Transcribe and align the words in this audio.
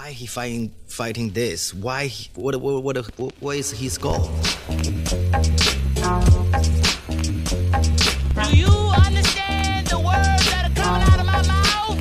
why 0.00 0.12
he 0.12 0.24
fighting 0.24 0.72
fighting 0.86 1.28
this? 1.30 1.74
Why? 1.74 2.06
He, 2.06 2.30
what, 2.34 2.56
what 2.56 2.82
what 2.82 2.96
what 3.18 3.34
what 3.38 3.56
is 3.58 3.70
his 3.70 3.98
goal? 3.98 4.30
Do 4.68 4.76
you 8.56 8.72
understand 9.06 9.88
the 9.88 10.00
words 10.00 10.44
that 10.50 10.64
are 10.68 10.74
coming 10.80 11.02
out 11.02 11.20
of 11.20 11.26
my 11.26 11.42
mouth? 11.52 12.00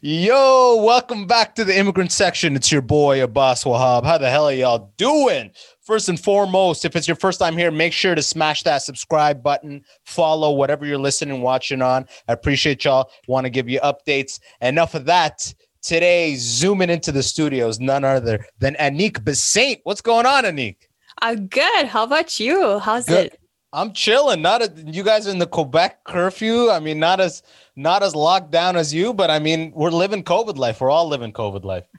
Yo, 0.00 0.76
welcome 0.82 1.26
back 1.26 1.54
to 1.56 1.64
the 1.64 1.76
immigrant 1.76 2.10
section. 2.10 2.56
It's 2.56 2.72
your 2.72 2.80
boy 2.80 3.22
Abbas 3.22 3.64
Wahab. 3.64 4.04
How 4.04 4.16
the 4.16 4.30
hell 4.30 4.46
are 4.46 4.52
y'all 4.54 4.94
doing? 4.96 5.50
First 5.88 6.10
and 6.10 6.20
foremost, 6.20 6.84
if 6.84 6.96
it's 6.96 7.08
your 7.08 7.14
first 7.14 7.38
time 7.38 7.56
here, 7.56 7.70
make 7.70 7.94
sure 7.94 8.14
to 8.14 8.20
smash 8.20 8.62
that 8.64 8.82
subscribe 8.82 9.42
button, 9.42 9.82
follow 10.04 10.52
whatever 10.52 10.84
you're 10.84 10.98
listening, 10.98 11.40
watching 11.40 11.80
on. 11.80 12.04
I 12.28 12.34
appreciate 12.34 12.84
y'all. 12.84 13.10
Want 13.26 13.46
to 13.46 13.50
give 13.50 13.70
you 13.70 13.80
updates. 13.80 14.38
Enough 14.60 14.94
of 14.94 15.06
that. 15.06 15.54
Today, 15.80 16.34
zooming 16.34 16.90
into 16.90 17.10
the 17.10 17.22
studios, 17.22 17.80
none 17.80 18.04
other 18.04 18.44
than 18.58 18.74
Annick 18.74 19.20
Bissainthe. 19.24 19.80
What's 19.84 20.02
going 20.02 20.26
on, 20.26 20.44
Annick? 20.44 20.76
I'm 21.22 21.46
good. 21.46 21.86
How 21.86 22.04
about 22.04 22.38
you? 22.38 22.78
How's 22.80 23.06
Good. 23.06 23.28
it? 23.28 23.40
I'm 23.72 23.94
chilling. 23.94 24.42
Not 24.42 24.60
a, 24.60 24.70
you 24.84 25.02
guys 25.02 25.26
are 25.26 25.30
in 25.30 25.38
the 25.38 25.46
Quebec 25.46 26.04
curfew. 26.04 26.70
I 26.70 26.80
mean, 26.80 26.98
not 26.98 27.18
as 27.18 27.42
not 27.76 28.02
as 28.02 28.14
locked 28.14 28.50
down 28.50 28.76
as 28.76 28.92
you, 28.92 29.14
but 29.14 29.30
I 29.30 29.38
mean, 29.38 29.72
we're 29.74 29.88
living 29.88 30.22
COVID 30.22 30.58
life. 30.58 30.82
We're 30.82 30.90
all 30.90 31.08
living 31.08 31.32
COVID 31.32 31.64
life. 31.64 31.84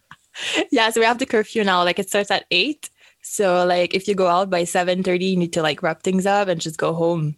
Yeah, 0.72 0.90
so 0.90 1.02
we 1.02 1.06
have 1.06 1.18
the 1.18 1.26
curfew 1.26 1.66
now. 1.66 1.84
Like 1.84 2.00
it 2.00 2.08
starts 2.08 2.32
at 2.32 2.46
eight. 2.52 2.90
So 3.32 3.64
like 3.66 3.94
if 3.94 4.08
you 4.08 4.16
go 4.16 4.28
out 4.28 4.50
by 4.50 4.64
seven 4.64 5.04
thirty, 5.04 5.26
you 5.26 5.38
need 5.38 5.54
to 5.54 5.62
like 5.62 5.84
wrap 5.84 6.02
things 6.02 6.26
up 6.26 6.48
and 6.48 6.60
just 6.60 6.78
go 6.80 6.94
home. 6.94 7.36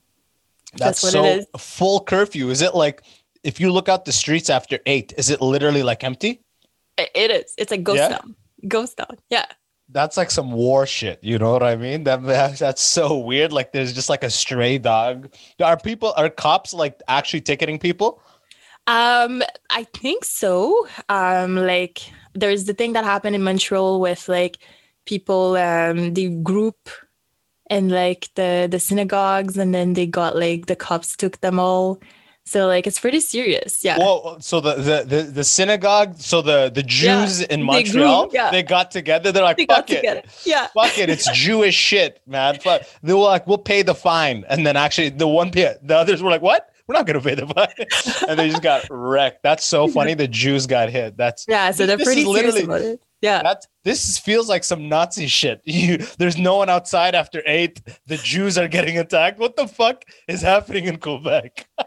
That's, 0.78 1.02
That's 1.02 1.04
what 1.04 1.12
so 1.12 1.26
it 1.26 1.38
is. 1.40 1.46
full 1.62 2.00
curfew. 2.00 2.50
Is 2.50 2.62
it 2.62 2.74
like 2.74 3.04
if 3.44 3.60
you 3.60 3.72
look 3.74 3.90
out 3.90 4.06
the 4.06 4.14
streets 4.14 4.50
after 4.50 4.80
eight, 4.86 5.14
is 5.18 5.30
it 5.30 5.42
literally 5.42 5.84
like 5.84 6.04
empty? 6.04 6.42
It 6.98 7.30
is. 7.32 7.54
It's 7.58 7.72
like 7.72 7.84
ghost 7.84 7.98
Yeah? 7.98 8.08
town. 8.10 8.36
Ghost 8.68 8.98
town. 8.98 9.18
Yeah. 9.30 9.46
That's 9.90 10.16
like 10.16 10.32
some 10.32 10.54
war 10.54 10.86
shit. 10.86 11.20
You 11.22 11.38
know 11.38 11.52
what 11.52 11.64
I 11.64 11.76
mean? 11.76 12.06
That- 12.06 12.24
that's 12.58 12.82
so 12.82 13.18
weird. 13.18 13.52
Like 13.52 13.74
there's 13.74 13.92
just 13.92 14.08
like 14.10 14.24
a 14.24 14.30
stray 14.30 14.78
dog. 14.78 15.34
Are 15.62 15.76
people 15.78 16.14
are 16.16 16.30
cops 16.30 16.74
like 16.74 17.02
actually 17.10 17.42
ticketing 17.42 17.80
people? 17.80 18.22
Um, 18.88 19.44
I 19.70 19.84
think 19.94 20.24
so. 20.24 20.88
Um, 21.10 21.56
like 21.58 22.00
there's 22.34 22.64
the 22.64 22.74
thing 22.74 22.94
that 22.94 23.04
happened 23.04 23.36
in 23.36 23.44
Montreal 23.44 24.00
with 24.00 24.30
like 24.30 24.58
people 25.06 25.56
um 25.58 26.14
the 26.14 26.30
group 26.30 26.90
and 27.70 27.92
like 27.92 28.30
the 28.36 28.68
the 28.70 28.80
synagogues 28.80 29.58
and 29.58 29.74
then 29.74 29.94
they 29.94 30.06
got 30.06 30.36
like 30.36 30.66
the 30.68 30.76
cops 30.76 31.16
took 31.16 31.40
them 31.42 31.60
all. 31.60 32.00
So 32.44 32.66
like 32.68 32.88
it's 32.88 33.00
pretty 33.00 33.20
serious. 33.20 33.84
Yeah. 33.86 33.98
Well, 34.00 34.40
so 34.42 34.60
the 34.60 34.74
the 34.76 35.04
the, 35.06 35.22
the 35.24 35.44
synagogue, 35.44 36.18
so 36.20 36.42
the 36.42 36.70
the 36.74 36.82
Yeah, 36.82 36.88
Jews 37.26 37.42
in 37.42 37.60
they 37.62 37.66
Montreal, 37.66 38.28
grew- 38.28 38.34
yeah. 38.40 38.50
they 38.52 38.64
got 38.64 38.90
together. 38.92 39.32
They're 39.32 39.44
like, 39.44 39.58
they 39.58 39.68
fuck 39.68 39.90
it. 39.92 39.98
together. 39.98 40.24
Yeah. 40.44 40.68
fuck 40.74 40.98
it, 40.98 41.10
it's 41.10 41.30
Jewish 41.32 41.76
shit, 41.76 42.20
man. 42.26 42.60
Fuck. 42.60 42.82
They 43.04 43.14
were 43.14 43.20
like, 43.20 43.46
we'll 43.46 43.60
pay 43.60 43.84
the 43.84 43.94
fine, 43.94 44.44
and 44.50 44.66
then 44.66 44.76
actually 44.76 45.10
the 45.10 45.28
one, 45.28 45.52
the 45.52 45.80
others 45.96 46.22
were 46.24 46.32
like, 46.32 46.42
what? 46.42 46.68
We're 46.88 46.96
not 46.96 47.06
gonna 47.06 47.22
pay 47.22 47.36
the 47.36 47.46
fine, 47.48 48.28
and 48.28 48.40
they 48.40 48.50
just 48.50 48.64
got 48.64 48.86
wrecked. 48.90 49.44
That's 49.44 49.64
so 49.64 49.88
funny. 49.88 50.16
The 50.16 50.28
Jews 50.28 50.66
got 50.66 50.90
hit. 50.90 51.16
That's 51.18 51.46
Yeah. 51.48 51.70
So 51.72 51.86
they're 51.86 51.98
pretty 52.00 52.26
literally- 52.26 52.64
about 52.64 52.82
it. 52.82 53.02
Yeah. 53.22 53.44
that. 53.44 53.66
This 53.84 54.18
feels 54.18 54.50
like 54.50 54.64
some 54.64 54.90
Nazi 54.90 55.28
shit. 55.28 55.62
You, 55.66 55.98
there's 56.18 56.38
no 56.38 56.58
one 56.58 56.70
outside 56.70 57.16
after 57.16 57.42
eight. 57.46 57.82
The 58.08 58.18
Jews 58.18 58.58
are 58.58 58.68
getting 58.68 58.98
attacked. 58.98 59.40
What 59.40 59.56
the 59.56 59.68
fuck 59.68 60.04
is 60.28 60.42
happening 60.42 60.86
in 60.86 60.98
Quebec? 60.98 61.68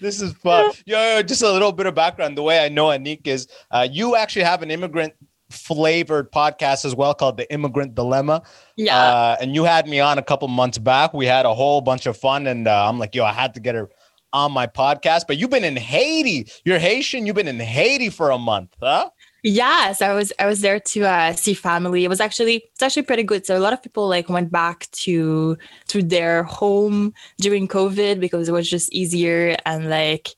this 0.00 0.20
is 0.20 0.32
fun. 0.34 0.72
Yo, 0.86 1.16
yo, 1.16 1.22
just 1.22 1.42
a 1.42 1.50
little 1.50 1.72
bit 1.72 1.86
of 1.86 1.94
background. 1.94 2.36
The 2.36 2.42
way 2.42 2.64
I 2.64 2.68
know 2.68 2.86
Annick 2.86 3.26
is, 3.26 3.48
uh, 3.70 3.86
you 3.90 4.16
actually 4.16 4.44
have 4.44 4.62
an 4.62 4.70
immigrant 4.70 5.14
flavored 5.50 6.32
podcast 6.32 6.84
as 6.84 6.94
well 6.94 7.14
called 7.14 7.36
the 7.36 7.50
Immigrant 7.52 7.94
Dilemma. 7.94 8.42
Yeah. 8.76 8.96
Uh, 8.96 9.36
and 9.40 9.54
you 9.54 9.64
had 9.64 9.86
me 9.86 10.00
on 10.00 10.18
a 10.18 10.22
couple 10.22 10.48
months 10.48 10.78
back. 10.78 11.12
We 11.12 11.26
had 11.26 11.46
a 11.46 11.54
whole 11.54 11.80
bunch 11.80 12.06
of 12.06 12.16
fun, 12.16 12.46
and 12.46 12.66
uh, 12.66 12.88
I'm 12.88 12.98
like, 12.98 13.14
yo, 13.14 13.24
I 13.24 13.32
had 13.32 13.54
to 13.54 13.60
get 13.60 13.74
her 13.74 13.90
on 14.32 14.52
my 14.52 14.66
podcast. 14.66 15.24
But 15.26 15.38
you've 15.38 15.50
been 15.50 15.64
in 15.64 15.76
Haiti. 15.76 16.50
You're 16.64 16.78
Haitian. 16.78 17.26
You've 17.26 17.36
been 17.36 17.48
in 17.48 17.60
Haiti 17.60 18.10
for 18.10 18.30
a 18.30 18.38
month, 18.38 18.74
huh? 18.80 19.10
Yes, 19.44 20.00
I 20.00 20.12
was 20.14 20.32
I 20.38 20.46
was 20.46 20.60
there 20.60 20.78
to 20.78 21.02
uh, 21.02 21.32
see 21.32 21.54
family. 21.54 22.04
It 22.04 22.08
was 22.08 22.20
actually 22.20 22.64
it's 22.72 22.82
actually 22.82 23.02
pretty 23.02 23.24
good. 23.24 23.44
So 23.44 23.56
a 23.56 23.60
lot 23.60 23.72
of 23.72 23.82
people 23.82 24.08
like 24.08 24.28
went 24.28 24.52
back 24.52 24.88
to 25.02 25.58
to 25.88 26.02
their 26.02 26.44
home 26.44 27.12
during 27.38 27.66
COVID 27.66 28.20
because 28.20 28.48
it 28.48 28.52
was 28.52 28.70
just 28.70 28.92
easier 28.92 29.56
and 29.66 29.90
like 29.90 30.36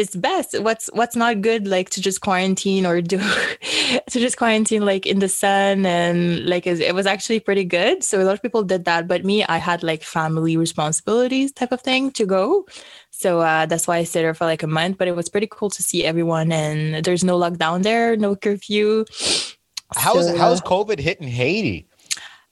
it's 0.00 0.16
best. 0.16 0.58
What's 0.60 0.88
what's 0.94 1.14
not 1.14 1.42
good 1.42 1.68
like 1.68 1.90
to 1.90 2.00
just 2.00 2.20
quarantine 2.22 2.86
or 2.86 3.00
do 3.02 3.18
to 4.12 4.18
just 4.24 4.36
quarantine 4.38 4.84
like 4.84 5.04
in 5.06 5.18
the 5.18 5.28
sun 5.28 5.84
and 5.84 6.46
like 6.46 6.66
it 6.66 6.94
was 6.94 7.06
actually 7.06 7.40
pretty 7.40 7.64
good. 7.64 8.02
So 8.02 8.20
a 8.20 8.24
lot 8.24 8.32
of 8.34 8.42
people 8.42 8.62
did 8.64 8.84
that, 8.86 9.06
but 9.06 9.24
me 9.24 9.44
I 9.44 9.58
had 9.58 9.82
like 9.82 10.02
family 10.02 10.56
responsibilities 10.56 11.52
type 11.52 11.72
of 11.72 11.82
thing 11.82 12.10
to 12.12 12.24
go. 12.26 12.66
So 13.10 13.40
uh, 13.40 13.66
that's 13.66 13.86
why 13.86 13.98
I 13.98 14.04
stayed 14.04 14.22
there 14.22 14.34
for 14.34 14.46
like 14.46 14.62
a 14.62 14.66
month. 14.66 14.96
But 14.98 15.08
it 15.08 15.16
was 15.16 15.28
pretty 15.28 15.48
cool 15.50 15.70
to 15.70 15.82
see 15.82 16.04
everyone, 16.04 16.50
and 16.50 17.04
there's 17.04 17.22
no 17.22 17.38
lockdown 17.38 17.82
there, 17.82 18.16
no 18.16 18.34
curfew. 18.34 19.04
How's 19.96 20.26
So, 20.26 20.36
how's 20.38 20.60
COVID 20.62 20.98
hitting 20.98 21.28
Haiti? 21.28 21.86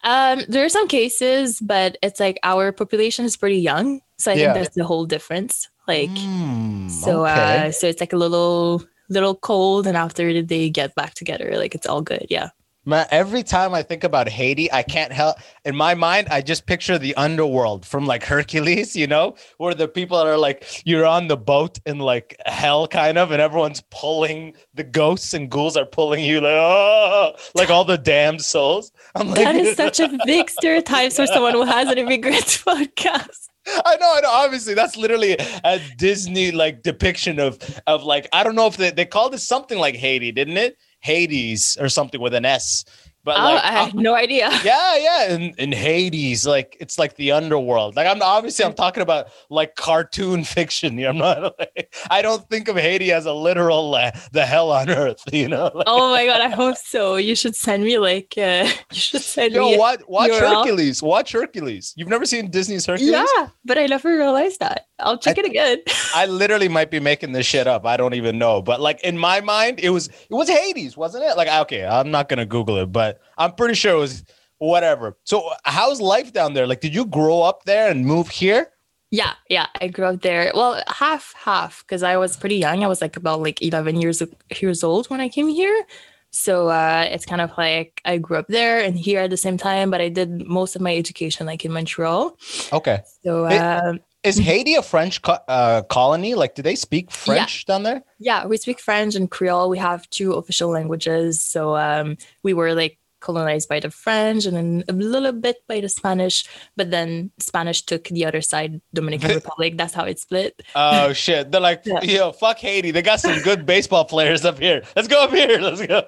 Um, 0.05 0.43
there 0.49 0.65
are 0.65 0.69
some 0.69 0.87
cases, 0.89 1.61
but 1.61 1.97
it's 2.03 2.21
like 2.21 2.39
our 2.43 2.73
population 2.73 3.25
is 3.25 3.37
pretty 3.37 3.59
young, 3.59 4.01
so 4.19 4.31
I 4.31 4.37
Yeah. 4.37 4.53
think 4.53 4.65
that's 4.65 4.77
the 4.77 4.85
whole 4.85 5.07
difference. 5.07 5.69
Like, 5.89 6.11
Hmm, 6.11 6.89
so 6.89 7.25
okay. 7.27 7.69
uh, 7.69 7.73
so 7.73 7.87
it's 7.87 8.01
like 8.01 8.13
a 8.13 8.17
little 8.17 8.85
little 9.09 9.35
cold, 9.35 9.87
and 9.87 9.97
after 9.97 10.43
they 10.43 10.69
get 10.71 10.95
back 10.95 11.15
together, 11.15 11.53
like 11.57 11.75
it's 11.75 11.87
all 11.87 12.03
good. 12.03 12.27
Yeah. 12.29 12.51
Man, 12.85 13.07
every 13.11 13.43
time 13.43 13.75
I 13.75 13.83
think 13.83 14.03
about 14.03 14.31
Haiti, 14.31 14.73
I 14.73 14.83
can't 14.83 15.13
help. 15.13 15.37
In 15.67 15.77
my 15.77 15.95
mind, 15.95 16.29
I 16.31 16.41
just 16.41 16.65
picture 16.65 16.97
the 16.99 17.15
underworld 17.17 17.85
from 17.85 18.07
like 18.07 18.25
Hercules, 18.25 18.97
you 18.97 19.07
know, 19.07 19.35
where 19.59 19.75
the 19.75 19.89
people 19.89 20.17
are 20.17 20.39
like, 20.39 20.65
you're 20.87 21.05
on 21.05 21.29
the 21.29 21.37
boat 21.37 21.79
in 21.85 21.99
like 21.99 22.35
hell, 22.47 22.89
kind 22.89 23.19
of, 23.19 23.31
and 23.31 23.43
everyone's 23.43 23.83
pulling 23.91 24.55
the 24.73 24.85
ghosts 24.85 25.35
and 25.35 25.51
ghouls 25.51 25.77
are 25.77 25.85
pulling 25.85 26.25
you 26.25 26.41
like, 26.41 26.53
oh, 26.55 27.33
like 27.55 27.69
all 27.69 27.85
the 27.85 27.99
damned 27.99 28.41
souls. 28.41 28.91
I'm 29.15 29.29
like, 29.29 29.41
That 29.45 29.57
is 29.57 29.77
such 29.77 30.01
a 30.01 30.09
big 30.25 30.49
stereotype 30.49 31.13
for 31.13 31.27
someone 31.27 31.53
who 31.53 31.65
has 31.65 31.89
an 31.89 31.99
immigrant 31.99 32.45
podcast. 32.67 33.48
I 33.85 33.97
know, 33.97 34.15
I 34.17 34.21
know. 34.21 34.31
Obviously, 34.31 34.75
that's 34.75 34.97
literally 34.97 35.37
a 35.65 35.81
Disney 35.97 36.51
like 36.53 36.83
depiction 36.83 37.39
of 37.39 37.59
of 37.87 38.03
like 38.03 38.29
I 38.33 38.45
don't 38.45 38.55
know 38.55 38.67
if 38.67 38.77
they, 38.77 38.91
they 38.91 39.05
called 39.05 39.35
it 39.35 39.39
something 39.39 39.79
like 39.79 39.97
Haiti, 39.97 40.33
didn't 40.33 40.57
it? 40.57 40.77
Hades 41.01 41.77
or 41.81 41.89
something 41.89 42.21
with 42.21 42.35
an 42.35 42.45
S. 42.45 42.85
But 43.29 43.37
Oh, 43.39 43.45
like, 43.45 43.63
I 43.63 43.73
had 43.73 43.95
no 43.95 44.15
idea. 44.15 44.49
yeah, 44.65 44.97
yeah, 44.97 45.35
in, 45.35 45.53
in 45.59 45.71
Hades, 45.71 46.47
like 46.47 46.79
it's 46.81 46.99
like 46.99 47.17
the 47.17 47.33
underworld. 47.33 47.95
Like 47.95 48.07
I'm 48.07 48.23
obviously 48.23 48.65
I'm 48.65 48.73
talking 48.73 49.03
about 49.03 49.27
like 49.51 49.75
cartoon 49.77 50.45
fiction. 50.57 50.97
You 50.97 51.05
know, 51.05 51.11
I'm 51.11 51.19
not. 51.19 51.55
Like, 51.59 51.95
I 52.11 52.23
don't 52.23 52.49
think 52.49 52.69
of 52.69 52.77
Haiti 52.77 53.13
as 53.13 53.27
a 53.27 53.35
literal 53.35 53.95
uh, 53.95 54.13
the 54.33 54.47
hell 54.47 54.73
on 54.73 54.89
earth. 54.89 55.23
You 55.33 55.49
know. 55.49 55.71
Like, 55.75 55.85
Oh 55.87 56.11
my 56.11 56.25
god, 56.25 56.41
I 56.41 56.49
hope 56.49 56.79
so. 56.79 57.17
You 57.17 57.35
should 57.37 57.55
send 57.55 57.85
me 57.85 57.99
like 57.99 58.33
uh, 58.39 58.67
you 58.91 58.99
should 58.99 59.21
send 59.21 59.53
Yo, 59.53 59.73
me. 59.73 59.77
watch 59.79 60.01
watch. 60.09 60.31
Hercules. 60.31 61.03
Watch 61.03 61.33
Hercules. 61.33 61.93
You've 61.97 62.09
never 62.09 62.25
seen 62.25 62.51
Disney's 62.51 62.87
Hercules? 62.87 63.13
Yeah, 63.13 63.49
but 63.67 63.77
I 63.77 63.85
never 63.87 64.09
realized 64.17 64.61
that. 64.61 64.87
I'll 65.01 65.19
check 65.19 65.37
I- 65.37 65.43
it 65.43 65.47
again. 65.47 65.79
I 66.15 66.25
literally 66.25 66.69
might 66.69 66.91
be 66.91 66.99
making 66.99 67.33
this 67.33 67.45
shit 67.45 67.67
up. 67.67 67.85
I 67.85 67.99
don't 67.99 68.15
even 68.15 68.39
know. 68.39 68.63
But 68.63 68.81
like 68.81 69.01
in 69.05 69.19
my 69.19 69.41
mind, 69.43 69.81
it 69.81 69.91
was 69.91 70.09
it 70.09 70.35
was 70.35 70.49
Hades, 70.49 70.97
wasn't 70.97 71.25
it? 71.25 71.37
Like 71.37 71.49
okay, 71.67 71.85
I'm 71.85 72.11
not 72.11 72.29
gonna 72.31 72.47
Google 72.47 72.79
it, 72.79 72.87
but 72.91 73.18
I'm 73.37 73.53
pretty 73.53 73.75
sure 73.75 73.95
it 73.95 73.99
was 73.99 74.25
whatever. 74.59 75.17
So 75.25 75.51
how's 75.65 76.01
life 76.01 76.33
down 76.33 76.55
there? 76.55 76.67
Like, 76.67 76.81
did 76.81 76.95
you 76.95 77.07
grow 77.07 77.43
up 77.43 77.65
there 77.65 77.91
and 77.91 78.05
move 78.05 78.29
here? 78.29 78.71
Yeah, 79.11 79.33
yeah, 79.49 79.67
I 79.81 79.89
grew 79.89 80.05
up 80.05 80.21
there. 80.21 80.53
Well, 80.55 80.83
half 80.87 81.33
half 81.37 81.83
because 81.87 82.03
I 82.03 82.19
was 82.19 82.37
pretty 82.37 82.57
young. 82.57 82.85
I 82.85 82.89
was 82.89 83.01
like 83.01 83.17
about 83.17 83.41
like 83.41 83.63
11 83.63 84.01
years 84.01 84.23
years 84.61 84.85
old 84.85 85.09
when 85.09 85.21
I 85.21 85.29
came 85.31 85.49
here. 85.49 85.87
So 86.31 86.69
uh, 86.69 87.07
it's 87.11 87.25
kind 87.25 87.41
of 87.41 87.51
like 87.57 88.03
I 88.05 88.19
grew 88.19 88.37
up 88.37 88.49
there 88.49 88.81
and 88.81 88.99
here 88.99 89.21
at 89.21 89.31
the 89.31 89.39
same 89.39 89.57
time, 89.57 89.91
but 89.91 90.03
I 90.03 90.11
did 90.11 90.47
most 90.47 90.77
of 90.77 90.83
my 90.83 90.95
education 90.95 91.47
like 91.47 91.65
in 91.65 91.73
Montreal. 91.73 92.37
Okay. 92.71 93.01
So 93.25 93.47
um, 93.47 94.01
Is 94.23 94.37
Haiti 94.49 94.75
a 94.75 94.83
French 94.83 95.23
co- 95.23 95.39
uh, 95.49 95.83
colony? 95.85 96.35
Like, 96.35 96.55
do 96.55 96.61
they 96.61 96.75
speak 96.75 97.11
French 97.11 97.65
down 97.65 97.85
there? 97.85 98.03
yeah, 98.19 98.45
we 98.45 98.59
speak 98.59 98.79
French 98.79 99.15
and 99.15 99.31
Creole. 99.31 99.71
We 99.71 99.79
have 99.79 100.09
two 100.11 100.35
official 100.35 100.69
languages. 100.69 101.41
So 101.43 101.77
um, 101.77 102.19
we 102.43 102.53
were 102.53 102.75
like 102.75 102.99
colonized 103.21 103.69
by 103.69 103.81
the 103.81 103.91
French 103.91 104.47
and 104.47 104.57
then 104.57 104.85
a 104.89 104.93
little 104.93 105.33
bit 105.33 105.57
by 105.69 105.81
the 105.81 105.89
Spanish, 105.89 106.45
but 106.77 106.91
then 106.91 107.31
Spanish 107.39 107.83
took 107.83 108.05
the 108.09 108.25
other 108.25 108.41
side, 108.41 108.81
Dominican 108.95 109.31
Republic. 109.35 109.77
That's 109.77 109.95
how 109.95 110.05
it 110.05 110.19
split. 110.19 110.61
Oh 110.75 111.13
shit! 111.25 111.51
They're 111.51 111.61
like, 111.61 111.83
Yeah. 111.85 112.03
yo, 112.03 112.33
fuck 112.33 112.59
Haiti. 112.59 112.91
They 112.91 113.03
got 113.03 113.21
some 113.21 113.41
good 113.43 113.67
baseball 113.67 114.05
players 114.05 114.45
up 114.45 114.59
here. 114.59 114.83
Let's 114.97 115.09
go 115.09 115.23
up 115.25 115.31
here. 115.31 115.59
Let's 115.61 115.85
go. 115.87 116.03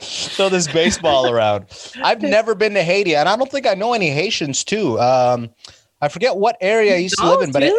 Throw 0.00 0.48
this 0.48 0.66
baseball 0.68 1.28
around. 1.30 1.66
I've 2.02 2.22
never 2.22 2.54
been 2.54 2.74
to 2.74 2.82
Haiti, 2.82 3.14
and 3.16 3.28
I 3.28 3.36
don't 3.36 3.50
think 3.50 3.66
I 3.66 3.74
know 3.74 3.92
any 3.92 4.10
Haitians 4.10 4.64
too. 4.64 4.98
Um, 5.00 5.50
I 6.00 6.08
forget 6.08 6.36
what 6.36 6.56
area 6.60 6.94
I 6.94 6.98
used 6.98 7.18
to 7.18 7.24
Oh, 7.24 7.30
live 7.34 7.42
in, 7.42 7.52
but 7.52 7.62
it- 7.62 7.74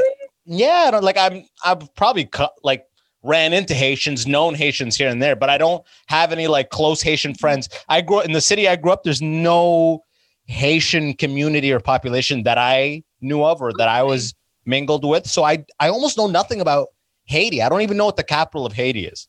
yeah, 0.45 0.85
I 0.87 0.91
don't- 0.91 1.03
like 1.03 1.17
I'm 1.17 1.45
I've 1.63 1.93
probably 1.95 2.25
cut 2.25 2.53
like 2.63 2.85
ran 3.25 3.53
into 3.53 3.73
Haitians, 3.73 4.27
known 4.27 4.53
Haitians 4.55 4.95
here 4.95 5.09
and 5.09 5.21
there, 5.21 5.35
but 5.35 5.49
I 5.49 5.57
don't 5.57 5.83
have 6.07 6.31
any 6.31 6.47
like 6.47 6.69
close 6.69 7.01
Haitian 7.01 7.33
friends. 7.33 7.67
I 7.89 8.01
grew 8.01 8.19
up 8.19 8.25
in 8.25 8.31
the 8.31 8.41
city 8.41 8.67
I 8.67 8.75
grew 8.75 8.91
up. 8.91 9.03
There's 9.03 9.21
no 9.21 10.03
Haitian 10.45 11.15
community 11.15 11.73
or 11.73 11.79
population 11.79 12.43
that 12.43 12.57
I 12.57 13.03
knew 13.21 13.43
of 13.43 13.61
or 13.61 13.71
that 13.77 13.87
I 13.87 14.03
was 14.03 14.33
mingled 14.65 15.03
with. 15.03 15.27
So 15.27 15.43
I 15.43 15.65
I 15.79 15.89
almost 15.89 16.17
know 16.17 16.27
nothing 16.27 16.61
about 16.61 16.89
Haiti. 17.25 17.61
I 17.61 17.69
don't 17.69 17.81
even 17.81 17.97
know 17.97 18.05
what 18.05 18.17
the 18.17 18.23
capital 18.23 18.65
of 18.65 18.73
Haiti 18.73 19.05
is. 19.05 19.27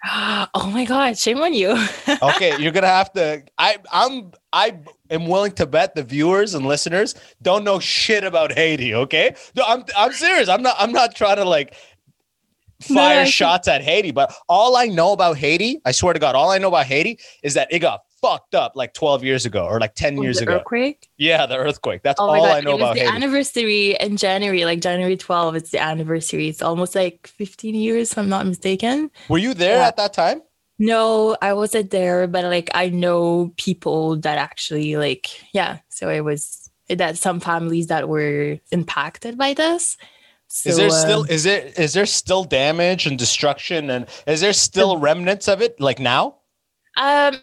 oh 0.08 0.70
my 0.72 0.84
god, 0.84 1.18
shame 1.18 1.40
on 1.40 1.52
you. 1.52 1.76
Okay, 2.22 2.56
you're 2.58 2.72
gonna 2.72 2.86
have 2.86 3.12
to. 3.14 3.42
I 3.58 3.78
I'm 3.90 4.32
I 4.52 4.78
am 5.10 5.26
willing 5.26 5.52
to 5.52 5.66
bet 5.66 5.94
the 5.94 6.02
viewers 6.02 6.54
and 6.54 6.64
listeners 6.66 7.14
don't 7.42 7.64
know 7.64 7.78
shit 7.80 8.24
about 8.24 8.52
Haiti. 8.52 8.94
Okay, 8.94 9.34
no, 9.56 9.64
I'm 9.66 9.84
I'm 9.96 10.12
serious. 10.12 10.48
I'm 10.48 10.62
not 10.62 10.76
I'm 10.78 10.92
not 10.92 11.14
trying 11.14 11.36
to 11.36 11.44
like 11.44 11.74
fire 12.82 13.22
think- 13.24 13.34
shots 13.34 13.68
at 13.68 13.82
Haiti, 13.82 14.10
but 14.10 14.34
all 14.48 14.76
I 14.76 14.86
know 14.86 15.12
about 15.12 15.36
Haiti, 15.38 15.80
I 15.84 15.92
swear 15.92 16.12
to 16.14 16.20
God, 16.20 16.34
all 16.34 16.50
I 16.50 16.58
know 16.58 16.68
about 16.68 16.86
Haiti 16.86 17.18
is 17.42 17.54
that 17.54 17.68
it 17.70 17.78
got 17.80 18.00
fucked 18.22 18.54
up 18.54 18.72
like 18.74 18.92
12 18.94 19.22
years 19.24 19.44
ago 19.46 19.66
or 19.66 19.78
like 19.78 19.94
10 19.94 20.20
years 20.22 20.38
the 20.38 20.44
ago. 20.44 20.56
earthquake. 20.56 21.08
Yeah, 21.18 21.46
the 21.46 21.56
earthquake. 21.56 22.02
That's 22.02 22.18
Oh 22.20 22.28
all 22.30 22.36
god, 22.40 22.56
I 22.56 22.60
know 22.60 22.70
it 22.70 22.74
was 22.74 22.80
about 22.82 22.94
the 22.94 23.00
Haiti. 23.02 23.14
anniversary 23.14 23.96
in 24.00 24.16
January, 24.16 24.64
like 24.64 24.80
January 24.80 25.16
12. 25.16 25.54
It's 25.56 25.70
the 25.70 25.80
anniversary. 25.82 26.48
It's 26.48 26.62
almost 26.62 26.94
like 26.94 27.26
15 27.28 27.74
years, 27.74 28.12
if 28.12 28.18
I'm 28.18 28.28
not 28.28 28.46
mistaken. 28.46 29.10
Were 29.28 29.38
you 29.38 29.54
there 29.54 29.76
Yeah. 29.78 29.86
at 29.88 29.96
that 29.98 30.12
time? 30.12 30.42
No, 30.78 31.36
I 31.40 31.52
wasn't 31.54 31.90
there, 31.90 32.26
but 32.26 32.44
like 32.44 32.68
I 32.74 32.88
know 32.90 33.52
people 33.56 34.16
that 34.16 34.36
actually 34.38 34.96
like 34.96 35.28
yeah. 35.52 35.78
So 35.88 36.08
it 36.10 36.20
was 36.20 36.68
that 36.88 37.16
some 37.18 37.40
families 37.40 37.86
that 37.88 38.08
were 38.08 38.58
impacted 38.72 39.38
by 39.38 39.54
this. 39.54 39.96
So, 40.48 40.70
is 40.70 40.76
there 40.76 40.90
still 40.90 41.20
uh, 41.20 41.26
is 41.28 41.44
there 41.44 41.72
is 41.76 41.92
there 41.92 42.06
still 42.06 42.44
damage 42.44 43.06
and 43.06 43.18
destruction 43.18 43.90
and 43.90 44.06
is 44.26 44.40
there 44.40 44.52
still 44.52 44.98
remnants 44.98 45.48
of 45.48 45.60
it 45.60 45.80
like 45.80 45.98
now? 45.98 46.36
um 46.96 47.36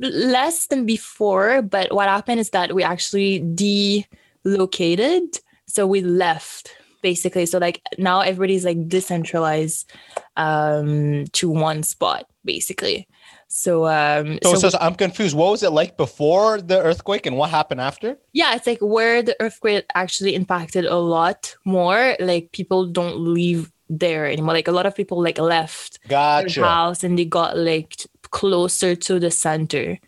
less 0.00 0.66
than 0.66 0.86
before? 0.86 1.62
But 1.62 1.92
what 1.92 2.08
happened 2.08 2.40
is 2.40 2.50
that 2.50 2.74
we 2.74 2.82
actually 2.82 3.40
delocated, 3.40 5.40
so 5.66 5.86
we 5.86 6.00
left 6.00 6.74
basically. 7.02 7.46
So 7.46 7.58
like 7.58 7.80
now 7.96 8.20
everybody's 8.20 8.64
like 8.64 8.88
decentralized 8.88 9.90
um 10.36 11.26
to 11.32 11.48
one 11.48 11.82
spot 11.82 12.26
basically. 12.44 13.06
So 13.48 13.86
um 13.86 14.38
So, 14.42 14.54
so 14.56 14.68
so, 14.68 14.78
I'm 14.80 14.94
confused. 14.94 15.34
What 15.36 15.50
was 15.50 15.62
it 15.62 15.70
like 15.70 15.96
before 15.96 16.60
the 16.60 16.78
earthquake 16.80 17.26
and 17.26 17.36
what 17.36 17.50
happened 17.50 17.80
after? 17.80 18.18
yeah 18.32 18.54
it's 18.54 18.66
like 18.66 18.78
where 18.80 19.22
the 19.22 19.34
earthquake 19.40 19.84
actually 19.94 20.34
impacted 20.34 20.84
a 20.84 20.96
lot 20.96 21.56
more 21.64 22.14
like 22.20 22.52
people 22.52 22.86
don't 22.86 23.16
live 23.18 23.72
there 23.88 24.26
anymore 24.26 24.52
like 24.54 24.68
a 24.68 24.72
lot 24.72 24.84
of 24.86 24.94
people 24.94 25.22
like 25.22 25.38
left 25.38 25.98
their 26.36 26.50
house 26.50 27.02
and 27.02 27.18
they 27.18 27.24
got 27.24 27.56
like 27.56 27.96
closer 28.30 28.94
to 28.94 29.18
the 29.18 29.30
center 29.30 29.98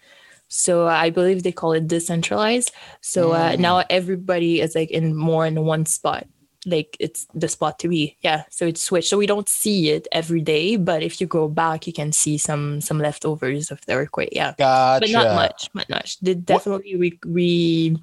so 0.49 0.87
uh, 0.87 0.91
i 0.91 1.09
believe 1.11 1.43
they 1.43 1.53
call 1.53 1.73
it 1.73 1.89
decentralized 1.89 2.73
so 3.01 3.33
uh, 3.33 3.57
Mm. 3.57 3.59
now 3.59 3.83
everybody 3.89 4.61
is 4.61 4.75
like 4.75 4.91
in 4.91 5.17
more 5.17 5.47
in 5.47 5.65
one 5.65 5.87
spot 5.87 6.27
like 6.71 6.97
it's 7.01 7.27
the 7.35 7.49
spot 7.49 7.79
to 7.79 7.89
be 7.89 8.17
yeah 8.21 8.45
so 8.51 8.67
it's 8.67 8.83
switched 8.83 9.09
so 9.09 9.19
we 9.19 9.27
don't 9.27 9.49
see 9.49 9.91
it 9.91 10.07
every 10.13 10.41
day 10.41 10.77
but 10.77 11.03
if 11.03 11.21
you 11.21 11.27
go 11.27 11.49
back 11.49 11.87
you 11.87 11.93
can 11.93 12.13
see 12.13 12.39
some 12.39 12.81
some 12.81 12.99
leftovers 12.99 13.71
of 13.71 13.85
the 13.87 13.93
earthquake 13.93 14.31
yeah 14.33 14.55
Gotcha. 14.57 15.01
but 15.01 15.11
not 15.11 15.35
much, 15.35 15.71
not 15.75 15.89
much. 15.89 16.21
They 16.21 16.35
definitely 16.35 16.97
re 16.97 17.19
re, 17.25 17.97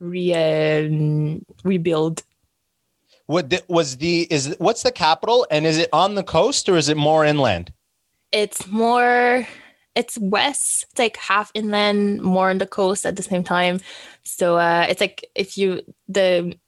re 0.00 0.34
um, 0.34 1.44
rebuild. 1.62 2.22
What 3.26 3.50
the, 3.50 3.62
was 3.68 3.96
the 3.96 4.26
is 4.30 4.54
what's 4.58 4.82
the 4.82 4.92
capital 4.92 5.46
and 5.50 5.66
is 5.66 5.78
it 5.78 5.88
on 5.92 6.14
the 6.14 6.22
coast 6.22 6.68
or 6.68 6.76
is 6.76 6.88
it 6.88 6.96
more 6.96 7.24
inland? 7.24 7.72
It's 8.32 8.66
more, 8.66 9.46
it's 9.94 10.18
west. 10.18 10.86
It's 10.90 10.98
like 10.98 11.16
half 11.16 11.52
inland, 11.54 12.20
more 12.20 12.50
on 12.50 12.58
the 12.58 12.66
coast 12.66 13.06
at 13.06 13.16
the 13.16 13.22
same 13.22 13.44
time. 13.44 13.80
So 14.24 14.56
uh, 14.56 14.86
it's 14.88 15.00
like 15.00 15.24
if 15.34 15.56
you 15.56 15.80
the 16.08 16.58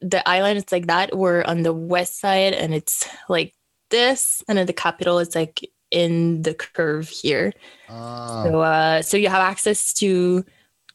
the 0.00 0.26
island, 0.28 0.58
it's 0.58 0.72
like 0.72 0.86
that. 0.88 1.16
We're 1.16 1.42
on 1.44 1.62
the 1.62 1.72
west 1.72 2.20
side, 2.20 2.52
and 2.54 2.74
it's 2.74 3.08
like 3.28 3.54
this, 3.90 4.42
and 4.48 4.58
then 4.58 4.66
the 4.66 4.72
capital 4.72 5.18
is 5.18 5.34
like 5.34 5.60
in 5.90 6.42
the 6.42 6.52
curve 6.54 7.08
here. 7.08 7.52
Ah. 7.88 8.42
So 8.44 8.60
uh 8.60 9.02
so 9.02 9.16
you 9.16 9.28
have 9.28 9.40
access 9.40 9.92
to 9.94 10.44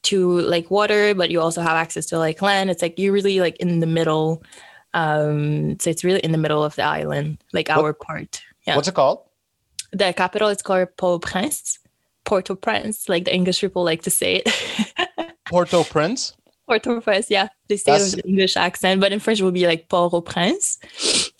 to 0.04 0.40
like 0.40 0.70
water, 0.70 1.14
but 1.14 1.30
you 1.30 1.40
also 1.40 1.62
have 1.62 1.76
access 1.76 2.06
to 2.06 2.18
like 2.18 2.42
land. 2.42 2.70
It's 2.70 2.82
like 2.82 2.98
you're 2.98 3.12
really 3.12 3.40
like 3.40 3.56
in 3.56 3.80
the 3.80 3.86
middle. 3.86 4.42
Um 4.92 5.78
so 5.80 5.88
it's 5.90 6.04
really 6.04 6.20
in 6.20 6.32
the 6.32 6.38
middle 6.38 6.62
of 6.62 6.74
the 6.76 6.82
island, 6.84 7.38
like 7.52 7.68
What- 7.68 7.78
our 7.78 7.92
part. 7.94 8.42
Yeah. 8.66 8.76
What's 8.76 8.88
it 8.88 8.94
called? 8.94 9.20
the 9.94 10.12
capital 10.14 10.48
is 10.48 10.62
called 10.62 10.88
Port-au-Prince. 10.96 11.78
Port-au-Prince, 12.24 13.08
like 13.10 13.24
the 13.26 13.34
English 13.34 13.60
people 13.60 13.84
like 13.84 14.02
to 14.02 14.10
say 14.10 14.36
it. 14.44 14.48
Port-au-Prince. 15.50 16.34
Port-au-Prince, 16.68 17.30
yeah. 17.30 17.48
They 17.68 17.76
say 17.76 17.82
it 17.82 17.94
That's- 17.98 18.14
with 18.16 18.22
the 18.24 18.28
English 18.28 18.56
accent, 18.56 19.00
but 19.00 19.12
in 19.12 19.18
French 19.20 19.40
it 19.40 19.44
would 19.44 19.54
be 19.54 19.66
like 19.66 19.88
Port-au-Prince. 19.88 20.78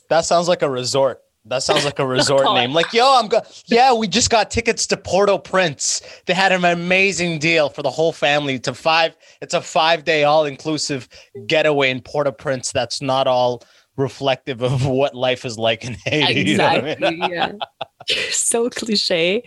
That 0.09 0.25
sounds 0.25 0.49
like 0.49 0.63
a 0.63 0.71
resort. 0.71 1.21
That 1.47 1.63
sounds 1.63 1.85
like 1.85 1.99
a 1.99 2.07
resort 2.19 2.45
name. 2.55 2.73
Like, 2.73 2.93
yo, 2.93 3.19
I'm 3.19 3.27
go. 3.29 3.41
Yeah, 3.67 3.93
we 3.95 4.07
just 4.07 4.31
got 4.31 4.51
tickets 4.51 4.87
to 4.89 4.97
Port-au-Prince. 4.97 6.03
They 6.27 6.35
had 6.35 6.53
an 6.53 6.65
amazing 6.65 7.39
deal 7.41 7.69
for 7.69 7.83
the 7.83 7.91
whole 7.91 8.13
family 8.13 8.59
to 8.61 8.75
five. 8.75 9.17
It's 9.41 9.55
a 9.55 9.61
five 9.61 10.05
day 10.05 10.25
all 10.25 10.45
inclusive 10.45 11.09
getaway 11.47 11.91
in 11.91 12.01
Port-au-Prince. 12.01 12.71
That's 12.73 13.03
not 13.03 13.27
all 13.27 13.65
reflective 13.97 14.63
of 14.63 14.87
what 14.87 15.15
life 15.15 15.45
is 15.45 15.59
like 15.59 15.85
in 15.85 15.95
Haiti. 16.07 16.51
you 16.51 16.57
know 16.59 16.65
I 16.67 16.81
mean? 16.81 16.89
Exactly. 17.03 17.35
yeah. 17.35 17.53
so 18.31 18.71
cliche. 18.71 19.43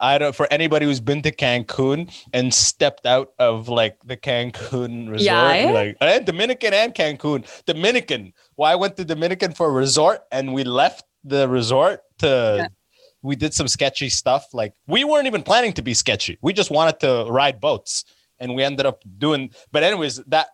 I 0.00 0.18
don't 0.18 0.34
for 0.34 0.46
anybody 0.50 0.86
who's 0.86 1.00
been 1.00 1.22
to 1.22 1.32
Cancun 1.32 2.12
and 2.32 2.52
stepped 2.52 3.06
out 3.06 3.32
of 3.38 3.68
like 3.68 3.98
the 4.04 4.16
Cancun 4.16 5.08
resort, 5.08 5.22
Yeah, 5.22 5.48
eh? 5.52 5.70
like 5.72 5.96
and 6.00 6.26
Dominican 6.26 6.74
and 6.74 6.94
Cancun. 6.94 7.46
Dominican. 7.64 8.32
Well, 8.56 8.70
I 8.70 8.74
went 8.74 8.96
to 8.96 9.04
Dominican 9.04 9.52
for 9.52 9.68
a 9.68 9.72
resort 9.72 10.20
and 10.30 10.52
we 10.52 10.64
left 10.64 11.04
the 11.24 11.48
resort 11.48 12.00
to 12.18 12.70
we 13.22 13.36
did 13.36 13.54
some 13.54 13.68
sketchy 13.68 14.08
stuff. 14.08 14.52
Like 14.52 14.74
we 14.86 15.04
weren't 15.04 15.26
even 15.26 15.42
planning 15.42 15.72
to 15.74 15.82
be 15.82 15.94
sketchy. 15.94 16.38
We 16.42 16.52
just 16.52 16.70
wanted 16.70 17.00
to 17.00 17.26
ride 17.30 17.60
boats. 17.60 18.04
And 18.38 18.54
we 18.54 18.62
ended 18.62 18.84
up 18.84 19.02
doing 19.16 19.50
but 19.72 19.82
anyways, 19.82 20.16
that 20.26 20.48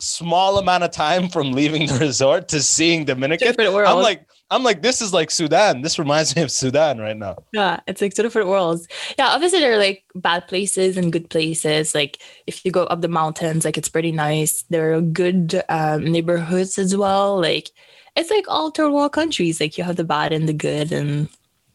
small 0.00 0.58
amount 0.58 0.84
of 0.84 0.90
time 0.90 1.28
from 1.28 1.52
leaving 1.52 1.86
the 1.86 1.98
resort 2.00 2.48
to 2.48 2.60
seeing 2.60 3.04
Dominican. 3.04 3.46
I'm 3.86 4.02
like, 4.02 4.28
I'm 4.50 4.62
like, 4.62 4.82
this 4.82 5.02
is 5.02 5.12
like 5.12 5.30
Sudan. 5.30 5.82
This 5.82 5.98
reminds 5.98 6.36
me 6.36 6.42
of 6.42 6.52
Sudan 6.52 6.98
right 6.98 7.16
now. 7.16 7.36
Yeah, 7.52 7.80
it's 7.86 8.00
like 8.00 8.14
two 8.14 8.22
different 8.22 8.48
worlds. 8.48 8.86
Yeah, 9.18 9.28
obviously 9.28 9.58
there 9.58 9.72
are 9.72 9.78
like 9.78 10.04
bad 10.14 10.46
places 10.46 10.96
and 10.96 11.12
good 11.12 11.30
places. 11.30 11.94
Like 11.94 12.22
if 12.46 12.64
you 12.64 12.70
go 12.70 12.84
up 12.84 13.00
the 13.00 13.08
mountains, 13.08 13.64
like 13.64 13.76
it's 13.76 13.88
pretty 13.88 14.12
nice. 14.12 14.62
There 14.70 14.94
are 14.94 15.00
good 15.00 15.62
um, 15.68 16.04
neighborhoods 16.04 16.78
as 16.78 16.96
well. 16.96 17.40
Like 17.40 17.70
it's 18.14 18.30
like 18.30 18.44
all 18.48 18.70
third 18.70 18.92
world 18.92 19.12
countries. 19.12 19.60
Like 19.60 19.76
you 19.76 19.84
have 19.84 19.96
the 19.96 20.04
bad 20.04 20.32
and 20.32 20.48
the 20.48 20.54
good, 20.54 20.92
and 20.92 21.28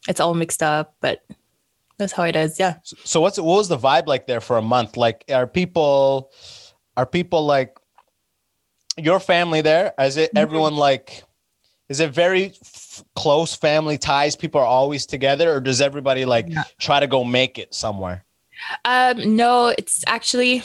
it's 0.08 0.20
all 0.20 0.34
mixed 0.34 0.64
up. 0.64 0.96
But 1.02 1.26
that's 1.98 2.14
how 2.14 2.24
it 2.24 2.36
is. 2.38 2.58
Yeah. 2.58 2.76
So 3.04 3.20
what's 3.20 3.38
what 3.38 3.58
was 3.58 3.68
the 3.68 3.78
vibe 3.78 4.08
like 4.08 4.28
there 4.28 4.42
for 4.42 4.58
a 4.58 4.62
month? 4.62 4.96
Like 4.96 5.26
are 5.30 5.46
people 5.46 6.32
are 6.96 7.06
people 7.06 7.46
like 7.46 7.78
your 8.98 9.20
family 9.20 9.62
there? 9.62 9.94
Is 10.00 10.16
it 10.16 10.32
everyone 10.36 10.76
like 10.76 11.24
is 11.92 12.00
it 12.00 12.12
very 12.12 12.46
f- 12.46 13.04
close 13.16 13.54
family 13.54 13.98
ties? 13.98 14.36
People 14.36 14.62
are 14.62 14.66
always 14.66 15.06
together 15.06 15.52
or 15.54 15.60
does 15.60 15.82
everybody 15.82 16.24
like 16.26 16.48
Yeah. 16.50 16.64
try 16.80 17.00
to 17.02 17.08
go 17.08 17.24
make 17.26 17.60
it 17.60 17.76
somewhere? 17.76 18.24
Um, 18.86 19.36
no, 19.36 19.74
it's 19.78 20.04
actually, 20.08 20.64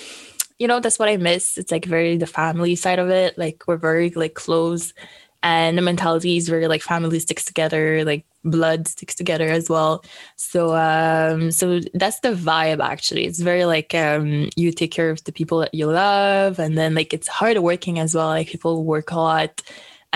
you 0.60 0.68
know, 0.68 0.78
that's 0.80 0.98
what 1.00 1.08
I 1.08 1.16
miss. 1.16 1.58
It's 1.58 1.72
like 1.72 1.84
very 1.84 2.16
the 2.16 2.26
family 2.26 2.76
side 2.76 3.00
of 3.00 3.10
it. 3.10 3.36
Like 3.36 3.64
we're 3.66 3.76
very 3.76 4.10
like 4.10 4.34
close, 4.34 4.94
and 5.42 5.76
the 5.76 5.82
mentality 5.82 6.36
is 6.36 6.48
very 6.48 6.68
like 6.68 6.82
family 6.82 7.18
sticks 7.18 7.44
together, 7.44 8.04
like 8.04 8.24
blood 8.44 8.86
sticks 8.86 9.14
together 9.14 9.48
as 9.48 9.68
well. 9.68 10.04
So, 10.36 10.76
um, 10.76 11.50
so 11.50 11.80
that's 11.94 12.20
the 12.20 12.34
vibe. 12.34 12.80
Actually, 12.84 13.26
it's 13.26 13.40
very 13.40 13.64
like 13.64 13.94
um, 13.94 14.48
you 14.56 14.72
take 14.72 14.92
care 14.92 15.10
of 15.10 15.24
the 15.24 15.32
people 15.32 15.58
that 15.58 15.74
you 15.74 15.86
love, 15.86 16.58
and 16.60 16.78
then 16.78 16.94
like 16.94 17.12
it's 17.12 17.28
hard 17.28 17.58
working 17.58 17.98
as 17.98 18.14
well. 18.14 18.28
Like 18.28 18.48
people 18.48 18.84
work 18.84 19.10
a 19.10 19.16
lot, 19.16 19.62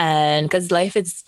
and 0.01 0.47
because 0.47 0.71
life 0.71 0.97
is, 0.97 1.23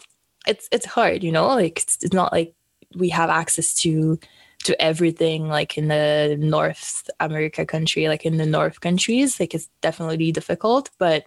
it's 0.47 0.69
it's 0.73 0.87
hard, 0.87 1.23
you 1.23 1.31
know. 1.31 1.49
Like 1.49 1.79
it's, 1.81 1.99
it's 2.03 2.15
not 2.15 2.33
like 2.33 2.55
we 2.97 3.11
have 3.11 3.31
access 3.31 3.75
to 3.83 4.19
to 4.65 4.81
everything 4.81 5.49
like 5.49 5.77
in 5.77 5.89
the 5.89 6.37
north 6.39 7.11
america 7.19 7.67
country 7.67 8.07
like 8.07 8.25
in 8.25 8.37
the 8.37 8.47
north 8.47 8.81
countries 8.81 9.41
like 9.41 9.55
it's 9.57 9.69
definitely 9.81 10.31
difficult 10.31 10.89
but 10.99 11.25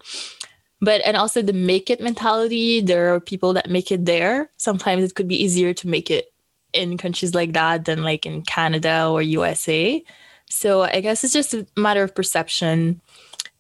but 0.82 1.02
and 1.06 1.18
also 1.18 1.42
the 1.42 1.52
make 1.52 1.90
it 1.90 2.00
mentality 2.00 2.80
there 2.80 3.14
are 3.14 3.20
people 3.20 3.54
that 3.54 3.70
make 3.70 3.92
it 3.92 4.06
there. 4.06 4.50
Sometimes 4.58 5.04
it 5.04 5.16
could 5.16 5.28
be 5.28 5.42
easier 5.42 5.74
to 5.74 5.88
make 5.88 6.12
it 6.12 6.34
in 6.74 6.98
countries 6.98 7.34
like 7.34 7.54
that 7.54 7.86
than 7.86 8.04
like 8.04 8.26
in 8.26 8.42
canada 8.42 9.08
or 9.08 9.22
usa 9.22 10.04
so 10.50 10.82
i 10.82 11.00
guess 11.00 11.24
it's 11.24 11.32
just 11.32 11.54
a 11.54 11.66
matter 11.78 12.04
of 12.04 12.14
perception 12.14 13.00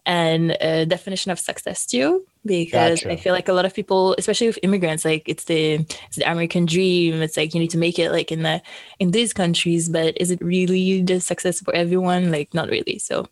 and 0.05 0.51
a 0.59 0.85
definition 0.85 1.31
of 1.31 1.39
success 1.39 1.85
too 1.85 2.25
because 2.45 3.03
Gotcha. 3.03 3.11
i 3.11 3.15
feel 3.15 3.33
like 3.33 3.47
a 3.47 3.53
lot 3.53 3.65
of 3.65 3.73
people 3.73 4.15
especially 4.17 4.47
with 4.47 4.59
immigrants 4.63 5.03
like 5.05 5.23
it's 5.27 5.45
the 5.45 5.73
it's 6.07 6.15
the 6.17 6.29
american 6.29 6.65
dream 6.65 7.21
it's 7.21 7.37
like 7.37 7.53
you 7.53 7.59
need 7.59 7.71
to 7.71 7.77
make 7.77 7.97
it 7.99 8.11
like 8.11 8.31
in 8.31 8.43
the 8.43 8.61
in 8.99 9.11
these 9.11 9.33
countries 9.33 9.89
but 9.89 10.15
is 10.21 10.31
it 10.31 10.39
really 10.41 11.01
the 11.01 11.19
success 11.19 11.59
for 11.61 11.73
everyone 11.75 12.31
like 12.31 12.53
not 12.53 12.69
really 12.69 12.99
so 12.99 13.25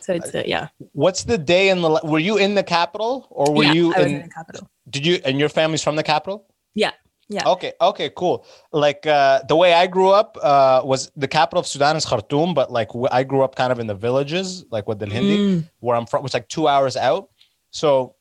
so 0.00 0.12
it's 0.14 0.34
uh, 0.34 0.42
yeah 0.46 0.68
What's 0.92 1.24
the 1.24 1.38
day 1.38 1.68
in 1.70 1.80
the? 1.82 2.00
Were 2.04 2.18
you 2.18 2.36
in 2.38 2.54
the 2.54 2.62
capital 2.62 3.26
or 3.30 3.52
were 3.54 3.64
yeah, 3.64 3.72
you 3.74 3.92
I 3.94 3.98
was 4.00 4.06
in? 4.06 4.16
in 4.16 4.22
the 4.22 4.28
capital 4.28 4.68
Did 4.90 5.06
you 5.06 5.20
and 5.24 5.38
your 5.38 5.48
family's 5.48 5.82
from 5.82 5.96
the 5.96 6.02
capital? 6.02 6.46
yeah 6.74 6.92
yeah 7.28 7.44
Okay, 7.46 7.72
okay, 7.80 8.10
cool. 8.16 8.44
Like 8.72 9.06
uh, 9.06 9.42
the 9.48 9.56
way 9.56 9.72
I 9.72 9.86
grew 9.86 10.10
up 10.10 10.36
uh, 10.42 10.82
was 10.84 11.10
the 11.16 11.28
capital 11.28 11.60
of 11.60 11.66
Sudan 11.66 11.96
is 11.96 12.04
Khartoum, 12.04 12.54
but 12.54 12.70
like 12.70 12.90
I 13.10 13.24
grew 13.24 13.42
up 13.42 13.56
kind 13.56 13.72
of 13.72 13.78
in 13.78 13.86
the 13.86 13.94
villages, 13.94 14.64
like 14.70 14.86
with 14.86 14.98
the 14.98 15.06
Hindi, 15.06 15.38
Mm. 15.38 15.64
where 15.80 15.96
I'm 15.96 16.06
from, 16.06 16.22
was 16.22 16.34
like 16.34 16.48
two 16.48 16.68
hours 16.68 16.96
out. 16.96 17.30
So 17.70 18.15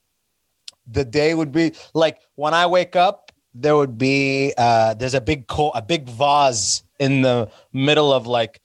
the 0.87 1.05
day 1.05 1.33
would 1.33 1.51
be 1.51 1.73
like 1.93 2.19
when 2.35 2.53
I 2.53 2.65
wake 2.65 2.95
up, 2.95 3.31
there 3.53 3.75
would 3.75 3.97
be 3.97 4.53
uh, 4.57 4.93
there's 4.95 5.13
a 5.13 5.21
big 5.21 5.47
co- 5.47 5.71
a 5.71 5.81
big 5.81 6.09
vase 6.09 6.83
in 6.99 7.21
the 7.21 7.49
middle 7.73 8.11
of 8.11 8.27
like 8.27 8.61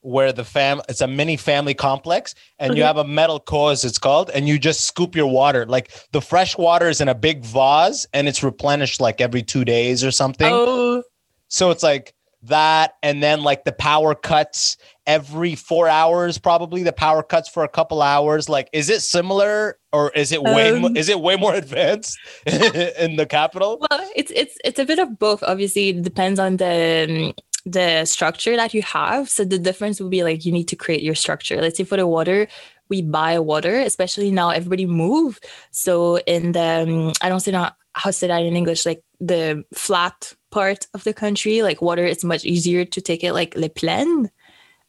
where 0.00 0.32
the 0.32 0.44
fam 0.44 0.80
it's 0.88 1.00
a 1.00 1.06
mini 1.06 1.36
family 1.36 1.74
complex 1.74 2.34
and 2.58 2.76
you 2.76 2.82
have 2.82 2.96
a 2.96 3.04
metal 3.04 3.38
cause 3.38 3.84
it's 3.84 3.98
called 3.98 4.30
and 4.30 4.48
you 4.48 4.58
just 4.58 4.84
scoop 4.84 5.14
your 5.14 5.28
water. 5.28 5.64
Like 5.64 5.92
the 6.10 6.20
fresh 6.20 6.58
water 6.58 6.88
is 6.88 7.00
in 7.00 7.08
a 7.08 7.14
big 7.14 7.44
vase 7.44 8.06
and 8.12 8.26
it's 8.26 8.42
replenished 8.42 9.00
like 9.00 9.20
every 9.20 9.42
two 9.42 9.64
days 9.64 10.02
or 10.02 10.10
something. 10.10 10.50
Oh. 10.50 11.04
So 11.46 11.70
it's 11.70 11.84
like 11.84 12.14
that 12.44 12.96
and 13.02 13.22
then 13.22 13.42
like 13.42 13.64
the 13.64 13.72
power 13.72 14.14
cuts 14.14 14.76
every 15.06 15.54
four 15.54 15.88
hours 15.88 16.38
probably 16.38 16.82
the 16.82 16.92
power 16.92 17.22
cuts 17.22 17.48
for 17.48 17.62
a 17.64 17.68
couple 17.68 18.02
hours 18.02 18.48
like 18.48 18.68
is 18.72 18.90
it 18.90 19.00
similar 19.00 19.78
or 19.92 20.10
is 20.12 20.32
it 20.32 20.42
way 20.42 20.70
Um, 20.70 20.96
is 20.96 21.08
it 21.08 21.20
way 21.20 21.36
more 21.36 21.54
advanced 21.62 22.18
in 22.46 23.16
the 23.16 23.26
capital 23.26 23.78
Well, 23.90 24.10
it's 24.16 24.32
it's 24.34 24.56
it's 24.64 24.78
a 24.78 24.84
bit 24.84 24.98
of 24.98 25.18
both. 25.18 25.42
Obviously, 25.42 25.90
it 25.90 26.02
depends 26.02 26.38
on 26.38 26.56
the 26.56 27.06
um, 27.08 27.34
the 27.64 28.04
structure 28.04 28.56
that 28.56 28.74
you 28.74 28.82
have. 28.82 29.28
So 29.28 29.44
the 29.44 29.58
difference 29.58 30.00
would 30.00 30.10
be 30.10 30.24
like 30.24 30.44
you 30.44 30.52
need 30.52 30.68
to 30.68 30.76
create 30.76 31.02
your 31.02 31.14
structure. 31.14 31.60
Let's 31.60 31.76
say 31.76 31.84
for 31.84 31.96
the 31.96 32.06
water, 32.06 32.48
we 32.88 33.02
buy 33.02 33.38
water, 33.38 33.78
especially 33.80 34.30
now 34.30 34.50
everybody 34.50 34.86
move. 34.86 35.40
So 35.70 36.18
in 36.18 36.52
the 36.52 36.82
um, 36.82 37.12
I 37.20 37.28
don't 37.28 37.40
say 37.40 37.52
not 37.52 37.76
how 37.94 38.10
to 38.10 38.12
say 38.12 38.28
that 38.28 38.42
in 38.42 38.56
English, 38.56 38.86
like 38.86 39.02
the 39.20 39.64
flat 39.74 40.34
part 40.52 40.86
of 40.94 41.02
the 41.04 41.14
country, 41.14 41.62
like 41.62 41.82
water, 41.82 42.04
it's 42.04 42.22
much 42.24 42.44
easier 42.44 42.84
to 42.84 43.00
take 43.00 43.24
it 43.24 43.32
like 43.32 43.56
le 43.56 43.68
plaine. 43.68 44.30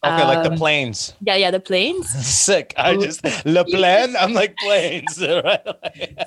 okay 0.03 0.25
like 0.27 0.43
the 0.43 0.55
plains. 0.57 1.13
Yeah, 1.21 1.37
yeah, 1.37 1.49
the 1.51 1.61
plains. 1.61 2.09
sick 2.45 2.73
i 2.77 2.93
just 2.97 3.23
le 3.45 3.63
plain 3.75 4.15
i'm 4.19 4.33
like 4.33 4.53
planes 4.57 5.17
right? 5.47 5.63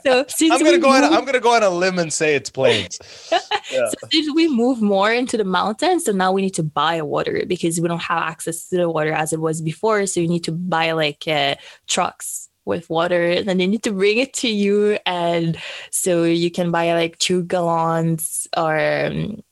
So 0.02 0.24
since 0.28 0.54
i'm 0.54 0.64
gonna 0.64 0.78
go 0.78 0.88
on 0.88 1.04
i'm 1.04 1.24
gonna 1.26 1.40
go 1.40 1.54
on 1.54 1.62
a 1.62 1.68
limb 1.70 1.98
and 1.98 2.10
say 2.12 2.34
it's 2.34 2.50
planes 2.50 2.98
Yeah. 3.70 3.88
So 3.90 3.96
since 4.12 4.32
we 4.34 4.48
move 4.48 4.80
more 4.80 5.12
into 5.12 5.36
the 5.36 5.44
mountains, 5.44 6.04
so 6.04 6.12
now 6.12 6.30
we 6.32 6.40
need 6.40 6.54
to 6.54 6.62
buy 6.62 7.02
water 7.02 7.42
because 7.46 7.80
we 7.80 7.88
don't 7.88 8.02
have 8.02 8.22
access 8.22 8.68
to 8.68 8.76
the 8.76 8.88
water 8.88 9.12
as 9.12 9.32
it 9.32 9.40
was 9.40 9.60
before. 9.60 10.06
So 10.06 10.20
you 10.20 10.28
need 10.28 10.44
to 10.44 10.52
buy 10.52 10.92
like 10.92 11.26
uh, 11.26 11.56
trucks 11.88 12.45
with 12.66 12.90
water, 12.90 13.24
and 13.30 13.48
then 13.48 13.58
they 13.58 13.66
need 13.66 13.82
to 13.84 13.92
bring 13.92 14.18
it 14.18 14.34
to 14.34 14.48
you, 14.48 14.98
and 15.06 15.56
so 15.90 16.24
you 16.24 16.50
can 16.50 16.70
buy 16.70 16.92
like 16.92 17.16
two 17.18 17.44
gallons 17.44 18.46
or 18.56 18.76
um, 18.78 19.42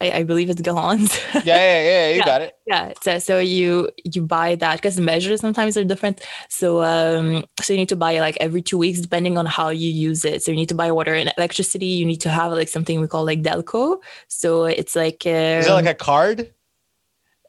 I, 0.00 0.10
I 0.18 0.22
believe 0.24 0.50
it's 0.50 0.60
gallons. 0.60 1.16
yeah 1.34 1.42
yeah 1.44 1.82
yeah 1.82 2.08
you 2.10 2.18
Yeah. 2.18 2.24
got 2.24 2.42
it. 2.42 2.54
yeah 2.66 2.92
so, 3.02 3.18
so 3.18 3.38
you 3.38 3.90
you 4.04 4.22
buy 4.22 4.56
that 4.56 4.76
because 4.76 4.96
the 4.96 5.02
measures 5.02 5.40
sometimes 5.40 5.76
are 5.76 5.84
different. 5.84 6.20
So 6.48 6.82
um 6.82 7.44
so 7.60 7.72
you 7.72 7.78
need 7.78 7.88
to 7.90 7.96
buy 7.96 8.18
like 8.20 8.36
every 8.40 8.62
two 8.62 8.78
weeks 8.78 9.00
depending 9.00 9.38
on 9.38 9.46
how 9.46 9.68
you 9.70 9.90
use 9.90 10.24
it. 10.24 10.42
So 10.42 10.50
you 10.50 10.56
need 10.56 10.68
to 10.70 10.74
buy 10.74 10.90
water 10.90 11.14
and 11.14 11.32
electricity. 11.38 11.86
You 11.86 12.04
need 12.06 12.20
to 12.22 12.30
have 12.30 12.52
like 12.52 12.68
something 12.68 13.00
we 13.00 13.06
call 13.06 13.24
like 13.24 13.42
delco. 13.42 13.98
So 14.28 14.64
it's 14.64 14.96
like 14.96 15.22
um, 15.26 15.32
is 15.62 15.66
it 15.68 15.72
like 15.72 15.86
a 15.86 15.94
card 15.94 16.52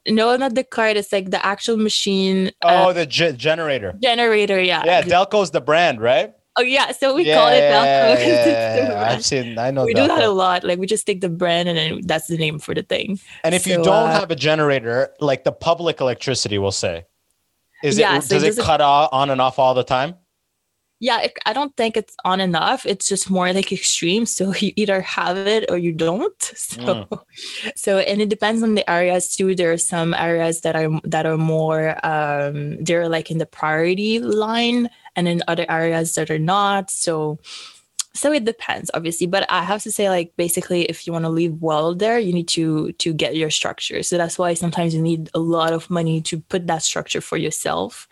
no 0.08 0.36
not 0.36 0.56
the 0.56 0.64
card. 0.64 0.98
It's 0.98 1.12
like 1.12 1.32
the 1.32 1.44
actual 1.46 1.78
machine 1.78 2.52
oh 2.64 2.90
uh, 2.90 2.94
the 2.94 3.06
ge- 3.06 3.36
generator. 3.38 3.94
generator 4.02 4.62
yeah. 4.62 4.84
Yeah 4.86 5.02
delco's 5.02 5.52
the 5.52 5.62
brand 5.62 6.02
right? 6.02 6.34
Oh 6.56 6.62
yeah 6.62 6.92
so 6.92 7.16
we 7.16 7.24
yeah, 7.26 7.36
call 7.36 7.48
it 7.50 7.62
Delco. 7.62 8.28
yeah, 8.28 8.88
yeah, 8.90 9.10
i've 9.10 9.26
seen 9.26 9.58
i 9.58 9.72
know 9.72 9.86
we 9.86 9.94
do 9.96 10.08
that 10.08 10.24
a 10.24 10.30
lot. 10.30 10.64
Like 10.64 10.78
we 10.78 10.86
just 10.86 11.06
take 11.08 11.22
the 11.22 11.30
brand 11.30 11.68
and 11.68 11.78
then 11.78 12.02
that's 12.06 12.28
the 12.28 12.38
name 12.38 12.60
for 12.60 12.76
the 12.76 12.84
thing. 12.84 13.20
And 13.44 13.56
if 13.56 13.66
you 13.66 13.76
don't 13.78 14.10
uh, 14.10 14.20
have 14.20 14.30
a 14.30 14.36
generator 14.36 15.10
like 15.20 15.44
the 15.46 15.52
public 15.52 16.00
electricity 16.00 16.58
will 16.60 16.72
say. 16.72 17.06
Is 17.84 17.98
it 17.98 18.06
so 18.24 18.36
does 18.36 18.44
it 18.44 18.58
it- 18.58 18.64
cut 18.64 18.82
off 18.82 19.10
on 19.12 19.30
and 19.30 19.42
off 19.42 19.60
all 19.60 19.74
the 19.74 19.84
time 19.84 20.16
yeah 21.04 21.20
it, 21.22 21.34
i 21.46 21.52
don't 21.52 21.76
think 21.76 21.98
it's 21.98 22.16
on 22.24 22.40
enough. 22.40 22.86
It's 22.86 23.08
just 23.10 23.30
more 23.30 23.52
like 23.54 23.72
extreme. 23.74 24.26
So 24.26 24.54
you 24.64 24.72
either 24.76 25.02
have 25.02 25.38
it 25.38 25.64
or 25.70 25.78
you 25.78 25.92
don't. 25.92 26.42
So 26.74 26.84
Mm. 26.84 27.08
so 27.76 28.00
and 28.00 28.22
it 28.22 28.30
depends 28.30 28.64
on 28.64 28.76
the 28.76 28.86
areas 28.90 29.36
too. 29.36 29.56
There 29.56 29.72
are 29.74 29.78
some 29.94 30.14
areas 30.14 30.62
that 30.62 30.76
are 30.76 30.90
that 31.14 31.26
are 31.26 31.38
more 31.38 31.84
um 32.06 32.78
they're 32.86 33.10
like 33.10 33.30
in 33.32 33.38
the 33.40 33.46
priority 33.60 34.20
line 34.20 34.90
and 35.16 35.28
in 35.28 35.44
other 35.48 35.66
areas 35.70 36.16
that 36.16 36.32
are 36.32 36.40
not. 36.56 36.90
So 36.92 37.40
so 38.16 38.32
it 38.32 38.46
depends 38.46 38.90
obviously. 38.94 39.28
But 39.28 39.44
i 39.52 39.64
have 39.64 39.84
to 39.84 39.92
say 39.92 40.10
like 40.10 40.34
basically 40.38 40.82
if 40.94 41.06
you 41.06 41.14
want 41.14 41.26
to 41.26 41.30
live 41.42 41.56
well 41.62 41.96
there 41.96 42.20
you 42.20 42.34
need 42.34 42.48
to 42.58 42.92
to 43.04 43.14
get 43.14 43.36
your 43.36 43.52
structure. 43.52 44.04
So 44.04 44.18
that's 44.18 44.38
why 44.40 44.54
sometimes 44.56 44.96
you 44.96 45.02
need 45.02 45.30
a 45.34 45.40
lot 45.40 45.74
of 45.74 45.90
money 45.90 46.22
to 46.30 46.36
put 46.52 46.68
that 46.68 46.84
structure 46.84 47.22
for 47.22 47.38
yourself 47.38 48.08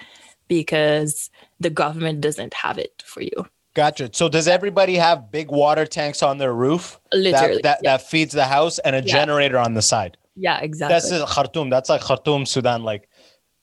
because 0.52 1.30
the 1.62 1.70
government 1.70 2.20
doesn't 2.20 2.54
have 2.54 2.78
it 2.78 3.02
for 3.06 3.22
you 3.22 3.38
gotcha 3.74 4.10
so 4.12 4.28
does 4.28 4.50
everybody 4.50 4.96
have 4.96 5.32
big 5.32 5.50
water 5.50 5.86
tanks 5.86 6.22
on 6.22 6.38
their 6.40 6.54
roof 6.54 7.00
literally 7.14 7.54
that 7.56 7.64
that, 7.64 7.80
yeah. 7.82 7.96
that 7.98 8.02
feeds 8.12 8.34
the 8.34 8.44
house 8.44 8.78
and 8.80 8.94
a 8.94 9.00
Yeah. 9.00 9.14
generator 9.18 9.58
on 9.58 9.76
the 9.76 9.82
side 9.82 10.18
yeah 10.36 10.60
exactly 10.60 10.94
That's 10.94 11.34
Khartoum. 11.34 11.70
That's 11.70 11.90
like 11.94 12.02
Khartoum, 12.02 12.46
Sudan. 12.46 12.84
Like 12.84 13.04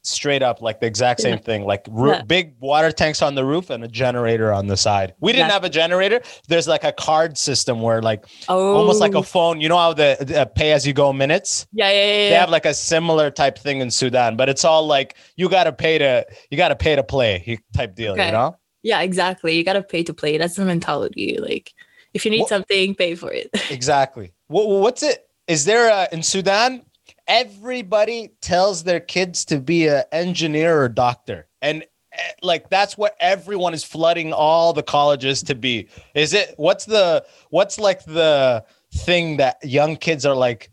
straight 0.03 0.43
up, 0.43 0.63
like 0.63 0.81
the 0.81 0.87
exact 0.87 1.21
same 1.21 1.39
thing. 1.39 1.65
Like 1.65 1.87
roo- 1.91 2.13
Yeah. 2.13 2.23
big 2.23 2.55
water 2.61 2.91
tanks 2.91 3.21
on 3.21 3.35
the 3.35 3.45
roof 3.45 3.69
and 3.71 3.85
a 3.85 3.89
generator 3.89 4.53
on 4.53 4.67
the 4.67 4.77
side. 4.77 5.15
We 5.21 5.33
didn't 5.33 5.49
Yeah. 5.49 5.53
have 5.55 5.65
a 5.65 5.69
generator. 5.69 6.21
There's 6.49 6.67
like 6.69 6.85
a 6.85 6.93
card 6.93 7.37
system 7.37 7.81
where 7.83 8.01
like 8.01 8.25
oh 8.49 8.77
almost 8.77 9.01
like 9.01 9.15
a 9.15 9.19
oh. 9.19 9.23
phone. 9.23 9.61
You 9.61 9.69
know 9.69 9.77
how 9.77 9.93
the, 9.93 10.17
the 10.21 10.43
uh, 10.43 10.45
pay 10.47 10.73
as 10.73 10.87
you 10.87 10.93
go 10.93 11.13
minutes. 11.13 11.67
yeah 11.73 11.91
yeah 11.91 11.97
yeah, 12.07 12.29
They 12.31 12.35
have 12.37 12.51
like 12.51 12.67
a 12.67 12.75
similar 12.75 13.31
type 13.31 13.59
thing 13.59 13.81
in 13.81 13.91
Sudan, 13.91 14.37
but 14.37 14.49
it's 14.49 14.65
all 14.65 14.87
like 14.87 15.17
you 15.37 15.49
gotta 15.49 15.73
pay 15.73 15.99
to 15.99 16.27
you 16.51 16.57
gotta 16.57 16.77
pay 16.77 16.97
to 16.97 17.03
play 17.03 17.59
type 17.75 17.95
deal. 17.95 18.17
You 18.17 18.33
know. 18.33 18.57
yeah 18.83 19.01
exactly 19.03 19.57
you 19.57 19.65
gotta 19.65 19.83
pay 19.83 20.03
to 20.05 20.15
play 20.15 20.39
that's 20.39 20.55
the 20.57 20.65
mentality 20.65 21.37
like 21.41 21.75
if 22.15 22.25
you 22.25 22.31
need 22.31 22.41
What- 22.41 22.49
something 22.49 22.95
pay 22.95 23.15
for 23.15 23.31
it 23.33 23.51
Exactly. 23.71 24.33
What, 24.47 24.67
what's 24.69 25.03
it? 25.03 25.27
Is 25.47 25.65
there 25.65 25.89
a, 25.91 26.09
in 26.13 26.23
Sudan? 26.23 26.83
Everybody 27.29 28.31
tells 28.41 28.85
their 28.85 29.01
kids 29.01 29.45
to 29.47 29.61
be 29.61 29.87
an 29.87 30.03
engineer 30.13 30.83
or 30.83 30.89
doctor, 30.89 31.47
and 31.63 31.85
eh, 32.13 32.31
like 32.43 32.71
that's 32.71 32.97
what 32.99 33.15
everyone 33.21 33.75
is 33.75 33.85
flooding 33.85 34.33
all 34.33 34.73
the 34.73 34.83
colleges 34.83 35.43
to 35.45 35.55
be. 35.55 35.89
Is 36.15 36.33
it? 36.33 36.55
What's 36.57 36.87
the? 36.87 37.25
What's 37.51 37.79
like 37.79 38.05
the 38.05 38.65
thing 38.93 39.37
that 39.37 39.59
young 39.63 39.97
kids 39.97 40.25
are 40.27 40.35
like? 40.35 40.71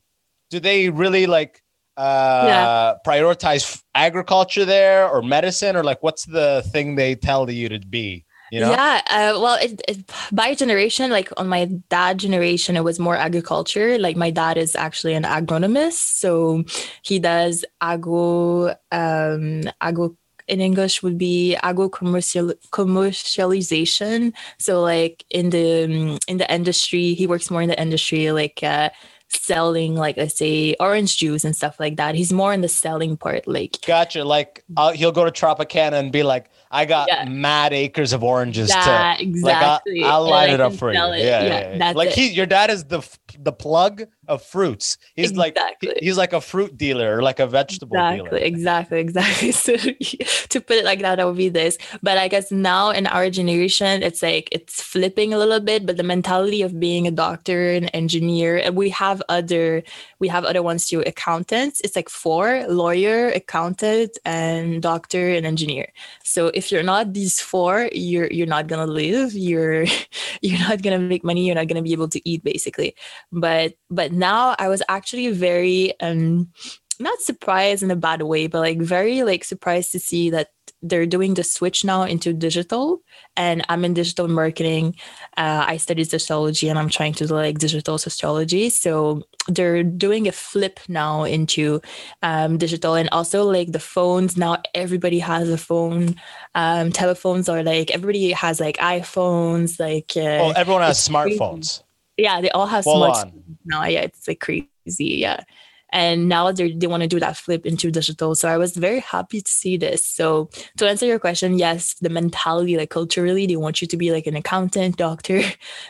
Do 0.49 0.59
they 0.59 0.89
really 0.89 1.27
like? 1.27 1.61
uh 1.97 2.43
Yeah. 2.45 2.95
prioritize 3.07 3.81
agriculture 3.95 4.65
there 4.65 5.07
or 5.07 5.21
medicine 5.21 5.77
or 5.77 5.83
like 5.83 6.03
what's 6.03 6.25
the 6.25 6.61
thing 6.73 6.95
they 6.95 7.15
tell 7.15 7.49
you 7.49 7.69
to 7.69 7.79
be 7.79 8.25
you 8.51 8.59
know? 8.59 8.71
Yeah 8.71 9.01
uh, 9.09 9.39
well 9.39 9.57
it, 9.61 9.81
it, 9.87 10.11
by 10.31 10.53
generation 10.55 11.11
like 11.11 11.29
on 11.37 11.47
my 11.47 11.65
dad 11.89 12.17
generation 12.17 12.75
it 12.75 12.83
was 12.83 12.99
more 12.99 13.15
agriculture. 13.15 13.97
Like 13.97 14.17
my 14.17 14.29
dad 14.29 14.57
is 14.57 14.75
actually 14.75 15.13
an 15.13 15.23
agronomist 15.23 16.17
so 16.19 16.63
he 17.01 17.19
does 17.19 17.65
agro 17.81 18.75
um 18.91 19.63
agro 19.81 20.15
in 20.47 20.61
english 20.61 21.01
would 21.01 21.17
be 21.17 21.55
agro 21.63 21.89
commercial 21.89 22.53
commercialization. 22.71 24.33
So 24.59 24.81
like 24.81 25.25
in 25.29 25.49
the 25.49 25.85
um, 25.85 26.19
in 26.27 26.37
the 26.37 26.51
industry 26.53 27.13
he 27.13 27.27
works 27.27 27.49
more 27.49 27.61
in 27.61 27.69
the 27.69 27.81
industry 27.81 28.31
like 28.31 28.61
uh 28.61 28.89
selling 29.29 29.95
like 29.95 30.17
let's 30.17 30.37
say 30.37 30.75
orange 30.79 31.17
juice 31.17 31.43
and 31.43 31.55
stuff 31.55 31.79
like 31.79 31.97
that. 31.97 32.15
He's 32.15 32.31
more 32.31 32.53
in 32.53 32.61
the 32.61 32.67
selling 32.67 33.17
part 33.17 33.47
like 33.47 33.77
Gotcha. 33.85 34.23
Like 34.23 34.63
uh, 34.77 34.91
he'll 34.91 35.11
go 35.11 35.25
to 35.25 35.31
Tropicana 35.31 35.93
and 35.93 36.11
be 36.11 36.23
like, 36.23 36.49
"I 36.75 36.85
got 36.85 37.07
Yeah. 37.07 37.25
mad 37.25 37.73
acres 37.73 38.13
of 38.13 38.23
oranges 38.23 38.69
that 38.69 39.17
to 39.17 39.23
exactly 39.23 40.01
like. 40.01 40.11
I'll, 40.11 40.23
I'll 40.23 40.29
light 40.29 40.49
it 40.51 40.61
up 40.61 40.73
for 40.73 40.91
you." 40.91 40.99
Yeah, 40.99 41.13
it. 41.13 41.23
yeah, 41.23 41.43
yeah. 41.43 41.77
that's 41.77 41.95
Like 41.95 42.09
it. 42.09 42.15
he, 42.15 42.27
your 42.29 42.45
dad 42.45 42.69
is 42.69 42.83
the 42.85 43.01
the 43.39 43.53
plug 43.53 44.05
of 44.27 44.43
fruits. 44.43 44.97
He's 45.15 45.33
like 45.35 45.59
he's 45.99 46.17
like 46.17 46.33
a 46.33 46.41
fruit 46.41 46.77
dealer 46.77 47.17
or 47.17 47.21
like 47.21 47.39
a 47.39 47.47
vegetable 47.47 48.01
Exactly, 48.01 48.39
dealer. 48.41 48.41
exactly, 48.41 48.99
exactly. 48.99 49.51
So 49.51 49.75
to 50.49 50.61
put 50.61 50.77
it 50.77 50.85
like 50.85 51.01
that, 51.01 51.15
that 51.15 51.25
would 51.27 51.37
be 51.37 51.49
this. 51.49 51.77
But 52.01 52.17
I 52.17 52.27
guess 52.27 52.51
now 52.51 52.91
in 52.91 53.07
our 53.07 53.29
generation, 53.29 54.03
it's 54.03 54.21
like 54.21 54.49
it's 54.51 54.81
flipping 54.81 55.33
a 55.33 55.37
little 55.37 55.59
bit. 55.59 55.85
But 55.85 55.97
the 55.97 56.03
mentality 56.03 56.61
of 56.61 56.79
being 56.79 57.07
a 57.07 57.11
doctor, 57.11 57.71
an 57.71 57.89
engineer, 57.89 58.57
and 58.57 58.75
we 58.75 58.89
have 58.89 59.21
other 59.29 59.83
we 60.19 60.27
have 60.29 60.45
other 60.45 60.61
ones 60.63 60.87
too. 60.87 61.01
Accountants. 61.01 61.81
It's 61.81 61.95
like 61.95 62.09
four: 62.09 62.65
lawyer, 62.67 63.29
accountant, 63.29 64.17
and 64.25 64.81
doctor 64.81 65.29
and 65.33 65.45
engineer. 65.45 65.87
So 66.23 66.47
if 66.47 66.71
you're 66.71 66.83
not 66.83 67.13
these 67.13 67.39
four, 67.41 67.89
you're 67.93 68.27
you're 68.31 68.47
not 68.47 68.67
gonna 68.67 68.87
live. 68.87 69.33
You're 69.33 69.85
you're 70.41 70.59
not 70.59 70.81
gonna 70.81 70.99
make 70.99 71.23
money. 71.23 71.45
You're 71.45 71.55
not 71.55 71.67
gonna 71.67 71.81
be 71.81 71.93
able 71.93 72.09
to 72.09 72.21
eat, 72.29 72.43
basically. 72.43 72.95
But 73.31 73.73
but 73.89 74.11
now 74.11 74.55
I 74.59 74.67
was 74.67 74.81
actually 74.89 75.31
very 75.31 75.99
um 75.99 76.51
not 76.99 77.19
surprised 77.19 77.83
in 77.83 77.91
a 77.91 77.95
bad 77.95 78.21
way, 78.21 78.47
but 78.47 78.59
like 78.59 78.79
very 78.79 79.23
like 79.23 79.43
surprised 79.43 79.91
to 79.91 79.99
see 79.99 80.29
that 80.29 80.49
they're 80.81 81.05
doing 81.05 81.33
the 81.33 81.43
switch 81.43 81.83
now 81.83 82.03
into 82.03 82.31
digital. 82.31 83.01
And 83.35 83.65
I'm 83.69 83.83
in 83.83 83.93
digital 83.93 84.27
marketing. 84.27 84.95
Uh, 85.35 85.65
I 85.67 85.77
studied 85.77 86.09
sociology 86.09 86.69
and 86.69 86.77
I'm 86.77 86.89
trying 86.89 87.13
to 87.13 87.27
do 87.27 87.33
like 87.33 87.57
digital 87.57 87.97
sociology. 87.97 88.69
So 88.69 89.23
they're 89.47 89.83
doing 89.83 90.27
a 90.27 90.31
flip 90.31 90.79
now 90.87 91.23
into 91.23 91.81
um, 92.21 92.57
digital 92.57 92.95
and 92.95 93.09
also 93.11 93.43
like 93.43 93.71
the 93.71 93.79
phones. 93.79 94.37
Now 94.37 94.61
everybody 94.73 95.19
has 95.19 95.49
a 95.49 95.57
phone. 95.57 96.15
Um, 96.53 96.91
telephones 96.91 97.49
are 97.49 97.63
like 97.63 97.91
everybody 97.91 98.31
has 98.31 98.59
like 98.59 98.77
iPhones. 98.77 99.79
Like 99.79 100.13
uh, 100.15 100.43
Oh, 100.43 100.51
everyone 100.51 100.83
has 100.83 101.05
smartphones. 101.05 101.81
Yeah, 102.17 102.41
they 102.41 102.49
all 102.51 102.67
have 102.67 102.83
Full 102.83 102.97
smart 102.97 103.27
on. 103.27 103.43
now. 103.65 103.83
Yeah, 103.85 104.01
it's 104.01 104.27
like 104.27 104.39
crazy. 104.39 104.69
Yeah. 104.87 105.43
And 105.91 106.27
now 106.27 106.51
they 106.51 106.73
they 106.73 106.87
want 106.87 107.03
to 107.03 107.07
do 107.07 107.19
that 107.19 107.37
flip 107.37 107.65
into 107.65 107.91
digital. 107.91 108.35
So 108.35 108.49
I 108.49 108.57
was 108.57 108.75
very 108.75 108.99
happy 108.99 109.41
to 109.41 109.51
see 109.51 109.77
this. 109.77 110.05
So 110.05 110.49
to 110.77 110.87
answer 110.89 111.05
your 111.05 111.19
question, 111.19 111.57
yes, 111.57 111.93
the 112.01 112.09
mentality, 112.09 112.75
like 112.77 112.89
culturally, 112.89 113.45
they 113.45 113.55
want 113.55 113.81
you 113.81 113.87
to 113.87 113.97
be 113.97 114.11
like 114.11 114.27
an 114.27 114.35
accountant, 114.35 114.97
doctor, 115.07 115.41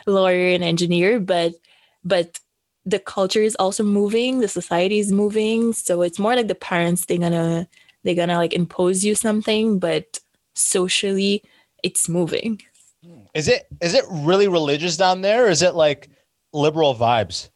lawyer, 0.06 0.54
and 0.54 0.62
engineer. 0.62 1.18
But 1.18 1.54
but 2.04 2.38
the 2.84 3.00
culture 3.00 3.42
is 3.42 3.56
also 3.56 3.82
moving, 3.82 4.38
the 4.38 4.48
society 4.48 5.00
is 5.00 5.10
moving. 5.10 5.72
So 5.72 6.02
it's 6.02 6.20
more 6.20 6.36
like 6.36 6.46
the 6.48 6.54
parents, 6.54 7.06
they're 7.06 7.18
gonna 7.18 7.66
they're 8.04 8.14
gonna 8.14 8.36
like 8.36 8.52
impose 8.52 9.04
you 9.04 9.14
something, 9.14 9.80
but 9.80 10.20
socially 10.54 11.42
it's 11.82 12.08
moving. 12.08 12.62
Hmm. 13.04 13.22
Is 13.34 13.48
it 13.48 13.66
is 13.80 13.94
it 13.94 14.04
really 14.10 14.46
religious 14.46 14.96
down 14.96 15.22
there? 15.22 15.48
Is 15.48 15.62
it 15.62 15.74
like 15.74 16.08
liberal 16.56 16.94
vibes? 16.94 17.50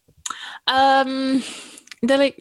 Um, 0.66 1.42
they're 2.02 2.19
like 2.19 2.38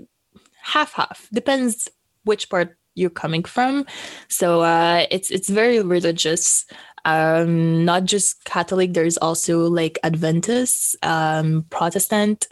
half 0.61 0.93
half. 0.93 1.27
Depends 1.33 1.89
which 2.23 2.49
part 2.49 2.77
you're 2.95 3.09
coming 3.09 3.43
from. 3.43 3.85
So 4.27 4.61
uh, 4.61 5.05
it's 5.09 5.31
it's 5.31 5.49
very 5.49 5.81
religious. 5.81 6.65
Um, 7.05 7.85
not 7.85 8.03
just 8.03 8.43
Catholic. 8.43 8.93
There's 8.93 9.17
also 9.17 9.67
like 9.67 9.97
Adventist, 10.03 10.97
um, 11.01 11.65
Protestant, 11.69 12.47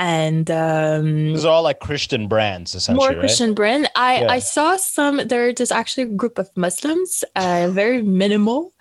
and 0.00 0.50
um, 0.50 1.34
These 1.34 1.44
are 1.44 1.52
all 1.52 1.62
like 1.62 1.80
Christian 1.80 2.26
brands, 2.26 2.74
essentially, 2.74 3.04
more 3.04 3.08
right? 3.10 3.18
Christian 3.18 3.52
brand. 3.52 3.90
I 3.96 4.20
Yeah. 4.20 4.32
I 4.32 4.38
saw 4.38 4.76
some. 4.76 5.18
There's 5.26 5.70
actually 5.70 6.04
a 6.04 6.16
group 6.16 6.38
of 6.38 6.48
Muslims, 6.56 7.24
uh, 7.36 7.68
very 7.70 8.00
minimal, 8.00 8.72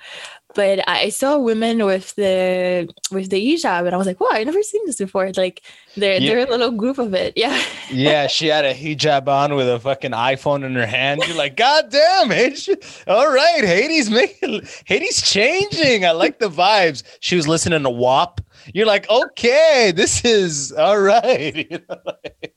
but 0.59 0.77
I 0.89 1.07
saw 1.09 1.37
women 1.37 1.85
with 1.85 2.13
the 2.15 2.89
with 3.11 3.29
the 3.29 3.39
hijab, 3.47 3.85
and 3.85 3.93
I 3.95 3.97
was 3.97 4.07
like, 4.07 4.19
wow, 4.19 4.27
I 4.31 4.43
never 4.43 4.61
seen 4.61 4.85
this 4.85 4.97
before. 4.97 5.31
Like 5.37 5.61
they're 5.95 6.19
Yeah. 6.19 6.27
they're 6.35 6.45
a 6.47 6.49
little 6.49 6.71
group 6.71 6.97
of 6.97 7.13
it. 7.13 7.31
Yeah, 7.37 7.55
Yeah, 7.91 8.27
she 8.27 8.47
had 8.47 8.65
a 8.65 8.73
hijab 8.73 9.27
on 9.29 9.55
with 9.55 9.69
a 9.69 9.79
fucking 9.79 10.11
iPhone 10.11 10.65
in 10.65 10.75
her 10.75 10.85
hand. 10.85 11.21
You're 11.25 11.37
like, 11.37 11.55
God 11.55 11.89
damn, 11.89 12.31
H. 12.33 12.69
All 13.07 13.31
right, 13.31 13.63
Hades 13.63 14.09
making 14.19 14.61
Hades 14.85 15.21
changing. 15.21 16.03
I 16.05 16.11
like 16.11 16.39
the 16.39 16.49
vibes. 16.49 17.03
She 17.21 17.35
was 17.37 17.47
listening 17.47 17.83
to 17.83 17.89
WAP. 17.89 18.41
You're 18.73 18.85
like, 18.95 19.09
okay, 19.09 19.93
this 19.95 20.25
is 20.25 20.73
all 20.73 20.99
right. 20.99 21.55
You 21.71 21.79
know, 21.87 21.97
like- 22.05 22.55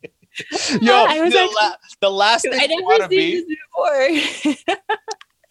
Yo, 0.81 0.95
I 0.95 1.21
was 1.21 1.33
the, 1.35 1.41
actually- 1.41 1.55
la- 1.61 1.77
the 2.01 2.11
last 2.11 2.47
I 2.47 2.51
thing 2.51 2.71
you 2.71 2.77
never 2.77 2.83
want 2.83 3.03
to 3.03 3.09
seen 3.11 3.47
be. 3.47 3.57
this 4.43 4.55
before. 4.57 4.77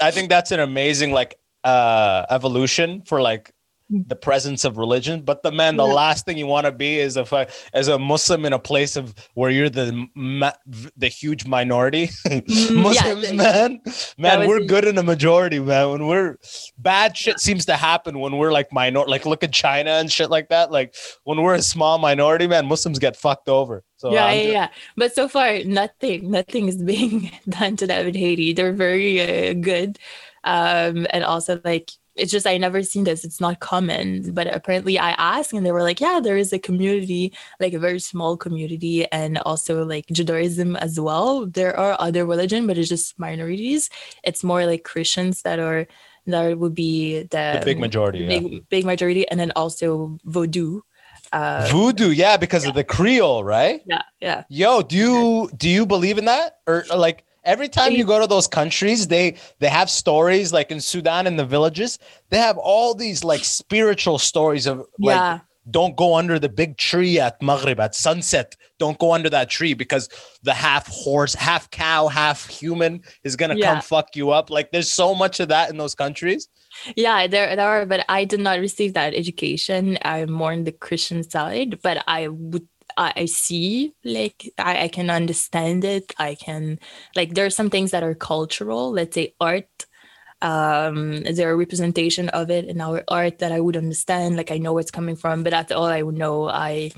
I 0.02 0.10
think 0.12 0.30
that's 0.30 0.52
an 0.52 0.60
amazing 0.60 1.12
like 1.14 1.38
uh 1.64 2.26
evolution 2.30 3.02
for 3.06 3.22
like 3.22 3.52
the 4.08 4.16
presence 4.16 4.64
of 4.64 4.78
religion. 4.78 5.22
But 5.22 5.44
the 5.44 5.52
man, 5.52 5.76
the 5.76 5.86
Yeah. 5.86 5.94
last 5.94 6.24
thing 6.26 6.38
you 6.38 6.48
want 6.48 6.66
to 6.66 6.72
be 6.72 6.98
is 6.98 7.18
a 7.18 7.48
as 7.74 7.90
a 7.90 8.00
Muslim 8.00 8.46
in 8.46 8.54
a 8.54 8.60
place 8.60 8.96
of 8.96 9.14
where 9.34 9.50
you're 9.52 9.70
the 9.70 10.08
ma- 10.16 10.54
the 10.96 11.10
huge 11.10 11.46
minority. 11.46 12.10
Muslims, 12.72 13.26
yeah, 13.26 13.32
man, 13.34 13.82
man, 14.18 14.48
we're 14.48 14.62
good 14.64 14.86
in 14.86 14.98
a 14.98 15.04
majority, 15.04 15.60
man. 15.60 15.90
When 15.90 16.08
we're 16.08 16.38
bad 16.78 17.18
shit 17.18 17.42
seems 17.42 17.66
to 17.66 17.76
happen 17.76 18.20
when 18.20 18.38
we're 18.38 18.54
like 18.54 18.72
minor, 18.72 19.04
like 19.06 19.26
look 19.26 19.44
at 19.44 19.52
China 19.52 19.92
and 19.92 20.10
shit 20.10 20.30
like 20.30 20.48
that. 20.50 20.72
Like 20.72 20.96
when 21.26 21.42
we're 21.42 21.56
a 21.56 21.62
small 21.62 21.98
minority, 21.98 22.48
man, 22.48 22.68
Muslims 22.68 22.98
get 22.98 23.18
fucked 23.18 23.50
over. 23.50 23.84
So 23.98 24.14
yeah, 24.14 24.32
yeah, 24.32 24.52
yeah. 24.52 24.68
But 24.96 25.14
so 25.14 25.28
far, 25.28 25.60
nothing, 25.66 26.32
nothing 26.32 26.70
is 26.70 26.82
being 26.82 27.30
done 27.50 27.76
to 27.76 27.86
them 27.88 28.08
in 28.08 28.16
Haiti. 28.16 28.54
They're 28.54 28.72
very 28.74 29.20
uh, 29.20 29.54
good, 29.54 30.00
um, 30.44 31.08
and 31.12 31.24
also 31.24 31.60
like 31.64 31.92
it's 32.16 32.32
just 32.32 32.46
I 32.46 32.58
never 32.58 32.84
seen 32.84 33.06
this. 33.06 33.24
It's 33.24 33.40
not 33.40 33.60
common, 33.62 34.34
but 34.34 34.54
apparently 34.54 35.00
I 35.00 35.12
asked, 35.12 35.54
and 35.54 35.66
they 35.66 35.72
were 35.72 35.84
like, 35.84 36.02
yeah, 36.02 36.20
there 36.22 36.38
is 36.38 36.52
a 36.52 36.60
community, 36.60 37.34
like 37.60 37.74
a 37.74 37.80
very 37.80 38.00
small 38.00 38.36
community, 38.36 39.10
and 39.12 39.38
also 39.40 39.86
like 39.86 40.06
Judaism 40.12 40.76
as 40.76 41.00
well. 41.00 41.46
There 41.46 41.78
are 41.78 41.96
other 42.00 42.26
religion, 42.26 42.68
but 42.68 42.78
it's 42.78 42.90
just 42.90 43.18
minorities. 43.18 43.90
It's 44.24 44.44
more 44.44 44.66
like 44.66 44.84
Christians 44.84 45.44
that 45.44 45.60
are 45.60 45.88
that 46.28 46.60
would 46.60 46.76
be 46.76 47.24
the, 47.24 47.58
The 47.60 47.66
big 47.66 47.80
majority, 47.80 48.20
yeah. 48.20 48.40
big 48.40 48.70
big 48.70 48.86
majority, 48.86 49.28
and 49.30 49.40
then 49.40 49.52
also 49.56 50.18
Vodou. 50.28 50.82
Uh, 51.34 51.66
Voodoo, 51.72 52.10
yeah, 52.10 52.36
because 52.36 52.66
of 52.66 52.74
the 52.74 52.84
Creole, 52.84 53.44
right? 53.44 53.82
yeah, 53.86 54.02
yeah. 54.20 54.44
Yo, 54.50 54.82
do 54.82 54.98
you 54.98 55.50
do 55.56 55.70
you 55.70 55.86
believe 55.86 56.18
in 56.18 56.26
that? 56.26 56.60
Or, 56.68 56.84
or, 56.92 56.98
like 56.98 57.24
every 57.44 57.68
time 57.70 57.94
you 57.94 58.06
go 58.06 58.20
to 58.20 58.28
those 58.28 58.48
countries, 58.48 59.08
they 59.08 59.36
they 59.60 59.70
have 59.70 59.90
stories 59.90 60.52
like 60.54 60.72
in 60.72 60.80
Sudan 60.82 61.28
in 61.28 61.36
the 61.38 61.46
villages, 61.46 62.00
they 62.30 62.38
have 62.38 62.58
all 62.58 62.94
these 62.94 63.24
like 63.24 63.44
spiritual 63.44 64.20
stories 64.20 64.68
of 64.68 64.80
like 65.00 65.16
Yeah. 65.16 65.40
don't 65.70 65.96
go 65.96 66.16
under 66.16 66.40
the 66.40 66.50
big 66.50 66.78
tree 66.78 67.20
at 67.20 67.42
Maghrib 67.42 67.80
at 67.80 67.94
sunset. 67.96 68.56
Don't 68.80 68.98
go 68.98 69.14
under 69.14 69.30
that 69.30 69.50
tree 69.50 69.74
because 69.76 70.10
the 70.44 70.54
half 70.54 70.88
horse, 70.88 71.36
half 71.36 71.70
cow, 71.70 72.08
half 72.08 72.48
human 72.48 73.02
is 73.24 73.36
gonna 73.36 73.56
Yeah. 73.56 73.74
come 73.74 73.82
fuck 73.82 74.16
you 74.16 74.32
up. 74.32 74.50
Like 74.50 74.72
there's 74.72 74.92
so 74.92 75.14
much 75.14 75.40
of 75.40 75.50
that 75.50 75.70
in 75.70 75.78
those 75.78 75.96
countries. 75.96 76.48
Yeah, 76.96 77.28
there, 77.28 77.56
there 77.56 77.68
are, 77.68 77.86
but 77.86 78.06
I 78.08 78.24
did 78.26 78.40
not 78.40 78.60
receive 78.60 78.94
that 78.94 79.14
education. 79.14 79.98
I'm 80.04 80.32
more 80.32 80.54
on 80.54 80.64
the 80.64 80.72
Christian 80.72 81.22
side, 81.22 81.80
but 81.84 82.02
I 82.08 82.30
would, 82.30 82.66
I, 83.02 83.14
I 83.24 83.26
see, 83.26 83.94
like, 84.06 84.54
I, 84.60 84.84
I 84.84 84.88
can 84.88 85.10
understand 85.10 85.84
it. 85.84 86.14
I 86.20 86.36
can, 86.36 86.80
like, 87.16 87.34
there 87.34 87.48
are 87.48 87.50
some 87.60 87.70
things 87.72 87.92
that 87.92 88.04
are 88.04 88.14
cultural, 88.14 88.92
let's 88.92 89.16
say 89.16 89.34
art. 89.42 89.88
Um, 90.44 91.14
is 91.30 91.38
there 91.38 91.52
a 91.52 91.56
representation 91.56 92.30
of 92.30 92.50
it 92.50 92.66
in 92.66 92.82
our 92.82 93.04
art 93.08 93.40
that 93.40 93.52
I 93.52 93.60
would 93.60 93.78
understand? 93.78 94.38
Like, 94.38 94.52
I 94.52 94.58
know 94.58 94.74
where 94.74 94.82
it's 94.82 94.92
coming 94.92 95.16
from, 95.16 95.44
but 95.44 95.52
that's 95.52 95.72
all 95.72 95.86
I 95.86 96.02
would 96.04 96.18
know. 96.18 96.48
I, 96.48 96.92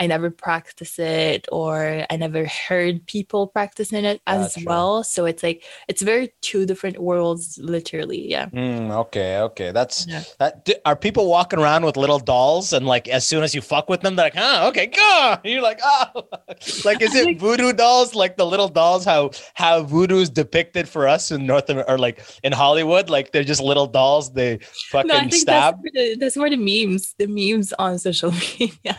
I 0.00 0.06
never 0.08 0.30
practice 0.30 0.98
it 0.98 1.46
or 1.52 2.04
I 2.10 2.16
never 2.16 2.46
heard 2.46 3.06
people 3.06 3.46
practicing 3.46 4.04
it 4.04 4.20
as 4.26 4.54
Gotcha. 4.56 4.66
well. 4.66 5.04
So 5.04 5.24
it's 5.24 5.42
like, 5.42 5.62
it's 5.86 6.02
very 6.02 6.32
two 6.40 6.66
different 6.66 6.98
worlds, 6.98 7.58
literally. 7.62 8.28
Yeah. 8.28 8.46
Mm, 8.46 8.90
okay, 9.06 9.38
okay. 9.38 9.70
That's 9.70 10.06
Yeah. 10.08 10.24
that. 10.40 10.68
Are 10.84 10.96
people 10.96 11.28
walking 11.28 11.60
around 11.60 11.84
with 11.84 11.96
little 11.96 12.18
dolls 12.18 12.72
and 12.72 12.86
like 12.86 13.06
as 13.06 13.24
soon 13.26 13.44
as 13.44 13.54
you 13.54 13.60
fuck 13.60 13.88
with 13.88 14.00
them, 14.00 14.16
they're 14.16 14.26
like, 14.26 14.34
oh, 14.36 14.68
okay, 14.68 14.86
go. 14.86 15.36
You're 15.44 15.62
like, 15.62 15.78
oh, 15.84 16.24
like 16.84 17.00
is 17.00 17.14
it 17.14 17.38
voodoo 17.44 17.72
dolls? 17.72 18.16
Like 18.16 18.36
the 18.36 18.46
little 18.46 18.68
dolls, 18.68 19.04
how 19.04 19.30
how 19.54 19.82
voodoo 19.84 20.18
is 20.18 20.28
depicted 20.30 20.88
for 20.88 21.06
us 21.06 21.30
in 21.30 21.46
North 21.46 21.70
America 21.70 21.92
or 21.92 21.98
like 21.98 22.18
in 22.42 22.52
Hollywood, 22.52 23.10
like 23.10 23.30
they're 23.30 23.44
just 23.44 23.60
little 23.62 23.86
dolls. 23.86 24.32
They 24.32 24.58
fucking 24.90 25.08
No, 25.08 25.14
I 25.16 25.20
think 25.28 25.42
stab. 25.42 25.74
that's 25.74 25.82
where, 25.82 25.92
the, 25.94 26.16
that's 26.18 26.36
where 26.36 26.50
the 26.50 26.56
memes, 26.56 27.14
the 27.18 27.26
memes 27.28 27.72
on 27.78 27.98
social 28.00 28.32
media, 28.32 28.98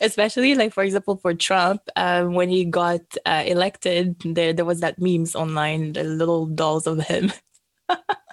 especially 0.00 0.31
like 0.36 0.72
for 0.72 0.82
example 0.82 1.16
for 1.16 1.34
Trump, 1.34 1.82
um, 1.96 2.34
when 2.34 2.48
he 2.48 2.64
got 2.64 3.00
uh, 3.26 3.42
elected, 3.46 4.16
there 4.24 4.52
there 4.52 4.64
was 4.64 4.80
that 4.80 4.98
memes 4.98 5.34
online, 5.34 5.92
the 5.94 6.04
little 6.04 6.46
dolls 6.46 6.86
of 6.86 7.00
him. 7.06 7.32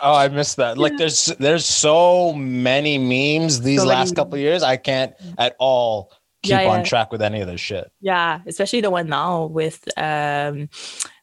Oh, 0.01 0.15
I 0.15 0.29
missed 0.29 0.57
that. 0.57 0.77
Like 0.77 0.95
there's 0.97 1.25
there's 1.39 1.65
so 1.65 2.33
many 2.33 2.97
memes 2.97 3.61
these 3.61 3.83
So 3.83 3.85
last 3.85 4.15
couple 4.15 4.35
of 4.35 4.41
years. 4.41 4.63
I 4.63 4.77
can't 4.77 5.13
at 5.37 5.55
all 5.59 6.13
keep 6.41 6.51
Yeah, 6.51 6.65
on 6.65 6.83
track 6.83 7.11
with 7.11 7.21
any 7.21 7.41
of 7.41 7.47
this 7.47 7.59
shit. 7.59 7.91
Yeah, 7.99 8.39
especially 8.47 8.81
the 8.81 8.89
one 8.89 9.07
now 9.09 9.45
with 9.47 9.83
um 9.97 10.69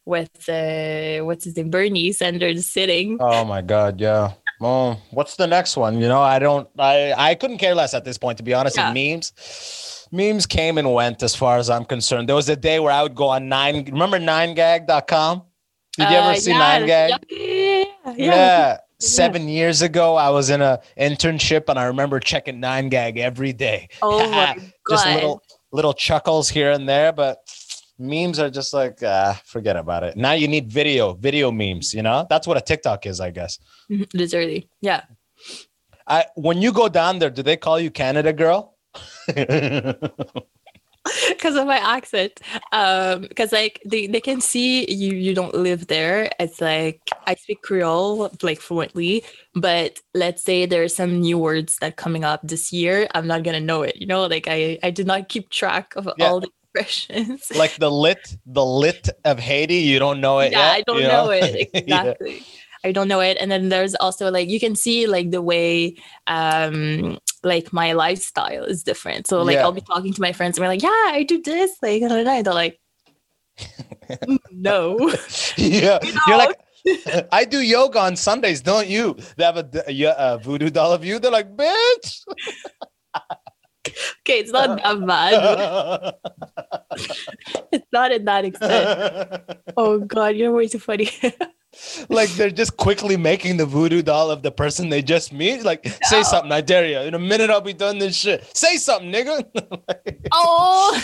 with 0.04 0.48
uh 0.48 1.24
what's 1.24 1.44
his 1.44 1.56
name 1.56 1.70
Bernie 1.70 2.12
Sanders 2.12 2.68
sitting. 2.68 3.20
Oh 3.20 3.44
my 3.44 3.62
god, 3.62 4.00
yeah. 4.00 4.34
Well, 4.60 5.00
what's 5.10 5.36
the 5.36 5.46
next 5.46 5.76
one? 5.76 6.00
You 6.00 6.08
know, 6.08 6.20
I 6.20 6.38
don't. 6.38 6.68
I 6.78 7.14
I 7.16 7.34
couldn't 7.34 7.58
care 7.58 7.74
less 7.74 7.94
at 7.94 8.04
this 8.04 8.18
point, 8.18 8.38
to 8.38 8.44
be 8.44 8.54
honest. 8.54 8.76
Yeah. 8.76 8.86
And 8.86 8.94
memes, 8.94 9.32
memes 10.12 10.46
came 10.46 10.78
and 10.78 10.92
went 10.92 11.22
as 11.22 11.34
far 11.34 11.58
as 11.58 11.68
I'm 11.70 11.84
concerned. 11.84 12.28
There 12.28 12.36
was 12.36 12.48
a 12.48 12.56
day 12.56 12.78
where 12.80 12.92
I 12.92 13.02
would 13.02 13.14
go 13.14 13.28
on 13.28 13.48
nine. 13.48 13.84
Remember 13.84 14.18
9gag.com? 14.18 15.42
Did 15.98 16.10
you 16.10 16.16
Uh, 16.16 16.20
ever 16.30 16.38
see 16.40 16.50
yeah, 16.52 16.80
9gag? 16.80 17.08
Yeah, 17.08 17.16
yeah, 17.30 17.84
yeah, 18.06 18.14
Yeah. 18.16 18.76
Seven 18.98 19.46
years 19.46 19.82
ago, 19.82 20.16
I 20.16 20.30
was 20.30 20.48
in 20.48 20.62
a 20.62 20.80
internship 20.98 21.68
and 21.68 21.78
I 21.78 21.84
remember 21.84 22.18
checking 22.18 22.60
9gag 22.62 23.18
every 23.18 23.52
day. 23.52 23.88
Oh 24.00 24.18
my 24.30 24.54
god. 24.56 24.72
just 24.90 25.06
little 25.06 25.42
little 25.72 25.92
chuckles 25.92 26.48
here 26.48 26.70
and 26.70 26.88
there, 26.88 27.12
but 27.12 27.38
memes 27.98 28.38
are 28.38 28.48
just 28.48 28.72
like 28.72 28.98
ah, 29.02 29.38
forget 29.44 29.76
about 29.76 30.02
it. 30.02 30.16
Now 30.16 30.32
you 30.32 30.48
need 30.48 30.72
video, 30.72 31.12
video 31.12 31.50
memes. 31.50 31.92
You 31.92 32.02
know, 32.02 32.26
that's 32.30 32.46
what 32.46 32.56
a 32.56 32.62
TikTok 32.62 33.04
is, 33.04 33.20
I 33.20 33.30
guess. 33.30 33.58
Literally. 34.14 34.70
Yeah. 34.80 35.02
I 36.06 36.24
when 36.34 36.62
you 36.62 36.72
go 36.72 36.88
down 36.88 37.18
there, 37.18 37.28
do 37.30 37.42
they 37.42 37.56
call 37.58 37.78
you 37.78 37.90
Canada 37.90 38.32
girl? 38.32 38.75
because 41.28 41.54
of 41.54 41.66
my 41.68 41.76
accent 41.78 42.40
um 42.72 43.22
because 43.22 43.52
like 43.52 43.80
they, 43.86 44.08
they 44.08 44.20
can 44.20 44.40
see 44.40 44.90
you 44.92 45.12
you 45.16 45.34
don't 45.34 45.54
live 45.54 45.86
there 45.86 46.28
it's 46.40 46.60
like 46.60 47.00
i 47.28 47.34
speak 47.36 47.62
creole 47.62 48.28
like 48.42 48.60
fluently 48.60 49.22
but 49.54 50.00
let's 50.14 50.42
say 50.42 50.66
there's 50.66 50.94
some 50.94 51.20
new 51.20 51.38
words 51.38 51.78
that 51.80 51.94
coming 51.96 52.24
up 52.24 52.40
this 52.42 52.72
year 52.72 53.06
i'm 53.14 53.26
not 53.28 53.44
gonna 53.44 53.60
know 53.60 53.82
it 53.82 53.94
you 53.96 54.06
know 54.06 54.26
like 54.26 54.48
i 54.48 54.76
i 54.82 54.90
did 54.90 55.06
not 55.06 55.28
keep 55.28 55.48
track 55.50 55.94
of 55.96 56.08
Yeah. 56.18 56.26
all 56.26 56.40
the 56.40 56.48
expressions 56.74 57.52
like 57.56 57.76
the 57.76 57.90
lit, 57.90 58.36
the 58.44 58.64
lit 58.64 59.08
of 59.24 59.38
Haiti. 59.38 59.76
You 59.76 59.98
don't 59.98 60.20
know 60.20 60.40
it. 60.40 60.52
yeah 60.52 60.58
yet, 60.58 60.74
i 60.76 60.82
don't 60.82 61.00
you 61.00 61.08
know, 61.08 61.30
it 61.30 61.70
Yeah. 61.86 62.14
I 62.84 62.92
don't 62.92 63.08
know 63.08 63.20
it 63.20 63.36
and 63.40 63.50
then 63.50 63.68
there's 63.68 63.94
also 63.96 64.30
like 64.30 64.48
you 64.48 64.60
can 64.60 64.74
see 64.76 65.06
like 65.06 65.30
the 65.30 65.42
way 65.42 65.94
um 66.26 67.18
like 67.42 67.72
my 67.72 67.92
lifestyle 67.92 68.64
is 68.64 68.82
different 68.82 69.26
so 69.26 69.42
like 69.42 69.54
Yeah. 69.54 69.62
i'll 69.62 69.72
be 69.72 69.80
talking 69.80 70.12
to 70.12 70.20
my 70.20 70.32
friends 70.32 70.56
and 70.58 70.64
we're 70.64 70.68
like 70.68 70.82
yeah 70.82 71.10
i 71.12 71.24
do 71.26 71.40
this 71.42 71.72
like 71.82 72.02
and 72.02 72.10
they're 72.10 72.42
like 72.54 72.78
"Mm, 74.10 74.38
no 74.52 74.98
yeah, 75.56 75.98
You 76.02 76.12
you're 76.28 76.38
like. 76.38 76.56
I 77.32 77.44
do 77.44 77.60
yoga 77.62 77.98
on 77.98 78.14
Sundays, 78.14 78.60
don't 78.60 78.86
you? 78.86 79.16
They 79.36 79.42
have 79.42 79.56
a, 79.56 79.68
a, 79.88 80.34
a 80.34 80.38
voodoo 80.38 80.70
doll 80.70 80.92
of 80.92 81.04
you. 81.04 81.18
They're 81.18 81.32
like, 81.32 81.50
bitch. 81.56 82.22
okay 84.20 84.40
it's 84.40 84.52
not 84.52 84.76
that 84.82 85.06
bad 85.06 86.14
it's 87.72 87.86
not 87.92 88.12
in 88.12 88.24
that 88.24 88.44
extent 88.44 89.42
oh 89.76 89.98
god 90.00 90.36
you're 90.36 90.52
way 90.52 90.68
too 90.68 90.78
funny 90.78 91.08
like 92.08 92.28
they're 92.30 92.50
just 92.50 92.76
quickly 92.76 93.16
making 93.16 93.56
the 93.56 93.66
voodoo 93.66 94.02
doll 94.02 94.30
of 94.30 94.42
the 94.42 94.50
person 94.50 94.88
they 94.88 95.02
just 95.02 95.32
meet. 95.32 95.62
Like, 95.64 95.86
say 96.04 96.22
something, 96.22 96.52
I 96.52 96.60
dare 96.60 96.86
you. 96.86 96.98
In 97.00 97.14
a 97.14 97.18
minute, 97.18 97.50
I'll 97.50 97.60
be 97.60 97.72
done 97.72 97.98
this 97.98 98.16
shit. 98.16 98.44
Say 98.56 98.76
something, 98.76 99.12
nigga. 99.12 99.44
oh 100.32 101.02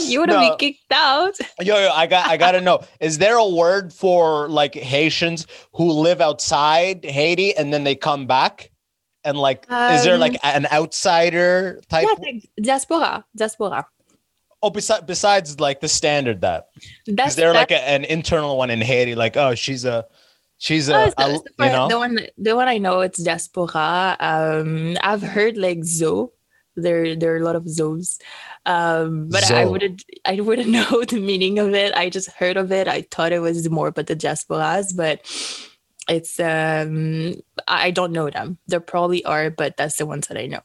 you 0.00 0.20
would 0.20 0.28
have 0.28 0.40
No. 0.40 0.50
been 0.50 0.58
kicked 0.58 0.92
out 0.92 1.34
yo, 1.60 1.78
yo, 1.78 1.90
I 1.90 2.06
got, 2.06 2.28
I 2.28 2.36
gotta 2.36 2.60
know. 2.60 2.80
Is 3.00 3.18
there 3.18 3.36
a 3.36 3.48
word 3.48 3.92
for 3.92 4.48
like 4.48 4.74
Haitians 4.74 5.46
who 5.74 5.90
live 5.90 6.20
outside 6.20 7.04
Haiti 7.04 7.56
and 7.56 7.72
then 7.72 7.84
they 7.84 7.94
come 7.94 8.26
back? 8.26 8.70
And 9.26 9.38
like, 9.38 9.64
is 9.70 10.04
there 10.04 10.14
Um, 10.14 10.20
like 10.20 10.36
an 10.44 10.66
outsider 10.70 11.80
type? 11.88 12.06
yeah 12.06 12.14
like 12.22 12.48
diaspora 12.62 13.24
diaspora 13.34 13.86
Oh, 14.64 14.70
besides, 14.70 15.04
besides 15.04 15.60
like 15.60 15.80
the 15.80 15.88
standard 15.88 16.40
that 16.40 16.68
that's 17.06 17.30
is 17.32 17.36
there 17.36 17.52
like 17.52 17.70
a, 17.70 17.76
an 17.86 18.04
internal 18.04 18.56
one 18.56 18.70
in 18.70 18.80
Haiti? 18.80 19.14
Like, 19.14 19.36
oh, 19.36 19.54
she's 19.54 19.84
a, 19.84 20.06
she's 20.56 20.88
Oh, 20.88 20.94
a, 20.94 21.14
the, 21.18 21.24
a- 21.26 21.34
it's 21.34 21.42
the 21.42 21.64
you 21.66 21.70
know, 21.72 21.88
the 21.88 21.98
one 21.98 22.18
the 22.38 22.56
one 22.56 22.68
I 22.68 22.78
know 22.78 23.00
it's 23.00 23.22
diaspora. 23.22 24.16
Um 24.18 24.96
I've 25.02 25.20
heard 25.22 25.58
like 25.58 25.84
zoo. 25.84 26.32
There 26.76 27.14
there 27.14 27.34
are 27.34 27.42
a 27.42 27.44
lot 27.44 27.56
of 27.56 27.68
zoos. 27.68 28.18
Um 28.64 29.28
but 29.28 29.44
I 29.50 29.66
wouldn't 29.66 30.02
I 30.24 30.40
wouldn't 30.40 30.70
know 30.78 31.04
the 31.04 31.20
meaning 31.20 31.58
of 31.58 31.74
it. 31.74 31.94
I 31.94 32.08
just 32.08 32.30
heard 32.32 32.56
of 32.56 32.72
it. 32.72 32.88
I 32.88 33.02
thought 33.10 33.32
it 33.32 33.40
was 33.40 33.68
more 33.68 33.88
about 33.88 34.06
the 34.06 34.16
diasporas, 34.16 34.96
but 34.96 35.20
it's 36.08 36.40
um 36.40 37.34
I 37.68 37.90
don't 37.90 38.12
know 38.12 38.30
them. 38.30 38.56
There 38.66 38.80
probably 38.80 39.24
are, 39.26 39.50
but 39.50 39.76
that's 39.76 39.96
the 39.98 40.06
ones 40.06 40.26
that 40.28 40.38
I 40.38 40.46
know. 40.46 40.64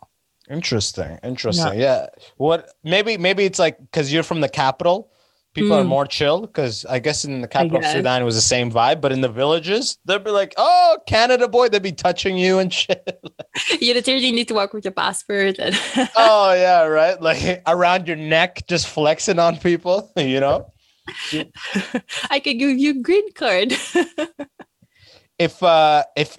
Interesting. 0.50 1.20
Interesting. 1.24 1.80
Yeah. 1.80 2.08
What 2.38 2.70
maybe 2.84 3.18
maybe 3.18 3.46
it's 3.46 3.60
like 3.60 3.78
because 3.80 4.12
you're 4.12 4.24
from 4.24 4.42
the 4.42 4.50
capital, 4.50 5.12
people 5.54 5.74
are 5.74 5.84
Mm. 5.84 5.88
more 5.88 6.06
chill. 6.08 6.42
Because 6.42 6.86
I 6.86 7.00
guess 7.00 7.24
in 7.26 7.42
the 7.42 7.48
capital 7.48 7.78
of. 7.78 7.86
Sudan 7.86 8.22
it 8.22 8.26
was 8.26 8.36
the 8.36 8.42
same 8.42 8.72
vibe, 8.72 9.00
but 9.02 9.12
in 9.12 9.22
the 9.22 9.30
villages, 9.30 9.98
they'd 10.06 10.24
be 10.24 10.32
like, 10.32 10.54
"Oh, 10.58 10.98
Canada 11.08 11.48
boy," 11.48 11.70
they'd 11.70 11.84
be 11.84 11.92
touching 11.92 12.38
you 12.38 12.58
and 12.60 12.74
shit. 12.80 13.20
you 13.80 13.94
literally 13.94 14.32
need 14.32 14.48
to 14.48 14.54
walk 14.56 14.74
with 14.74 14.86
your 14.86 14.92
passport 14.94 15.60
and 15.60 15.76
oh 16.18 16.54
yeah, 16.54 16.84
right. 16.86 17.22
Like 17.22 17.62
around 17.68 18.08
your 18.08 18.18
neck, 18.18 18.66
just 18.68 18.88
flexing 18.88 19.38
on 19.40 19.58
people. 19.58 20.12
You 20.16 20.40
know, 20.40 20.74
I 22.32 22.40
could 22.40 22.58
give 22.58 22.78
you 22.78 22.92
a 22.92 23.02
green 23.02 23.32
card. 23.34 23.74
if 25.38 25.62
uh 25.64 26.04
if 26.18 26.38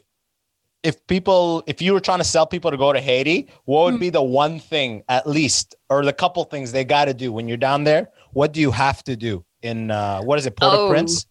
if 0.82 1.06
people 1.06 1.62
if 1.66 1.82
you 1.82 1.92
were 1.92 2.00
trying 2.00 2.18
to 2.18 2.24
sell 2.24 2.46
people 2.46 2.70
to 2.70 2.76
go 2.76 2.92
to 2.92 3.00
Haiti, 3.00 3.48
what 3.64 3.84
would 3.84 3.94
Mm. 3.94 4.00
be 4.00 4.10
the 4.10 4.22
one 4.22 4.58
thing 4.60 5.02
at 5.08 5.26
least, 5.26 5.74
or 5.88 6.04
the 6.04 6.12
couple 6.12 6.42
things 6.44 6.72
they 6.72 6.84
got 6.84 7.04
to 7.06 7.14
do 7.14 7.32
when 7.32 7.48
you're 7.48 7.56
down 7.56 7.84
there? 7.84 8.08
What 8.32 8.52
do 8.52 8.60
you 8.60 8.70
have 8.70 9.02
to 9.04 9.16
do 9.16 9.44
in 9.62 9.90
uh 9.90 10.20
what 10.22 10.38
is 10.38 10.46
it, 10.46 10.56
Port-au-Prince? 10.56 11.26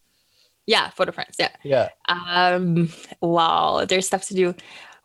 yeah, 0.66 0.90
for 0.90 1.04
the 1.04 1.10
friends. 1.12 1.34
Yeah. 1.38 1.50
Yeah. 1.64 1.88
Um, 2.08 2.90
wow, 3.20 3.84
there's 3.88 4.06
stuff 4.06 4.24
to 4.28 4.34
do. 4.34 4.54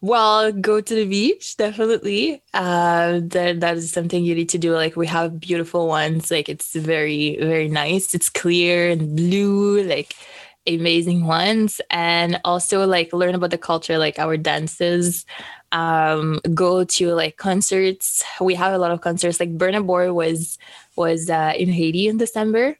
Well, 0.02 0.52
go 0.52 0.80
to 0.82 0.94
the 0.94 1.06
beach, 1.06 1.58
definitely. 1.58 2.44
Uh, 2.54 3.22
that 3.34 3.62
that 3.62 3.78
is 3.78 3.92
something 3.92 4.24
you 4.24 4.36
need 4.36 4.50
to 4.50 4.60
do. 4.60 4.76
Like 4.76 4.96
we 4.96 5.08
have 5.08 5.40
beautiful 5.40 5.88
ones. 5.88 6.30
Like 6.30 6.50
it's 6.50 6.76
very 6.76 7.38
very 7.40 7.68
nice. 7.70 8.14
It's 8.14 8.30
clear 8.30 8.90
and 8.92 9.16
blue. 9.16 9.82
Like 9.84 10.14
amazing 10.67 11.25
ones, 11.25 11.82
and 11.89 12.39
also 12.43 12.86
like 12.86 13.13
learn 13.13 13.36
about 13.36 13.51
the 13.51 13.58
culture, 13.58 13.97
like 13.97 14.19
our 14.19 14.38
dances. 14.38 15.25
Um, 15.71 16.39
go 16.54 16.84
to 16.86 17.13
like 17.13 17.38
concerts. 17.38 18.23
We 18.39 18.56
have 18.56 18.73
a 18.73 18.78
lot 18.78 18.91
of 18.91 19.01
concerts. 19.01 19.39
Like 19.39 19.58
Burna 19.58 19.86
Boy 19.86 20.13
was 20.13 20.58
was 20.95 21.30
uh, 21.30 21.54
in 21.58 21.69
Haiti 21.69 22.08
in 22.08 22.17
December. 22.17 22.78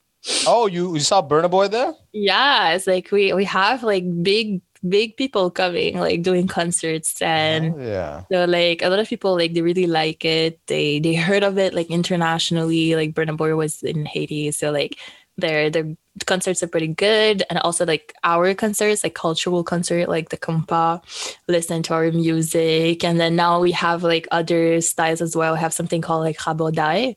Oh, 0.48 0.66
you, 0.66 0.94
you 0.94 1.02
saw 1.02 1.22
Burna 1.22 1.52
Boy 1.52 1.68
there? 1.68 1.94
Yeah, 2.14 2.74
it's 2.74 2.88
like 2.88 3.12
we 3.12 3.34
we 3.34 3.44
have 3.46 3.84
like 3.84 4.06
big 4.24 4.62
big 4.88 5.18
people 5.18 5.50
coming 5.50 5.98
like 5.98 6.22
doing 6.22 6.46
concerts 6.48 7.20
and 7.20 7.74
Oh, 7.74 7.80
yeah. 7.82 8.22
so 8.32 8.46
like 8.46 8.84
a 8.84 8.90
lot 8.90 9.00
of 9.00 9.08
people 9.10 9.34
like 9.36 9.54
they 9.54 9.62
really 9.62 9.88
like 9.88 10.24
it. 10.24 10.60
They 10.68 11.00
they 11.00 11.16
heard 11.16 11.44
of 11.44 11.58
it 11.58 11.74
like 11.74 11.90
internationally. 11.92 12.96
Like 12.96 13.14
Burna 13.14 13.36
Boy 13.36 13.56
was 13.56 13.84
in 13.84 14.06
Haiti, 14.06 14.52
so 14.52 14.72
like 14.72 14.98
their 15.38 15.70
their 15.70 15.96
concerts 16.26 16.64
are 16.64 16.68
pretty 16.68 16.88
good. 16.88 17.44
And 17.50 17.60
also 17.60 17.86
like 17.86 18.14
our 18.24 18.54
concerts, 18.54 19.04
like 19.04 19.16
cultural 19.16 19.64
concert, 19.64 20.08
like 20.08 20.30
the 20.30 20.38
compa, 20.38 21.04
listen 21.48 21.84
to 21.84 21.94
our 21.94 22.12
music. 22.12 23.04
And 23.04 23.20
then 23.20 23.36
now 23.36 23.60
we 23.60 23.72
have 23.72 24.04
like 24.04 24.28
other 24.32 24.80
styles 24.82 25.22
as 25.22 25.36
well. 25.36 25.54
We 25.54 25.60
have 25.60 25.74
something 25.74 26.02
called 26.02 26.24
like 26.24 26.38
Rabòday. 26.38 27.16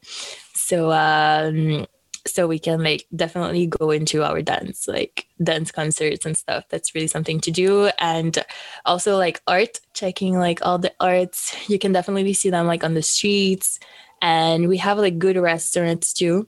So 0.54 0.90
um 0.92 1.86
so 2.26 2.46
we 2.46 2.58
can 2.58 2.82
like 2.82 3.06
definitely 3.14 3.66
go 3.66 3.90
into 3.90 4.22
our 4.22 4.42
dance 4.42 4.86
like 4.86 5.26
dance 5.42 5.70
concerts 5.70 6.26
and 6.26 6.36
stuff 6.36 6.64
that's 6.68 6.94
really 6.94 7.06
something 7.06 7.40
to 7.40 7.50
do 7.50 7.90
and 7.98 8.44
also 8.84 9.16
like 9.16 9.40
art 9.46 9.80
checking 9.94 10.38
like 10.38 10.64
all 10.66 10.78
the 10.78 10.92
arts 11.00 11.56
you 11.70 11.78
can 11.78 11.92
definitely 11.92 12.34
see 12.34 12.50
them 12.50 12.66
like 12.66 12.84
on 12.84 12.94
the 12.94 13.02
streets 13.02 13.80
and 14.20 14.68
we 14.68 14.76
have 14.76 14.98
like 14.98 15.18
good 15.18 15.36
restaurants 15.36 16.12
too 16.12 16.46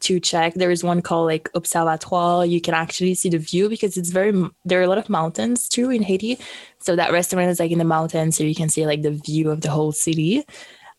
to 0.00 0.20
check. 0.20 0.54
There 0.54 0.70
is 0.70 0.84
one 0.84 1.02
called 1.02 1.26
like 1.26 1.50
observatoire. 1.54 2.44
You 2.46 2.60
can 2.60 2.74
actually 2.74 3.14
see 3.14 3.30
the 3.30 3.38
view 3.38 3.68
because 3.68 3.96
it's 3.96 4.10
very 4.10 4.32
there 4.64 4.80
are 4.80 4.84
a 4.84 4.88
lot 4.88 4.98
of 4.98 5.08
mountains 5.08 5.68
too 5.68 5.90
in 5.90 6.02
haiti. 6.02 6.38
So 6.80 6.94
that 6.96 7.12
restaurant 7.12 7.50
is 7.50 7.58
like 7.58 7.70
in 7.70 7.78
the 7.78 7.84
mountains 7.84 8.36
so 8.36 8.44
you 8.44 8.54
can 8.54 8.68
see 8.68 8.86
like 8.86 9.02
the 9.02 9.12
view 9.12 9.50
of 9.50 9.62
the 9.62 9.70
whole 9.70 9.92
city 9.92 10.44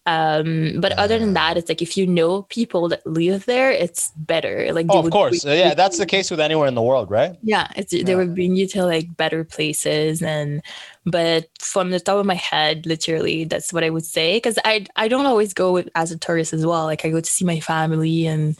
um 0.06 0.80
but 0.80 0.92
other 0.94 1.20
than 1.20 1.34
that 1.34 1.58
it's 1.58 1.70
like 1.70 1.82
if 1.82 1.98
you 1.98 2.08
know 2.08 2.44
people 2.44 2.88
that 2.88 3.06
live 3.06 3.46
there 3.46 3.72
it's 3.72 4.12
better 4.18 4.72
like 4.74 4.88
Oh, 4.90 5.00
of 5.00 5.12
course. 5.12 5.46
bring 5.46 5.54
Uh, 5.54 5.56
yeah, 5.56 5.74
that's 5.74 5.98
the 5.98 6.06
case 6.06 6.32
with 6.32 6.40
anywhere 6.40 6.68
in 6.68 6.74
the 6.74 6.82
world, 6.82 7.12
right? 7.12 7.36
yeah 7.42 7.68
it's 7.76 7.92
they 7.92 8.16
would 8.16 8.34
bring 8.36 8.56
you 8.56 8.68
to 8.68 8.86
like 8.86 9.16
better 9.16 9.44
places 9.44 10.22
and 10.22 10.62
but 11.06 11.48
from 11.60 11.90
the 11.92 12.00
top 12.00 12.18
of 12.18 12.26
my 12.26 12.36
head 12.36 12.86
literally 12.86 13.46
that's 13.46 13.72
what 13.72 13.84
i 13.84 13.90
would 13.90 14.06
say 14.06 14.38
because 14.38 14.60
i 14.66 14.86
i 14.98 15.08
don't 15.08 15.26
always 15.26 15.54
go 15.54 15.72
with, 15.72 15.88
as 15.96 16.12
a 16.12 16.18
tourist 16.18 16.54
as 16.54 16.66
well 16.66 16.86
like 16.86 17.06
i 17.06 17.10
go 17.10 17.22
to 17.22 17.30
see 17.30 17.46
my 17.46 17.60
family 17.60 18.26
and 18.28 18.58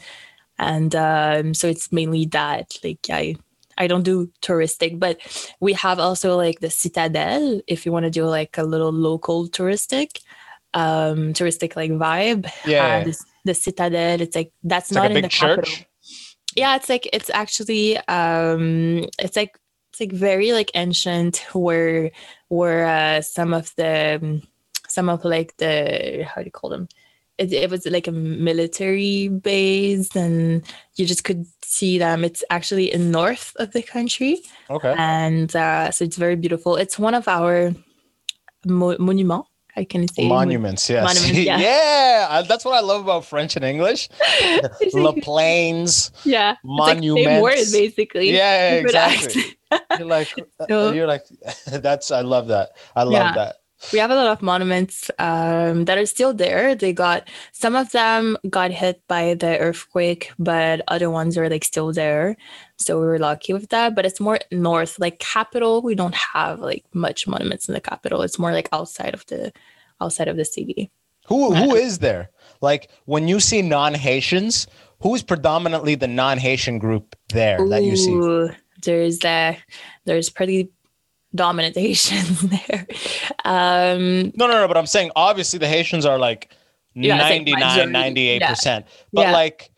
and 0.58 0.94
um 0.94 1.52
so 1.52 1.68
it's 1.68 1.92
mainly 1.92 2.26
that 2.26 2.78
like 2.82 3.06
i 3.10 3.34
I 3.78 3.86
don't 3.86 4.02
do 4.02 4.30
touristic, 4.42 4.98
but 4.98 5.18
we 5.58 5.72
have 5.72 5.98
also 5.98 6.36
like 6.36 6.60
the 6.60 6.68
Citadel 6.68 7.62
if 7.66 7.86
you 7.86 7.92
want 7.92 8.04
to 8.04 8.10
do 8.10 8.26
like 8.26 8.58
a 8.58 8.62
little 8.62 8.92
local 8.92 9.48
touristic, 9.48 10.20
um, 10.74 11.32
touristic 11.32 11.76
like 11.76 11.90
vibe. 11.90 12.50
Yeah. 12.64 12.98
Uh, 12.98 13.04
the, 13.04 13.24
the 13.44 13.54
Citadel, 13.54 14.20
it's 14.20 14.36
like 14.36 14.52
that's 14.62 14.90
it's 14.90 14.94
not 14.94 15.02
like 15.02 15.10
a 15.10 15.14
in 15.14 15.22
big 15.22 15.30
the 15.30 15.36
capital 15.36 15.72
yeah 16.56 16.76
it's 16.76 16.88
like 16.88 17.08
it's 17.12 17.30
actually 17.30 17.96
um 18.08 19.06
it's 19.18 19.36
like 19.36 19.58
it's 19.90 20.00
like 20.00 20.12
very 20.12 20.52
like 20.52 20.70
ancient 20.74 21.38
where 21.52 22.10
where 22.48 22.86
uh, 22.86 23.20
some 23.20 23.52
of 23.52 23.74
the 23.76 24.42
some 24.88 25.08
of 25.08 25.24
like 25.24 25.56
the 25.58 26.24
how 26.28 26.40
do 26.40 26.46
you 26.46 26.50
call 26.50 26.70
them 26.70 26.88
it, 27.38 27.52
it 27.52 27.70
was 27.70 27.86
like 27.86 28.06
a 28.06 28.12
military 28.12 29.28
base 29.28 30.14
and 30.14 30.62
you 30.96 31.06
just 31.06 31.24
could 31.24 31.46
see 31.62 31.98
them 31.98 32.24
it's 32.24 32.44
actually 32.50 32.92
in 32.92 33.10
north 33.10 33.52
of 33.56 33.72
the 33.72 33.82
country 33.82 34.42
Okay. 34.68 34.94
and 34.96 35.54
uh, 35.56 35.90
so 35.90 36.04
it's 36.04 36.16
very 36.16 36.36
beautiful 36.36 36.76
it's 36.76 36.98
one 36.98 37.14
of 37.14 37.26
our 37.28 37.72
mo- 38.64 38.98
monuments 38.98 39.49
i 39.76 39.84
can 39.84 40.06
say 40.08 40.26
Monuments, 40.28 40.88
yes. 40.90 41.02
Monuments, 41.04 41.38
yeah. 41.46 41.58
yeah, 41.58 42.42
that's 42.48 42.64
what 42.64 42.74
I 42.74 42.80
love 42.80 43.02
about 43.02 43.24
French 43.24 43.56
and 43.56 43.64
English. 43.64 44.08
La 44.94 45.12
Plains. 45.12 46.10
yeah 46.24 46.52
it's 46.52 46.64
like 46.64 47.00
the 47.00 47.08
same 47.08 47.40
word 47.42 47.54
monuments. 47.54 47.72
basically 47.72 48.30
Yeah, 48.30 48.74
yeah, 48.74 48.80
exactly. 48.80 49.44
You're 49.98 50.08
like, 50.08 50.28
uh, 50.60 50.66
So- 50.68 50.92
you're 50.92 51.06
like, 51.06 51.24
that's. 51.66 52.10
I 52.10 52.22
love 52.22 52.48
that. 52.48 52.70
I 52.96 53.02
love 53.04 53.12
Yeah. 53.12 53.34
that. 53.34 53.56
we 53.94 53.98
have 53.98 54.10
a 54.10 54.14
lot 54.14 54.26
of 54.28 54.42
monuments 54.42 55.10
um, 55.18 55.84
that 55.86 55.96
are 55.96 56.04
still 56.04 56.34
there. 56.34 56.74
They 56.74 56.92
got 56.92 57.28
some 57.52 57.74
of 57.76 57.90
them 57.92 58.36
got 58.50 58.70
hit 58.72 59.00
by 59.08 59.34
the 59.34 59.56
earthquake, 59.58 60.32
but 60.38 60.82
other 60.88 61.08
ones 61.08 61.38
are 61.38 61.48
like 61.48 61.64
still 61.64 61.92
there. 61.92 62.36
So 62.80 62.98
we 62.98 63.06
were 63.06 63.18
lucky 63.18 63.52
with 63.52 63.68
that. 63.68 63.94
But 63.94 64.06
it's 64.06 64.20
more 64.20 64.38
north, 64.50 64.98
like 64.98 65.18
capital. 65.18 65.82
We 65.82 65.94
don't 65.94 66.14
have 66.14 66.60
like 66.60 66.84
much 66.94 67.26
monuments 67.26 67.68
in 67.68 67.74
the 67.74 67.80
capital. 67.80 68.22
It's 68.22 68.38
more 68.38 68.52
like 68.52 68.68
outside 68.72 69.14
of 69.14 69.24
the 69.26 69.52
outside 70.00 70.28
of 70.28 70.36
the 70.36 70.44
city. 70.44 70.90
Who 71.26 71.54
who 71.54 71.74
is 71.74 71.98
there? 71.98 72.30
Like 72.60 72.90
when 73.04 73.28
you 73.28 73.38
see 73.38 73.62
non-Haitians, 73.62 74.66
who's 75.00 75.22
predominantly 75.22 75.94
the 75.94 76.08
non-Haitian 76.08 76.78
group 76.78 77.14
there 77.28 77.58
that 77.68 77.84
you 77.84 77.96
see? 77.96 78.18
There's 78.82 79.22
uh, 79.24 79.54
there's 80.06 80.30
pretty 80.30 80.70
dominant 81.34 81.76
Haitians 81.86 82.40
there. 82.40 82.86
Um, 83.44 84.32
No, 84.34 84.46
no, 84.46 84.54
no. 84.54 84.66
But 84.68 84.76
I'm 84.76 84.86
saying 84.86 85.10
obviously 85.14 85.58
the 85.58 85.68
Haitians 85.68 86.06
are 86.06 86.18
like 86.18 86.50
Yeah, 86.94 87.16
99, 87.18 87.60
majority. 87.60 87.92
98 87.92 88.42
percent. 88.42 88.86
But 89.12 89.22
Yeah. 89.22 89.32
like 89.32 89.70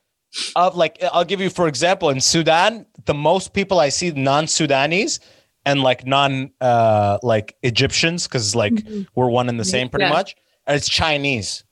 of 0.57 0.77
like 0.77 1.03
I'll 1.13 1.25
give 1.27 1.41
you 1.43 1.51
for 1.51 1.69
example 1.69 2.09
in 2.09 2.21
Sudan, 2.21 2.87
the 3.07 3.15
most 3.15 3.53
people 3.53 3.81
I 3.81 3.89
see 3.91 4.11
non-Sudanese 4.11 5.21
and 5.65 5.83
like 5.83 6.07
non 6.07 6.51
uh 6.61 7.19
like 7.23 7.57
Egyptians 7.63 8.27
because 8.27 8.55
like 8.55 8.85
we're 9.15 9.29
one 9.29 9.49
and 9.49 9.59
the 9.61 9.65
same 9.65 9.89
pretty 9.89 10.05
Mm-hmm. 10.05 10.13
Yeah. 10.13 10.19
much. 10.19 10.37
and 10.67 10.77
It's 10.77 10.89
Chinese. 10.89 11.65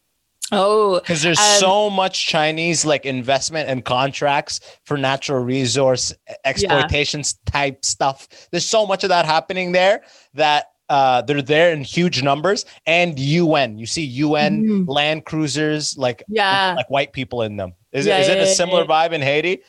oh, 0.53 0.99
because 1.01 1.23
there's 1.23 1.39
Um, 1.39 1.61
so 1.61 1.91
much 1.91 2.27
Chinese 2.27 2.85
like 2.85 3.07
investment 3.07 3.69
and 3.69 3.85
contracts 3.85 4.61
for 4.85 4.97
natural 4.97 5.41
resource 5.45 6.13
exploitations 6.45 7.35
type 7.47 7.85
stuff. 7.85 8.29
There's 8.51 8.67
so 8.67 8.87
much 8.87 9.03
of 9.05 9.09
that 9.11 9.27
happening 9.27 9.73
there 9.73 10.03
that 10.35 10.67
uh, 10.89 11.23
they're 11.23 11.41
there 11.43 11.73
in 11.73 11.83
huge 11.85 12.21
numbers. 12.23 12.65
And 12.85 13.17
UN, 13.17 13.79
you 13.79 13.87
see 13.87 14.03
UN 14.03 14.65
Mhm. 14.65 14.89
land 14.89 15.25
cruisers 15.25 15.97
like 15.97 16.25
yeah. 16.29 16.75
like 16.77 16.91
white 16.91 17.13
people 17.13 17.43
in 17.43 17.57
them. 17.57 17.75
Is 17.93 18.07
Yeah, 18.07 18.19
it 18.19 18.23
is 18.23 18.29
it 18.29 18.39
a 18.39 18.47
similar 18.47 18.83
yeah. 18.83 18.89
vibe 19.09 19.13
in 19.13 19.23
Haiti? 19.23 19.63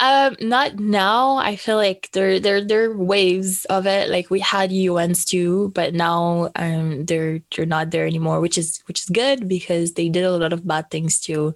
Um, 0.00 0.36
not 0.40 0.78
now. 0.78 1.36
I 1.36 1.56
feel 1.56 1.76
like 1.76 2.10
there 2.12 2.38
there 2.38 2.64
there 2.64 2.90
are 2.90 2.96
waves 2.96 3.64
of 3.66 3.86
it. 3.86 4.08
Like 4.10 4.30
we 4.30 4.38
had 4.38 4.70
UNs 4.72 5.24
too, 5.24 5.72
but 5.74 5.92
now 5.92 6.50
um 6.54 7.04
they're 7.06 7.40
they're 7.54 7.66
not 7.66 7.90
there 7.90 8.06
anymore, 8.06 8.40
which 8.40 8.56
is 8.56 8.80
which 8.86 9.00
is 9.00 9.06
good 9.10 9.48
because 9.48 9.94
they 9.94 10.08
did 10.08 10.22
a 10.24 10.30
lot 10.30 10.52
of 10.52 10.66
bad 10.66 10.90
things 10.90 11.18
too. 11.20 11.52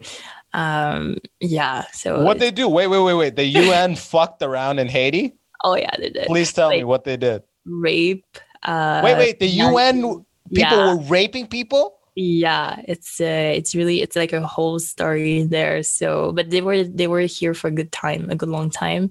Um, 0.54 1.18
yeah. 1.40 1.84
So 1.92 2.22
What 2.24 2.38
they 2.40 2.50
do? 2.50 2.68
Wait, 2.68 2.88
wait, 2.88 3.00
wait, 3.02 3.14
wait. 3.14 3.36
The 3.36 3.46
UN 3.46 3.94
fucked 4.10 4.42
around 4.42 4.80
in 4.80 4.88
Haiti. 4.88 5.34
oh 5.64 5.76
yeah, 5.76 5.94
they 5.98 6.10
did 6.10 6.26
Please 6.26 6.52
tell 6.52 6.70
me 6.70 6.82
what 6.84 7.04
they 7.04 7.16
did. 7.16 7.42
rape. 7.64 8.26
Uh, 8.64 9.00
Wait, 9.04 9.16
wait. 9.18 9.40
The 9.40 9.46
UN 9.48 10.02
people 10.02 10.78
yeah. 10.78 10.94
were 10.94 11.00
raping 11.02 11.46
people. 11.46 11.98
Yeah, 12.14 12.80
it's 12.86 13.20
uh, 13.20 13.52
it's 13.56 13.74
really 13.74 14.02
it's 14.02 14.16
like 14.16 14.32
a 14.32 14.46
whole 14.46 14.78
story 14.78 15.44
there. 15.44 15.82
So, 15.82 16.32
but 16.32 16.50
they 16.50 16.60
were 16.60 16.84
they 16.84 17.06
were 17.06 17.20
here 17.22 17.54
for 17.54 17.68
a 17.68 17.70
good 17.70 17.90
time, 17.90 18.28
a 18.30 18.36
good 18.36 18.50
long 18.50 18.68
time. 18.70 19.10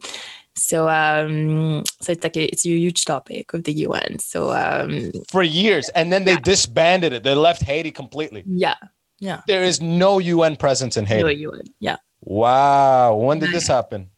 So, 0.56 0.90
um, 0.90 1.84
so 2.02 2.12
it's 2.12 2.24
like 2.24 2.36
a, 2.36 2.44
it's 2.44 2.66
a 2.66 2.70
huge 2.70 3.06
topic 3.06 3.54
of 3.54 3.64
the 3.64 3.74
UN. 3.74 4.20
So, 4.20 4.52
um, 4.52 5.12
for 5.30 5.44
years 5.44 5.90
and 5.90 6.12
then 6.12 6.26
they 6.26 6.34
Yeah. 6.34 6.40
disbanded 6.44 7.14
it 7.14 7.24
they 7.24 7.34
left 7.34 7.62
haiti 7.64 7.92
completely 7.92 8.44
yeah, 8.46 8.76
yeah, 9.20 9.42
there 9.48 9.64
is 9.64 9.82
no 9.82 10.20
un 10.20 10.56
presence 10.58 10.98
in 10.98 11.06
haiti 11.06 11.24
no 11.24 11.30
UN, 11.30 11.62
yeah. 11.80 11.98
wow 12.22 13.16
when 13.16 13.40
did 13.40 13.52
this 13.52 13.68
happen 13.68 14.10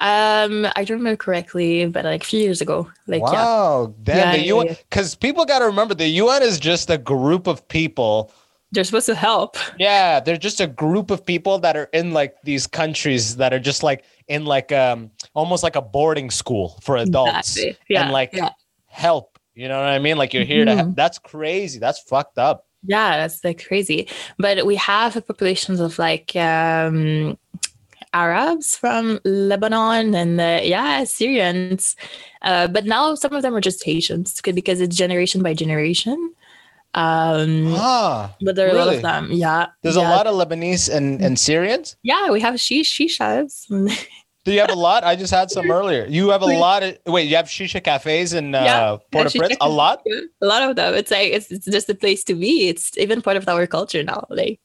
Um, 0.00 0.66
I 0.76 0.84
don't 0.84 0.98
remember 0.98 1.16
correctly, 1.16 1.86
but 1.86 2.04
like 2.04 2.22
a 2.22 2.26
few 2.26 2.40
years 2.40 2.60
ago, 2.60 2.90
like 3.06 3.20
yeah, 3.20 3.32
wow 3.32 3.94
damn 4.02 4.16
Yeah, 4.16 4.32
the 4.32 4.38
yeah, 4.46 4.54
un 4.54 4.66
yeah. 4.66 4.74
because 4.88 5.14
people 5.16 5.44
got 5.44 5.58
to 5.60 5.66
remember 5.66 5.94
the 5.94 6.06
un 6.20 6.42
is 6.42 6.58
just 6.60 6.88
a 6.90 6.98
group 6.98 7.46
of 7.46 7.66
people 7.68 8.30
they're 8.70 8.84
supposed 8.84 9.06
to 9.06 9.14
help. 9.14 9.56
yeah 9.78 10.20
they're 10.20 10.36
just 10.36 10.60
a 10.60 10.66
group 10.66 11.10
of 11.10 11.24
people 11.24 11.58
that 11.60 11.74
are 11.76 11.88
in 11.94 12.12
like 12.12 12.36
these 12.44 12.66
countries 12.66 13.36
that 13.36 13.52
are 13.54 13.58
just 13.58 13.82
like 13.82 14.04
in 14.28 14.44
like 14.44 14.70
um 14.72 15.10
almost 15.34 15.62
like 15.64 15.74
a 15.74 15.82
boarding 15.82 16.30
school 16.30 16.78
for 16.82 16.96
adults 16.98 17.56
Exactly. 17.56 17.78
Yeah, 17.88 18.02
and 18.04 18.12
like 18.12 18.30
yeah. 18.34 18.50
help 18.86 19.38
you 19.54 19.68
know 19.68 19.78
what 19.80 19.88
i 19.88 19.98
mean 19.98 20.18
like 20.18 20.34
you're 20.34 20.44
here 20.44 20.64
to 20.66 20.72
Mhm. 20.72 20.94
that's 20.94 21.18
crazy 21.18 21.78
that's 21.80 21.98
fucked 22.00 22.38
up 22.38 22.66
Yeah, 22.86 23.16
that's 23.18 23.42
like 23.42 23.66
crazy. 23.66 24.06
But 24.38 24.64
we 24.64 24.76
have 24.76 25.14
populations 25.26 25.80
of 25.80 25.98
like 25.98 26.36
um 26.36 27.36
Arabs 28.12 28.76
from 28.76 29.20
Lebanon 29.24 30.14
and 30.14 30.40
uh, 30.40 30.60
yeah, 30.62 31.04
Syrians. 31.04 31.96
Uh, 32.42 32.68
but 32.68 32.84
now 32.84 33.14
some 33.14 33.32
of 33.32 33.42
them 33.42 33.54
are 33.54 33.60
just 33.60 33.84
Haitians 33.84 34.40
because 34.42 34.80
it's 34.80 34.96
generation 34.96 35.42
by 35.42 35.54
generation. 35.54 36.32
Um, 36.94 37.66
huh 37.74 38.30
but 38.40 38.56
there 38.56 38.66
are 38.68 38.70
a 38.70 38.74
lot 38.74 38.94
of 38.94 39.02
them. 39.02 39.28
Yeah. 39.30 39.66
there's 39.82 39.96
yeah. 39.96 40.08
a 40.08 40.10
lot 40.10 40.26
of 40.26 40.34
lebanese 40.34 40.92
and, 40.92 41.20
and 41.20 41.38
syrians 41.38 41.96
Yeah, 42.02 42.30
we 42.30 42.40
have 42.40 42.58
she 42.58 42.82
shishas. 42.82 43.68
Do 44.44 44.54
you 44.54 44.60
have 44.60 44.70
a 44.70 44.74
lot? 44.74 45.04
I 45.04 45.14
just 45.14 45.30
had 45.30 45.50
some 45.50 45.70
earlier. 45.70 46.06
You 46.08 46.30
have 46.30 46.40
a 46.40 46.46
lot 46.46 46.82
of 46.82 46.96
wait. 47.04 47.28
You 47.28 47.36
have 47.36 47.46
shisha 47.46 47.84
cafes 47.84 48.32
in 48.32 48.54
uh, 48.54 48.62
Yeah, 48.62 48.96
Port-au-Prince. 49.12 49.58
A 49.60 49.68
lot. 49.68 50.02
a 50.40 50.46
lot 50.46 50.62
of 50.62 50.74
them. 50.74 50.94
It's 50.94 51.10
like 51.10 51.32
it's, 51.32 51.50
it's 51.50 51.66
just 51.66 51.90
a 51.90 51.94
place 51.94 52.24
to 52.24 52.34
be. 52.34 52.68
It's 52.68 52.96
even 52.96 53.20
part 53.20 53.36
of 53.36 53.46
our 53.46 53.66
culture 53.66 54.02
now. 54.02 54.24
Like 54.30 54.58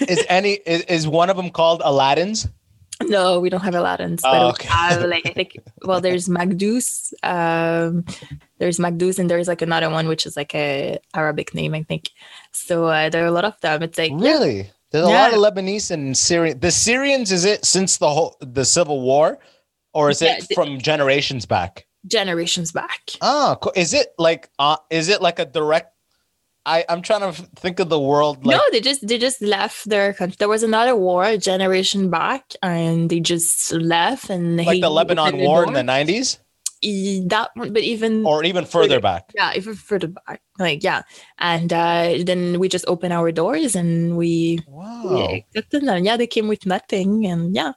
Is 0.00 0.26
any 0.28 0.54
is, 0.66 0.82
is 0.82 1.08
one 1.08 1.30
of 1.30 1.38
them 1.38 1.48
called 1.48 1.80
Aladdin's? 1.82 2.48
No, 3.08 3.40
we 3.40 3.48
don't 3.50 3.62
have 3.62 3.74
Aladdin's, 3.74 4.22
but 4.22 4.42
Oh, 4.42 4.48
okay. 4.50 4.68
have 4.68 5.02
like 5.08 5.26
I 5.26 5.32
think 5.38 5.56
well, 5.82 6.00
there's 6.00 6.28
Magdous, 6.28 7.14
um, 7.22 8.04
there's 8.58 8.78
Magdous, 8.78 9.18
and 9.18 9.28
there's 9.30 9.48
like 9.48 9.62
another 9.62 9.88
one 9.90 10.06
which 10.06 10.26
is 10.26 10.36
like 10.36 10.54
a 10.54 10.98
Arabic 11.14 11.54
name, 11.54 11.74
I 11.74 11.82
think. 11.82 12.10
So 12.52 12.86
uh, 12.86 13.08
there 13.08 13.24
are 13.24 13.26
a 13.28 13.30
lot 13.32 13.44
of 13.44 13.58
them. 13.60 13.82
It's 13.82 13.98
like 13.98 14.12
Really? 14.14 14.70
There's 14.92 15.06
a 15.06 15.08
Yeah. 15.10 15.28
lot 15.28 15.32
of 15.34 15.38
Lebanese 15.38 15.90
and 15.90 16.16
Syrian. 16.16 16.58
The 16.60 16.70
Syrians 16.70 17.32
is 17.32 17.44
it 17.44 17.64
since 17.64 17.96
the 17.98 18.10
whole 18.10 18.36
the 18.40 18.64
civil 18.64 19.00
war, 19.00 19.38
or 19.94 20.10
is 20.10 20.20
Yeah, 20.20 20.36
it 20.38 20.48
the- 20.48 20.54
from 20.54 20.78
generations 20.78 21.46
back? 21.46 21.86
generations 22.06 22.72
back. 22.72 23.10
Ah, 23.20 23.56
cool. 23.60 23.72
is 23.76 23.92
it 23.94 24.08
like 24.18 24.48
uh, 24.58 24.76
is 24.90 25.08
it 25.08 25.20
like 25.22 25.38
a 25.38 25.44
direct? 25.44 25.92
I 26.66 26.84
I'm 26.88 27.02
trying 27.02 27.32
to 27.32 27.42
think 27.56 27.80
of 27.80 27.88
the 27.88 27.98
world 28.00 28.44
like 28.44 28.56
no, 28.56 28.62
they 28.70 28.80
just 28.80 29.06
they 29.06 29.18
just 29.18 29.40
left 29.40 29.88
their 29.88 30.12
country. 30.12 30.36
There 30.38 30.48
was 30.48 30.62
another 30.62 30.94
war 30.94 31.24
a 31.24 31.38
generation 31.38 32.10
back, 32.10 32.52
and 32.62 33.08
they 33.08 33.20
just 33.20 33.72
left 33.72 34.30
and 34.30 34.56
like 34.56 34.80
the 34.80 34.90
Lebanon 34.90 35.38
war 35.38 35.64
in 35.66 35.72
the 35.72 35.80
90s, 35.82 36.36
E- 36.36 36.38
That 36.82 37.50
one, 37.54 37.72
but 37.72 37.82
even 37.82 38.24
or 38.24 38.42
even 38.44 38.64
further 38.64 39.00
back. 39.00 39.30
yeah, 39.34 39.52
even 39.54 39.74
further 39.74 40.08
back, 40.08 40.40
like 40.58 40.82
yeah, 40.82 41.02
and 41.38 41.70
uh, 41.72 42.14
then 42.24 42.58
we 42.58 42.68
just 42.68 42.84
open 42.88 43.12
our 43.12 43.30
doors 43.32 43.76
and 43.76 44.16
we 44.16 44.60
Wow. 44.66 45.02
Yeah, 45.16 45.36
accepted 45.36 45.84
them. 45.84 46.04
Yeah, 46.04 46.16
they 46.16 46.26
came 46.26 46.48
with 46.48 46.64
nothing, 46.64 47.26
and 47.26 47.54
yeah, 47.54 47.72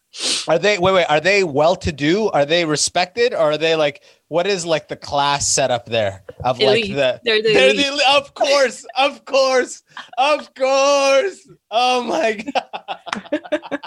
Are 0.48 0.58
they 0.58 0.78
wait 0.78 0.94
wait? 0.94 1.06
Are 1.10 1.20
they 1.20 1.44
well 1.44 1.76
to 1.78 1.92
do? 1.92 2.30
Are 2.30 2.46
they 2.46 2.64
respected? 2.66 3.34
Or 3.34 3.52
are 3.52 3.58
they 3.58 3.76
like 3.76 4.04
what 4.30 4.48
is 4.48 4.66
like 4.66 4.88
the 4.88 4.96
class 4.96 5.48
setup 5.48 5.86
there 5.88 6.24
of 6.44 6.60
like 6.60 6.86
Elite. 6.86 6.96
the? 6.96 7.20
they're 7.24 7.42
the, 7.42 7.54
They're 7.54 7.74
the 7.74 8.02
of 8.16 8.34
course, 8.36 8.86
of 8.98 9.26
course, 9.26 9.84
of 10.18 10.54
course. 10.56 11.46
Oh 11.72 12.04
my 12.04 12.34
god. 12.54 13.80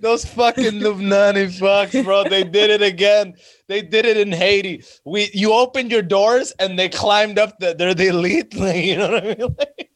Those 0.00 0.24
fucking 0.24 0.80
Lebanese 0.80 1.60
fucks, 1.60 2.04
bro. 2.04 2.28
They 2.28 2.44
did 2.44 2.70
it 2.70 2.82
again. 2.82 3.34
They 3.68 3.82
did 3.82 4.04
it 4.04 4.16
in 4.16 4.32
Haiti. 4.32 4.84
We 5.04 5.30
you 5.32 5.52
opened 5.52 5.90
your 5.90 6.02
doors 6.02 6.52
and 6.58 6.78
they 6.78 6.88
climbed 6.88 7.38
up 7.38 7.58
the 7.58 7.74
they're 7.74 7.94
the 7.94 8.08
elite. 8.08 8.54
Like, 8.62 8.84
you 8.84 8.96
know 8.96 9.10
what 9.10 9.24
I 9.24 9.26
mean? 9.28 9.56
Like, 9.58 9.90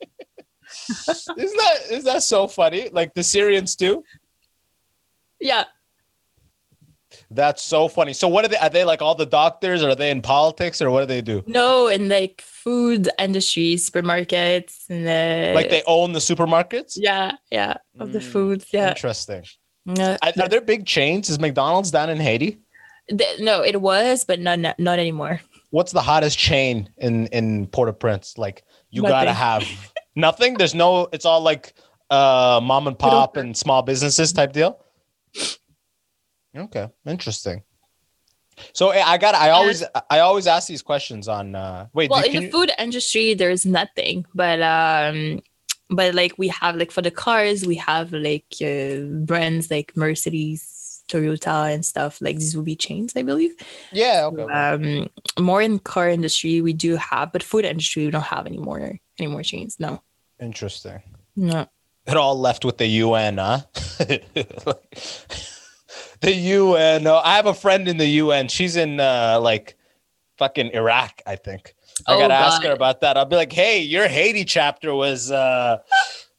isn't 1.09 1.37
that 1.37 1.77
is 1.91 2.05
that 2.05 2.23
so 2.23 2.49
funny? 2.49 2.89
Like 2.91 3.15
the 3.15 3.23
Syrians 3.23 3.77
too? 3.77 4.05
yeah. 5.41 5.65
That's 7.37 7.63
so 7.63 7.87
funny. 7.89 8.13
So 8.15 8.27
what 8.29 8.45
are 8.45 8.49
they? 8.49 8.57
Are 8.57 8.71
they 8.71 8.85
like 8.85 9.03
all 9.03 9.15
the 9.15 9.27
doctors? 9.27 9.83
Or 9.83 9.91
are 9.91 9.95
they 9.95 10.11
in 10.11 10.23
politics, 10.23 10.81
or 10.83 10.91
what 10.91 11.01
do 11.01 11.07
they 11.07 11.21
do? 11.21 11.45
No, 11.47 11.87
in 11.89 12.09
like 12.09 12.41
food 12.41 13.09
industry, 13.19 13.75
supermarkets, 13.77 14.89
and 14.89 15.07
uh, 15.07 15.55
Like 15.55 15.69
they 15.71 15.83
own 15.87 16.13
the 16.13 16.19
supermarkets? 16.19 16.95
yeah, 16.97 17.33
yeah, 17.51 17.75
of 18.01 18.13
the 18.13 18.19
Mm, 18.21 18.33
foods, 18.33 18.67
yeah. 18.73 18.89
Interesting. 18.89 19.45
Yeah. 19.85 20.17
Are, 20.23 20.33
are 20.41 20.49
there 20.49 20.61
big 20.61 20.87
chains? 20.87 21.29
Is 21.31 21.39
McDonald's 21.39 21.91
down 21.91 22.11
in 22.11 22.19
Haiti? 22.19 22.59
th- 23.09 23.41
no, 23.41 23.63
it 23.63 23.81
was, 23.81 24.25
but 24.25 24.41
not 24.41 24.59
not, 24.59 24.79
not 24.79 24.99
anymore. 24.99 25.41
What's 25.71 25.93
the 25.93 26.03
hottest 26.03 26.39
chain 26.39 26.89
in 26.99 27.27
in 27.29 27.67
Port-au-Prince? 27.69 28.39
Like 28.39 28.65
you 28.91 29.03
gotta 29.03 29.33
have 29.33 29.69
nothing. 30.17 30.55
There's 30.55 30.75
no. 30.75 31.09
It's 31.13 31.25
all 31.27 31.43
like 31.43 31.75
uh 32.11 32.61
mom 32.63 32.87
and 32.87 32.99
pop 32.99 33.37
and 33.37 33.57
small 33.57 33.83
businesses 33.83 34.33
type 34.33 34.53
deal. 34.53 34.81
Okay, 36.57 36.89
interesting. 37.07 37.63
So 38.73 38.91
eh, 38.91 39.03
I 39.05 39.19
got. 39.19 39.35
I 39.35 39.51
always. 39.51 39.85
I 40.11 40.21
always 40.21 40.47
ask 40.47 40.67
these 40.69 40.83
questions 40.83 41.29
on. 41.29 41.55
uh 41.55 41.87
Wait, 41.93 42.09
well 42.11 42.25
in 42.25 42.33
the 42.33 42.43
you- 42.45 42.51
food 42.51 42.71
industry 42.79 43.35
there's 43.35 43.67
nothing 43.67 44.25
but 44.35 44.63
um 44.63 45.41
but 45.91 46.15
like 46.15 46.35
we 46.39 46.49
have 46.49 46.75
like 46.77 46.91
for 46.91 47.03
the 47.03 47.11
cars 47.11 47.65
we 47.67 47.77
have 47.77 48.13
like 48.13 48.47
uh, 48.63 48.97
brands 49.29 49.71
like 49.71 49.93
mercedes 49.97 51.05
toyota 51.09 51.73
and 51.73 51.85
stuff 51.87 52.19
like 52.21 52.37
these 52.39 52.57
will 52.57 52.65
be 52.65 52.75
chains 52.75 53.13
i 53.15 53.23
believe 53.23 53.53
yeah. 53.93 54.25
Okay. 54.27 54.43
um 54.53 55.09
more 55.39 55.63
in 55.63 55.79
car 55.79 56.09
industry 56.09 56.61
we 56.61 56.73
do 56.73 56.97
have 56.97 57.31
but 57.33 57.43
food 57.45 57.65
industry 57.65 58.07
we 58.07 58.11
don't 58.11 58.23
have 58.35 58.47
any 58.47 58.59
more 58.59 58.99
any 59.21 59.29
more 59.29 59.43
chains 59.45 59.79
no 59.79 60.03
Interesting. 60.41 61.01
no 61.37 61.69
It 62.07 62.17
all 62.17 62.39
left 62.39 62.65
with 62.65 62.79
the 62.79 62.87
UN, 63.05 63.39
huh? 63.39 63.61
the 66.21 66.33
UN. 66.33 67.07
uh, 67.07 67.21
I 67.25 67.37
have 67.37 67.47
a 67.47 67.55
friend 67.55 67.89
in 67.89 67.97
the 67.97 68.07
UN. 68.07 68.49
She's 68.49 68.77
in 68.77 69.01
uh, 69.01 69.39
like 69.43 69.77
fucking 70.39 70.71
Iraq, 70.73 71.23
I 71.27 71.37
think. 71.37 71.75
I 72.07 72.15
Oh, 72.15 72.19
gotta 72.19 72.35
ask 72.35 72.63
her 72.63 72.73
about 72.73 73.01
that. 73.01 73.17
I'll 73.17 73.25
be 73.25 73.37
like, 73.37 73.53
hey, 73.53 73.81
your 73.81 74.07
Haiti 74.07 74.45
chapter 74.45 74.95
was 74.95 75.31
uh 75.31 75.79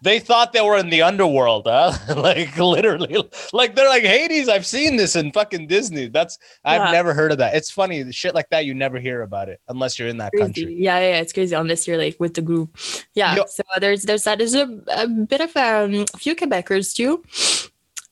they 0.03 0.19
thought 0.19 0.53
they 0.53 0.61
were 0.61 0.77
in 0.77 0.91
the 0.91 1.01
underworld, 1.01 1.65
huh? 1.65 1.91
like 2.15 2.55
literally. 2.59 3.17
Like 3.51 3.73
they're 3.73 3.87
like 3.89 4.03
Hades. 4.03 4.47
I've 4.47 4.67
seen 4.67 4.95
this 4.95 5.15
in 5.15 5.31
fucking 5.31 5.65
Disney. 5.65 6.07
That's 6.09 6.37
I've 6.63 6.81
Yeah. 6.85 6.91
never 6.91 7.15
heard 7.15 7.31
of 7.31 7.39
that. 7.39 7.55
It's 7.55 7.71
funny, 7.71 8.03
the 8.03 8.13
shit 8.13 8.35
like 8.35 8.47
that, 8.51 8.65
you 8.65 8.75
never 8.75 8.99
hear 8.99 9.23
about 9.23 9.49
it 9.49 9.59
unless 9.67 9.97
you're 9.97 10.07
in 10.09 10.17
that 10.17 10.31
crazy. 10.33 10.43
country. 10.43 10.75
Yeah, 10.77 10.99
yeah, 10.99 11.17
it's 11.21 11.33
crazy 11.33 11.55
unless 11.55 11.87
you're 11.87 11.97
like 11.97 12.17
with 12.19 12.35
the 12.35 12.43
group. 12.43 12.77
Yeah. 13.15 13.35
Yo- 13.37 13.45
So 13.47 13.63
there's 13.81 14.03
there's 14.03 14.23
that. 14.25 14.37
There's 14.37 14.53
a, 14.53 14.69
a 14.89 15.07
bit 15.07 15.41
of 15.41 15.57
um, 15.57 16.05
a 16.13 16.17
few 16.19 16.35
Quebecers 16.35 16.93
too, 16.93 17.23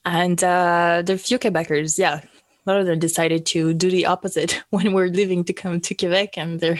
and 0.05 0.43
uh, 0.43 1.03
are 1.07 1.17
few 1.17 1.39
Quebecers. 1.39 1.97
Yeah, 1.97 2.21
a 2.21 2.71
lot 2.71 2.79
of 2.79 2.85
them 2.85 2.99
decided 2.99 3.45
to 3.47 3.73
do 3.73 3.89
the 3.91 4.05
opposite 4.05 4.61
when 4.69 4.93
we're 4.93 5.07
leaving 5.09 5.43
to 5.45 5.53
come 5.53 5.81
to 5.81 5.93
Quebec, 5.95 6.37
and 6.37 6.59
they're 6.59 6.79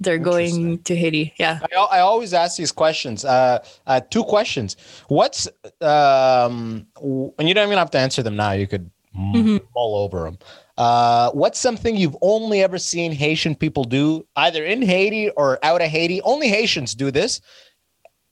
they're 0.00 0.18
going 0.18 0.78
to 0.84 0.94
Haiti. 0.94 1.34
Yeah. 1.38 1.58
I, 1.76 1.98
I 1.98 2.00
always 2.00 2.32
ask 2.32 2.56
these 2.56 2.70
questions. 2.70 3.24
Uh, 3.24 3.58
uh, 3.86 4.00
two 4.10 4.22
questions. 4.24 4.76
What's 5.08 5.48
um, 5.80 6.86
and 7.38 7.48
you 7.48 7.54
don't 7.54 7.66
even 7.66 7.78
have 7.78 7.90
to 7.90 7.98
answer 7.98 8.22
them 8.22 8.36
now. 8.36 8.52
You 8.52 8.66
could 8.68 8.90
m- 9.16 9.32
Mhm. 9.34 9.60
mull 9.74 9.96
over 9.96 10.22
them. 10.24 10.38
Uh, 10.76 11.32
what's 11.32 11.58
something 11.58 11.96
you've 11.96 12.16
only 12.22 12.62
ever 12.62 12.78
seen 12.78 13.10
Haitian 13.10 13.56
people 13.56 13.82
do, 13.82 14.24
either 14.36 14.64
in 14.64 14.80
Haiti 14.82 15.30
or 15.30 15.58
out 15.64 15.82
of 15.82 15.88
Haiti? 15.88 16.22
Only 16.22 16.46
Haitians 16.48 16.94
do 16.94 17.10
this. 17.10 17.40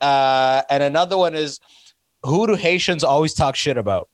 Uh, 0.00 0.62
and 0.70 0.84
another 0.84 1.16
one 1.18 1.34
is, 1.34 1.58
who 2.22 2.46
do 2.46 2.54
Haitians 2.54 3.04
always 3.04 3.34
talk 3.34 3.56
shit 3.56 3.76
about? 3.76 4.08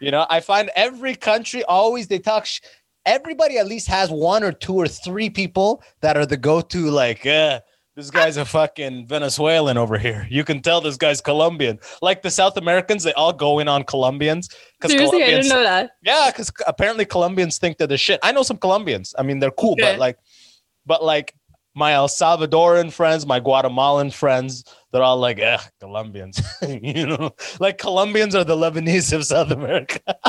You 0.00 0.10
know, 0.10 0.26
I 0.28 0.40
find 0.40 0.70
every 0.76 1.14
country 1.14 1.64
always 1.64 2.08
they 2.08 2.18
talk. 2.18 2.44
Sh- 2.46 2.60
everybody 3.06 3.56
at 3.58 3.66
least 3.66 3.88
has 3.88 4.10
one 4.10 4.42
or 4.44 4.52
two 4.52 4.74
or 4.74 4.88
three 4.88 5.30
people 5.30 5.82
that 6.00 6.16
are 6.16 6.26
the 6.26 6.36
go-to. 6.36 6.90
Like, 6.90 7.24
uh, 7.24 7.60
this 7.94 8.10
guy's 8.10 8.36
a 8.36 8.44
fucking 8.44 9.06
Venezuelan 9.06 9.78
over 9.78 9.96
here. 9.96 10.26
You 10.28 10.44
can 10.44 10.60
tell 10.60 10.82
this 10.82 10.98
guy's 10.98 11.22
Colombian. 11.22 11.78
Like 12.02 12.20
the 12.20 12.30
South 12.30 12.58
Americans, 12.58 13.04
they 13.04 13.14
all 13.14 13.32
go 13.32 13.58
in 13.58 13.68
on 13.68 13.84
Colombians 13.84 14.50
because 14.78 14.90
Seriously, 14.90 15.22
I 15.22 15.26
didn't 15.28 15.48
know 15.48 15.62
that. 15.62 15.92
yeah, 16.02 16.26
because 16.30 16.52
apparently 16.66 17.06
Colombians 17.06 17.56
think 17.56 17.78
they're 17.78 17.86
the 17.86 17.96
shit. 17.96 18.20
I 18.22 18.32
know 18.32 18.42
some 18.42 18.58
Colombians. 18.58 19.14
I 19.18 19.22
mean, 19.22 19.38
they're 19.38 19.50
cool, 19.52 19.72
Okay. 19.72 19.92
but 19.92 19.98
like, 19.98 20.18
but 20.84 21.02
like 21.02 21.34
my 21.76 21.92
El 21.92 22.08
Salvadoran 22.08 22.90
friends, 22.90 23.26
my 23.26 23.38
Guatemalan 23.38 24.10
friends, 24.10 24.64
they're 24.90 25.02
all 25.02 25.18
like, 25.18 25.38
eh, 25.38 25.58
Colombians. 25.78 26.40
you 26.68 27.06
know, 27.06 27.32
like 27.60 27.76
Colombians 27.78 28.34
are 28.34 28.44
the 28.44 28.56
Lebanese 28.56 29.12
of 29.12 29.26
South 29.26 29.50
America. 29.50 30.00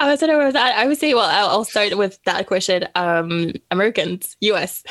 I 0.00 0.08
was 0.10 0.22
about 0.22 0.54
that. 0.54 0.78
I 0.78 0.86
would 0.86 0.96
say, 0.96 1.12
well, 1.12 1.28
I'll, 1.28 1.48
I'll 1.48 1.64
start 1.64 1.96
with 1.98 2.18
that 2.24 2.46
question. 2.46 2.88
Um, 2.94 3.52
Americans, 3.70 4.36
U.S. 4.40 4.82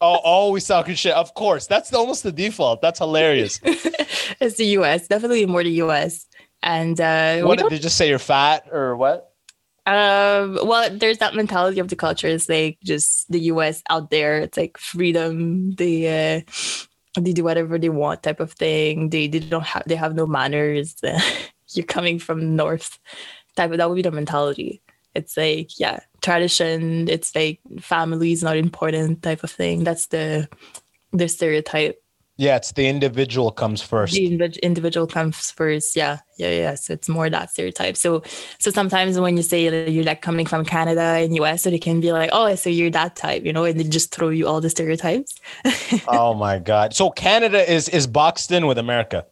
oh, 0.00 0.16
always 0.16 0.66
talking 0.66 0.94
shit. 0.94 1.12
Of 1.12 1.34
course, 1.34 1.66
that's 1.66 1.92
almost 1.92 2.22
the 2.22 2.32
default. 2.32 2.80
That's 2.80 2.98
hilarious. 2.98 3.60
it's 3.64 4.56
the 4.56 4.66
U.S. 4.66 5.06
Definitely 5.08 5.44
more 5.44 5.62
the 5.62 5.70
U.S. 5.70 6.26
And 6.62 6.98
uh, 7.00 7.42
what 7.42 7.58
did 7.58 7.68
they 7.70 7.78
just 7.78 7.96
say? 7.96 8.08
You're 8.08 8.18
fat 8.18 8.66
or 8.72 8.96
what? 8.96 9.27
Um, 9.88 10.58
well, 10.64 10.90
there's 10.92 11.16
that 11.18 11.34
mentality 11.34 11.80
of 11.80 11.88
the 11.88 11.96
culture. 11.96 12.28
It's 12.28 12.46
like 12.48 12.76
just 12.84 13.30
the 13.32 13.40
US 13.52 13.82
out 13.88 14.10
there. 14.10 14.40
It's 14.40 14.58
like 14.58 14.76
freedom. 14.76 15.72
They 15.76 16.36
uh, 16.36 16.40
they 17.18 17.32
do 17.32 17.42
whatever 17.42 17.78
they 17.78 17.88
want, 17.88 18.22
type 18.22 18.38
of 18.38 18.52
thing. 18.52 19.08
They 19.08 19.28
they 19.28 19.38
don't 19.38 19.64
have 19.64 19.84
they 19.86 19.96
have 19.96 20.14
no 20.14 20.26
manners. 20.26 20.94
You're 21.72 21.86
coming 21.86 22.18
from 22.18 22.54
north, 22.54 22.98
type 23.56 23.70
of 23.70 23.78
that 23.78 23.88
would 23.88 23.96
be 23.96 24.02
the 24.02 24.10
mentality. 24.10 24.82
It's 25.14 25.38
like 25.38 25.80
yeah, 25.80 26.00
tradition. 26.20 27.08
It's 27.08 27.34
like 27.34 27.60
family 27.80 28.32
is 28.32 28.42
not 28.42 28.58
important, 28.58 29.22
type 29.22 29.42
of 29.42 29.50
thing. 29.50 29.84
That's 29.84 30.08
the 30.08 30.48
the 31.12 31.28
stereotype. 31.28 32.02
Yeah, 32.38 32.54
it's 32.54 32.70
the 32.70 32.86
individual 32.86 33.50
comes 33.50 33.82
first. 33.82 34.14
The 34.14 34.30
individ- 34.30 34.62
individual 34.62 35.08
comes 35.08 35.50
first. 35.50 35.96
Yeah, 35.96 36.20
yeah, 36.36 36.50
yeah. 36.50 36.74
So 36.76 36.92
it's 36.92 37.08
more 37.08 37.28
that 37.28 37.50
stereotype. 37.50 37.96
So, 37.96 38.22
so 38.60 38.70
sometimes 38.70 39.18
when 39.18 39.36
you 39.36 39.42
say 39.42 39.68
that 39.68 39.90
you're 39.90 40.04
like 40.04 40.22
coming 40.22 40.46
from 40.46 40.64
Canada 40.64 41.00
and 41.00 41.34
US, 41.34 41.64
so 41.64 41.70
they 41.70 41.80
can 41.80 42.00
be 42.00 42.12
like, 42.12 42.30
oh, 42.32 42.54
so 42.54 42.70
you're 42.70 42.90
that 42.90 43.16
type, 43.16 43.44
you 43.44 43.52
know, 43.52 43.64
and 43.64 43.78
they 43.78 43.82
just 43.82 44.14
throw 44.14 44.28
you 44.28 44.46
all 44.46 44.60
the 44.60 44.70
stereotypes. 44.70 45.34
oh 46.08 46.32
my 46.32 46.60
god! 46.60 46.94
So 46.94 47.10
Canada 47.10 47.68
is 47.70 47.88
is 47.88 48.06
boxed 48.06 48.52
in 48.52 48.68
with 48.68 48.78
America. 48.78 49.26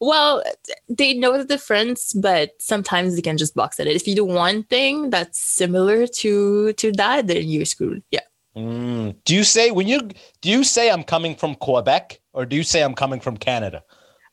Well, 0.00 0.42
they 0.88 1.14
know 1.14 1.38
the 1.38 1.44
difference, 1.44 2.12
but 2.12 2.50
sometimes 2.58 3.14
they 3.14 3.22
can 3.22 3.38
just 3.38 3.54
box 3.54 3.78
at 3.78 3.86
it. 3.86 3.94
If 3.94 4.08
you 4.08 4.16
do 4.16 4.24
one 4.24 4.64
thing 4.64 5.10
that's 5.10 5.40
similar 5.40 6.08
to 6.08 6.72
to 6.72 6.92
that, 6.92 7.28
then 7.28 7.48
you're 7.48 7.64
screwed. 7.64 8.02
Yeah. 8.10 8.26
Mm. 8.58 9.16
Do 9.24 9.34
you 9.34 9.44
say 9.44 9.70
when 9.70 9.86
you 9.86 10.08
do 10.40 10.50
you 10.50 10.64
say 10.64 10.90
I'm 10.90 11.04
coming 11.04 11.34
from 11.34 11.54
Quebec 11.54 12.20
or 12.32 12.44
do 12.46 12.56
you 12.56 12.62
say 12.62 12.82
I'm 12.82 12.94
coming 12.94 13.20
from 13.20 13.36
Canada? 13.36 13.82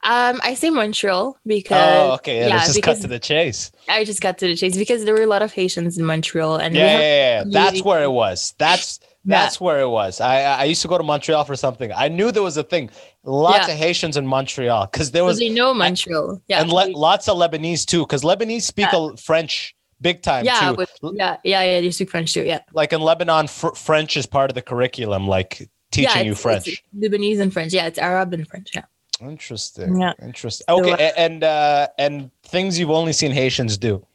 Um, 0.04 0.40
I 0.44 0.54
say 0.54 0.70
Montreal 0.70 1.36
because 1.48 2.10
oh, 2.10 2.14
okay. 2.16 2.42
Yeah, 2.48 2.56
let's 2.56 2.68
just 2.68 2.84
cut 2.84 3.02
to 3.02 3.08
the 3.08 3.20
chase. 3.20 3.72
I 3.90 4.04
just 4.04 4.22
got 4.22 4.38
to 4.38 4.48
the 4.48 4.56
chase 4.56 4.78
because 4.78 5.04
there 5.04 5.16
were 5.16 5.24
a 5.24 5.28
lot 5.28 5.42
of 5.42 5.52
Haitians 5.52 5.98
in 5.98 6.06
Montreal, 6.06 6.58
and 6.58 6.76
Yeah, 6.76 6.86
yeah, 6.86 7.00
yeah, 7.00 7.38
yeah. 7.40 7.44
That's 7.48 7.84
where 7.84 8.04
it 8.04 8.12
was. 8.12 8.54
That's 8.60 9.00
that's 9.28 9.60
where 9.60 9.80
it 9.80 9.90
was. 9.90 10.22
I 10.22 10.44
I 10.44 10.64
used 10.66 10.84
to 10.84 10.88
go 10.88 11.00
to 11.00 11.04
Montreal 11.04 11.44
for 11.44 11.56
something. 11.56 11.92
I 11.92 12.08
knew 12.10 12.32
there 12.32 12.44
was 12.44 12.58
a 12.58 12.64
thing. 12.64 12.92
Lots 13.24 13.68
Yeah. 13.68 13.74
of 13.74 13.80
Haitians 13.80 14.16
in 14.18 14.28
Montreal 14.28 14.88
because 14.92 15.10
there 15.10 15.24
was 15.26 15.40
they 15.40 15.50
know 15.50 15.74
Montreal. 15.74 16.40
Yeah, 16.48 16.62
and 16.62 16.72
le- 16.72 16.92
lots 16.96 17.28
of 17.28 17.38
Lebanese 17.38 17.86
too 17.86 18.02
because 18.02 18.22
Lebanese 18.22 18.62
speak 18.62 18.94
a 18.94 19.18
French 19.18 19.75
big 20.02 20.22
time 20.22 20.46
yeah, 20.46 20.70
too. 20.72 20.76
with, 20.76 20.92
yeah, 21.14 21.38
yeah, 21.44 21.64
yeah. 21.64 21.82
They 21.82 21.92
speak 21.92 22.10
French 22.10 22.34
too. 22.34 22.44
Yeah, 22.44 22.60
like 22.74 22.94
in 22.94 23.02
Lebanon, 23.02 23.48
fr- 23.48 23.76
French 23.76 24.18
is 24.18 24.26
part 24.26 24.50
of 24.52 24.56
the 24.56 24.62
curriculum, 24.62 25.28
like 25.28 25.70
teaching 25.92 26.12
yeah, 26.16 26.22
you 26.22 26.36
French. 26.36 26.84
Lebanese 26.98 27.40
and 27.40 27.52
French. 27.54 27.74
Yeah, 27.74 27.88
it's 27.88 28.00
Arab 28.00 28.34
and 28.34 28.48
French. 28.48 28.72
Yeah. 28.76 28.86
Interesting. 29.22 30.00
Yeah. 30.00 30.14
Interesting. 30.22 30.66
So, 30.68 30.80
Okay, 30.82 31.08
uh, 31.08 31.12
and 31.18 31.44
uh 31.44 31.88
and 31.98 32.32
things 32.44 32.78
you've 32.78 32.92
only 32.92 33.14
seen 33.14 33.32
Haitians 33.32 33.78
do. 33.78 34.06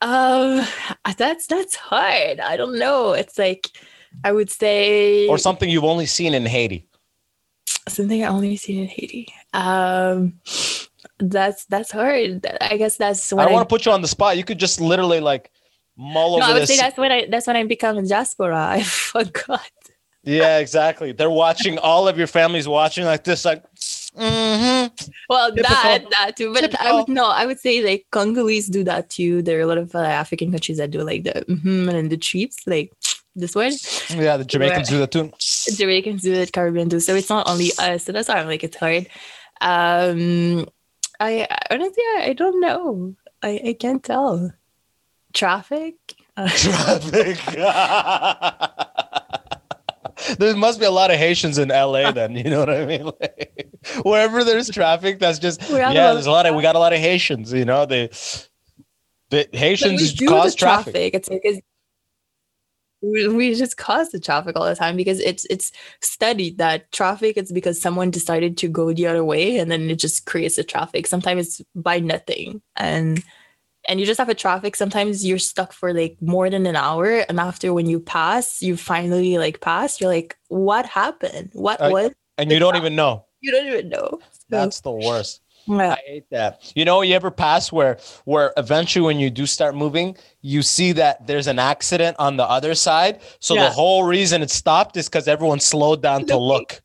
Um, 0.00 0.66
that's 1.16 1.46
that's 1.46 1.76
hard. 1.76 2.40
I 2.40 2.56
don't 2.56 2.76
know. 2.78 3.12
It's 3.12 3.38
like 3.38 3.70
I 4.24 4.32
would 4.32 4.50
say 4.50 5.28
Or 5.28 5.38
something 5.38 5.68
you've 5.68 5.84
only 5.84 6.06
seen 6.06 6.34
in 6.34 6.44
Haiti. 6.44 6.88
something 7.88 8.24
I 8.24 8.26
only 8.28 8.56
seen 8.56 8.80
in 8.80 8.88
Haiti. 8.88 9.32
Um, 9.54 10.40
that's 11.18 11.64
that's 11.66 11.90
hard. 11.90 12.46
I 12.60 12.76
guess 12.76 12.96
that's 12.96 13.32
I 13.32 13.36
when 13.36 13.46
don't 13.46 13.52
I. 13.52 13.54
want 13.56 13.68
to 13.68 13.72
put 13.72 13.86
you 13.86 13.92
on 13.92 14.02
the 14.02 14.08
spot. 14.08 14.36
You 14.36 14.44
could 14.44 14.58
just 14.58 14.80
literally 14.80 15.20
like 15.20 15.50
mull 15.96 16.38
no, 16.38 16.44
over 16.44 16.44
I 16.44 16.52
would 16.54 16.62
this. 16.62 16.70
say 16.70 16.76
that's 16.76 16.96
when 16.96 17.12
I 17.12 17.26
that's 17.30 17.46
when 17.46 17.56
I 17.56 17.64
become 17.64 17.98
a 17.98 18.02
diaspora. 18.02 18.58
I 18.70 18.82
forgot. 18.82 19.70
yeah, 20.22 20.58
exactly. 20.58 21.12
They're 21.12 21.30
watching. 21.30 21.78
All 21.78 22.08
of 22.08 22.18
your 22.18 22.26
family's 22.26 22.68
watching 22.68 23.04
like 23.04 23.24
this, 23.24 23.44
like. 23.44 23.64
Mm-hmm. 24.16 24.92
Well, 25.30 25.50
Typical. 25.54 25.74
that 25.74 26.04
that 26.10 26.36
too, 26.36 26.52
but 26.52 26.78
I 26.80 26.92
would 26.92 27.08
no. 27.08 27.30
I 27.30 27.46
would 27.46 27.58
say 27.58 27.82
like 27.82 28.06
Congolese 28.10 28.68
do 28.68 28.84
that 28.84 29.08
too. 29.08 29.40
There 29.40 29.58
are 29.58 29.62
a 29.62 29.66
lot 29.66 29.78
of 29.78 29.94
uh, 29.94 30.00
African 30.00 30.50
countries 30.50 30.76
that 30.78 30.90
do 30.90 31.02
like 31.02 31.24
the 31.24 31.44
mm 31.48 31.88
and 31.88 32.10
the 32.10 32.18
treats, 32.18 32.66
like 32.66 32.92
this 33.34 33.54
one. 33.54 33.72
Yeah, 34.10 34.36
the 34.36 34.44
Jamaicans 34.44 34.90
do 34.90 34.98
that 34.98 35.12
too. 35.12 35.32
Jamaicans 35.74 36.22
do 36.22 36.34
it, 36.34 36.52
Caribbean 36.52 36.88
do. 36.88 37.00
So 37.00 37.14
it's 37.14 37.30
not 37.30 37.48
only 37.48 37.70
us. 37.78 38.04
So 38.04 38.12
that's 38.12 38.28
why 38.28 38.36
I'm 38.36 38.46
like 38.46 38.64
it's 38.64 38.76
hard. 38.76 39.08
Um, 39.62 40.66
I 41.22 41.46
honestly 41.70 42.02
I, 42.16 42.24
I 42.30 42.32
don't 42.32 42.60
know. 42.60 43.14
I 43.42 43.60
I 43.64 43.76
can't 43.78 44.02
tell. 44.02 44.52
Traffic. 45.32 45.94
Uh, 46.36 46.48
Traffic. 46.54 47.38
there 50.38 50.56
must 50.56 50.80
be 50.80 50.86
a 50.86 50.90
lot 50.90 51.10
of 51.10 51.18
Haitians 51.18 51.58
in 51.58 51.68
LA 51.68 52.10
then, 52.12 52.34
you 52.34 52.44
know 52.44 52.60
what 52.60 52.70
I 52.70 52.86
mean? 52.86 53.10
Like, 53.20 53.68
wherever 54.02 54.44
there's 54.44 54.70
traffic, 54.70 55.18
that's 55.18 55.40
just 55.40 55.60
yeah, 55.68 56.12
there's 56.12 56.26
a 56.26 56.30
lot 56.30 56.46
of 56.46 56.54
we 56.54 56.62
got 56.62 56.76
a 56.76 56.78
lot 56.78 56.92
of 56.92 57.00
Haitians, 57.00 57.52
you 57.52 57.64
know. 57.64 57.84
They 57.84 58.08
The 59.30 59.48
Haitians 59.52 60.14
cause 60.20 60.52
the 60.52 60.58
traffic. 60.58 60.92
traffic. 60.92 61.14
It's 61.14 61.28
like 61.28 61.40
it's, 61.44 61.60
we 63.02 63.28
we 63.28 63.54
just 63.54 63.76
cause 63.76 64.10
the 64.10 64.20
traffic 64.20 64.56
all 64.56 64.64
the 64.64 64.76
time 64.76 64.96
because 64.96 65.20
it's 65.20 65.44
it's 65.46 65.72
studied 66.00 66.58
that 66.58 66.90
traffic 66.92 67.36
is 67.36 67.50
because 67.52 67.80
someone 67.80 68.10
decided 68.10 68.56
to 68.58 68.68
go 68.68 68.92
the 68.92 69.06
other 69.06 69.24
way 69.24 69.58
and 69.58 69.70
then 69.70 69.90
it 69.90 69.98
just 69.98 70.24
creates 70.24 70.56
the 70.56 70.64
traffic. 70.64 71.06
Sometimes 71.06 71.46
it's 71.46 71.62
by 71.74 71.98
nothing 71.98 72.62
and 72.76 73.22
and 73.88 73.98
you 73.98 74.06
just 74.06 74.18
have 74.18 74.28
a 74.28 74.34
traffic. 74.34 74.76
Sometimes 74.76 75.26
you're 75.26 75.38
stuck 75.38 75.72
for 75.72 75.92
like 75.92 76.16
more 76.20 76.48
than 76.48 76.66
an 76.66 76.76
hour, 76.76 77.24
and 77.28 77.40
after 77.40 77.74
when 77.74 77.86
you 77.86 77.98
pass, 77.98 78.62
you 78.62 78.76
finally 78.76 79.38
like 79.38 79.60
pass. 79.60 80.00
You're 80.00 80.10
like, 80.10 80.38
what 80.48 80.86
happened? 80.86 81.50
What 81.52 81.80
Uh, 81.80 81.90
was? 81.90 82.10
And 82.38 82.50
you 82.50 82.60
don't 82.60 82.76
even 82.76 82.94
know. 82.94 83.26
You 83.40 83.50
don't 83.50 83.66
even 83.66 83.88
know. 83.88 84.20
So, 84.30 84.38
That's 84.50 84.80
the 84.80 84.92
worst. 84.92 85.40
Yeah. 85.66 85.92
I 85.92 86.00
hate 86.06 86.30
that. 86.30 86.72
You 86.74 86.84
know, 86.84 87.02
you 87.02 87.14
ever 87.14 87.30
pass 87.30 87.70
where 87.72 87.98
where 88.24 88.52
eventually 88.56 89.04
when 89.04 89.18
you 89.18 89.30
do 89.30 89.46
start 89.46 89.74
moving, 89.74 90.16
you 90.40 90.62
see 90.62 90.92
that 90.92 91.26
there's 91.26 91.46
an 91.46 91.58
accident 91.58 92.16
on 92.18 92.36
the 92.36 92.44
other 92.44 92.74
side. 92.74 93.20
So 93.40 93.54
Yeah. 93.54 93.64
the 93.64 93.70
whole 93.70 94.04
reason 94.04 94.42
it 94.42 94.50
stopped 94.50 94.96
is 94.96 95.08
because 95.08 95.28
everyone 95.28 95.60
slowed 95.60 96.02
down 96.02 96.26
to 96.26 96.36
look. 96.36 96.80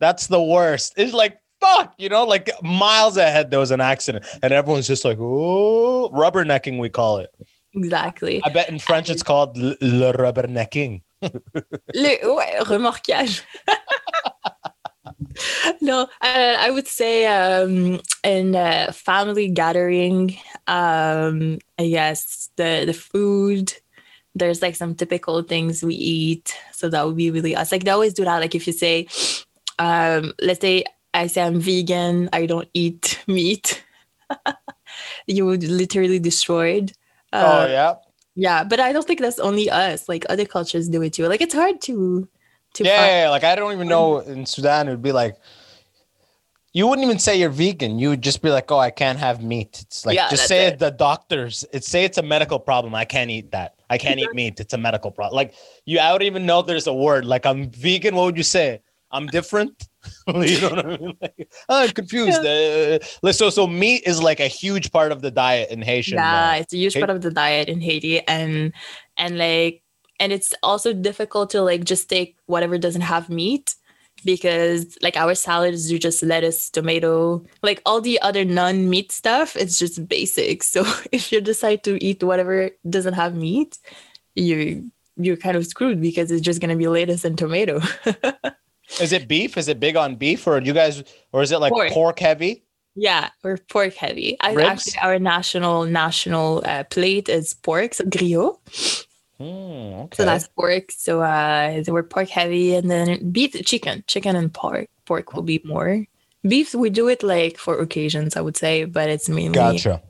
That's 0.00 0.26
the 0.26 0.42
worst. 0.42 0.94
It's 0.96 1.12
like 1.12 1.38
fuck, 1.60 1.94
you 1.96 2.08
know, 2.10 2.24
like 2.24 2.50
miles 2.62 3.16
ahead 3.16 3.50
there 3.50 3.58
was 3.60 3.70
an 3.70 3.80
accident, 3.80 4.26
and 4.42 4.52
everyone's 4.52 4.86
just 4.86 5.04
like, 5.04 5.16
oh, 5.18 6.10
rubbernecking 6.12 6.78
we 6.78 6.90
call 6.90 7.18
it. 7.18 7.30
exactly. 7.74 8.42
I 8.44 8.50
bet 8.50 8.68
in 8.68 8.78
French 8.78 9.08
it's 9.08 9.22
called 9.22 9.56
le, 9.56 9.74
le 9.80 10.12
rubbernecking. 10.12 11.02
Le, 11.22 12.18
ouais, 12.34 12.60
remorquage. 12.66 13.40
no, 15.80 16.08
I, 16.20 16.56
I 16.68 16.70
would 16.70 16.86
say 16.86 17.26
um, 17.26 18.00
in 18.22 18.54
a 18.54 18.92
family 18.92 19.48
gathering, 19.48 20.36
um, 20.66 21.58
I 21.78 21.88
guess 21.88 22.50
the 22.56 22.84
the 22.86 22.94
food. 22.94 23.72
There's 24.36 24.62
like 24.62 24.74
some 24.76 24.94
typical 24.96 25.42
things 25.42 25.82
we 25.84 25.94
eat, 25.94 26.56
so 26.72 26.88
that 26.88 27.06
would 27.06 27.16
be 27.16 27.30
really 27.30 27.54
us. 27.54 27.70
Like 27.72 27.84
they 27.84 27.90
always 27.92 28.14
do 28.14 28.24
that. 28.24 28.38
Like 28.40 28.54
if 28.54 28.66
you 28.66 28.72
say, 28.72 29.06
um, 29.78 30.32
let's 30.42 30.60
say 30.60 30.84
I 31.14 31.28
say 31.28 31.42
I'm 31.42 31.60
vegan, 31.60 32.28
I 32.32 32.46
don't 32.46 32.68
eat 32.74 33.22
meat, 33.28 33.84
you 35.26 35.46
would 35.46 35.62
literally 35.64 36.18
destroyed. 36.18 36.92
oh 37.38 37.64
Uh, 37.64 37.66
yeah. 37.66 37.94
yeah, 38.34 38.64
but 38.64 38.80
I 38.80 38.92
don't 38.92 39.06
think 39.06 39.20
that's 39.20 39.38
only 39.38 39.70
us. 39.70 40.08
Like 40.08 40.26
other 40.28 40.46
cultures 40.46 40.88
do 40.88 41.02
it 41.02 41.14
too. 41.14 41.26
Like 41.28 41.40
it's 41.40 41.54
hard 41.54 41.80
to 41.82 42.28
to 42.74 42.84
Yeah, 42.84 43.06
yeah, 43.06 43.22
yeah, 43.24 43.30
like 43.30 43.44
I 43.44 43.54
don't 43.54 43.72
even 43.72 43.88
know 43.88 44.18
in 44.18 44.46
Sudan 44.46 44.88
it 44.88 44.90
would 44.92 45.02
be 45.02 45.12
like 45.12 45.36
you 46.72 46.88
wouldn't 46.88 47.06
even 47.06 47.20
say 47.20 47.38
you're 47.38 47.50
vegan. 47.50 48.00
You 48.00 48.08
would 48.08 48.20
just 48.22 48.42
be 48.42 48.50
like, 48.50 48.68
"Oh, 48.72 48.78
I 48.78 48.90
can't 48.90 49.16
have 49.18 49.40
meat." 49.40 49.78
It's 49.82 50.04
like 50.04 50.16
Yeah, 50.16 50.28
just 50.28 50.48
say 50.48 50.66
it. 50.66 50.72
it. 50.74 50.78
the 50.80 50.90
doctors. 50.90 51.64
It's 51.72 51.86
say 51.86 52.02
it's 52.04 52.18
a 52.18 52.22
medical 52.22 52.58
problem. 52.58 52.96
I 52.96 53.04
can't 53.04 53.30
eat 53.30 53.52
that. 53.52 53.76
I 53.88 53.96
can't 53.96 54.18
eat 54.18 54.34
meat. 54.34 54.58
It's 54.58 54.74
a 54.74 54.78
medical 54.78 55.12
problem. 55.12 55.36
Like 55.36 55.54
you, 55.86 56.00
I 56.00 56.10
don't 56.10 56.22
even 56.22 56.46
know 56.46 56.62
there's 56.62 56.88
a 56.88 56.92
word. 56.92 57.26
Like 57.26 57.46
I'm 57.46 57.70
vegan. 57.70 58.16
What 58.16 58.24
would 58.24 58.36
you 58.36 58.42
say? 58.42 58.82
I'm 59.12 59.28
different. 59.28 59.86
you 60.26 60.60
know 60.60 60.70
what 60.70 60.84
I 60.86 60.96
mean? 60.98 61.16
Like, 61.22 61.48
I'm 61.68 61.90
confused. 61.90 62.44
Uh, 62.44 62.98
so, 63.32 63.48
so 63.50 63.68
meat 63.68 64.02
is 64.04 64.20
like 64.20 64.40
a 64.40 64.48
huge 64.48 64.90
part 64.90 65.12
of 65.12 65.22
the 65.22 65.30
diet 65.30 65.70
in 65.70 65.80
Haitian. 65.80 66.16
Yeah, 66.18 66.50
uh, 66.50 66.54
it's 66.56 66.74
a 66.74 66.76
huge 66.76 66.94
Haiti- 66.94 67.06
part 67.06 67.16
of 67.16 67.22
the 67.22 67.30
diet 67.30 67.68
in 67.68 67.80
Haiti, 67.80 68.20
and 68.26 68.72
and 69.16 69.38
like 69.38 69.83
and 70.20 70.32
it's 70.32 70.54
also 70.62 70.92
difficult 70.92 71.50
to 71.50 71.62
like 71.62 71.84
just 71.84 72.08
take 72.08 72.36
whatever 72.46 72.78
doesn't 72.78 73.02
have 73.02 73.28
meat 73.28 73.74
because 74.24 74.96
like 75.02 75.16
our 75.16 75.34
salads 75.34 75.88
do 75.88 75.98
just 75.98 76.22
lettuce, 76.22 76.70
tomato, 76.70 77.44
like 77.62 77.82
all 77.84 78.00
the 78.00 78.20
other 78.22 78.44
non-meat 78.44 79.12
stuff. 79.12 79.56
It's 79.56 79.78
just 79.78 80.08
basic. 80.08 80.62
So 80.62 80.84
if 81.12 81.32
you 81.32 81.40
decide 81.40 81.84
to 81.84 82.02
eat 82.02 82.22
whatever 82.22 82.70
doesn't 82.88 83.14
have 83.14 83.34
meat, 83.34 83.78
you 84.34 84.90
you're 85.16 85.36
kind 85.36 85.56
of 85.56 85.66
screwed 85.66 86.00
because 86.00 86.30
it's 86.30 86.42
just 86.42 86.60
gonna 86.60 86.76
be 86.76 86.88
lettuce 86.88 87.24
and 87.24 87.38
tomato. 87.38 87.80
is 89.00 89.12
it 89.12 89.28
beef? 89.28 89.56
Is 89.56 89.68
it 89.68 89.78
big 89.78 89.96
on 89.96 90.16
beef, 90.16 90.46
or 90.46 90.60
you 90.60 90.72
guys, 90.72 91.04
or 91.32 91.42
is 91.42 91.52
it 91.52 91.58
like 91.58 91.72
Pork. 91.72 91.90
pork 91.92 92.18
heavy? 92.18 92.64
Yeah, 92.96 93.30
we're 93.42 93.58
pork 93.58 93.94
heavy. 93.94 94.36
I, 94.40 94.54
actually, 94.54 94.98
our 95.02 95.18
national 95.18 95.84
national 95.84 96.62
uh, 96.64 96.84
plate 96.84 97.28
is 97.28 97.54
pork, 97.54 97.94
so 97.94 98.04
griot. 98.04 98.58
Hmm, 99.38 100.06
okay. 100.06 100.16
So 100.16 100.24
that's 100.24 100.48
pork. 100.48 100.92
So 100.92 101.22
uh, 101.22 101.82
so 101.82 101.92
we're 101.92 102.02
pork 102.04 102.28
heavy, 102.28 102.74
and 102.74 102.90
then 102.90 103.30
beef, 103.30 103.52
chicken, 103.64 104.04
chicken 104.06 104.36
and 104.36 104.52
pork. 104.52 104.88
Pork 105.06 105.34
will 105.34 105.42
be 105.42 105.60
more. 105.64 106.06
Beef, 106.46 106.74
we 106.74 106.90
do 106.90 107.08
it 107.08 107.22
like 107.22 107.58
for 107.58 107.78
occasions, 107.80 108.36
I 108.36 108.40
would 108.40 108.56
say, 108.56 108.84
but 108.84 109.08
it's 109.08 109.28
mainly 109.28 109.52
gotcha. 109.52 110.02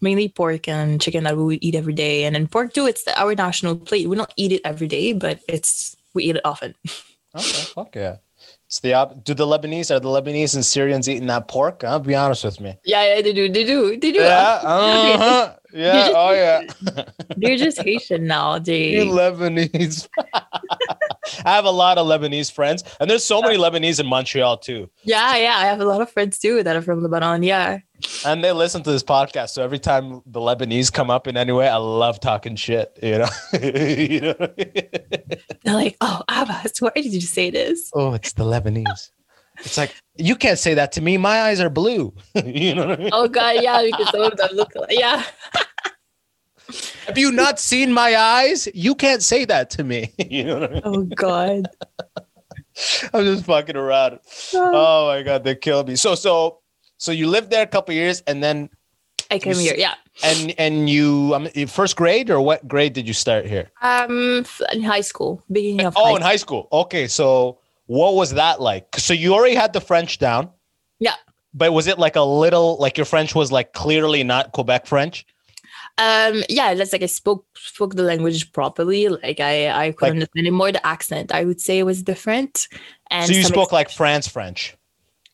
mainly 0.00 0.28
pork 0.28 0.68
and 0.68 1.00
chicken 1.00 1.24
that 1.24 1.36
we 1.36 1.44
would 1.44 1.58
eat 1.62 1.74
every 1.74 1.94
day. 1.94 2.24
And 2.24 2.34
then 2.34 2.46
pork 2.46 2.72
too, 2.72 2.86
it's 2.86 3.06
our 3.16 3.34
national 3.34 3.76
plate. 3.76 4.08
We 4.08 4.16
don't 4.16 4.32
eat 4.36 4.52
it 4.52 4.62
every 4.64 4.86
day, 4.86 5.12
but 5.12 5.40
it's 5.48 5.96
we 6.14 6.24
eat 6.24 6.36
it 6.36 6.44
often. 6.44 6.74
Okay, 7.36 7.44
fuck 7.44 7.94
yeah. 7.94 8.16
It's 8.68 8.80
the 8.80 8.92
op- 8.92 9.24
do 9.24 9.32
the 9.32 9.46
Lebanese 9.46 9.90
are 9.90 9.98
the 9.98 10.08
Lebanese 10.10 10.54
and 10.54 10.62
Syrians 10.64 11.08
eating 11.08 11.26
that 11.28 11.48
pork? 11.48 11.80
Huh? 11.80 12.00
Be 12.00 12.14
honest 12.14 12.44
with 12.44 12.60
me. 12.60 12.76
Yeah, 12.84 13.14
yeah, 13.14 13.22
they 13.22 13.32
do, 13.32 13.50
they 13.50 13.64
do, 13.64 13.92
they 13.98 14.12
do. 14.12 14.18
Yeah, 14.20 14.60
uh-huh. 14.62 15.54
yeah, 15.72 15.92
just- 15.92 16.12
oh 16.14 16.32
yeah. 16.32 17.04
They're 17.38 17.56
just 17.56 17.80
Haitian 17.80 18.26
now. 18.26 18.56
You 18.56 18.60
They 18.60 19.06
Lebanese. 19.06 20.06
I 21.44 21.54
have 21.54 21.64
a 21.64 21.70
lot 21.70 21.98
of 21.98 22.06
Lebanese 22.06 22.50
friends, 22.52 22.84
and 23.00 23.08
there's 23.10 23.24
so 23.24 23.40
many 23.42 23.56
Lebanese 23.56 24.00
in 24.00 24.06
Montreal 24.06 24.58
too, 24.58 24.90
Yeah, 25.02 25.36
yeah. 25.36 25.54
I 25.56 25.66
have 25.66 25.80
a 25.80 25.84
lot 25.84 26.00
of 26.00 26.10
friends 26.10 26.38
too 26.38 26.62
that 26.62 26.76
are 26.76 26.82
from 26.82 27.02
Lebanon. 27.02 27.42
Yeah. 27.42 27.78
and 28.24 28.44
they 28.44 28.52
listen 28.52 28.82
to 28.84 28.90
this 28.90 29.02
podcast. 29.02 29.50
So 29.50 29.62
every 29.64 29.78
time 29.80 30.22
the 30.26 30.40
Lebanese 30.40 30.92
come 30.92 31.10
up 31.10 31.26
in 31.26 31.36
any 31.36 31.52
way, 31.52 31.68
I 31.68 31.76
love 31.76 32.20
talking 32.20 32.54
shit. 32.56 32.96
You 33.02 33.18
know, 33.18 33.28
you 33.60 34.20
know. 34.20 34.34
They're 35.64 35.74
like, 35.74 35.96
oh, 36.00 36.22
Abbas, 36.28 36.80
why 36.80 36.90
did 36.94 37.12
you 37.12 37.20
say 37.20 37.50
this? 37.50 37.90
oh, 37.94 38.14
it's 38.14 38.32
the 38.34 38.44
Lebanese. 38.44 39.10
It's 39.60 39.76
like 39.76 39.92
you 40.16 40.36
can't 40.36 40.58
say 40.58 40.74
that 40.74 40.92
to 40.92 41.00
me. 41.00 41.16
My 41.18 41.42
eyes 41.42 41.58
are 41.60 41.68
blue. 41.68 42.14
you 42.44 42.76
know 42.76 42.86
what 42.86 43.00
I 43.00 43.02
mean? 43.02 43.10
Oh 43.12 43.26
God, 43.26 43.56
yeah, 43.60 43.82
because 43.84 44.10
some 44.10 44.20
of 44.22 44.36
them 44.36 44.50
look 44.52 44.72
like 44.76 44.92
yeah. 44.92 45.24
Have 47.06 47.16
you 47.16 47.32
not 47.32 47.58
seen 47.58 47.92
my 47.92 48.16
eyes? 48.16 48.68
You 48.74 48.94
can't 48.94 49.22
say 49.22 49.44
that 49.46 49.70
to 49.70 49.84
me. 49.84 50.12
you 50.18 50.44
know 50.44 50.60
what 50.60 50.70
I 50.70 50.74
mean? 50.74 50.82
Oh 50.84 51.02
God. 51.04 51.68
I'm 53.12 53.24
just 53.24 53.44
fucking 53.44 53.76
around. 53.76 54.20
Oh 54.54 55.08
my 55.08 55.22
god, 55.22 55.44
they 55.44 55.54
killed 55.56 55.88
me. 55.88 55.96
So 55.96 56.14
so 56.14 56.60
so 56.96 57.10
you 57.12 57.26
lived 57.28 57.50
there 57.50 57.62
a 57.62 57.66
couple 57.66 57.94
years 57.94 58.22
and 58.26 58.42
then 58.42 58.68
I 59.30 59.38
came 59.38 59.54
You 59.54 59.60
here. 59.60 59.74
Yeah. 59.76 59.94
and 60.22 60.54
and 60.58 60.88
you 60.90 61.32
um 61.34 61.48
first 61.66 61.96
grade 61.96 62.30
or 62.30 62.40
what 62.40 62.66
grade 62.68 62.92
did 62.92 63.06
you 63.08 63.14
start 63.14 63.46
here? 63.46 63.70
Um, 63.82 64.44
in 64.72 64.82
high 64.82 65.00
school, 65.02 65.42
beginning 65.50 65.86
of 65.86 65.94
Oh, 65.96 66.04
high 66.10 66.16
in 66.16 66.22
high 66.22 66.36
school. 66.36 66.68
Okay, 66.72 67.08
so 67.08 67.58
what 67.86 68.14
was 68.14 68.34
that 68.34 68.60
like? 68.60 68.86
So 68.96 69.12
you 69.14 69.34
already 69.34 69.54
had 69.54 69.72
the 69.72 69.80
French 69.80 70.18
down. 70.18 70.50
Yeah. 70.98 71.14
But 71.54 71.72
was 71.72 71.86
it 71.86 71.98
like 71.98 72.16
a 72.16 72.22
little 72.22 72.76
like 72.78 72.96
your 72.98 73.06
French 73.06 73.34
was 73.34 73.50
like 73.50 73.72
clearly 73.72 74.22
not 74.24 74.52
Quebec 74.52 74.86
French? 74.86 75.26
Um, 75.98 76.44
yeah, 76.48 76.74
that's 76.74 76.92
like 76.92 77.02
I 77.02 77.06
spoke 77.06 77.44
spoke 77.56 77.94
the 77.96 78.04
language 78.04 78.52
properly. 78.52 79.08
Like 79.08 79.40
I 79.40 79.68
I 79.86 79.92
could 79.92 80.02
Like- 80.02 80.12
understand 80.12 80.46
it 80.46 80.52
more. 80.52 80.70
The 80.72 80.86
accent 80.86 81.32
I 81.34 81.44
would 81.44 81.60
say 81.60 81.82
was 81.82 82.02
different. 82.02 82.68
And 83.10 83.26
so 83.26 83.32
you 83.34 83.42
spoke 83.44 83.72
like 83.72 83.90
France 83.90 84.28
French. 84.28 84.76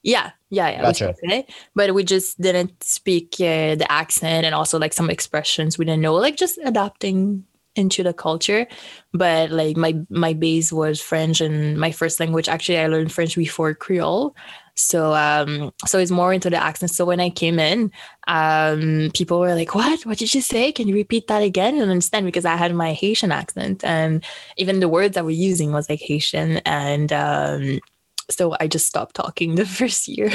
Yeah, 0.02 0.32
yeah, 0.50 0.68
yeah. 0.70 0.82
Gotcha. 0.82 1.14
It, 1.22 1.50
but 1.74 1.94
we 1.94 2.04
just 2.04 2.40
didn't 2.40 2.82
speak 2.82 3.34
uh, 3.40 3.74
the 3.76 3.86
accent 3.90 4.44
and 4.44 4.54
also 4.54 4.78
like 4.78 4.92
some 4.92 5.08
expressions 5.10 5.78
we 5.78 5.84
didn't 5.86 6.02
know, 6.02 6.14
like 6.14 6.36
just 6.36 6.58
adapting 6.64 7.44
into 7.76 8.02
the 8.02 8.12
culture. 8.12 8.66
But 9.12 9.50
like 9.50 9.76
my 9.76 9.94
my 10.10 10.32
base 10.34 10.72
was 10.72 11.00
French 11.00 11.40
and 11.40 11.78
my 11.78 11.90
first 11.90 12.20
language. 12.20 12.48
Actually, 12.48 12.78
I 12.78 12.86
learned 12.86 13.12
French 13.12 13.34
before 13.36 13.74
Creole, 13.74 14.36
so 14.74 15.14
um, 15.14 15.72
so 15.86 15.98
it's 15.98 16.10
more 16.10 16.32
into 16.32 16.50
the 16.50 16.56
accent. 16.56 16.90
So 16.90 17.04
when 17.04 17.20
I 17.20 17.30
came 17.30 17.58
in, 17.58 17.92
um, 18.26 19.10
people 19.14 19.38
were 19.38 19.54
like, 19.54 19.74
"What? 19.74 20.04
What 20.04 20.18
did 20.18 20.34
you 20.34 20.40
say? 20.40 20.72
Can 20.72 20.88
you 20.88 20.94
repeat 20.94 21.28
that 21.28 21.42
again?" 21.42 21.80
And 21.80 21.90
understand 21.90 22.26
because 22.26 22.44
I 22.44 22.56
had 22.56 22.74
my 22.74 22.92
Haitian 22.92 23.32
accent, 23.32 23.84
and 23.84 24.24
even 24.56 24.80
the 24.80 24.88
words 24.88 25.16
I 25.16 25.22
was 25.22 25.36
using 25.36 25.72
was 25.72 25.88
like 25.88 26.00
Haitian, 26.00 26.58
and 26.58 27.12
um, 27.12 27.80
so 28.30 28.56
I 28.58 28.66
just 28.66 28.86
stopped 28.86 29.14
talking 29.14 29.54
the 29.56 29.66
first 29.66 30.08
year. 30.08 30.30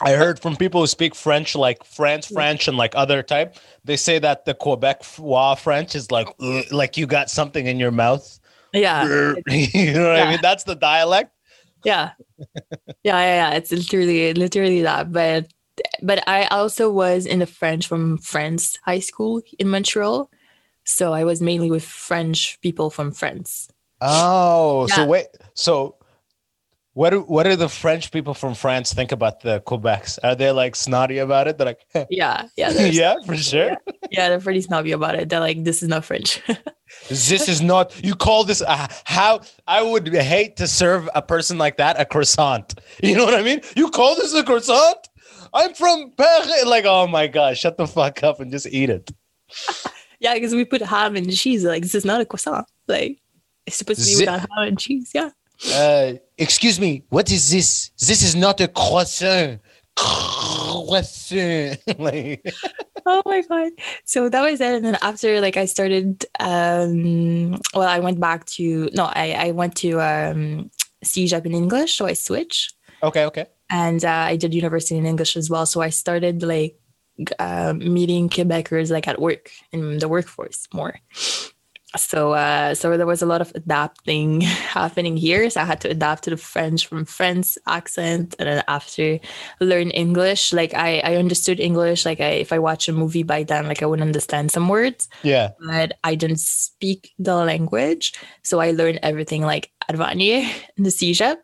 I 0.00 0.12
heard 0.12 0.40
from 0.40 0.56
people 0.56 0.80
who 0.80 0.86
speak 0.86 1.14
French, 1.14 1.54
like 1.54 1.84
France 1.84 2.26
French 2.26 2.68
and 2.68 2.76
like 2.76 2.94
other 2.94 3.22
type. 3.22 3.56
They 3.84 3.96
say 3.96 4.18
that 4.18 4.44
the 4.44 4.54
Quebec 4.54 5.02
French 5.04 5.94
is 5.94 6.10
like 6.10 6.28
like 6.70 6.96
you 6.96 7.06
got 7.06 7.30
something 7.30 7.66
in 7.66 7.78
your 7.78 7.92
mouth. 7.92 8.38
yeah, 8.72 9.34
you 9.48 9.92
know 9.92 10.08
what 10.08 10.20
I 10.20 10.30
mean? 10.30 10.40
That's 10.42 10.64
the 10.64 10.76
dialect. 10.76 11.32
Yeah, 11.84 12.12
yeah, 13.02 13.20
yeah, 13.20 13.50
yeah. 13.50 13.56
It's 13.56 13.70
literally, 13.72 14.34
literally 14.34 14.82
that. 14.82 15.12
But, 15.12 15.52
but 16.02 16.26
I 16.28 16.46
also 16.46 16.90
was 16.90 17.26
in 17.26 17.40
the 17.40 17.46
French 17.46 17.86
from 17.86 18.18
France 18.18 18.78
high 18.84 19.00
school 19.00 19.42
in 19.58 19.68
Montreal, 19.68 20.30
so 20.84 21.12
I 21.12 21.24
was 21.24 21.40
mainly 21.40 21.70
with 21.70 21.84
French 21.84 22.60
people 22.60 22.90
from 22.90 23.12
France. 23.12 23.68
Oh, 24.00 24.86
so 24.86 25.04
Yeah. 25.04 25.06
wait, 25.06 25.26
so 25.54 25.96
What 26.94 27.10
do 27.10 27.20
what 27.22 27.42
do 27.42 27.56
the 27.56 27.68
French 27.68 28.10
people 28.12 28.34
from 28.34 28.54
France 28.54 28.94
think 28.94 29.10
about 29.12 29.40
the 29.40 29.60
Quebecs? 29.66 30.18
Are 30.22 30.34
they 30.36 30.50
like 30.52 30.76
snotty 30.76 31.18
about 31.18 31.48
it? 31.48 31.58
They're 31.58 31.66
like, 31.66 31.84
Yeah, 32.10 32.46
yeah, 32.56 32.70
yeah, 32.86 33.16
for 33.26 33.36
sure. 33.36 33.76
yeah, 34.10 34.28
they're 34.28 34.40
pretty 34.40 34.60
snobby 34.60 34.92
about 34.92 35.16
it. 35.16 35.28
They're 35.28 35.40
like, 35.40 35.64
this 35.64 35.82
is 35.82 35.88
not 35.88 36.04
French. 36.04 36.40
This 37.08 37.48
is 37.48 37.60
not. 37.60 37.92
You 38.04 38.14
call 38.14 38.44
this 38.44 38.62
uh, 38.62 38.86
how? 39.04 39.40
I 39.66 39.82
would 39.82 40.06
hate 40.14 40.56
to 40.58 40.68
serve 40.68 41.08
a 41.14 41.20
person 41.22 41.58
like 41.58 41.76
that 41.78 41.98
a 42.00 42.04
croissant. 42.04 42.78
You 43.02 43.16
know 43.16 43.24
what 43.24 43.34
I 43.34 43.42
mean? 43.42 43.60
You 43.74 43.90
call 43.90 44.14
this 44.14 44.32
a 44.32 44.44
croissant? 44.44 44.96
I'm 45.52 45.74
from 45.74 46.12
Paris. 46.16 46.64
Like, 46.64 46.84
oh 46.86 47.08
my 47.08 47.26
gosh, 47.26 47.58
shut 47.60 47.76
the 47.78 47.88
fuck 47.88 48.22
up 48.22 48.38
and 48.38 48.52
just 48.52 48.68
eat 48.68 48.90
it. 48.90 49.10
yeah, 50.20 50.34
because 50.34 50.54
we 50.54 50.64
put 50.64 50.82
ham 50.82 51.16
and 51.16 51.34
cheese. 51.34 51.64
Like, 51.64 51.82
this 51.82 51.94
is 51.96 52.04
not 52.04 52.20
a 52.20 52.24
croissant. 52.24 52.66
Like, 52.86 53.18
it's 53.66 53.76
supposed 53.76 54.00
to 54.00 54.06
be 54.06 54.14
Zi- 54.14 54.22
without 54.22 54.40
ham 54.40 54.68
and 54.68 54.78
cheese. 54.78 55.10
Yeah. 55.12 55.30
Uh, 55.72 56.14
excuse 56.36 56.78
me, 56.78 57.04
what 57.08 57.30
is 57.30 57.50
this? 57.50 57.90
This 57.98 58.22
is 58.22 58.34
not 58.36 58.60
a 58.60 58.68
croissant. 58.68 59.60
Croissant. 59.96 61.78
like, 61.98 62.44
Oh 63.06 63.22
my 63.26 63.42
god. 63.42 63.72
So 64.04 64.28
that 64.28 64.42
was 64.42 64.60
it. 64.60 64.74
And 64.74 64.84
then 64.84 64.98
after 65.02 65.40
like 65.40 65.56
I 65.56 65.66
started 65.66 66.24
um 66.40 67.52
well 67.74 67.88
I 67.88 67.98
went 67.98 68.18
back 68.18 68.46
to 68.56 68.88
no, 68.94 69.04
I, 69.04 69.32
I 69.32 69.50
went 69.52 69.76
to 69.76 70.00
um 70.00 70.70
CEGEP 71.04 71.44
in 71.46 71.54
English, 71.54 71.94
so 71.96 72.06
I 72.06 72.14
switched. 72.14 72.74
okay, 73.02 73.24
okay. 73.26 73.46
And 73.70 74.04
uh, 74.04 74.10
I 74.32 74.36
did 74.36 74.54
university 74.54 74.96
in 74.96 75.06
English 75.06 75.36
as 75.36 75.50
well. 75.50 75.66
So 75.66 75.82
I 75.82 75.90
started 75.90 76.42
like 76.42 76.76
uh, 77.38 77.74
meeting 77.76 78.28
Quebecers 78.28 78.90
like 78.90 79.06
at 79.06 79.20
work 79.20 79.50
in 79.72 79.98
the 79.98 80.08
workforce 80.08 80.66
more. 80.72 80.98
So 81.96 82.32
uh, 82.32 82.74
so 82.74 82.96
there 82.96 83.06
was 83.06 83.22
a 83.22 83.26
lot 83.26 83.40
of 83.40 83.52
adapting 83.54 84.40
happening 84.76 85.16
here. 85.16 85.48
So 85.50 85.60
I 85.60 85.64
had 85.64 85.80
to 85.82 85.88
adapt 85.90 86.24
to 86.24 86.30
the 86.30 86.36
French 86.36 86.86
from 86.86 87.04
French 87.04 87.56
accent, 87.66 88.34
and 88.38 88.48
then 88.48 88.64
after 88.68 89.18
learn 89.60 89.90
English. 89.90 90.52
Like 90.52 90.74
I 90.74 91.00
I 91.00 91.16
understood 91.16 91.60
English. 91.60 92.04
Like 92.04 92.20
I 92.20 92.30
if 92.42 92.52
I 92.52 92.58
watch 92.58 92.88
a 92.88 92.92
movie 92.92 93.22
by 93.22 93.44
then, 93.44 93.68
like 93.68 93.82
I 93.82 93.86
would 93.86 94.00
understand 94.02 94.50
some 94.50 94.68
words, 94.68 95.08
Yeah. 95.22 95.50
but 95.60 95.92
I 96.02 96.14
didn't 96.16 96.40
speak 96.40 97.12
the 97.18 97.36
language. 97.36 98.12
So 98.42 98.60
I 98.60 98.72
learned 98.72 98.98
everything 99.02 99.42
like 99.42 99.70
at 99.88 99.96
Vanier 99.96 100.48
in 100.76 100.84
the 100.84 100.90
CEGEP. 100.90 101.36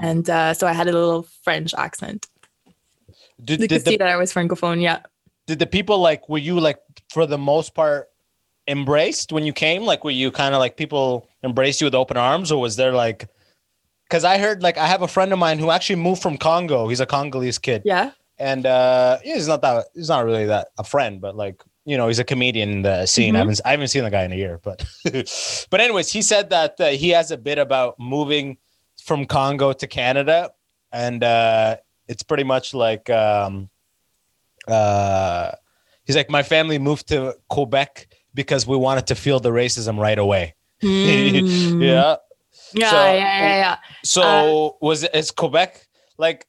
And 0.00 0.28
uh, 0.30 0.54
so 0.54 0.66
I 0.66 0.72
had 0.72 0.88
a 0.88 0.92
little 0.92 1.26
French 1.44 1.74
accent. 1.76 2.26
Did, 3.44 3.60
They 3.60 3.66
did, 3.66 3.84
could 3.84 3.84
see 3.90 3.96
that 3.98 4.08
I 4.08 4.16
was 4.16 4.32
francophone. 4.32 4.80
Yeah. 4.80 5.00
did 5.46 5.58
the 5.58 5.66
people 5.66 5.98
like, 5.98 6.28
were 6.30 6.38
you 6.38 6.58
like, 6.58 6.78
for 7.10 7.26
the 7.26 7.36
most 7.36 7.74
part, 7.74 8.08
embraced 8.68 9.32
when 9.32 9.44
you 9.44 9.52
came? 9.52 9.82
Like, 9.84 10.04
were 10.04 10.10
you 10.10 10.30
kind 10.30 10.54
of 10.54 10.58
like 10.60 10.76
people 10.76 11.28
embraced 11.44 11.80
you 11.80 11.86
with 11.86 11.94
open 11.94 12.16
arms, 12.16 12.50
or 12.52 12.60
was 12.60 12.76
there 12.76 12.92
like, 12.92 13.28
because 14.04 14.24
I 14.24 14.38
heard 14.38 14.62
like, 14.62 14.78
I 14.78 14.86
have 14.86 15.02
a 15.02 15.08
friend 15.08 15.32
of 15.32 15.38
mine 15.38 15.58
who 15.58 15.70
actually 15.70 15.96
moved 15.96 16.22
from 16.22 16.36
Congo. 16.38 16.88
He's 16.88 17.00
a 17.00 17.06
Congolese 17.06 17.58
kid. 17.58 17.82
Yeah. 17.84 18.10
and 18.38 18.66
uh 18.66 19.16
he's 19.24 19.48
not 19.48 19.62
that 19.62 19.86
he's 19.94 20.10
not 20.10 20.22
really 20.26 20.44
that 20.44 20.68
a 20.76 20.84
friend 20.84 21.22
but 21.22 21.34
like 21.34 21.62
you 21.86 21.96
know 21.96 22.06
he's 22.06 22.18
a 22.18 22.24
comedian 22.32 22.68
in 22.70 22.82
the 22.82 23.06
scene 23.06 23.34
I, 23.34 23.38
Mhm. 23.38 23.40
haven't, 23.40 23.60
I 23.64 23.70
haven't 23.70 23.88
seen 23.88 24.04
the 24.04 24.10
guy 24.10 24.24
in 24.28 24.32
a 24.32 24.36
year 24.36 24.60
but 24.62 24.84
but 25.70 25.80
anyways 25.80 26.12
he 26.12 26.20
said 26.20 26.50
that 26.50 26.78
uh, 26.78 26.88
he 27.02 27.08
has 27.16 27.30
a 27.30 27.38
bit 27.38 27.56
about 27.56 27.94
moving 27.98 28.58
from 29.02 29.24
congo 29.24 29.72
to 29.72 29.86
canada 29.86 30.50
and 30.92 31.24
uh 31.24 31.76
it's 32.08 32.22
pretty 32.22 32.44
much 32.44 32.74
like 32.74 33.08
um 33.08 33.70
uh 34.68 35.52
he's 36.04 36.16
like 36.16 36.28
my 36.30 36.42
family 36.42 36.78
moved 36.78 37.08
to 37.08 37.34
quebec 37.48 38.06
because 38.40 38.62
we 38.72 38.76
wanted 38.86 39.06
to 39.10 39.14
feel 39.24 39.38
the 39.40 39.50
racism 39.62 39.94
right 40.06 40.20
away 40.26 40.44
Hmm. 40.82 40.88
yeah 41.90 42.16
Yeah, 42.82 42.90
So- 42.90 42.96
yeah, 42.96 43.38
yeah, 43.46 43.56
yeah. 43.64 43.76
so 44.14 44.22
Uh, 44.22 44.70
was 44.86 44.98
it 45.06 45.12
is 45.20 45.30
Quebec 45.40 45.70
like 46.24 46.40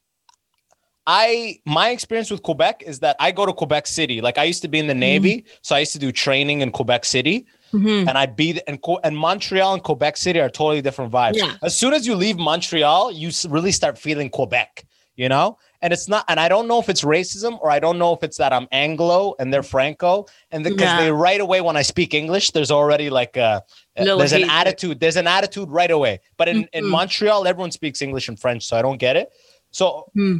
I 1.06 1.58
my 1.64 1.88
experience 1.90 2.30
with 2.30 2.42
Quebec 2.42 2.82
is 2.86 2.98
that 3.00 3.16
I 3.18 3.30
go 3.32 3.46
to 3.46 3.52
Quebec 3.54 3.86
City. 3.86 4.20
Like 4.20 4.36
I 4.36 4.44
used 4.44 4.60
to 4.62 4.68
be 4.68 4.78
in 4.78 4.86
the 4.88 4.94
Navy, 4.94 5.46
so 5.62 5.74
I 5.74 5.78
used 5.80 5.92
to 5.92 5.98
do 5.98 6.12
training 6.12 6.60
in 6.60 6.70
Quebec 6.70 7.04
City, 7.06 7.46
Mhm. 7.72 8.06
and 8.08 8.18
I'd 8.18 8.36
be 8.36 8.60
and 8.68 8.78
and 9.04 9.16
Montreal 9.16 9.72
and 9.74 9.82
Quebec 9.82 10.16
City 10.18 10.38
are 10.38 10.50
totally 10.50 10.82
different 10.82 11.10
vibes. 11.10 11.36
Yeah. 11.36 11.54
As 11.62 11.74
soon 11.74 11.94
as 11.94 12.06
you 12.06 12.14
leave 12.14 12.36
Montreal, 12.36 13.12
you 13.12 13.30
really 13.48 13.72
start 13.72 13.96
feeling 13.98 14.28
Quebec, 14.28 14.84
you 15.16 15.28
know. 15.30 15.56
And 15.80 15.92
it's 15.92 16.08
not, 16.08 16.24
and 16.28 16.40
I 16.40 16.48
don't 16.48 16.66
know 16.66 16.80
if 16.80 16.88
it's 16.88 17.02
racism 17.02 17.58
or 17.60 17.70
I 17.70 17.78
don't 17.78 17.98
know 17.98 18.12
if 18.12 18.22
it's 18.24 18.36
that 18.38 18.52
I'm 18.52 18.66
Anglo 18.72 19.34
and 19.38 19.54
they're 19.54 19.62
Franco, 19.62 20.26
and 20.50 20.64
because 20.64 20.80
Yeah. 20.82 21.00
they 21.02 21.12
right 21.12 21.40
away 21.40 21.60
when 21.60 21.76
I 21.76 21.82
speak 21.82 22.14
English, 22.14 22.50
there's 22.50 22.70
already 22.72 23.10
like 23.10 23.36
a 23.36 23.62
Little 23.96 24.18
there's 24.18 24.32
an 24.32 24.48
attitude. 24.50 24.98
There's 25.00 25.16
an 25.16 25.26
attitude 25.26 25.70
right 25.70 25.90
away. 25.90 26.20
But 26.36 26.48
in, 26.48 26.68
in 26.72 26.84
Mhm. 26.84 26.90
Montreal, 26.90 27.46
everyone 27.46 27.70
speaks 27.70 28.02
English 28.02 28.28
and 28.28 28.38
French, 28.38 28.64
so 28.66 28.76
I 28.76 28.82
don't 28.82 28.98
get 28.98 29.16
it. 29.16 29.30
So 29.70 30.06
Hmm. 30.14 30.38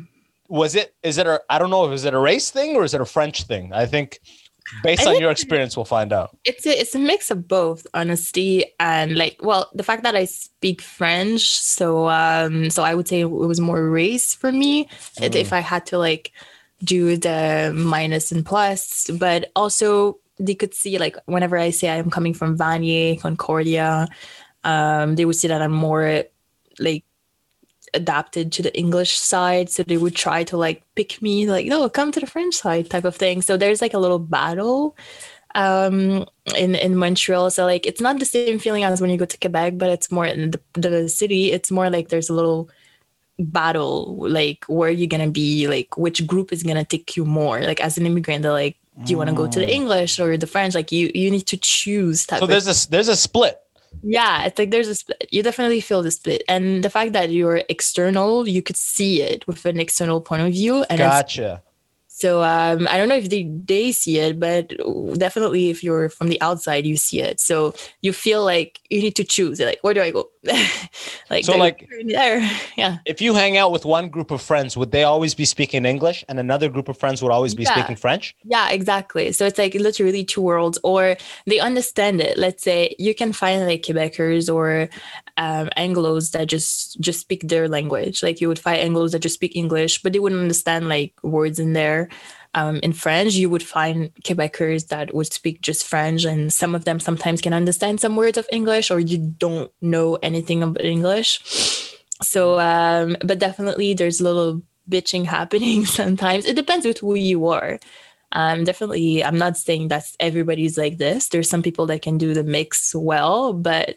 was 0.48 0.74
it? 0.74 0.94
Is 1.02 1.18
it 1.18 1.26
a? 1.26 1.40
I 1.48 1.58
don't 1.58 1.70
know. 1.70 1.84
if 1.86 1.92
Is 1.92 2.04
it 2.04 2.14
a 2.14 2.18
race 2.18 2.50
thing 2.50 2.74
or 2.76 2.82
is 2.84 2.94
it 2.94 3.00
a 3.00 3.04
French 3.06 3.42
thing? 3.44 3.72
I 3.72 3.86
think 3.86 4.18
based 4.82 5.06
I 5.06 5.14
on 5.14 5.20
your 5.20 5.30
experience, 5.30 5.76
we'll 5.76 5.84
find 5.84 6.12
out. 6.12 6.36
It's 6.44 6.66
a 6.66 6.78
it's 6.80 6.94
a 6.94 6.98
mix 6.98 7.30
of 7.30 7.48
both, 7.48 7.86
honesty 7.94 8.64
and 8.78 9.16
like 9.16 9.38
well, 9.42 9.70
the 9.74 9.82
fact 9.82 10.02
that 10.02 10.14
I 10.14 10.24
speak 10.26 10.80
French, 10.82 11.42
so 11.48 12.08
um, 12.08 12.70
so 12.70 12.82
I 12.82 12.94
would 12.94 13.08
say 13.08 13.20
it 13.20 13.30
was 13.30 13.60
more 13.60 13.88
race 13.90 14.34
for 14.34 14.52
me 14.52 14.88
if- 15.20 15.34
if 15.34 15.52
I 15.52 15.60
had 15.60 15.86
to 15.86 15.98
like 15.98 16.32
do 16.84 17.16
the 17.16 17.72
minus 17.74 18.30
and 18.32 18.44
plus, 18.46 19.10
but 19.18 19.50
also 19.56 20.18
they 20.38 20.54
could 20.54 20.74
see 20.74 20.98
like 20.98 21.16
whenever 21.26 21.58
I 21.58 21.70
say 21.70 21.90
I'm 21.90 22.10
coming 22.10 22.34
from 22.34 22.56
Vanier, 22.56 23.20
Concordia, 23.20 24.06
um, 24.64 25.16
they 25.16 25.24
would 25.24 25.34
see 25.36 25.48
that 25.48 25.60
I'm 25.60 25.72
more 25.72 26.24
like 26.78 27.04
adapted 27.94 28.52
to 28.52 28.62
the 28.62 28.76
English 28.76 29.18
side. 29.18 29.70
So 29.70 29.82
they 29.82 29.96
would 29.96 30.14
try 30.14 30.44
to 30.44 30.56
like 30.56 30.82
pick 30.94 31.20
me, 31.22 31.50
like, 31.50 31.66
no, 31.66 31.88
come 31.88 32.12
to 32.12 32.20
the 32.20 32.26
French 32.26 32.54
side 32.54 32.90
type 32.90 33.04
of 33.04 33.16
thing. 33.16 33.42
So 33.42 33.56
there's 33.56 33.80
like 33.80 33.94
a 33.94 33.98
little 33.98 34.18
battle 34.18 34.96
um 35.54 36.26
in 36.56 36.74
in 36.74 36.96
Montreal. 36.96 37.50
So 37.50 37.64
like 37.64 37.86
it's 37.86 38.00
not 38.00 38.18
the 38.18 38.24
same 38.24 38.58
feeling 38.58 38.84
as 38.84 39.00
when 39.00 39.10
you 39.10 39.16
go 39.16 39.24
to 39.24 39.38
Quebec, 39.38 39.78
but 39.78 39.90
it's 39.90 40.10
more 40.10 40.26
in 40.26 40.52
the, 40.52 40.60
the 40.74 41.08
city. 41.08 41.52
It's 41.52 41.70
more 41.70 41.90
like 41.90 42.08
there's 42.08 42.28
a 42.28 42.34
little 42.34 42.68
battle, 43.38 44.16
like 44.28 44.64
where 44.66 44.90
you're 44.90 45.08
gonna 45.08 45.30
be, 45.30 45.66
like 45.68 45.96
which 45.96 46.26
group 46.26 46.52
is 46.52 46.62
gonna 46.62 46.84
take 46.84 47.16
you 47.16 47.24
more. 47.24 47.60
Like 47.60 47.80
as 47.80 47.98
an 47.98 48.06
immigrant, 48.06 48.42
they're 48.42 48.52
like, 48.52 48.76
do 49.04 49.12
you 49.12 49.16
want 49.16 49.30
to 49.30 49.36
go 49.36 49.46
to 49.46 49.58
the 49.58 49.70
English 49.70 50.18
or 50.18 50.36
the 50.36 50.46
French? 50.46 50.74
Like 50.74 50.92
you 50.92 51.10
you 51.14 51.30
need 51.30 51.46
to 51.46 51.56
choose 51.56 52.26
So 52.40 52.46
there's 52.46 52.66
a 52.66 52.90
there's 52.90 53.08
a 53.08 53.16
split. 53.16 53.60
Yeah, 54.02 54.44
it's 54.44 54.58
like 54.58 54.70
there's 54.70 54.88
a 54.88 54.94
split. 54.94 55.28
You 55.30 55.42
definitely 55.42 55.80
feel 55.80 56.02
the 56.02 56.10
split, 56.10 56.42
and 56.48 56.82
the 56.82 56.90
fact 56.90 57.12
that 57.12 57.30
you're 57.30 57.62
external, 57.68 58.48
you 58.48 58.62
could 58.62 58.76
see 58.76 59.22
it 59.22 59.46
with 59.46 59.64
an 59.66 59.80
external 59.80 60.20
point 60.20 60.42
of 60.42 60.52
view. 60.52 60.84
And 60.90 60.98
Gotcha. 60.98 61.62
So 62.18 62.42
um, 62.42 62.88
I 62.90 62.98
don't 62.98 63.08
know 63.08 63.14
if 63.14 63.30
they 63.30 63.44
they 63.44 63.92
see 63.92 64.18
it, 64.18 64.40
but 64.40 64.72
definitely 65.18 65.70
if 65.70 65.84
you're 65.84 66.08
from 66.08 66.28
the 66.28 66.40
outside, 66.42 66.84
you 66.84 66.96
see 66.96 67.20
it. 67.22 67.38
So 67.38 67.74
you 68.02 68.12
feel 68.12 68.44
like 68.44 68.80
you 68.90 69.00
need 69.00 69.14
to 69.16 69.24
choose. 69.24 69.60
Like, 69.60 69.78
where 69.82 69.94
do 69.94 70.02
I 70.02 70.10
go? 70.10 70.28
like, 71.30 71.44
So, 71.44 71.56
like- 71.56 71.88
there, 72.06 72.40
yeah, 72.76 72.98
If 73.06 73.20
you 73.20 73.34
hang 73.34 73.56
out 73.56 73.70
with 73.70 73.84
one 73.84 74.08
group 74.08 74.30
of 74.30 74.42
friends, 74.42 74.76
would 74.76 74.90
they 74.90 75.04
always 75.04 75.34
be 75.34 75.44
speaking 75.44 75.84
English, 75.84 76.24
and 76.28 76.40
another 76.40 76.68
group 76.68 76.88
of 76.88 76.98
friends 76.98 77.22
would 77.22 77.30
always 77.32 77.54
be 77.54 77.62
Yeah. 77.62 77.74
speaking 77.74 77.96
French? 77.96 78.34
yeah, 78.44 78.68
exactly. 78.70 79.30
So 79.32 79.46
it's 79.46 79.58
like 79.58 79.74
literally 79.74 80.24
two 80.24 80.42
worlds, 80.42 80.78
or 80.82 81.16
they 81.46 81.60
understand 81.60 82.20
it. 82.20 82.36
Let's 82.36 82.62
say 82.64 82.96
you 82.98 83.14
can 83.14 83.32
find 83.32 83.64
like 83.66 83.82
Quebecers 83.82 84.52
or 84.52 84.88
um, 85.36 85.68
Anglo's 85.76 86.30
that 86.32 86.48
just 86.48 86.98
just 87.00 87.20
speak 87.20 87.46
their 87.48 87.68
language. 87.68 88.22
Like 88.22 88.40
you 88.40 88.48
would 88.48 88.58
find 88.58 88.80
Anglo's 88.80 89.12
that 89.12 89.20
just 89.22 89.34
speak 89.34 89.54
English, 89.54 90.02
but 90.02 90.12
they 90.12 90.18
wouldn't 90.18 90.40
understand 90.42 90.88
like 90.88 91.12
words 91.22 91.58
in 91.60 91.74
there. 91.74 92.07
Um, 92.54 92.76
in 92.82 92.92
French, 92.92 93.34
you 93.34 93.50
would 93.50 93.62
find 93.62 94.10
Quebecers 94.24 94.88
that 94.88 95.14
would 95.14 95.32
speak 95.32 95.60
just 95.60 95.86
French, 95.86 96.24
and 96.24 96.52
some 96.52 96.74
of 96.74 96.84
them 96.84 96.98
sometimes 96.98 97.40
can 97.40 97.52
understand 97.52 98.00
some 98.00 98.16
words 98.16 98.38
of 98.38 98.48
English, 98.50 98.90
or 98.90 98.98
you 98.98 99.18
don't 99.18 99.70
know 99.80 100.16
anything 100.22 100.62
about 100.62 100.84
English. 100.84 101.40
So, 102.22 102.58
um, 102.58 103.16
but 103.22 103.38
definitely 103.38 103.94
there's 103.94 104.20
a 104.20 104.24
little 104.24 104.62
bitching 104.88 105.24
happening 105.36 105.86
sometimes. 106.00 106.46
It 106.46 106.56
depends 106.56 106.86
with 106.86 106.98
who 106.98 107.14
you 107.14 107.48
are. 107.48 107.78
Um, 108.32 108.64
definitely, 108.64 109.24
I'm 109.24 109.38
not 109.38 109.56
saying 109.56 109.88
that 109.88 110.04
everybody's 110.20 110.76
like 110.76 110.98
this. 110.98 111.28
There's 111.28 111.48
some 111.48 111.62
people 111.62 111.86
that 111.86 112.02
can 112.02 112.18
do 112.18 112.34
the 112.34 112.44
mix 112.44 112.94
well, 112.94 113.54
but 113.54 113.96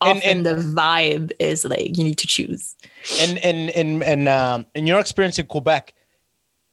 often 0.00 0.38
and- 0.38 0.46
the 0.46 0.54
vibe 0.54 1.32
is 1.38 1.64
like 1.64 1.96
you 1.96 2.04
need 2.04 2.18
to 2.18 2.26
choose. 2.26 2.74
And 3.20 3.38
and 3.38 3.70
and 3.70 4.02
in 4.02 4.28
um, 4.28 4.66
in 4.74 4.86
your 4.86 4.98
experience 5.00 5.38
in 5.38 5.46
Quebec, 5.46 5.94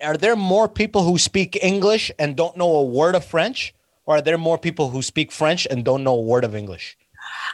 are 0.06 0.18
there 0.18 0.36
more 0.36 0.70
people 0.70 1.04
who 1.04 1.18
speak 1.18 1.58
English 1.62 2.12
and 2.20 2.36
don't 2.36 2.56
know 2.58 2.76
a 2.76 2.84
word 2.84 3.16
of 3.16 3.26
French, 3.26 3.74
or 4.06 4.18
are 4.18 4.22
there 4.22 4.38
more 4.38 4.58
people 4.58 4.90
who 4.90 5.02
speak 5.02 5.32
French 5.32 5.68
and 5.70 5.84
don't 5.84 6.04
know 6.04 6.16
a 6.16 6.22
word 6.22 6.44
of 6.44 6.56
English? 6.56 6.98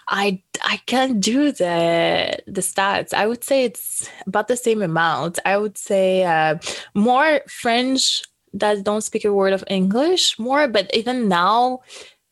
I 0.10 0.42
I 0.64 0.78
can't 0.86 1.20
do 1.20 1.52
the 1.52 2.38
the 2.48 2.62
stats. 2.62 3.14
I 3.14 3.26
would 3.28 3.44
say 3.44 3.64
it's 3.64 4.10
about 4.28 4.48
the 4.48 4.58
same 4.58 4.82
amount. 4.82 5.40
I 5.46 5.58
would 5.58 5.78
say 5.78 6.24
uh, 6.24 6.58
more 6.94 7.42
French 7.48 8.22
that 8.54 8.84
don't 8.84 9.02
speak 9.02 9.26
a 9.26 9.34
word 9.34 9.54
of 9.54 9.64
English 9.68 10.38
more, 10.38 10.68
but 10.68 10.94
even 10.94 11.30
now, 11.30 11.80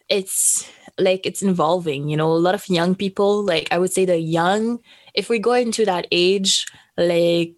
it's 0.10 0.70
like 0.98 1.26
it's 1.26 1.42
involving. 1.42 2.10
You 2.10 2.18
know, 2.18 2.32
a 2.32 2.44
lot 2.44 2.56
of 2.56 2.68
young 2.68 2.96
people. 2.96 3.44
Like 3.44 3.68
I 3.72 3.78
would 3.78 3.94
say 3.94 4.06
the 4.06 4.20
young. 4.20 4.80
If 5.14 5.30
we 5.30 5.40
go 5.40 5.54
into 5.54 5.86
that 5.86 6.08
age, 6.12 6.68
like 6.98 7.56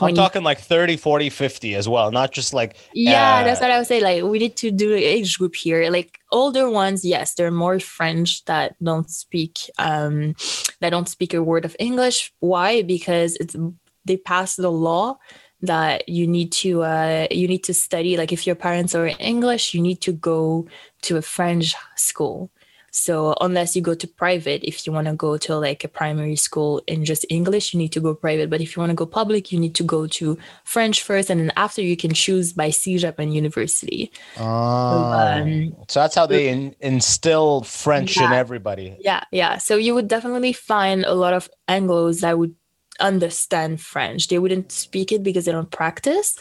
I'm 0.00 0.14
talking 0.14 0.42
like 0.42 0.60
30, 0.60 0.96
40, 0.96 1.30
50 1.30 1.74
as 1.74 1.88
well, 1.88 2.10
not 2.10 2.32
just 2.32 2.54
like 2.54 2.76
Yeah, 2.92 3.40
uh, 3.40 3.44
that's 3.44 3.60
what 3.60 3.70
I 3.70 3.78
would 3.78 3.86
say. 3.86 4.00
Like, 4.00 4.22
we 4.24 4.38
need 4.38 4.56
to 4.58 4.70
do 4.70 4.90
the 4.90 5.04
age 5.04 5.38
group 5.38 5.54
here. 5.54 5.90
Like, 5.90 6.18
older 6.30 6.70
ones, 6.70 7.04
yes, 7.04 7.34
they're 7.34 7.50
more 7.50 7.80
French 7.80 8.44
that 8.44 8.76
don't 8.82 9.10
speak, 9.10 9.58
um, 9.78 10.34
that 10.80 10.90
don't 10.90 11.08
speak 11.08 11.34
a 11.34 11.42
word 11.42 11.64
of 11.64 11.76
English. 11.78 12.32
Why? 12.40 12.82
Because 12.82 13.36
it's 13.36 13.56
they 14.04 14.16
passed 14.16 14.56
the 14.56 14.70
law 14.70 15.18
that 15.60 16.08
you 16.08 16.26
need 16.26 16.50
to 16.50 16.82
uh 16.82 17.28
you 17.30 17.46
need 17.46 17.64
to 17.64 17.74
study. 17.74 18.16
Like, 18.16 18.32
if 18.32 18.46
your 18.46 18.56
parents 18.56 18.94
are 18.94 19.10
English, 19.18 19.74
you 19.74 19.80
need 19.80 20.00
to 20.02 20.12
go 20.12 20.66
to 21.02 21.16
a 21.16 21.22
French 21.22 21.74
school. 21.96 22.50
So 22.92 23.34
unless 23.40 23.74
you 23.74 23.80
go 23.80 23.94
to 23.94 24.06
private, 24.06 24.62
if 24.62 24.86
you 24.86 24.92
want 24.92 25.06
to 25.08 25.14
go 25.14 25.38
to 25.38 25.56
like 25.56 25.82
a 25.82 25.88
primary 25.88 26.36
school 26.36 26.82
in 26.86 27.06
just 27.06 27.24
English, 27.30 27.72
you 27.72 27.78
need 27.78 27.92
to 27.92 28.00
go 28.00 28.14
private. 28.14 28.50
But 28.50 28.60
if 28.60 28.76
you 28.76 28.80
want 28.80 28.90
to 28.90 28.94
go 28.94 29.06
public, 29.06 29.50
you 29.50 29.58
need 29.58 29.74
to 29.76 29.82
go 29.82 30.06
to 30.06 30.36
French 30.64 31.02
first, 31.02 31.30
and 31.30 31.40
then 31.40 31.52
after 31.56 31.80
you 31.80 31.96
can 31.96 32.12
choose 32.12 32.52
by 32.52 32.68
CEGEP 32.68 33.14
and 33.18 33.34
university. 33.34 34.12
Ah. 34.36 35.38
um, 35.38 35.74
so 35.88 36.00
that's 36.00 36.14
how 36.14 36.26
they 36.26 36.50
in, 36.50 36.76
instill 36.80 37.62
French 37.62 38.18
in 38.18 38.30
everybody. 38.30 38.96
Yeah, 39.00 39.24
yeah. 39.32 39.56
So 39.56 39.76
you 39.76 39.94
would 39.94 40.08
definitely 40.08 40.52
find 40.52 41.04
a 41.04 41.14
lot 41.14 41.32
of 41.32 41.48
Anglos 41.68 42.20
that 42.20 42.38
would 42.38 42.54
understand 43.00 43.80
French. 43.80 44.28
They 44.28 44.38
wouldn't 44.38 44.70
speak 44.70 45.12
it 45.12 45.22
because 45.22 45.46
they 45.46 45.52
don't 45.52 45.70
practice. 45.70 46.38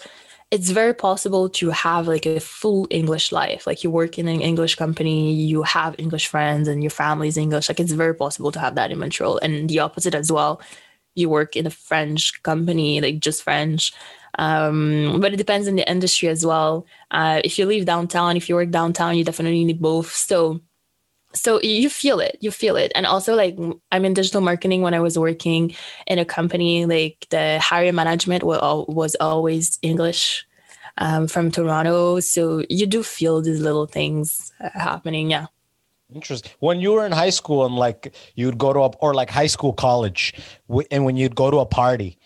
It's 0.52 0.70
very 0.70 0.94
possible 0.94 1.48
to 1.50 1.70
have 1.70 2.08
like 2.08 2.26
a 2.26 2.42
full 2.42 2.86
English 2.90 3.32
life. 3.32 3.66
Like 3.66 3.84
you 3.84 3.90
work 3.90 4.20
in 4.20 4.28
an 4.28 4.42
English 4.42 4.76
company, 4.76 5.34
you 5.34 5.64
have 5.64 5.96
English 5.98 6.28
friends, 6.28 6.68
and 6.68 6.84
your 6.84 6.90
family's 6.90 7.38
English. 7.38 7.70
Like 7.70 7.80
it's 7.80 7.94
very 7.94 8.14
possible 8.14 8.52
to 8.52 8.60
have 8.60 8.76
that 8.76 8.92
in 8.92 9.00
Montreal. 9.00 9.40
And 9.42 9.70
the 9.70 9.80
opposite 9.80 10.14
as 10.14 10.32
well. 10.32 10.62
You 11.16 11.30
work 11.30 11.56
in 11.56 11.68
a 11.68 11.70
French 11.70 12.44
company, 12.44 13.02
like 13.02 13.20
just 13.20 13.44
French. 13.44 13.94
Um, 14.40 15.20
but 15.22 15.34
it 15.34 15.38
depends 15.38 15.68
on 15.68 15.76
the 15.76 15.90
industry 15.90 16.30
as 16.30 16.46
well. 16.46 16.86
Uh, 17.12 17.42
if 17.44 17.58
you 17.58 17.66
live 17.66 17.86
downtown, 17.86 18.38
if 18.38 18.50
you 18.50 18.56
work 18.56 18.72
downtown, 18.72 19.18
you 19.18 19.24
definitely 19.24 19.64
need 19.64 19.82
both. 19.82 20.14
So 20.14 20.62
so 21.34 21.62
you 21.62 21.90
feel 21.90 22.20
it 22.20 22.38
you 22.42 22.52
feel 22.52 22.76
it. 22.76 22.92
And 22.96 23.06
also 23.06 23.36
like 23.36 23.58
i'm 23.92 24.06
in 24.06 24.14
digital 24.14 24.42
marketing 24.42 24.82
when 24.82 24.94
i 24.94 25.00
was 25.00 25.18
working 25.18 25.76
in 26.08 26.20
a 26.20 26.26
company 26.26 26.86
like 26.86 27.28
the 27.30 27.60
hiring 27.60 27.96
management 27.96 28.44
was, 28.44 28.60
al- 28.62 28.86
was 28.88 29.16
always 29.20 29.80
english 29.82 30.46
um, 30.98 31.28
from 31.28 31.52
toronto. 31.52 32.20
So 32.20 32.64
you 32.70 32.86
do 32.86 33.04
feel 33.04 33.42
these 33.42 33.62
little 33.62 33.88
things 33.88 34.52
uh, 34.60 34.70
happening 34.74 35.32
yeah. 35.32 35.48
Interesting. 36.14 36.52
When 36.60 36.82
you 36.82 36.92
were 36.92 37.06
in 37.06 37.14
high 37.14 37.30
school 37.30 37.66
and 37.66 37.76
like 37.76 38.14
you'd 38.36 38.58
go 38.58 38.74
to 38.74 38.80
a 38.80 38.88
or 39.00 39.14
like 39.14 39.30
high 39.30 39.48
school, 39.48 39.72
college, 39.72 40.34
and 40.92 41.06
when 41.06 41.16
you'd 41.16 41.36
go 41.36 41.50
to 41.50 41.60
a 41.60 41.66
party, 41.66 42.18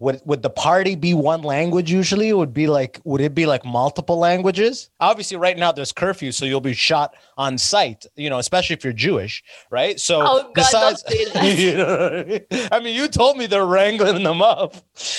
would 0.00 0.20
would 0.24 0.42
the 0.42 0.50
party 0.50 0.94
be 0.94 1.12
one 1.14 1.42
language 1.42 1.90
usually? 1.90 2.32
Would 2.32 2.54
be 2.54 2.66
like 2.68 3.00
would 3.04 3.20
it 3.20 3.34
be 3.34 3.46
like 3.46 3.64
multiple 3.64 4.16
languages? 4.18 4.90
Obviously, 5.00 5.36
right 5.36 5.58
now 5.58 5.72
there's 5.72 5.90
curfew, 5.92 6.30
so 6.32 6.44
you'll 6.44 6.60
be 6.60 6.72
shot 6.74 7.16
on 7.36 7.58
sight. 7.58 8.06
You 8.16 8.30
know, 8.30 8.38
especially 8.38 8.74
if 8.74 8.84
you're 8.84 8.92
Jewish, 8.92 9.42
right? 9.70 9.98
So 9.98 10.20
Oh, 10.22 10.42
God, 10.42 10.54
besides, 10.54 11.02
don't 11.02 11.12
say 11.16 11.24
that. 11.32 11.58
you 11.58 11.76
know 11.76 12.08
I 12.08 12.24
mean? 12.24 12.68
I 12.72 12.80
mean, 12.80 12.94
you 12.94 13.08
told 13.08 13.36
me 13.36 13.46
they're 13.46 13.66
wrangling 13.66 14.22
them 14.22 14.40
up. 14.40 14.76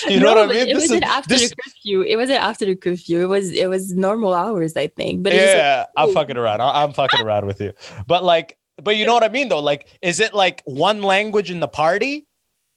You 0.08 0.18
know 0.20 0.34
what 0.34 0.50
I 0.50 0.52
mean? 0.52 0.68
it 0.68 0.74
This 0.74 0.84
wasn't 0.84 1.04
is- 1.04 1.10
after 1.10 1.28
this- 1.34 1.50
the 1.50 1.56
curfew 1.56 2.02
it 2.02 2.16
wasn't 2.16 2.40
after 2.42 2.64
the 2.64 2.76
curfew 2.76 3.20
it 3.22 3.26
was 3.28 3.50
it 3.52 3.68
was 3.68 3.92
normal 3.94 4.32
hours 4.34 4.76
i 4.76 4.86
think 4.86 5.22
but 5.22 5.32
it 5.32 5.36
was 5.36 5.44
like, 5.46 5.56
yeah, 5.56 5.84
I'm 5.96 6.12
fucking 6.14 6.36
around. 6.36 6.60
I'm 6.62 6.92
fucking 6.92 7.20
around 7.24 7.46
with 7.46 7.60
you. 7.60 7.72
But 8.06 8.24
like, 8.24 8.56
but 8.82 8.96
you 8.96 9.04
know 9.04 9.12
what 9.14 9.24
I 9.24 9.28
mean 9.28 9.48
though? 9.48 9.60
Like, 9.60 9.88
is 10.00 10.20
it 10.20 10.32
like 10.32 10.62
one 10.64 11.02
language 11.02 11.50
in 11.50 11.60
the 11.60 11.68
party? 11.68 12.26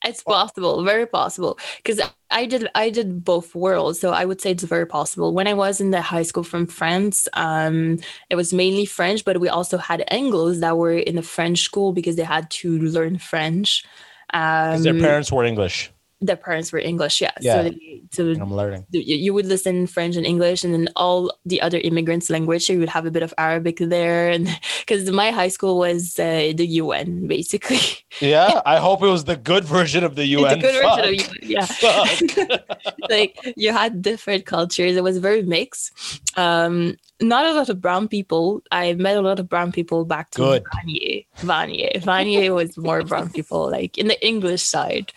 It's 0.03 0.21
possible, 0.21 0.83
very 0.83 1.05
possible. 1.05 1.57
Because 1.77 2.01
I 2.29 2.45
did 2.45 2.67
I 2.75 2.89
did 2.89 3.23
both 3.23 3.55
worlds, 3.55 3.99
so 3.99 4.11
I 4.11 4.25
would 4.25 4.41
say 4.41 4.51
it's 4.51 4.63
very 4.63 4.85
possible. 4.85 5.33
When 5.33 5.47
I 5.47 5.53
was 5.53 5.79
in 5.79 5.91
the 5.91 6.01
high 6.01 6.23
school 6.23 6.43
from 6.43 6.67
France, 6.67 7.27
um, 7.33 7.99
it 8.29 8.35
was 8.35 8.53
mainly 8.53 8.85
French, 8.85 9.23
but 9.23 9.39
we 9.39 9.47
also 9.47 9.77
had 9.77 10.03
Anglos 10.11 10.59
that 10.59 10.77
were 10.77 10.97
in 10.97 11.15
the 11.15 11.21
French 11.21 11.61
school 11.61 11.93
because 11.93 12.17
they 12.17 12.23
had 12.23 12.49
to 12.51 12.79
learn 12.79 13.17
French. 13.17 13.85
Um, 14.33 14.83
their 14.83 14.99
parents 14.99 15.31
were 15.31 15.45
English. 15.45 15.92
Their 16.23 16.37
parents 16.37 16.71
were 16.71 16.79
English, 16.79 17.21
yeah. 17.21 17.31
Yeah. 17.41 17.55
So, 17.55 17.63
they, 17.63 18.01
so 18.11 18.41
I'm 18.41 18.53
learning. 18.53 18.85
you, 18.91 19.33
would 19.33 19.45
listen 19.45 19.87
French 19.87 20.15
and 20.15 20.25
English, 20.25 20.63
and 20.63 20.73
then 20.73 20.89
all 20.95 21.31
the 21.45 21.61
other 21.61 21.79
immigrants' 21.79 22.29
language. 22.29 22.65
So 22.65 22.73
you 22.73 22.79
would 22.79 22.89
have 22.89 23.05
a 23.05 23.11
bit 23.11 23.23
of 23.23 23.33
Arabic 23.37 23.77
there, 23.79 24.29
and 24.29 24.47
because 24.79 25.09
my 25.11 25.31
high 25.31 25.49
school 25.49 25.77
was 25.77 26.17
uh, 26.17 26.53
the 26.55 26.65
UN, 26.81 27.27
basically. 27.27 27.79
Yeah, 28.19 28.61
I 28.63 28.77
hope 28.77 29.01
it 29.01 29.07
was 29.07 29.23
the 29.23 29.35
good 29.35 29.65
version 29.65 30.03
of 30.03 30.15
the 30.15 30.25
UN. 30.27 30.59
a 30.59 30.61
good 30.61 30.83
version 30.83 30.99
of 30.99 31.13
UN, 31.15 31.37
yeah. 31.41 31.65
Fuck. 31.65 32.61
like 33.09 33.53
you 33.57 33.71
had 33.73 34.03
different 34.03 34.45
cultures. 34.45 34.95
It 34.95 35.03
was 35.03 35.17
very 35.17 35.41
mixed. 35.41 35.91
Um, 36.37 36.95
not 37.19 37.45
a 37.45 37.53
lot 37.53 37.69
of 37.69 37.81
brown 37.81 38.07
people. 38.07 38.61
I 38.71 38.93
met 38.93 39.17
a 39.17 39.21
lot 39.21 39.39
of 39.39 39.49
brown 39.49 39.71
people 39.71 40.05
back 40.05 40.29
to 40.31 40.41
Good. 40.41 40.63
Vanier. 40.63 41.25
Vanier. 41.39 42.01
Vanier 42.03 42.53
was 42.53 42.77
more 42.77 43.03
brown 43.03 43.31
people, 43.31 43.69
like 43.71 43.97
in 43.97 44.07
the 44.07 44.25
English 44.25 44.61
side. 44.61 45.11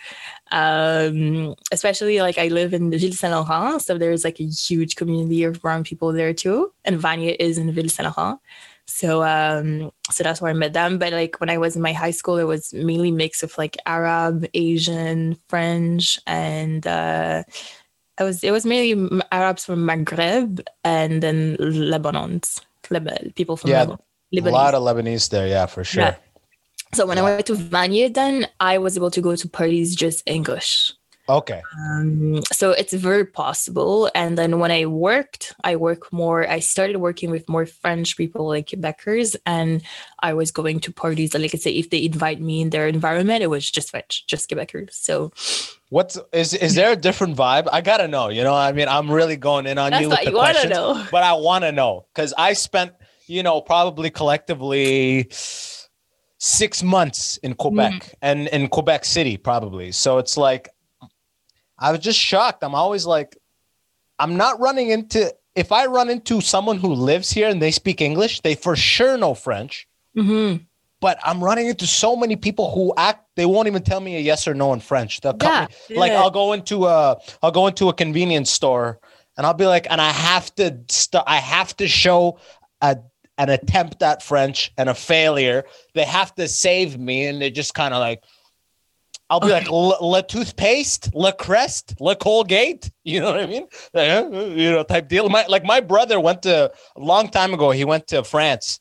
Um, 0.53 1.55
especially 1.72 2.20
like 2.20 2.38
I 2.38 2.49
live 2.49 2.72
in 2.72 2.90
the 2.90 2.99
Ville 2.99 3.12
Saint 3.12 3.32
Laurent, 3.32 3.82
so 3.82 3.99
there's 3.99 4.24
like 4.24 4.38
a 4.40 4.44
huge 4.44 4.97
community 4.97 5.42
of 5.42 5.61
brown 5.61 5.82
people 5.84 6.12
there 6.12 6.32
too. 6.32 6.72
And 6.84 7.01
Vanier 7.01 7.36
is 7.38 7.59
in 7.59 7.72
Ville 7.72 7.88
Saint 7.88 8.16
Laurent. 8.16 8.40
So 8.86 9.24
um 9.24 9.90
so 10.11 10.22
that's 10.22 10.40
where 10.40 10.51
I 10.51 10.55
met 10.55 10.72
them. 10.72 10.99
But 10.99 11.12
like 11.12 11.40
when 11.40 11.51
I 11.51 11.59
was 11.59 11.74
in 11.74 11.82
my 11.82 11.92
high 11.92 12.12
school, 12.12 12.38
it 12.38 12.44
was 12.44 12.72
mainly 12.72 13.11
mix 13.11 13.42
of 13.42 13.57
like 13.59 13.76
Arab, 13.84 14.47
Asian, 14.55 15.36
French, 15.49 16.20
and 16.26 16.86
uh 16.86 17.42
it 18.18 18.22
was 18.22 18.44
it 18.44 18.53
was 18.53 18.64
mainly 18.64 19.22
Arabs 19.32 19.64
from 19.64 19.86
Maghreb 19.86 20.61
and 20.84 21.22
then 21.22 21.57
Lebanons, 21.57 22.62
Leb- 22.84 23.34
people 23.34 23.57
from 23.57 23.70
Yeah, 23.70 23.97
Lebanon. 24.32 24.55
A 24.55 24.57
lot 24.57 24.74
of 24.74 24.82
Lebanese 24.82 25.28
there, 25.30 25.49
yeah, 25.49 25.66
for 25.66 25.84
sure. 25.84 26.03
Yeah. 26.05 26.16
So 26.95 27.07
when 27.07 27.18
I 27.18 27.22
went 27.22 27.47
to 27.47 27.55
Vanier, 27.55 28.12
then 28.12 28.47
I 28.61 28.78
was 28.78 28.97
able 28.97 29.11
to 29.11 29.20
go 29.20 29.37
to 29.37 29.49
parties 29.49 29.95
just 29.95 30.22
English. 30.26 30.93
Okay. 31.28 31.61
Um, 31.76 32.43
so 32.53 32.70
it's 32.70 32.93
very 32.93 33.24
possible. 33.24 34.09
And 34.14 34.39
then 34.39 34.61
when 34.61 34.70
I 34.70 34.87
worked, 34.87 35.55
I 35.64 35.74
work 35.74 36.12
more. 36.12 36.49
I 36.49 36.61
started 36.61 36.99
working 36.99 37.30
with 37.30 37.49
more 37.49 37.66
French 37.66 38.16
people, 38.16 38.47
like 38.47 38.68
Quebecers, 38.68 39.34
and 39.45 39.82
I 40.20 40.34
was 40.34 40.53
going 40.53 40.78
to 40.80 40.93
parties. 40.93 41.34
Like 41.34 41.55
I 41.55 41.59
say, 41.59 41.72
if 41.72 41.91
they 41.91 42.05
invite 42.05 42.41
me 42.41 42.61
in 42.61 42.70
their 42.70 42.87
environment, 42.87 43.43
it 43.43 43.49
was 43.49 43.68
just 43.68 43.91
French, 43.91 44.24
just 44.28 44.49
Quebecers. 44.49 44.93
So 44.93 45.32
What's 45.89 46.18
is 46.32 46.53
is 46.53 46.74
there 46.74 46.93
a 46.93 46.97
different 46.97 47.37
vibe? 47.37 47.68
I 47.72 47.80
gotta 47.80 48.09
know. 48.09 48.28
You 48.28 48.43
know, 48.43 48.55
I 48.55 48.72
mean, 48.72 48.89
I'm 48.89 49.11
really 49.11 49.37
going 49.37 49.66
in 49.66 49.78
on 49.78 49.91
that's 49.91 50.03
you 50.03 50.09
with 50.09 50.18
the 50.20 50.30
you 50.30 50.37
want 50.37 50.57
to 50.57 50.68
questions, 50.68 50.72
know. 50.72 51.07
but 51.12 51.22
I 51.22 51.34
want 51.34 51.62
to 51.62 51.70
know 51.70 52.07
because 52.12 52.34
I 52.37 52.55
spent, 52.55 52.93
you 53.26 53.45
know, 53.45 53.61
probably 53.61 54.11
collectively 54.11 55.28
six 56.39 56.82
months 56.82 57.37
in 57.39 57.55
Quebec 57.55 57.93
Mm-hmm. 57.93 58.11
and 58.22 58.49
in 58.49 58.68
Quebec 58.68 59.05
City, 59.05 59.37
probably. 59.37 59.93
So 59.93 60.18
it's 60.18 60.37
like, 60.37 60.68
I 61.78 61.93
was 61.93 62.01
just 62.01 62.18
shocked. 62.18 62.62
I'm 62.64 62.74
always 62.74 63.07
like, 63.07 63.37
I'm 64.18 64.37
not 64.37 64.61
running 64.61 64.91
into. 64.91 65.32
If 65.55 65.72
I 65.72 65.87
run 65.87 66.11
into 66.11 66.41
someone 66.43 66.76
who 66.78 66.93
lives 66.93 67.30
here 67.30 67.49
and 67.49 67.61
they 67.61 67.70
speak 67.70 68.01
English, 68.01 68.41
they 68.43 68.55
for 68.55 68.76
sure 68.76 69.16
know 69.16 69.34
French. 69.34 69.87
hmm 70.14 70.57
But 71.01 71.18
I'm 71.24 71.43
running 71.43 71.66
into 71.66 71.87
so 71.87 72.16
many 72.16 72.37
people 72.37 72.70
who 72.74 72.93
act. 72.97 73.24
They 73.37 73.47
won't 73.47 73.66
even 73.68 73.82
tell 73.82 74.01
me 74.01 74.16
a 74.16 74.20
yes 74.20 74.47
or 74.49 74.55
no 74.55 74.72
in 74.74 74.80
French. 74.80 75.20
They'll 75.20 75.34
come 75.34 75.68
Yeah, 75.89 75.99
like. 76.01 76.12
I'll 76.12 76.30
go 76.30 76.53
into 76.53 76.87
a 76.87 77.16
I'll 77.43 77.53
go 77.53 77.66
into 77.66 77.89
a 77.89 77.95
convenience 77.95 78.51
store 78.51 78.99
and 79.37 79.47
I'll 79.47 79.55
be 79.55 79.66
like, 79.66 79.87
and 79.91 80.01
I 80.01 80.11
have 80.11 80.55
to 80.57 80.78
st- 80.89 81.24
I 81.26 81.37
have 81.37 81.76
to 81.76 81.89
show 81.89 82.39
a 82.80 82.97
an 83.39 83.49
attempt 83.51 84.03
at 84.03 84.22
French 84.22 84.72
and 84.78 84.89
a 84.89 84.95
failure. 84.95 85.64
They 85.95 86.05
have 86.05 86.34
to 86.37 86.49
save 86.49 86.99
me, 86.99 87.26
and 87.26 87.41
they 87.41 87.51
just 87.51 87.74
kind 87.74 87.93
of 87.95 88.01
like. 88.01 88.22
I'll 89.28 89.41
be 89.41 89.49
like 89.49 89.68
le 89.68 90.22
toothpaste, 90.22 91.12
le 91.12 91.32
crest, 91.32 91.95
le 92.01 92.14
Colgate. 92.14 92.91
You 93.05 93.20
know 93.20 93.32
what 93.32 93.41
I 93.41 93.47
mean? 93.47 93.66
Like. 93.93 94.32
You 94.57 94.70
know, 94.70 94.84
type 94.84 95.09
deal. 95.09 95.28
My 95.28 95.45
like 95.49 95.64
my 95.64 95.80
brother 95.80 96.20
went 96.20 96.43
to 96.43 96.70
a 96.97 97.01
long 97.01 97.28
time 97.28 97.53
ago. 97.53 97.70
He 97.72 97.84
went 97.84 98.07
to 98.09 98.22
France, 98.22 98.80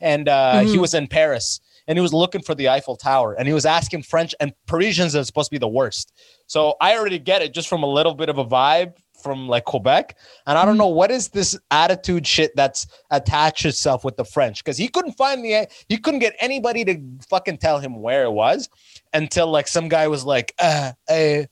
and 0.00 0.28
uh, 0.28 0.60
he 0.60 0.76
Mhm. 0.76 0.80
was 0.80 0.94
in 0.94 1.06
Paris, 1.06 1.60
and 1.86 1.96
he 1.96 2.02
was 2.02 2.12
looking 2.12 2.42
for 2.42 2.56
the 2.56 2.68
Eiffel 2.68 2.96
Tower, 2.96 3.34
and 3.34 3.46
he 3.46 3.54
was 3.54 3.64
asking 3.66 4.02
French. 4.02 4.34
And 4.40 4.52
Parisians 4.66 5.14
are 5.14 5.22
supposed 5.24 5.48
to 5.50 5.54
be 5.54 5.58
the 5.58 5.68
worst. 5.68 6.12
So 6.48 6.74
I 6.80 6.96
already 6.98 7.20
get 7.20 7.40
it 7.42 7.54
just 7.54 7.68
from 7.68 7.84
a 7.84 7.86
little 7.86 8.14
bit 8.14 8.28
of 8.28 8.38
a 8.38 8.44
vibe 8.44 8.94
from 9.24 9.48
like 9.48 9.64
Quebec. 9.64 10.16
And 10.46 10.56
I 10.56 10.64
don't 10.64 10.78
know 10.78 10.86
what 10.86 11.10
is 11.10 11.30
this 11.30 11.58
attitude 11.70 12.26
shit 12.26 12.54
that's 12.54 12.86
attached 13.10 13.64
itself 13.64 14.04
with 14.04 14.16
the 14.16 14.24
French 14.24 14.62
because 14.62 14.76
he 14.76 14.86
couldn't 14.86 15.14
find 15.14 15.44
the 15.44 15.66
he 15.88 15.96
couldn't 15.96 16.20
get 16.20 16.36
anybody 16.38 16.84
to 16.84 17.00
fucking 17.28 17.58
tell 17.58 17.80
him 17.80 18.00
where 18.00 18.24
it 18.24 18.30
was 18.30 18.68
until 19.12 19.48
like 19.48 19.66
some 19.66 19.88
guy 19.88 20.06
was 20.06 20.24
like, 20.24 20.54
uh, 20.60 20.92
uh 21.08 21.42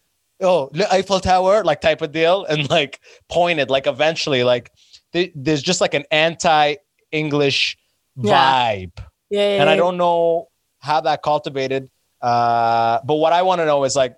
oh, 0.40 0.68
the 0.72 0.92
Eiffel 0.92 1.18
Tower, 1.18 1.64
like 1.64 1.80
type 1.80 2.02
of 2.02 2.12
deal, 2.12 2.44
and 2.44 2.70
like 2.70 3.00
pointed 3.28 3.70
like 3.70 3.86
eventually 3.86 4.44
like 4.44 4.70
th- 5.12 5.32
there's 5.34 5.62
just 5.62 5.80
like 5.80 5.94
an 5.94 6.04
anti-English 6.10 7.76
vibe. 8.18 8.24
Yeah. 8.28 8.76
vibe 8.86 9.04
Yeah, 9.30 9.60
and 9.62 9.70
I 9.70 9.76
don't 9.76 9.96
know 9.96 10.48
how 10.80 11.00
that 11.00 11.22
cultivated. 11.22 11.88
Uh, 12.20 13.00
but 13.04 13.14
what 13.14 13.32
I 13.32 13.42
want 13.42 13.60
to 13.60 13.66
know 13.66 13.82
is 13.84 13.96
like, 13.96 14.14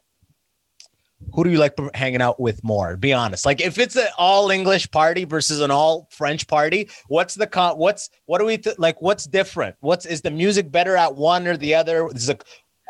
who 1.32 1.44
do 1.44 1.50
you 1.50 1.58
like 1.58 1.74
hanging 1.94 2.22
out 2.22 2.40
with 2.40 2.62
more? 2.62 2.96
Be 2.96 3.12
honest. 3.12 3.46
Like 3.46 3.60
if 3.60 3.78
it's 3.78 3.96
an 3.96 4.08
all 4.18 4.50
English 4.50 4.90
party 4.90 5.24
versus 5.24 5.60
an 5.60 5.70
all 5.70 6.08
French 6.10 6.46
party, 6.46 6.88
what's 7.08 7.34
the 7.34 7.46
con? 7.46 7.76
What's 7.78 8.10
what 8.26 8.38
do 8.38 8.44
we 8.44 8.58
th- 8.58 8.78
like? 8.78 9.00
What's 9.00 9.24
different? 9.24 9.76
What's 9.80 10.06
is 10.06 10.22
the 10.22 10.30
music 10.30 10.70
better 10.70 10.96
at 10.96 11.16
one 11.16 11.46
or 11.46 11.56
the 11.56 11.74
other? 11.74 12.08
Is 12.08 12.30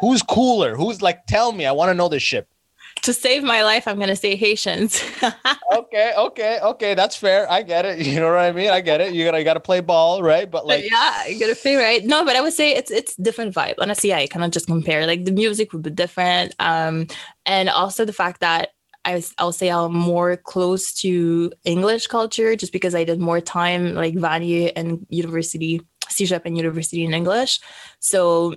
who's 0.00 0.22
cooler? 0.22 0.76
Who's 0.76 1.02
like? 1.02 1.26
Tell 1.26 1.52
me. 1.52 1.66
I 1.66 1.72
want 1.72 1.90
to 1.90 1.94
know 1.94 2.08
this 2.08 2.22
shit. 2.22 2.48
To 3.02 3.12
save 3.12 3.42
my 3.42 3.62
life, 3.62 3.86
I'm 3.86 3.98
gonna 3.98 4.16
say 4.16 4.34
Haitians. 4.34 5.02
okay, 5.72 6.12
okay, 6.16 6.58
okay. 6.62 6.94
That's 6.94 7.16
fair. 7.16 7.50
I 7.50 7.62
get 7.62 7.84
it. 7.84 7.98
You 8.06 8.20
know 8.20 8.30
what 8.30 8.38
I 8.38 8.52
mean? 8.52 8.70
I 8.70 8.80
get 8.80 9.00
it. 9.00 9.12
You 9.12 9.24
gotta 9.24 9.38
you 9.38 9.44
gotta 9.44 9.60
play 9.60 9.80
ball, 9.80 10.22
right? 10.22 10.50
But 10.50 10.66
like, 10.66 10.88
yeah, 10.88 11.26
you 11.26 11.38
gotta 11.38 11.56
play 11.56 11.76
right. 11.76 12.04
No, 12.04 12.24
but 12.24 12.36
I 12.36 12.40
would 12.40 12.54
say 12.54 12.74
it's 12.74 12.90
it's 12.90 13.14
different 13.16 13.54
vibe. 13.54 13.74
Honestly, 13.78 14.14
I 14.14 14.26
cannot 14.26 14.52
just 14.52 14.66
compare. 14.66 15.06
Like 15.06 15.24
the 15.24 15.32
music 15.32 15.72
would 15.72 15.82
be 15.82 15.90
different. 15.90 16.54
Um, 16.60 17.08
and 17.44 17.68
also 17.68 18.04
the 18.04 18.12
fact 18.12 18.40
that 18.40 18.70
I 19.04 19.14
was, 19.14 19.34
I'll 19.38 19.52
say 19.52 19.70
I'm 19.70 19.94
more 19.94 20.36
close 20.36 20.92
to 21.02 21.52
English 21.64 22.06
culture 22.06 22.56
just 22.56 22.72
because 22.72 22.94
I 22.94 23.04
did 23.04 23.20
more 23.20 23.40
time 23.40 23.94
like 23.94 24.14
Vanier 24.14 24.72
and 24.74 25.06
university, 25.10 25.80
CEGEP 26.08 26.42
and 26.44 26.56
university 26.56 27.04
in 27.04 27.12
English. 27.12 27.60
So 28.00 28.54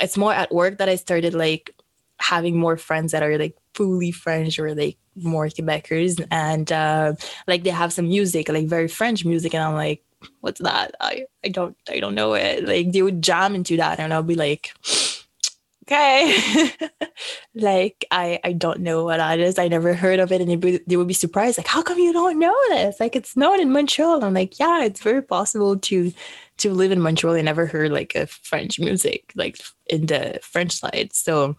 it's 0.00 0.16
more 0.16 0.32
at 0.32 0.52
work 0.52 0.78
that 0.78 0.88
I 0.88 0.96
started 0.96 1.34
like 1.34 1.74
having 2.18 2.58
more 2.58 2.76
friends 2.76 3.12
that 3.12 3.22
are 3.22 3.38
like 3.38 3.56
fully 3.74 4.10
French 4.10 4.58
or 4.58 4.74
like 4.74 4.96
more 5.16 5.46
Quebecers 5.46 6.24
and 6.30 6.70
uh, 6.72 7.14
like 7.46 7.64
they 7.64 7.70
have 7.70 7.92
some 7.92 8.08
music, 8.08 8.48
like 8.48 8.66
very 8.66 8.88
French 8.88 9.24
music, 9.24 9.54
and 9.54 9.62
I'm 9.62 9.74
like, 9.74 10.02
what's 10.40 10.60
that? 10.60 10.94
I, 11.00 11.26
I 11.44 11.48
don't 11.48 11.76
I 11.88 12.00
don't 12.00 12.14
know 12.14 12.34
it. 12.34 12.66
Like 12.66 12.92
they 12.92 13.02
would 13.02 13.22
jam 13.22 13.54
into 13.54 13.76
that 13.76 14.00
and 14.00 14.12
I'll 14.12 14.22
be 14.22 14.34
like, 14.34 14.72
okay. 15.86 16.70
like 17.54 18.04
I 18.10 18.40
I 18.44 18.52
don't 18.52 18.80
know 18.80 19.04
what 19.04 19.18
that 19.18 19.38
is. 19.38 19.58
I 19.58 19.68
never 19.68 19.94
heard 19.94 20.20
of 20.20 20.32
it 20.32 20.40
and 20.40 20.50
they 20.50 20.56
would, 20.56 20.82
they 20.86 20.96
would 20.96 21.08
be 21.08 21.14
surprised, 21.14 21.58
like, 21.58 21.66
how 21.66 21.82
come 21.82 21.98
you 21.98 22.12
don't 22.12 22.38
know 22.38 22.56
this? 22.70 23.00
Like 23.00 23.16
it's 23.16 23.36
known 23.36 23.60
in 23.60 23.72
Montreal. 23.72 24.24
I'm 24.24 24.34
like, 24.34 24.58
yeah, 24.58 24.84
it's 24.84 25.02
very 25.02 25.22
possible 25.22 25.78
to 25.78 26.12
to 26.58 26.72
live 26.72 26.90
in 26.90 27.00
Montreal 27.00 27.36
and 27.36 27.44
never 27.44 27.66
heard 27.66 27.92
like 27.92 28.14
a 28.14 28.26
French 28.26 28.80
music, 28.80 29.32
like 29.36 29.58
in 29.86 30.06
the 30.06 30.40
French 30.42 30.72
side. 30.72 31.10
So 31.12 31.56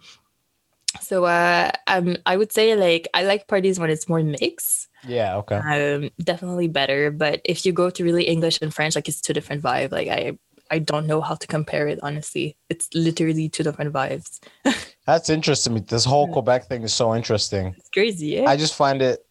so 1.02 1.26
uh 1.26 1.72
um 1.88 2.18
I 2.26 2.38
would 2.38 2.52
say 2.52 2.76
like 2.76 3.08
I 3.14 3.24
like 3.24 3.48
parties 3.48 3.80
when 3.80 3.90
it's 3.90 4.10
more 4.10 4.24
mixed. 4.24 4.88
yeah, 5.08 5.38
okay. 5.38 5.58
Um 5.58 6.10
definitely 6.24 6.68
better. 6.68 7.12
But 7.12 7.42
if 7.46 7.66
you 7.66 7.72
go 7.72 7.90
to 7.90 8.04
really 8.04 8.24
English 8.24 8.60
and 8.62 8.74
French, 8.74 8.96
like 8.96 9.08
it's 9.08 9.22
two 9.22 9.34
different 9.34 9.62
vibe. 9.64 9.92
Like 9.92 10.08
I 10.08 10.38
I 10.72 10.80
don't 10.80 11.08
know 11.08 11.22
how 11.22 11.36
to 11.36 11.48
compare 11.48 11.88
it 11.88 12.00
honestly. 12.04 12.56
It's 12.70 12.90
literally 12.94 13.50
two 13.50 13.64
different 13.64 13.94
vibes. 13.94 14.40
That's 15.06 15.30
interesting. 15.30 15.76
This 15.84 16.06
whole 16.06 16.32
Quebec 16.32 16.68
thing 16.68 16.84
is 16.84 16.94
so 16.94 17.16
interesting. 17.16 17.74
It's 17.78 17.90
crazy, 17.90 18.38
eh? 18.38 18.46
I 18.46 18.56
just 18.58 18.76
find 18.76 19.02
it 19.02 19.26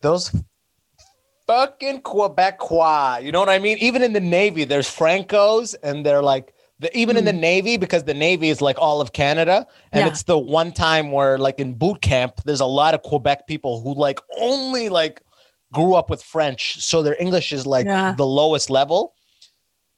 those 0.00 0.30
fucking 1.46 2.02
Quebecois. 2.02 3.22
You 3.22 3.32
know 3.32 3.40
what 3.40 3.48
I 3.50 3.58
mean? 3.58 3.78
Even 3.78 4.02
in 4.02 4.12
the 4.12 4.20
Navy, 4.20 4.64
there's 4.64 4.88
Francos, 4.88 5.74
and 5.82 6.04
they're 6.04 6.22
like 6.22 6.54
the, 6.84 6.96
even 6.96 7.16
in 7.16 7.24
the 7.24 7.32
hmm. 7.32 7.40
Navy 7.40 7.76
because 7.76 8.04
the 8.04 8.14
Navy 8.14 8.48
is 8.50 8.60
like 8.60 8.78
all 8.78 9.00
of 9.00 9.12
Canada, 9.12 9.66
and 9.92 10.02
Yeah. 10.02 10.08
it's 10.08 10.24
the 10.24 10.38
one 10.38 10.72
time 10.72 11.10
where 11.12 11.38
like 11.38 11.58
in 11.58 11.74
boot 11.74 12.02
camp, 12.02 12.40
there's 12.44 12.60
a 12.60 12.66
lot 12.66 12.94
of 12.94 13.02
Quebec 13.02 13.46
people 13.46 13.80
who 13.80 13.94
like 13.94 14.20
only 14.38 14.88
like 14.88 15.22
grew 15.72 15.94
up 15.94 16.10
with 16.10 16.22
French, 16.22 16.80
so 16.80 17.02
their 17.02 17.16
English 17.20 17.52
is 17.52 17.66
like 17.66 17.86
Yeah. 17.86 18.14
the 18.16 18.26
lowest 18.26 18.70
level. 18.70 19.14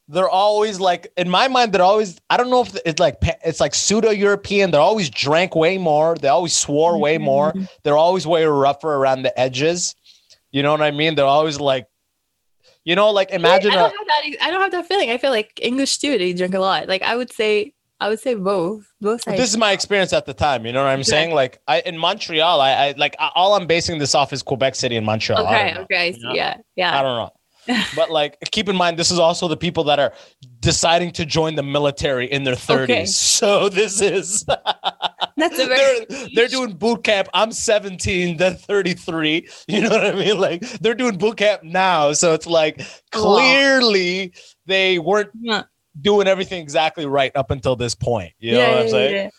They're 0.08 0.28
always 0.28 0.78
like, 0.78 1.12
in 1.16 1.28
my 1.28 1.48
mind, 1.48 1.72
they're 1.72 1.82
always. 1.82 2.20
I 2.30 2.36
don't 2.36 2.48
know 2.48 2.60
if 2.62 2.76
it's 2.86 3.00
like 3.00 3.16
it's 3.44 3.58
like 3.58 3.74
pseudo 3.74 4.10
European. 4.10 4.70
They're 4.70 4.80
always 4.80 5.10
drank 5.10 5.56
way 5.56 5.78
more. 5.78 6.14
They 6.14 6.28
always 6.28 6.56
swore 6.56 6.96
way 6.96 7.18
more. 7.18 7.50
Mm-hmm. 7.50 7.64
They're 7.82 7.96
always 7.96 8.24
way 8.24 8.44
rougher 8.44 8.94
around 8.94 9.22
the 9.22 9.36
edges. 9.38 9.96
You 10.52 10.62
know 10.62 10.70
what 10.70 10.80
I 10.80 10.92
mean? 10.92 11.16
They're 11.16 11.24
always 11.24 11.58
like, 11.58 11.86
you 12.86 12.94
know, 12.94 13.10
like 13.10 13.30
imagine 13.32 13.72
I 13.72 13.74
a, 13.74 13.78
don't 13.78 13.90
have 13.90 14.06
that. 14.06 14.44
I 14.44 14.50
don't 14.50 14.60
have 14.60 14.70
that 14.70 14.86
feeling. 14.86 15.10
I 15.10 15.18
feel 15.18 15.30
like 15.30 15.58
English 15.60 15.98
too. 15.98 16.16
They 16.16 16.32
drink 16.32 16.54
a 16.54 16.60
lot. 16.60 16.86
Like 16.86 17.02
I 17.02 17.16
would 17.16 17.32
say, 17.32 17.74
I 18.00 18.08
would 18.08 18.20
say 18.20 18.34
both. 18.34 18.86
Both 19.00 19.22
sides. 19.22 19.38
this 19.38 19.50
is 19.50 19.56
my 19.56 19.72
experience 19.72 20.12
at 20.12 20.24
the 20.24 20.32
time. 20.32 20.64
You 20.64 20.72
know 20.72 20.84
what 20.84 20.90
I'm 20.90 21.02
saying? 21.02 21.34
Like 21.34 21.60
I 21.66 21.80
in 21.80 21.98
Montreal, 21.98 22.60
I, 22.60 22.70
I 22.70 22.94
like 22.96 23.16
I- 23.18 23.32
all 23.34 23.56
I'm 23.56 23.66
basing 23.66 23.98
this 23.98 24.14
off 24.14 24.32
is 24.32 24.40
Quebec 24.40 24.76
City 24.76 24.96
and 24.96 25.04
Montreal. 25.04 25.44
Okay. 25.44 25.74
know. 25.74 25.80
Okay. 25.82 26.12
See. 26.12 26.22
know? 26.22 26.32
Yeah. 26.76 26.98
I 26.98 27.02
don't 27.02 27.16
know. 27.16 27.32
but 27.96 28.12
like 28.12 28.38
keep 28.52 28.68
in 28.68 28.76
mind 28.76 28.96
this 28.96 29.10
is 29.10 29.18
also 29.18 29.48
the 29.48 29.56
people 29.56 29.82
that 29.82 29.98
are 29.98 30.12
deciding 30.60 31.10
to 31.10 31.26
join 31.26 31.56
the 31.56 31.64
military 31.64 32.30
in 32.30 32.44
their 32.44 32.54
30s. 32.54 32.82
Okay. 32.84 33.06
So 33.06 33.68
this 33.68 34.00
is 34.00 34.44
That's 35.36 35.58
a 35.58 35.66
very. 35.66 36.06
they're, 36.08 36.28
they're 36.34 36.48
doing 36.48 36.72
boot 36.72 37.04
camp. 37.04 37.28
I'm 37.34 37.52
17, 37.52 38.38
they're 38.38 38.52
33. 38.54 39.48
You 39.68 39.82
know 39.82 39.90
what 39.90 40.06
I 40.06 40.12
mean? 40.12 40.38
Like 40.38 40.60
they're 40.80 40.94
doing 40.94 41.18
boot 41.18 41.36
camp 41.36 41.62
now. 41.62 42.12
So 42.12 42.32
it's 42.32 42.46
like 42.46 42.80
clearly 43.12 44.32
they 44.66 44.98
weren't 44.98 45.30
Yeah. 45.40 45.64
doing 46.00 46.26
everything 46.26 46.62
exactly 46.62 47.06
right 47.06 47.32
up 47.36 47.50
until 47.50 47.76
this 47.76 47.94
point. 47.94 48.32
You 48.38 48.52
know 48.52 48.58
yeah, 48.60 48.68
what 48.70 48.78
I'm 48.78 48.84
yeah, 48.86 48.90
saying? 48.90 49.14
yeah. 49.14 49.30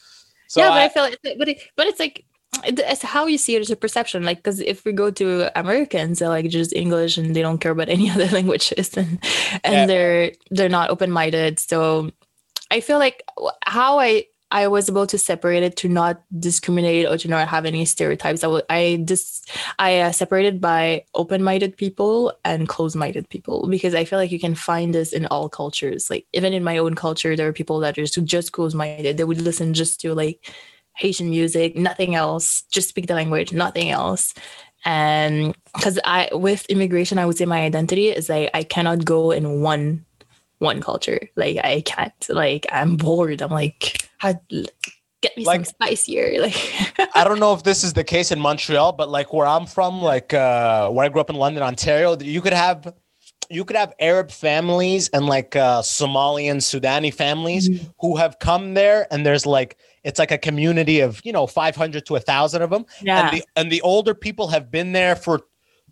So 0.48 0.62
yeah, 0.62 0.70
but 0.70 0.78
I, 0.78 0.86
I, 0.86 0.90
feel 0.90 1.04
like, 1.04 1.20
but 1.38 1.48
it, 1.50 1.62
but 1.76 1.88
it's 1.88 2.00
like 2.00 2.26
it- 2.66 2.80
it's 2.80 3.02
how 3.02 3.26
you 3.28 3.38
see 3.38 3.56
it 3.56 3.60
as 3.62 3.70
a 3.70 3.76
perception. 3.76 4.24
Like, 4.24 4.38
because 4.38 4.60
if 4.62 4.86
we 4.86 4.92
go 4.94 5.12
to 5.12 5.60
Americans, 5.60 6.20
they're 6.20 6.30
like 6.30 6.48
just 6.50 6.74
English 6.74 7.18
and 7.18 7.36
they 7.36 7.42
don't 7.42 7.58
care 7.60 7.72
about 7.72 7.90
any 7.98 8.10
other 8.10 8.28
languages, 8.28 8.96
and 8.96 9.20
and 9.64 9.74
Yeah. 9.74 9.86
they're 9.88 10.32
they're 10.52 10.70
not 10.70 10.90
open 10.90 11.12
minded. 11.12 11.60
So 11.60 12.12
I 12.72 12.80
feel 12.82 13.00
like 13.00 13.24
how 13.66 14.00
I 14.00 14.26
I 14.50 14.68
was 14.68 14.90
able 14.90 15.08
to 15.08 15.18
separate 15.18 15.64
it 15.64 15.76
to 15.78 15.90
not 15.90 16.22
discriminate 16.40 17.08
or 17.08 17.18
to 17.18 17.28
not 17.28 17.48
have 17.50 17.66
any 17.66 17.84
stereotypes. 17.86 18.44
I 18.44 18.62
I 18.70 19.04
just 19.04 19.52
I 19.78 20.00
uh, 20.00 20.12
separated 20.12 20.62
by 20.62 21.04
open 21.16 21.44
minded 21.44 21.76
people 21.76 22.34
and 22.46 22.68
closed 22.68 22.96
minded 22.96 23.30
people 23.30 23.68
because 23.68 23.94
I 23.94 24.06
feel 24.06 24.20
like 24.20 24.32
you 24.32 24.40
can 24.40 24.56
find 24.56 24.94
this 24.94 25.12
in 25.12 25.26
all 25.28 25.50
cultures. 25.50 26.10
Like 26.10 26.26
even 26.34 26.54
in 26.54 26.64
my 26.64 26.78
own 26.78 26.96
culture, 26.96 27.36
there 27.36 27.48
are 27.48 27.54
people 27.54 27.80
that 27.80 27.98
are 27.98 28.04
just, 28.04 28.24
just 28.24 28.54
closed 28.54 28.76
minded. 28.76 29.18
They 29.18 29.26
would 29.26 29.42
listen 29.42 29.74
just 29.74 30.00
to 30.02 30.14
like 30.14 30.50
Haitian 30.96 31.30
music, 31.30 31.76
nothing 31.76 32.16
else, 32.16 32.64
just 32.72 32.90
speak 32.90 33.08
the 33.08 33.16
language, 33.16 33.52
nothing 33.52 33.90
else. 33.90 34.34
And 34.86 35.56
because 35.76 36.00
I 36.06 36.30
with 36.32 36.66
immigration, 36.68 37.20
I 37.20 37.26
would 37.26 37.38
say 37.38 37.46
my 37.46 37.62
identity 37.62 38.10
is 38.10 38.30
like 38.30 38.50
I 38.54 38.64
cannot 38.64 39.04
go 39.04 39.32
in 39.32 39.62
one 39.62 40.06
one 40.60 40.82
culture. 40.82 41.20
Like 41.36 41.58
I 41.58 41.82
can't. 41.82 42.14
Like 42.30 42.66
I'm 42.72 42.96
bored. 42.98 43.42
I'm 43.42 43.52
like, 43.52 44.07
how, 44.18 44.34
get 45.22 45.36
me 45.38 45.46
Like- 45.46 45.66
some 45.66 45.74
spicier. 45.76 46.32
Like 46.42 46.56
I 47.16 47.24
don't 47.24 47.40
know 47.40 47.54
if 47.54 47.64
this 47.64 47.84
is 47.84 47.94
the 47.94 48.04
case 48.04 48.32
in 48.32 48.40
Montreal, 48.40 48.94
but 48.94 49.10
like 49.10 49.34
where 49.34 49.48
I'm 49.48 49.66
from, 49.66 50.02
like 50.02 50.34
uh, 50.34 50.90
where 50.90 51.06
I 51.06 51.10
grew 51.10 51.22
up 51.22 51.30
in 51.30 51.36
London, 51.36 51.64
Ontario, 51.64 52.18
you 52.20 52.42
could 52.42 52.54
have 52.54 52.94
you 53.50 53.64
could 53.64 53.78
have 53.78 53.94
Arab 54.00 54.30
families 54.30 55.08
and 55.14 55.26
like 55.26 55.56
uh, 55.56 55.82
Somalian, 55.82 56.58
Sudani 56.58 57.14
families 57.14 57.70
Mm-hmm. 57.70 57.88
who 58.02 58.18
have 58.18 58.40
come 58.40 58.74
there, 58.74 59.08
and 59.12 59.26
there's 59.26 59.46
like 59.46 59.78
it's 60.04 60.20
like 60.20 60.32
a 60.32 60.38
community 60.38 61.00
of 61.00 61.22
you 61.24 61.32
know 61.32 61.48
500 61.48 62.06
to 62.08 62.16
a 62.16 62.20
thousand 62.20 62.62
of 62.62 62.70
them, 62.70 62.86
yeah. 63.02 63.30
and 63.30 63.38
the 63.38 63.44
and 63.56 63.72
the 63.72 63.82
older 63.82 64.14
people 64.14 64.48
have 64.50 64.70
been 64.70 64.92
there 64.92 65.16
for 65.16 65.42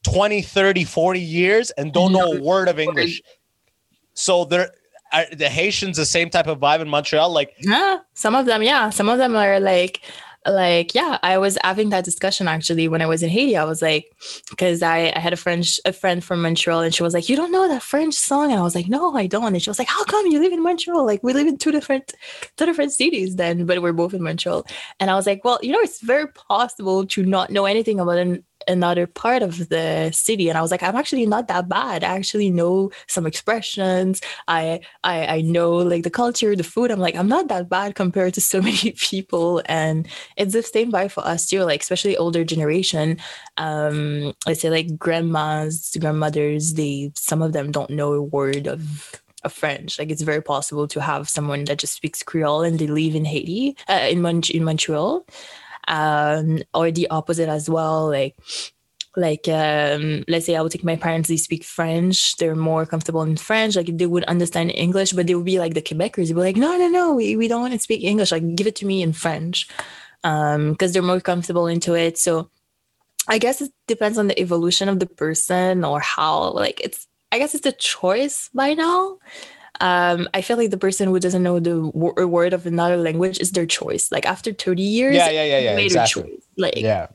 20, 0.04 0.42
30, 0.42 0.84
40 0.84 1.20
years 1.20 1.72
and 1.72 1.92
don't 1.94 2.12
know 2.12 2.34
a 2.34 2.42
word 2.42 2.68
of 2.68 2.78
English. 2.80 3.22
So 4.14 4.46
they're 4.46 4.72
are 5.16 5.36
the 5.36 5.50
Haitians 5.50 5.98
the 5.98 6.06
same 6.06 6.30
type 6.30 6.48
of 6.48 6.60
vibe 6.60 6.82
in 6.82 6.90
Montreal, 6.90 7.32
like 7.32 7.54
Yeah, 7.60 8.00
some 8.14 8.36
of 8.36 8.46
them, 8.46 8.64
yeah. 8.64 8.90
Some 8.90 9.10
of 9.10 9.18
them 9.18 9.36
are 9.36 9.60
like, 9.60 10.02
like, 10.48 10.94
yeah. 10.94 11.18
I 11.24 11.38
was 11.38 11.58
having 11.64 11.90
that 11.90 12.06
discussion 12.06 12.48
actually 12.48 12.88
when 12.88 13.02
I 13.02 13.08
was 13.08 13.24
in 13.24 13.30
Haiti. 13.30 13.58
I 13.58 13.64
was 13.64 13.82
like, 13.82 14.06
because 14.50 14.84
I, 14.84 15.12
I 15.16 15.20
had 15.20 15.34
a 15.34 15.38
French 15.38 15.80
a 15.86 15.94
friend 15.94 16.24
from 16.24 16.42
Montreal, 16.42 16.82
and 16.82 16.94
she 16.94 17.04
was 17.04 17.14
like, 17.14 17.30
"You 17.30 17.36
don't 17.36 17.52
know 17.52 17.68
that 17.68 17.82
French 17.82 18.14
song?" 18.14 18.52
And 18.52 18.60
I 18.60 18.64
was 18.64 18.76
like, 18.76 18.88
"No, 18.88 19.16
I 19.16 19.28
don't." 19.28 19.54
And 19.54 19.62
she 19.62 19.70
was 19.70 19.80
like, 19.80 19.88
"How 19.88 20.04
come 20.04 20.28
you 20.28 20.40
live 20.40 20.54
in 20.54 20.62
Montreal? 20.62 21.06
Like, 21.06 21.24
we 21.24 21.34
live 21.34 21.48
in 21.48 21.58
two 21.58 21.72
different 21.72 22.14
two 22.58 22.66
different 22.66 22.94
cities 22.94 23.36
then, 23.38 23.66
but 23.66 23.82
we're 23.82 23.94
both 23.94 24.14
in 24.14 24.22
Montreal." 24.22 24.66
And 25.00 25.10
I 25.10 25.16
was 25.16 25.26
like, 25.26 25.44
"Well, 25.44 25.60
you 25.64 25.72
know, 25.72 25.80
it's 25.80 26.02
very 26.02 26.28
possible 26.28 27.06
to 27.08 27.24
not 27.24 27.50
know 27.50 27.66
anything 27.66 28.00
about 28.00 28.18
an, 28.20 28.44
another 28.68 29.08
part 29.08 29.42
of 29.44 29.70
the 29.70 30.12
city." 30.14 30.50
And 30.50 30.58
I 30.58 30.62
was 30.62 30.72
like, 30.72 30.84
"I'm 30.84 30.96
actually 30.96 31.26
not 31.26 31.48
that 31.48 31.70
bad. 31.70 32.04
I 32.04 32.16
actually 32.16 32.50
know 32.50 32.92
some 33.08 33.26
expressions. 33.26 34.22
I 34.48 34.82
I 35.04 35.28
I 35.38 35.42
know 35.42 35.72
like 35.78 36.04
the 36.04 36.10
culture, 36.10 36.56
the 36.56 36.64
food. 36.64 36.92
I'm 36.92 37.00
like, 37.00 37.16
I'm 37.16 37.28
not 37.28 37.48
that 37.50 37.70
bad 37.70 37.96
compared 37.96 38.34
to 38.36 38.42
so 38.42 38.62
many 38.70 38.92
people. 38.94 39.62
And 39.66 40.08
it's 40.38 40.54
the 40.54 40.64
same 40.64 40.92
vibe 40.92 41.12
for 41.12 41.26
us 41.26 41.48
too, 41.48 41.64
like 41.64 41.82
especially 41.82 42.18
older 42.18 42.44
generation. 42.44 43.18
Um, 43.58 44.34
I 44.48 44.54
say 44.54 44.70
like 44.70 44.98
grandmas, 44.98 45.96
grandmothers, 46.00 46.74
they 46.74 47.12
some 47.16 47.42
of 47.42 47.54
them 47.54 47.72
don't 47.72 47.90
know 47.90 48.14
a 48.14 48.22
word 48.22 48.68
of 48.68 49.22
of 49.44 49.54
French. 49.54 49.98
Like 50.00 50.12
it's 50.12 50.24
very 50.24 50.42
possible 50.42 50.88
to 50.90 51.00
have 51.00 51.30
someone 51.30 51.64
that 51.66 51.78
just 51.78 51.94
speaks 51.94 52.24
Creole 52.24 52.64
and 52.64 52.80
they 52.80 52.88
live 52.88 53.16
in 53.16 53.26
Haiti, 53.26 53.78
uh, 53.88 54.08
in 54.10 54.22
Mon- 54.22 54.42
in 54.54 54.64
Montreal. 54.66 55.26
Um, 55.88 56.64
or 56.74 56.92
the 56.92 57.10
opposite 57.10 57.50
as 57.50 57.70
well, 57.70 58.08
like 58.08 58.36
like 59.18 59.48
um 59.48 60.24
let's 60.28 60.46
say 60.46 60.56
i 60.56 60.62
would 60.62 60.72
take 60.72 60.84
my 60.84 60.96
parents 60.96 61.30
they 61.30 61.38
speak 61.38 61.64
french 61.64 62.36
they're 62.38 62.56
more 62.56 62.86
comfortable 62.86 63.22
in 63.22 63.38
french 63.38 63.76
like 63.76 63.98
they 63.98 64.06
would 64.06 64.24
understand 64.26 64.72
english 64.76 65.14
but 65.14 65.26
they 65.28 65.36
would 65.36 65.46
be 65.46 65.60
like 65.60 65.74
the 65.74 65.82
quebecers. 65.82 66.28
They'd 66.28 66.34
be 66.34 66.42
like 66.42 66.58
no 66.58 66.78
no 66.78 66.88
no 66.88 67.14
we, 67.14 67.36
we 67.36 67.48
don't 67.48 67.62
want 67.62 67.74
to 67.74 67.80
speak 67.80 68.04
english 68.04 68.32
like 68.32 68.56
give 68.56 68.68
it 68.68 68.76
to 68.78 68.86
me 68.86 69.02
in 69.02 69.14
french. 69.14 69.68
Um 70.24 70.72
because 70.72 70.92
they're 70.92 71.02
more 71.02 71.22
comfortable 71.22 71.68
into 71.68 71.94
it. 71.94 72.18
So 72.18 72.50
i 73.28 73.38
guess 73.38 73.62
it 73.62 73.72
depends 73.88 74.18
on 74.18 74.28
the 74.28 74.40
evolution 74.40 74.90
of 74.90 75.00
the 75.00 75.08
person 75.08 75.84
or 75.84 76.00
how 76.00 76.52
like 76.52 76.82
it's 76.82 77.08
i 77.32 77.40
guess 77.40 77.56
it's 77.56 77.66
a 77.66 77.72
choice 77.72 78.50
by 78.54 78.74
now 78.74 79.18
um 79.82 80.28
i 80.34 80.42
feel 80.42 80.58
like 80.58 80.70
the 80.72 80.78
person 80.78 81.08
who 81.08 81.20
doesn't 81.20 81.44
know 81.44 81.60
the 81.60 81.80
wo- 81.88 82.14
word 82.28 82.54
of 82.54 82.66
another 82.66 82.98
language 82.98 83.40
is 83.40 83.52
their 83.52 83.66
choice 83.66 84.12
like 84.12 84.26
after 84.26 84.52
30 84.54 84.82
years 84.82 85.16
Yeah, 85.16 85.30
yeah, 85.30 85.44
yeah, 85.46 85.60
yeah. 85.60 85.76
made 85.76 85.86
Exactly. 85.86 86.22
a 86.24 86.26
choice 86.26 86.42
like 86.58 86.76
Yeah. 86.78 87.08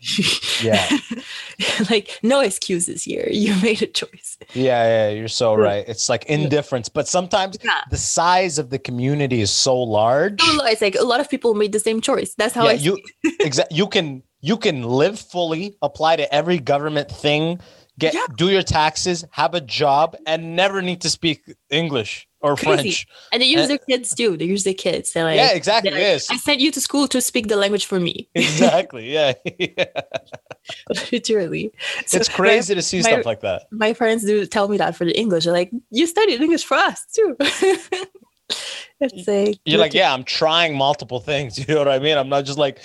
Yeah. 0.63 0.99
like 1.91 2.19
no 2.23 2.41
excuses 2.41 3.03
here 3.05 3.29
you 3.33 3.55
made 3.63 3.83
a 3.83 3.87
choice 3.87 4.37
Yeah, 4.55 4.85
yeah, 4.85 5.09
you're 5.11 5.29
so 5.29 5.55
right. 5.55 5.85
It's 5.89 6.09
like 6.09 6.25
indifference, 6.27 6.89
but 6.89 7.07
sometimes 7.09 7.57
Yeah. 7.63 7.81
the 7.91 7.97
size 7.97 8.59
of 8.59 8.71
the 8.71 8.79
community 8.79 9.41
is 9.41 9.51
so 9.51 9.77
large. 9.81 10.39
No, 10.41 10.57
no, 10.57 10.65
it's 10.67 10.81
like 10.83 10.97
a 10.97 11.05
lot 11.05 11.21
of 11.21 11.29
people 11.31 11.55
made 11.55 11.73
the 11.73 11.81
same 11.81 12.01
choice 12.01 12.35
that's 12.37 12.55
how 12.55 12.65
yeah, 12.65 12.71
i 12.71 12.75
you 12.75 12.99
exactly 13.41 13.77
you 13.77 13.87
can 13.87 14.23
you 14.43 14.57
can 14.57 14.83
live 14.85 15.19
fully, 15.21 15.77
apply 15.83 16.17
to 16.17 16.35
every 16.35 16.59
government 16.59 17.11
thing, 17.11 17.61
get 18.01 18.15
Yeah. 18.15 18.27
do 18.37 18.51
your 18.51 18.63
taxes, 18.63 19.25
have 19.31 19.55
a 19.55 19.61
job, 19.61 20.17
and 20.27 20.57
never 20.57 20.83
need 20.83 21.01
to 21.03 21.11
speak 21.11 21.39
English 21.71 22.27
or 22.43 22.57
Crazy. 22.57 22.67
French. 22.83 23.07
And 23.33 23.43
they 23.43 23.47
use 23.47 23.65
Uh, 23.65 23.67
their 23.73 23.79
kids 23.91 24.15
too. 24.15 24.37
They 24.37 24.47
use 24.47 24.65
their 24.65 24.75
kids. 24.87 25.13
They're 25.13 25.25
like, 25.25 25.37
yeah, 25.37 25.53
exactly. 25.53 25.91
like, 25.93 26.01
Yes. 26.01 26.31
I 26.31 26.37
sent 26.39 26.59
you 26.61 26.71
to 26.73 26.81
school 26.81 27.07
to 27.09 27.21
speak 27.21 27.49
the 27.49 27.57
language 27.57 27.85
for 27.87 28.01
me. 28.01 28.29
exactly. 28.35 29.05
Yeah. 29.17 29.33
Literally. 31.13 31.73
So 32.07 32.19
it's 32.19 32.29
crazy 32.29 32.75
to 32.75 32.83
see 32.83 32.99
my- 32.99 33.11
stuff 33.11 33.27
like 33.27 33.41
that. 33.41 33.63
My, 33.71 33.93
friends 33.95 34.25
do 34.25 34.45
tell 34.47 34.69
me 34.69 34.77
that 34.79 34.97
for 34.97 35.05
the 35.05 35.17
English. 35.19 35.45
They're 35.45 35.53
like, 35.53 35.71
you 35.91 36.07
studied 36.07 36.41
English 36.41 36.65
for 36.65 36.77
us 36.77 37.05
too. 37.15 37.37
it's 39.01 39.27
like 39.29 39.59
You're 39.65 39.79
like, 39.81 39.95
yeah, 39.95 40.13
I'm 40.13 40.25
trying 40.25 40.77
multiple 40.77 41.21
things. 41.21 41.59
You 41.59 41.67
know 41.75 41.79
what 41.79 41.89
I 41.89 41.99
mean? 41.99 42.17
I'm 42.19 42.29
not 42.29 42.45
just 42.45 42.59
like, 42.59 42.81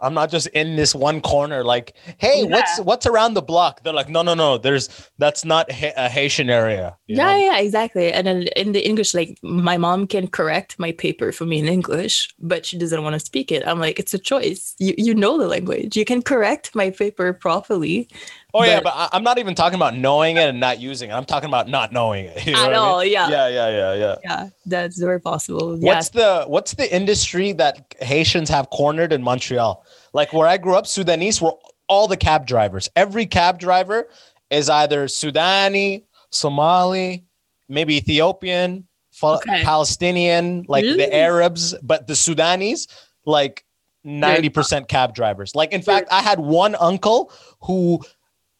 I'm 0.00 0.14
not 0.14 0.30
just 0.30 0.46
in 0.48 0.76
this 0.76 0.94
one 0.94 1.20
corner. 1.20 1.64
Like, 1.64 1.94
hey, 2.18 2.44
what's 2.44 2.78
what's 2.80 3.06
around 3.06 3.34
the 3.34 3.42
block? 3.42 3.82
They're 3.82 3.92
like, 3.92 4.08
no, 4.08 4.22
no, 4.22 4.34
no. 4.34 4.58
There's 4.58 4.88
that's 5.18 5.44
not 5.44 5.70
Ha- 5.72 5.92
a 5.96 6.08
Haitian 6.08 6.50
area. 6.50 6.96
yeah, 7.06 7.16
know? 7.24 7.36
yeah, 7.36 7.58
exactly. 7.58 8.12
And 8.12 8.26
then 8.26 8.42
in 8.56 8.72
the 8.72 8.86
English, 8.86 9.14
like 9.14 9.38
my 9.42 9.76
mom 9.76 10.06
can 10.06 10.28
correct 10.28 10.78
my 10.78 10.92
paper 10.92 11.32
for 11.32 11.44
me 11.46 11.58
in 11.58 11.66
English, 11.66 12.34
but 12.38 12.64
she 12.64 12.78
doesn't 12.78 13.02
want 13.02 13.14
to 13.14 13.20
speak 13.20 13.50
it. 13.50 13.66
I'm 13.66 13.80
like, 13.80 13.98
it's 13.98 14.14
a 14.14 14.18
choice. 14.18 14.74
You 14.78 14.94
you 14.96 15.14
know 15.14 15.38
the 15.38 15.48
language. 15.48 15.96
You 15.96 16.04
can 16.04 16.22
correct 16.22 16.74
my 16.74 16.90
paper 16.90 17.32
properly. 17.32 18.08
Oh 18.54 18.64
yeah, 18.64 18.76
But- 18.76 18.84
but 18.84 18.94
I, 18.94 19.08
I'm 19.12 19.22
not 19.22 19.38
even 19.38 19.54
talking 19.54 19.76
about 19.76 19.94
knowing 19.96 20.36
it 20.38 20.48
and 20.48 20.58
not 20.58 20.80
using 20.80 21.10
it. 21.10 21.12
I'm 21.12 21.26
talking 21.26 21.48
about 21.48 21.68
not 21.68 21.92
knowing 21.92 22.24
it. 22.26 22.46
You 22.46 22.52
know 22.54 22.58
At 22.60 22.62
what 22.62 22.68
I 22.68 22.72
mean? 22.72 22.78
all, 22.88 23.04
yeah. 23.04 23.28
Yeah, 23.28 23.48
yeah, 23.48 23.68
yeah, 23.70 23.94
yeah. 23.94 24.14
Yeah, 24.24 24.48
that's 24.64 24.98
very 24.98 25.20
possible. 25.20 25.76
What's 25.78 26.08
the 26.10 26.44
what's 26.46 26.72
the 26.74 26.94
industry 26.94 27.52
that 27.52 27.94
Haitians 28.00 28.48
have 28.48 28.70
cornered 28.70 29.12
in 29.12 29.22
Montreal? 29.22 29.84
Like 30.14 30.32
where 30.32 30.48
I 30.48 30.56
grew 30.56 30.74
up, 30.76 30.86
Sudanese 30.86 31.42
were 31.42 31.52
all 31.88 32.08
the 32.08 32.16
cab 32.16 32.46
drivers. 32.46 32.88
Every 32.96 33.26
cab 33.26 33.58
driver 33.58 34.08
is 34.50 34.70
either 34.70 35.06
Sudani, 35.06 36.04
Somali, 36.30 37.24
maybe 37.68 37.96
Ethiopian, 37.96 38.86
Okay. 39.22 39.62
Palestinian, 39.64 40.64
like 40.68 40.84
Really? 40.84 40.96
the 40.98 41.14
Arabs, 41.14 41.74
but 41.82 42.06
the 42.06 42.14
Sudanese, 42.16 42.86
like 43.26 43.64
90% 44.06 44.88
cab 44.88 45.14
drivers. 45.14 45.54
Like 45.54 45.72
in 45.72 45.82
fact, 45.82 46.08
I 46.10 46.22
had 46.22 46.38
one 46.38 46.76
uncle 46.80 47.30
who 47.62 48.00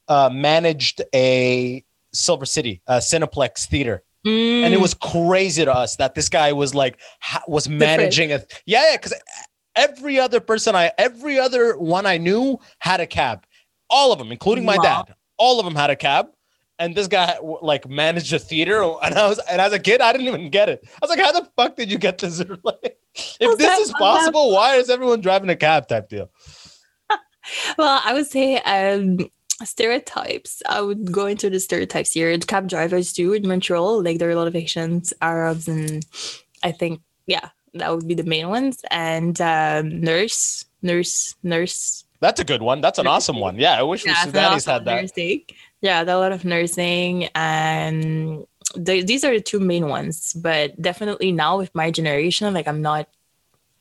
uh, 0.09 0.31
managed 0.33 1.03
a 1.15 1.85
Silver 2.13 2.47
City, 2.47 2.81
a 2.87 2.97
Cineplex 2.99 3.67
theater. 3.67 4.03
Mm, 4.27 4.65
and 4.65 4.75
it 4.75 4.81
was 4.81 4.95
crazy 4.95 5.65
to 5.65 5.73
us 5.73 5.97
that 5.97 6.15
this 6.15 6.29
guy 6.29 6.53
was 6.53 6.75
like 6.75 6.99
ha- 7.21 7.45
was 7.47 7.69
managing 7.69 8.33
a 8.33 8.43
yeah 8.67 8.91
yeah 8.91 8.97
because 8.97 9.15
every 9.77 10.19
other 10.19 10.41
person 10.41 10.75
i 10.75 10.91
every 10.99 11.39
other 11.39 11.79
one 11.79 12.05
i 12.05 12.17
knew 12.19 12.59
had 12.81 13.01
a 13.01 13.07
cab. 13.07 13.47
All 13.89 14.13
of 14.13 14.19
them 14.19 14.33
including 14.33 14.65
my 14.65 14.77
Wow. 14.77 14.83
dad. 15.07 15.15
All 15.37 15.61
of 15.61 15.65
them 15.65 15.77
had 15.77 15.91
a 15.91 15.97
cab. 15.97 16.27
And 16.81 16.95
this 16.97 17.07
guy 17.07 17.39
like 17.63 17.89
managed 17.89 18.33
a 18.33 18.39
theater 18.41 18.83
and 18.83 19.15
i 19.15 19.29
was 19.29 19.39
and 19.51 19.61
as 19.61 19.73
a 19.73 19.79
kid 19.79 20.01
i 20.01 20.11
didn't 20.11 20.27
even 20.27 20.51
get 20.51 20.69
it. 20.69 20.81
I 20.85 20.99
was 21.01 21.11
like 21.11 21.21
how 21.21 21.31
the 21.31 21.49
fuck 21.57 21.77
did 21.77 21.91
you 21.91 21.99
get 21.99 22.19
this? 22.19 22.43
Like, 22.65 22.99
if 23.41 23.57
this 23.59 23.79
is 23.79 23.93
possible 23.93 24.53
why 24.53 24.75
is 24.77 24.91
everyone 24.91 25.21
driving 25.21 25.49
a 25.51 25.57
cab 25.57 25.87
type 25.87 26.09
deal? 26.09 26.29
Well, 27.79 28.01
I 28.05 28.13
would 28.13 28.27
say 28.27 28.57
um, 28.59 29.19
stereotypes. 29.65 30.63
I 30.69 30.81
would 30.81 31.11
go 31.13 31.27
into 31.27 31.51
the 31.51 31.61
stereotypes 31.61 32.13
here. 32.13 32.37
Cab 32.39 32.69
drivers 32.69 33.13
do 33.13 33.33
in 33.33 33.47
Montreal. 33.47 34.03
Like 34.03 34.19
there 34.19 34.29
are 34.29 34.33
a 34.33 34.37
lot 34.37 34.49
of 34.49 34.57
Asians, 34.57 35.13
Arabs, 35.21 35.69
and 35.69 36.05
I 36.63 36.73
think 36.73 37.01
yeah, 37.27 37.51
that 37.75 37.95
would 37.95 38.07
be 38.09 38.15
the 38.15 38.23
main 38.25 38.49
ones. 38.49 38.83
And 38.91 39.41
um, 39.41 40.01
nurse, 40.01 40.65
nurse, 40.83 41.35
nurse. 41.43 42.05
that's 42.21 42.41
a 42.41 42.45
good 42.45 42.63
one 42.63 42.81
that's 42.81 42.99
an 42.99 43.07
awesome 43.07 43.39
one 43.39 43.57
yeah 43.57 43.79
i 43.79 43.83
wish 43.83 44.05
Yeah, 44.05 44.15
had 44.15 44.33
that 44.33 45.03
Nursing. 45.03 45.43
Yeah, 45.81 46.03
a 46.03 46.19
lot 46.19 46.33
of 46.33 46.45
nursing, 46.45 47.27
and 47.37 48.45
the, 48.75 49.03
these 49.03 49.23
are 49.25 49.33
the 49.33 49.41
two 49.41 49.61
main 49.61 49.89
ones. 49.89 50.35
But 50.35 50.81
definitely 50.83 51.31
now 51.31 51.57
with 51.57 51.73
my 51.75 51.91
generation, 51.91 52.53
like 52.53 52.67
I'm 52.67 52.83
not 52.83 53.09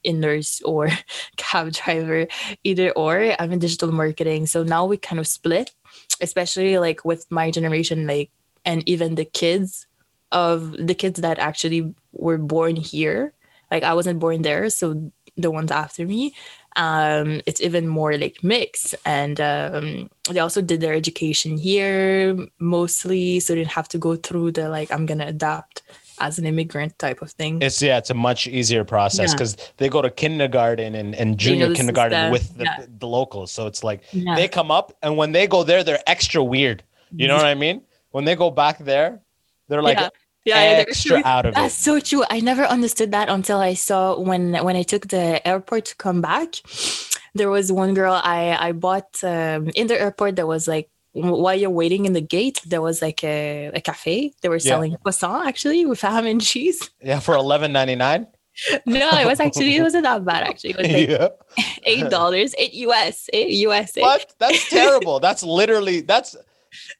in 0.07 0.19
nurse 0.19 0.61
or 0.61 0.89
cab 1.37 1.71
driver 1.73 2.27
either 2.63 2.91
or. 2.91 3.35
I'm 3.39 3.51
in 3.51 3.59
digital 3.59 3.91
marketing 3.91 4.47
so 4.47 4.63
now 4.63 4.85
we 4.85 4.97
kind 4.97 5.19
of 5.19 5.27
split 5.27 5.71
especially 6.21 6.77
like 6.79 7.05
with 7.05 7.29
my 7.29 7.51
generation 7.51 8.07
like 8.07 8.31
and 8.65 8.87
even 8.87 9.15
the 9.15 9.25
kids 9.25 9.87
of 10.31 10.75
the 10.75 10.95
kids 10.95 11.21
that 11.21 11.39
actually 11.39 11.93
were 12.11 12.37
born 12.37 12.75
here. 12.75 13.33
Like 13.71 13.83
i 13.83 13.93
wasn't 13.93 14.19
born 14.19 14.43
there 14.43 14.69
so 14.69 15.11
the 15.35 15.51
ones 15.51 15.71
after 15.71 16.05
me 16.05 16.33
um 16.77 17.41
it's 17.45 17.61
even 17.61 17.87
more 17.87 18.17
like 18.17 18.43
mixed. 18.43 18.95
And 19.05 19.39
um 19.41 20.09
they 20.29 20.39
also 20.39 20.61
did 20.61 20.81
their 20.81 20.93
education 20.93 21.57
here 21.57 22.37
mostly 22.59 23.39
so 23.39 23.53
they 23.53 23.59
didn't 23.59 23.71
have 23.79 23.89
to 23.89 23.97
go 23.97 24.15
through 24.15 24.51
the 24.51 24.69
like 24.69 24.91
i'm 24.91 25.05
gonna 25.05 25.27
adapt 25.27 25.81
as 26.19 26.39
an 26.39 26.45
immigrant 26.45 26.97
type 26.99 27.21
of 27.21 27.31
thing 27.31 27.61
It's 27.61 27.81
yeah, 27.81 27.97
it's 27.97 28.09
a 28.09 28.13
much 28.13 28.47
easier 28.47 28.83
process 28.83 29.29
Yeah. 29.29 29.35
because 29.35 29.57
they 29.77 29.89
go 29.89 30.01
to 30.01 30.09
kindergarten 30.09 30.95
and, 30.95 31.15
and 31.15 31.31
know 31.31 31.35
junior 31.37 31.69
the 31.69 31.75
kindergarten 31.75 32.17
system. 32.17 32.31
with 32.31 32.57
the, 32.57 32.63
Yeah. 32.65 32.85
the 32.99 33.07
locals. 33.07 33.51
So 33.51 33.67
it's 33.67 33.83
like 33.83 34.01
Yeah. 34.11 34.35
they 34.35 34.47
come 34.47 34.71
up 34.71 34.93
and 35.03 35.17
when 35.17 35.31
they 35.31 35.47
go 35.47 35.63
there, 35.63 35.83
they're 35.83 36.03
extra 36.07 36.43
weird. 36.43 36.83
You 37.11 37.27
know 37.27 37.35
what 37.41 37.45
I 37.45 37.55
mean? 37.55 37.81
When 38.11 38.25
they 38.25 38.35
go 38.35 38.49
back 38.51 38.77
there, 38.79 39.21
they're 39.67 39.81
like 39.83 39.99
yeah. 39.99 40.09
Yeah, 40.45 40.85
extra 40.87 41.21
out 41.25 41.45
of 41.45 41.53
That's 41.55 41.77
it. 41.77 41.83
so 41.83 41.99
true. 41.99 42.23
I 42.29 42.39
never 42.39 42.63
understood 42.63 43.11
that 43.11 43.27
until 43.27 43.59
I 43.59 43.73
saw 43.73 44.17
when 44.17 44.53
when 44.63 44.77
I 44.77 44.83
took 44.83 45.09
the 45.09 45.45
airport 45.45 45.83
to 45.91 45.95
come 45.97 46.21
back. 46.21 46.49
There 47.35 47.49
was 47.49 47.69
one 47.71 47.93
girl 47.93 48.13
I 48.13 48.55
I 48.67 48.71
bought 48.71 49.11
um, 49.23 49.67
in 49.75 49.87
the 49.87 49.99
airport 49.99 50.37
that 50.37 50.47
was 50.47 50.65
like 50.67 50.89
while 51.21 51.55
you're 51.55 51.69
waiting 51.69 52.05
in 52.05 52.13
the 52.13 52.21
gate, 52.21 52.61
there 52.65 52.81
was 52.81 53.01
like 53.01 53.23
a, 53.23 53.71
a 53.73 53.81
cafe. 53.81 54.33
They 54.41 54.49
were 54.49 54.55
Yeah. 54.57 54.71
selling 54.73 54.95
croissant 55.03 55.47
actually 55.47 55.85
with 55.85 56.01
ham 56.01 56.25
and 56.25 56.41
cheese. 56.41 56.79
Yeah, 57.03 57.19
for 57.19 57.35
eleven 57.35 57.71
ninety 57.71 57.95
nine. 57.95 58.27
No, 58.85 59.09
it 59.21 59.27
was 59.27 59.39
actually 59.39 59.75
it 59.75 59.83
wasn't 59.83 60.03
that 60.03 60.25
bad 60.25 60.43
actually. 60.43 60.71
It 60.71 60.77
was 60.77 60.87
like 60.87 61.09
Yeah. 61.09 61.27
eight 61.83 62.09
dollars, 62.09 62.55
eight 62.57 62.73
US, 62.87 63.29
eight 63.33 63.51
USA. 63.67 64.01
What? 64.01 64.33
That's 64.39 64.67
terrible. 64.77 65.19
That's 65.19 65.43
literally 65.43 66.01
that's 66.01 66.35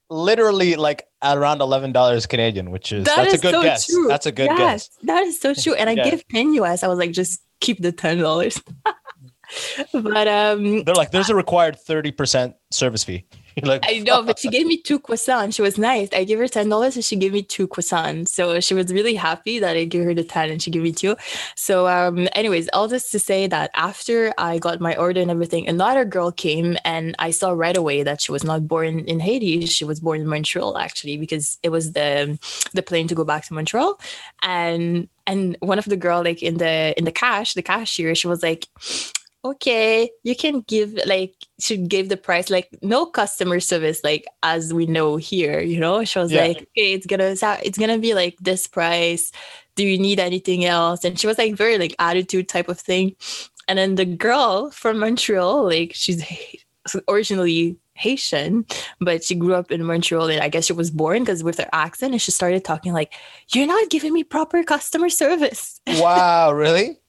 literally 0.10 0.76
like 0.76 1.08
around 1.24 1.62
eleven 1.62 1.92
dollars 1.92 2.26
Canadian, 2.28 2.72
which 2.72 2.92
is 2.92 3.06
That 3.06 3.16
that's 3.18 3.34
is 3.34 3.40
a 3.40 3.44
good 3.44 3.54
so 3.54 3.64
guess. 3.64 3.86
true. 3.88 4.08
That's 4.08 4.26
a 4.28 4.32
good 4.32 4.46
yes, 4.54 4.58
guess. 4.60 4.90
That 5.04 5.24
is 5.24 5.40
so 5.40 5.54
true. 5.54 5.74
And 5.74 5.90
I 5.90 5.94
Yeah. 5.94 6.10
gave 6.10 6.28
10 6.30 6.54
US. 6.62 6.84
I 6.84 6.88
was 6.88 7.00
like, 7.00 7.12
just 7.12 7.42
keep 7.60 7.82
the 7.82 7.92
ten 7.92 8.20
dollars. 8.20 8.62
but 9.94 10.28
um 10.28 10.84
They're 10.84 10.96
like, 10.96 11.12
there's 11.12 11.30
a 11.30 11.36
required 11.36 11.80
thirty 11.80 12.12
percent 12.12 12.56
service 12.72 13.04
fee. 13.04 13.26
Like, 13.64 13.84
I 13.88 14.00
know, 14.00 14.22
but 14.22 14.38
she 14.38 14.50
gave 14.50 14.68
me 14.68 14.78
two 14.78 15.00
croissants. 15.00 15.56
She 15.56 15.64
was 15.64 15.80
nice. 15.80 16.10
I 16.14 16.24
gave 16.26 16.38
her 16.38 16.48
ten 16.48 16.70
dollars 16.70 16.96
and 16.96 17.04
she 17.04 17.16
gave 17.16 17.34
me 17.34 17.42
two 17.42 17.68
croissants. 17.68 18.30
So 18.30 18.60
she 18.60 18.76
was 18.76 18.94
really 18.94 19.16
happy 19.16 19.58
that 19.60 19.76
I 19.76 19.86
gave 19.86 20.04
her 20.04 20.14
the 20.14 20.24
ten 20.24 20.52
and 20.52 20.62
she 20.62 20.70
gave 20.70 20.84
me 20.84 20.92
two. 20.92 21.16
So 21.56 21.88
um 21.88 22.28
anyways, 22.34 22.70
all 22.74 22.88
this 22.88 23.10
to 23.12 23.20
say 23.20 23.48
that 23.48 23.72
after 23.74 24.32
I 24.38 24.60
got 24.60 24.80
my 24.80 24.96
order 24.96 25.22
and 25.22 25.32
everything, 25.32 25.68
another 25.68 26.06
girl 26.06 26.32
came 26.32 26.78
and 26.86 27.16
I 27.18 27.32
saw 27.32 27.50
right 27.52 27.76
away 27.76 28.04
that 28.04 28.22
she 28.22 28.32
was 28.32 28.44
not 28.44 28.68
born 28.68 29.00
in 29.00 29.20
Haiti. 29.20 29.66
She 29.66 29.86
was 29.86 30.00
born 30.00 30.22
in 30.22 30.28
Montreal 30.28 30.78
actually, 30.78 31.18
because 31.18 31.58
it 31.64 31.70
was 31.70 31.94
the 31.94 32.38
the 32.74 32.84
plane 32.84 33.08
to 33.08 33.16
go 33.16 33.24
back 33.24 33.46
to 33.48 33.54
Montreal. 33.56 34.00
And 34.44 35.10
and 35.26 35.58
one 35.62 35.80
of 35.80 35.86
the 35.86 35.98
girl 35.98 36.24
like 36.24 36.44
in 36.44 36.58
the 36.58 36.94
in 36.96 37.06
the 37.06 37.12
cash, 37.12 37.56
the 37.56 37.64
cashier, 37.64 38.14
she 38.14 38.28
was 38.28 38.44
like 38.44 38.68
okay 39.50 40.10
you 40.24 40.36
can 40.36 40.62
give 40.62 40.94
like 41.06 41.34
she 41.60 41.78
gave 41.78 42.10
the 42.10 42.18
price 42.18 42.50
like 42.50 42.70
no 42.82 43.06
customer 43.06 43.60
service 43.60 44.04
like 44.04 44.26
as 44.44 44.74
we 44.74 44.86
know 44.86 45.18
here 45.18 45.60
you 45.60 45.80
know 45.80 46.04
she 46.04 46.20
was 46.20 46.32
Yeah. 46.32 46.48
like 46.48 46.58
okay 46.58 46.94
it's 46.94 47.06
gonna 47.06 47.36
it's 47.64 47.78
gonna 47.78 47.98
be 47.98 48.14
like 48.14 48.38
this 48.40 48.68
price 48.68 49.32
do 49.76 49.86
you 49.86 49.98
need 49.98 50.20
anything 50.20 50.66
else 50.66 51.04
and 51.04 51.20
she 51.20 51.28
was 51.28 51.38
like 51.38 51.56
very 51.56 51.78
like 51.78 51.96
attitude 52.00 52.48
type 52.50 52.70
of 52.70 52.80
thing 52.80 53.16
and 53.68 53.78
then 53.78 53.96
the 53.96 54.06
girl 54.06 54.72
from 54.72 55.00
montreal 55.00 55.64
like 55.64 55.92
she's 55.94 56.24
originally 57.10 57.78
Haitian, 57.98 58.66
but 59.02 59.24
she 59.24 59.36
grew 59.36 59.56
up 59.56 59.72
in 59.72 59.84
Montreal 59.84 60.30
and 60.30 60.42
I 60.42 60.50
guess 60.50 60.66
she 60.66 60.74
was 60.74 60.92
born 60.92 61.24
because 61.24 61.44
with 61.44 61.58
her 61.58 61.68
accent 61.74 62.14
and 62.14 62.22
she 62.22 62.32
started 62.32 62.64
talking 62.64 62.94
like, 62.94 63.14
You're 63.54 63.68
not 63.68 63.90
giving 63.90 64.14
me 64.14 64.24
proper 64.24 64.64
customer 64.64 65.10
service. 65.10 65.82
wow, 65.88 66.52
really? 66.52 67.00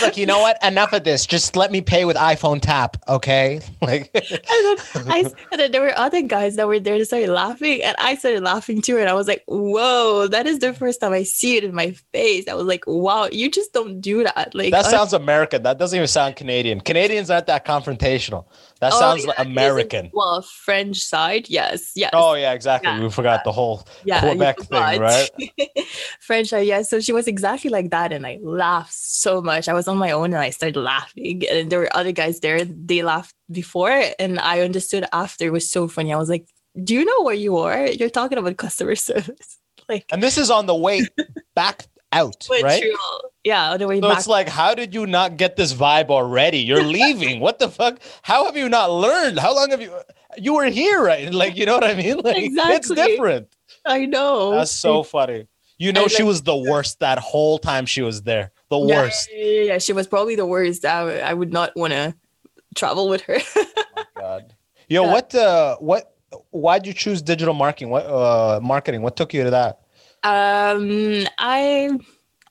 Like, 0.00 0.16
you 0.16 0.26
know 0.26 0.38
what? 0.38 0.62
Enough 0.64 0.92
of 0.92 1.04
this. 1.04 1.26
Just 1.26 1.56
let 1.56 1.72
me 1.72 1.80
pay 1.80 2.04
with 2.04 2.16
iPhone 2.16 2.60
tap, 2.60 2.96
okay? 3.08 3.60
Like, 3.82 4.10
And 4.14 4.22
then, 4.22 4.76
I, 5.08 5.24
and 5.50 5.60
then 5.60 5.72
there 5.72 5.80
were 5.80 5.92
other 5.98 6.22
guys 6.22 6.54
that 6.54 6.68
were 6.68 6.78
there 6.78 6.98
that 6.98 7.06
started 7.06 7.30
laughing, 7.30 7.82
and 7.82 7.96
I 7.98 8.14
started 8.14 8.42
laughing 8.42 8.80
too. 8.80 8.96
And 8.96 9.08
I 9.08 9.12
was 9.12 9.26
like, 9.26 9.42
"Whoa, 9.46 10.28
that 10.28 10.46
is 10.46 10.60
the 10.60 10.72
first 10.72 11.00
time 11.00 11.12
I 11.12 11.24
see 11.24 11.56
it 11.56 11.64
in 11.64 11.74
my 11.74 11.90
face." 12.12 12.46
I 12.46 12.54
was 12.54 12.66
like, 12.66 12.84
"Wow, 12.86 13.28
you 13.32 13.50
just 13.50 13.72
don't 13.72 14.00
do 14.00 14.22
that." 14.22 14.54
Like 14.54 14.70
that 14.70 14.84
uh, 14.84 14.90
sounds 14.90 15.12
American. 15.12 15.64
That 15.64 15.78
doesn't 15.78 15.96
even 15.96 16.06
sound 16.06 16.36
Canadian. 16.36 16.80
Canadians 16.80 17.28
aren't 17.28 17.48
that 17.48 17.66
confrontational. 17.66 18.46
That 18.82 18.92
oh, 18.94 18.98
sounds 18.98 19.22
yeah, 19.22 19.28
like 19.28 19.46
American. 19.46 20.10
Well, 20.12 20.42
French 20.42 20.98
side, 20.98 21.48
yes, 21.48 21.92
yes. 21.94 22.10
Oh 22.12 22.34
yeah, 22.34 22.52
exactly. 22.52 22.90
Yeah. 22.90 23.00
We 23.00 23.10
forgot 23.10 23.44
the 23.44 23.52
whole 23.52 23.86
Quebec 24.02 24.58
thing, 24.58 25.00
right? 25.00 25.30
French 26.20 26.48
side, 26.48 26.66
yeah. 26.66 26.82
So 26.82 26.98
she 26.98 27.12
was 27.12 27.28
exactly 27.28 27.70
like 27.70 27.90
that, 27.90 28.12
and 28.12 28.26
I 28.26 28.38
laughed 28.42 28.92
so 28.92 29.40
much. 29.40 29.68
I 29.72 29.74
was 29.74 29.88
on 29.88 29.96
my 29.96 30.10
own, 30.12 30.26
and 30.34 30.42
I 30.48 30.50
started 30.50 30.78
laughing, 30.78 31.42
and 31.50 31.70
there 31.70 31.80
were 31.80 31.96
other 31.96 32.12
guys 32.12 32.40
there. 32.40 32.60
They 32.64 33.02
laughed 33.02 33.34
before, 33.50 33.94
and 34.18 34.38
I 34.38 34.60
understood 34.60 35.04
after. 35.12 35.46
It 35.46 35.52
was 35.58 35.68
so 35.76 35.88
funny. 35.88 36.12
I 36.12 36.18
was 36.18 36.28
like, 36.28 36.46
"Do 36.88 36.92
you 36.94 37.04
know 37.10 37.20
where 37.26 37.34
you 37.46 37.56
are? 37.56 37.86
You're 37.98 38.10
talking 38.20 38.38
about 38.38 38.56
customer 38.58 38.96
service." 39.10 39.58
Like, 39.88 40.04
And 40.12 40.22
this 40.22 40.36
is 40.38 40.50
on 40.50 40.66
the 40.66 40.74
way 40.86 40.96
back 41.54 41.86
out, 42.12 42.46
right? 42.62 42.82
true. 42.82 42.96
Yeah, 43.44 43.72
on 43.72 43.78
the 43.80 43.88
way 43.88 43.98
So 44.00 44.08
back. 44.08 44.18
it's 44.18 44.28
like, 44.28 44.48
how 44.48 44.74
did 44.80 44.94
you 44.94 45.06
not 45.06 45.36
get 45.36 45.56
this 45.56 45.72
vibe 45.74 46.10
already? 46.10 46.58
You're 46.58 46.84
leaving. 46.84 47.40
what 47.40 47.58
the 47.58 47.68
fuck? 47.68 47.98
How 48.22 48.44
have 48.46 48.56
you 48.56 48.68
not 48.68 48.88
learned? 48.92 49.38
How 49.40 49.52
long 49.56 49.70
have 49.70 49.80
you? 49.82 49.90
You 50.38 50.54
were 50.54 50.70
here, 50.82 51.02
right? 51.02 51.32
Like, 51.42 51.56
you 51.56 51.64
know 51.66 51.74
what 51.78 51.84
I 51.92 51.94
mean? 51.94 52.18
Like, 52.28 52.36
it's 52.76 52.88
different. 52.90 53.48
I 53.84 54.06
know. 54.06 54.52
That's 54.52 54.70
so 54.70 55.02
funny. 55.02 55.48
You 55.78 55.92
know, 55.92 56.06
she 56.06 56.22
like- 56.22 56.28
was 56.32 56.42
the 56.42 56.56
worst 56.56 57.00
that 57.00 57.18
whole 57.18 57.58
time 57.58 57.84
she 57.86 58.02
was 58.02 58.22
there. 58.22 58.52
The 58.72 58.86
Yeah, 58.88 59.02
worst. 59.02 59.28
Yeah, 59.32 59.44
yeah, 59.44 59.62
yeah, 59.72 59.78
she 59.78 59.92
was 59.92 60.06
probably 60.06 60.34
the 60.36 60.46
worst. 60.46 60.84
I, 60.84 61.20
I 61.20 61.34
would 61.34 61.52
not 61.52 61.76
want 61.76 61.92
to 61.92 62.14
travel 62.74 63.08
with 63.08 63.20
her. 63.28 63.38
God. 64.18 64.54
Yo, 64.88 65.04
Yeah. 65.04 65.12
what? 65.12 65.34
Uh, 65.34 65.76
what? 65.76 66.08
Why'd 66.50 66.86
you 66.86 66.94
choose 66.94 67.20
digital 67.20 67.52
marketing? 67.52 67.90
What? 67.90 68.06
Uh, 68.06 68.60
marketing. 68.62 69.02
What 69.02 69.14
took 69.16 69.34
you 69.34 69.44
to 69.44 69.50
that? 69.50 69.78
um, 70.24 71.26
I, 71.38 71.90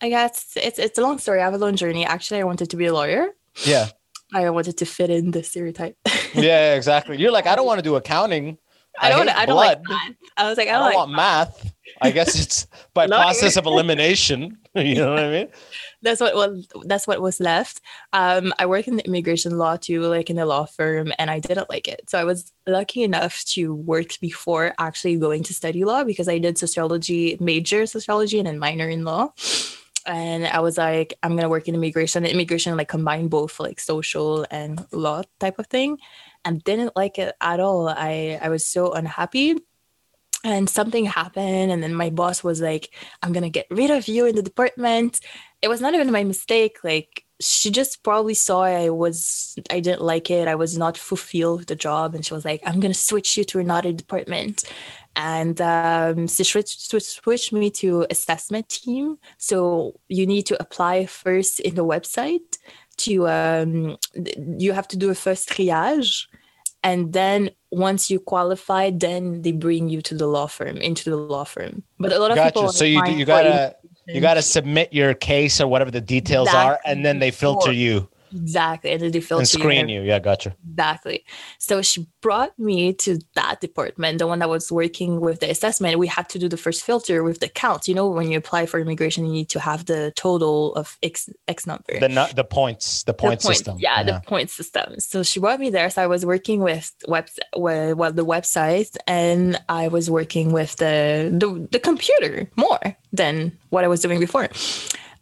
I 0.02 0.10
guess 0.10 0.54
it's 0.56 0.78
it's 0.78 0.98
a 0.98 1.02
long 1.02 1.18
story. 1.18 1.42
I 1.42 1.46
have 1.46 1.54
a 1.54 1.58
long 1.66 1.76
journey. 1.76 2.06
Actually, 2.06 2.42
I 2.42 2.44
wanted 2.44 2.70
to 2.70 2.78
be 2.78 2.86
a 2.86 2.94
lawyer. 2.94 3.30
Yeah. 3.66 3.88
I 4.34 4.50
wanted 4.50 4.78
to 4.78 4.86
fit 4.86 5.10
in 5.10 5.32
the 5.32 5.44
stereotype. 5.44 5.98
Yeah. 6.34 6.76
Exactly. 6.76 7.18
You're 7.18 7.32
like, 7.32 7.48
I 7.48 7.56
don't 7.58 7.66
want 7.66 7.80
to 7.80 7.84
do 7.84 7.96
accounting. 7.96 8.58
I 9.00 9.10
don't. 9.10 9.28
I 9.30 9.46
don't 9.46 9.56
like 9.58 9.82
blood. 9.84 9.90
math. 9.90 10.16
I 10.38 10.50
was 10.50 10.58
like, 10.58 10.68
I 10.68 10.72
I 10.72 10.74
don't, 10.76 10.82
don't 10.84 10.90
like 10.92 10.98
want 10.98 11.12
math. 11.12 11.74
I 12.02 12.12
guess 12.12 12.40
it's 12.40 12.68
by 12.94 13.08
process 13.24 13.58
of 13.58 13.66
elimination. 13.66 14.58
you 14.76 14.96
know 14.96 15.12
what 15.12 15.24
I 15.24 15.30
mean? 15.32 15.48
That's 16.02 16.22
what 16.22 16.36
was 16.36 16.68
that's 16.86 17.08
what 17.08 17.22
was 17.22 17.40
left. 17.40 17.82
Um, 18.14 18.54
I 18.60 18.66
work 18.66 18.88
in 18.88 18.96
the 18.96 19.06
immigration 19.06 19.58
law 19.58 19.78
too, 19.78 20.02
like 20.02 20.30
in 20.30 20.40
a 20.40 20.46
law 20.46 20.66
firm, 20.66 21.14
and 21.20 21.30
I 21.30 21.40
didn't 21.40 21.70
like 21.70 21.88
it. 21.88 22.10
So 22.10 22.20
I 22.20 22.24
was 22.24 22.52
lucky 22.68 23.04
enough 23.04 23.44
to 23.54 23.74
work 23.74 24.20
before 24.20 24.74
actually 24.80 25.18
going 25.18 25.44
to 25.44 25.54
study 25.54 25.84
law 25.84 26.04
because 26.04 26.28
I 26.28 26.38
did 26.38 26.58
sociology, 26.58 27.38
major 27.40 27.86
sociology, 27.86 28.40
and 28.40 28.48
a 28.48 28.54
minor 28.54 28.90
in 28.90 29.04
law. 29.04 29.34
And 30.08 30.48
I 30.48 30.60
was 30.62 30.78
like, 30.78 31.14
I'm 31.22 31.36
gonna 31.36 31.50
work 31.50 31.68
in 31.68 31.76
immigration. 31.76 32.26
Immigration 32.26 32.76
like 32.76 32.90
combine 32.90 33.28
both 33.28 33.60
like 33.60 33.80
social 33.80 34.46
and 34.50 34.86
law 34.92 35.22
type 35.40 35.60
of 35.60 35.68
thing, 35.68 36.00
and 36.44 36.64
didn't 36.64 36.96
like 36.96 37.20
it 37.20 37.36
at 37.40 37.60
all. 37.60 37.88
I 37.88 38.40
I 38.42 38.50
was 38.50 38.66
so 38.66 38.94
unhappy 38.94 39.58
and 40.44 40.70
something 40.70 41.06
happened 41.06 41.72
and 41.72 41.84
then 41.84 41.94
my 41.94 42.10
boss 42.10 42.44
was 42.44 42.62
like 42.62 42.90
i'm 43.22 43.32
gonna 43.32 43.50
get 43.50 43.68
rid 43.70 43.92
of 43.92 44.08
you 44.08 44.26
in 44.26 44.36
the 44.36 44.42
department 44.42 45.20
it 45.62 45.68
was 45.68 45.82
not 45.82 45.94
even 45.94 46.12
my 46.12 46.24
mistake 46.24 46.78
like 46.84 47.24
she 47.40 47.72
just 47.72 48.04
probably 48.04 48.34
saw 48.34 48.64
i 48.64 48.90
was 48.90 49.58
i 49.70 49.80
didn't 49.80 50.02
like 50.02 50.30
it 50.30 50.48
i 50.48 50.56
was 50.56 50.78
not 50.78 50.98
fulfilled 50.98 51.60
with 51.60 51.68
the 51.68 51.76
job 51.76 52.14
and 52.14 52.26
she 52.26 52.34
was 52.34 52.46
like 52.46 52.62
i'm 52.66 52.80
gonna 52.80 52.94
switch 52.94 53.38
you 53.38 53.44
to 53.44 53.60
another 53.60 53.92
department. 53.92 54.64
And 55.16 55.60
um, 55.60 56.28
she 56.28 56.44
switched, 56.44 56.80
switched, 56.80 57.52
me 57.52 57.70
to 57.72 58.06
assessment 58.10 58.70
team. 58.70 59.18
So 59.38 60.00
you 60.08 60.26
need 60.26 60.46
to 60.48 60.62
apply 60.62 61.06
first 61.06 61.60
in 61.60 61.76
the 61.76 61.84
website 61.84 62.58
to 62.98 63.28
um, 63.28 63.98
you 64.58 64.72
have 64.72 64.88
to 64.90 64.98
do 64.98 65.10
a 65.10 65.16
first 65.16 65.50
triage 65.50 66.28
and 66.84 67.14
then 67.14 67.52
once 67.72 68.10
you 68.10 68.20
qualify 68.20 68.92
then 68.92 69.42
they 69.44 69.52
bring 69.52 69.88
you 69.88 70.02
to 70.02 70.16
the 70.16 70.28
law 70.28 70.48
firm 70.48 70.78
into 70.78 71.10
the 71.10 71.16
law 71.16 71.44
firm. 71.44 71.84
But 72.00 72.14
a 72.14 72.20
lot 72.20 72.32
of 72.32 72.38
people 72.38 72.64
Gotcha. 72.64 72.78
So 72.78 72.86
you 72.86 73.04
you 73.06 73.26
gotta 73.26 73.76
you 74.08 74.22
gotta 74.22 74.42
submit 74.42 74.94
your 74.94 75.14
case 75.14 75.62
or 75.62 75.68
whatever 75.68 75.92
the 75.92 76.02
details 76.02 76.50
are, 76.50 76.80
and 76.86 77.06
then 77.06 77.20
they 77.20 77.32
filter 77.32 77.72
you 77.72 78.10
exactly 78.34 78.92
and 78.92 79.02
then 79.02 79.12
they 79.12 79.22
filter 79.22 79.42
and 79.42 79.48
screen 79.48 79.90
you. 79.90 80.02
Yeah, 80.02 80.20
gotcha. 80.20 80.56
Exactly. 80.70 81.26
So 81.60 81.82
she 81.82 82.08
brought 82.22 82.58
me 82.58 82.94
to 82.94 83.20
that 83.36 83.62
department, 83.62 84.20
the 84.20 84.28
one 84.28 84.40
that 84.40 84.50
was 84.50 84.72
working 84.72 85.20
with 85.20 85.40
the 85.40 85.50
assessment. 85.50 86.00
We 86.00 86.08
had 86.08 86.30
to 86.30 86.40
do 86.40 86.48
the 86.48 86.58
first 86.58 86.84
filter 86.84 87.24
with 87.24 87.40
the 87.40 87.48
count. 87.48 87.88
You 87.88 87.96
know, 87.96 88.08
when 88.08 88.32
you 88.32 88.38
apply 88.38 88.66
for 88.66 88.80
immigration, 88.80 89.26
you 89.26 89.32
need 89.32 89.50
to 89.50 89.60
have 89.60 89.86
the 89.86 90.12
total 90.16 90.74
of 90.76 90.98
X 91.04 91.30
X 91.48 91.68
number. 91.68 92.00
The 92.00 92.10
nu- 92.10 92.34
the 92.36 92.44
points 92.44 93.04
the 93.04 93.12
The 93.12 93.18
point 93.18 93.42
system. 93.42 93.78
Yeah, 93.80 94.04
the 94.04 94.16
uh-huh. 94.16 94.22
point 94.28 94.50
system. 94.50 95.00
So 95.00 95.24
she 95.24 95.40
brought 95.40 95.60
me 95.60 95.70
there. 95.70 95.90
So 95.90 96.02
I 96.02 96.08
was 96.08 96.26
working 96.26 96.62
with 96.62 96.94
web 97.08 97.28
well, 97.56 97.96
well 97.96 98.12
the 98.12 98.26
website 98.26 98.96
and 99.08 99.60
I 99.70 99.88
was 99.88 100.10
working 100.10 100.52
with 100.52 100.76
the, 100.78 101.30
the 101.32 101.68
the 101.72 101.80
computer 101.80 102.50
more 102.56 102.98
than 103.12 103.58
what 103.70 103.84
I 103.84 103.88
was 103.88 104.02
doing 104.02 104.20
before. 104.20 104.50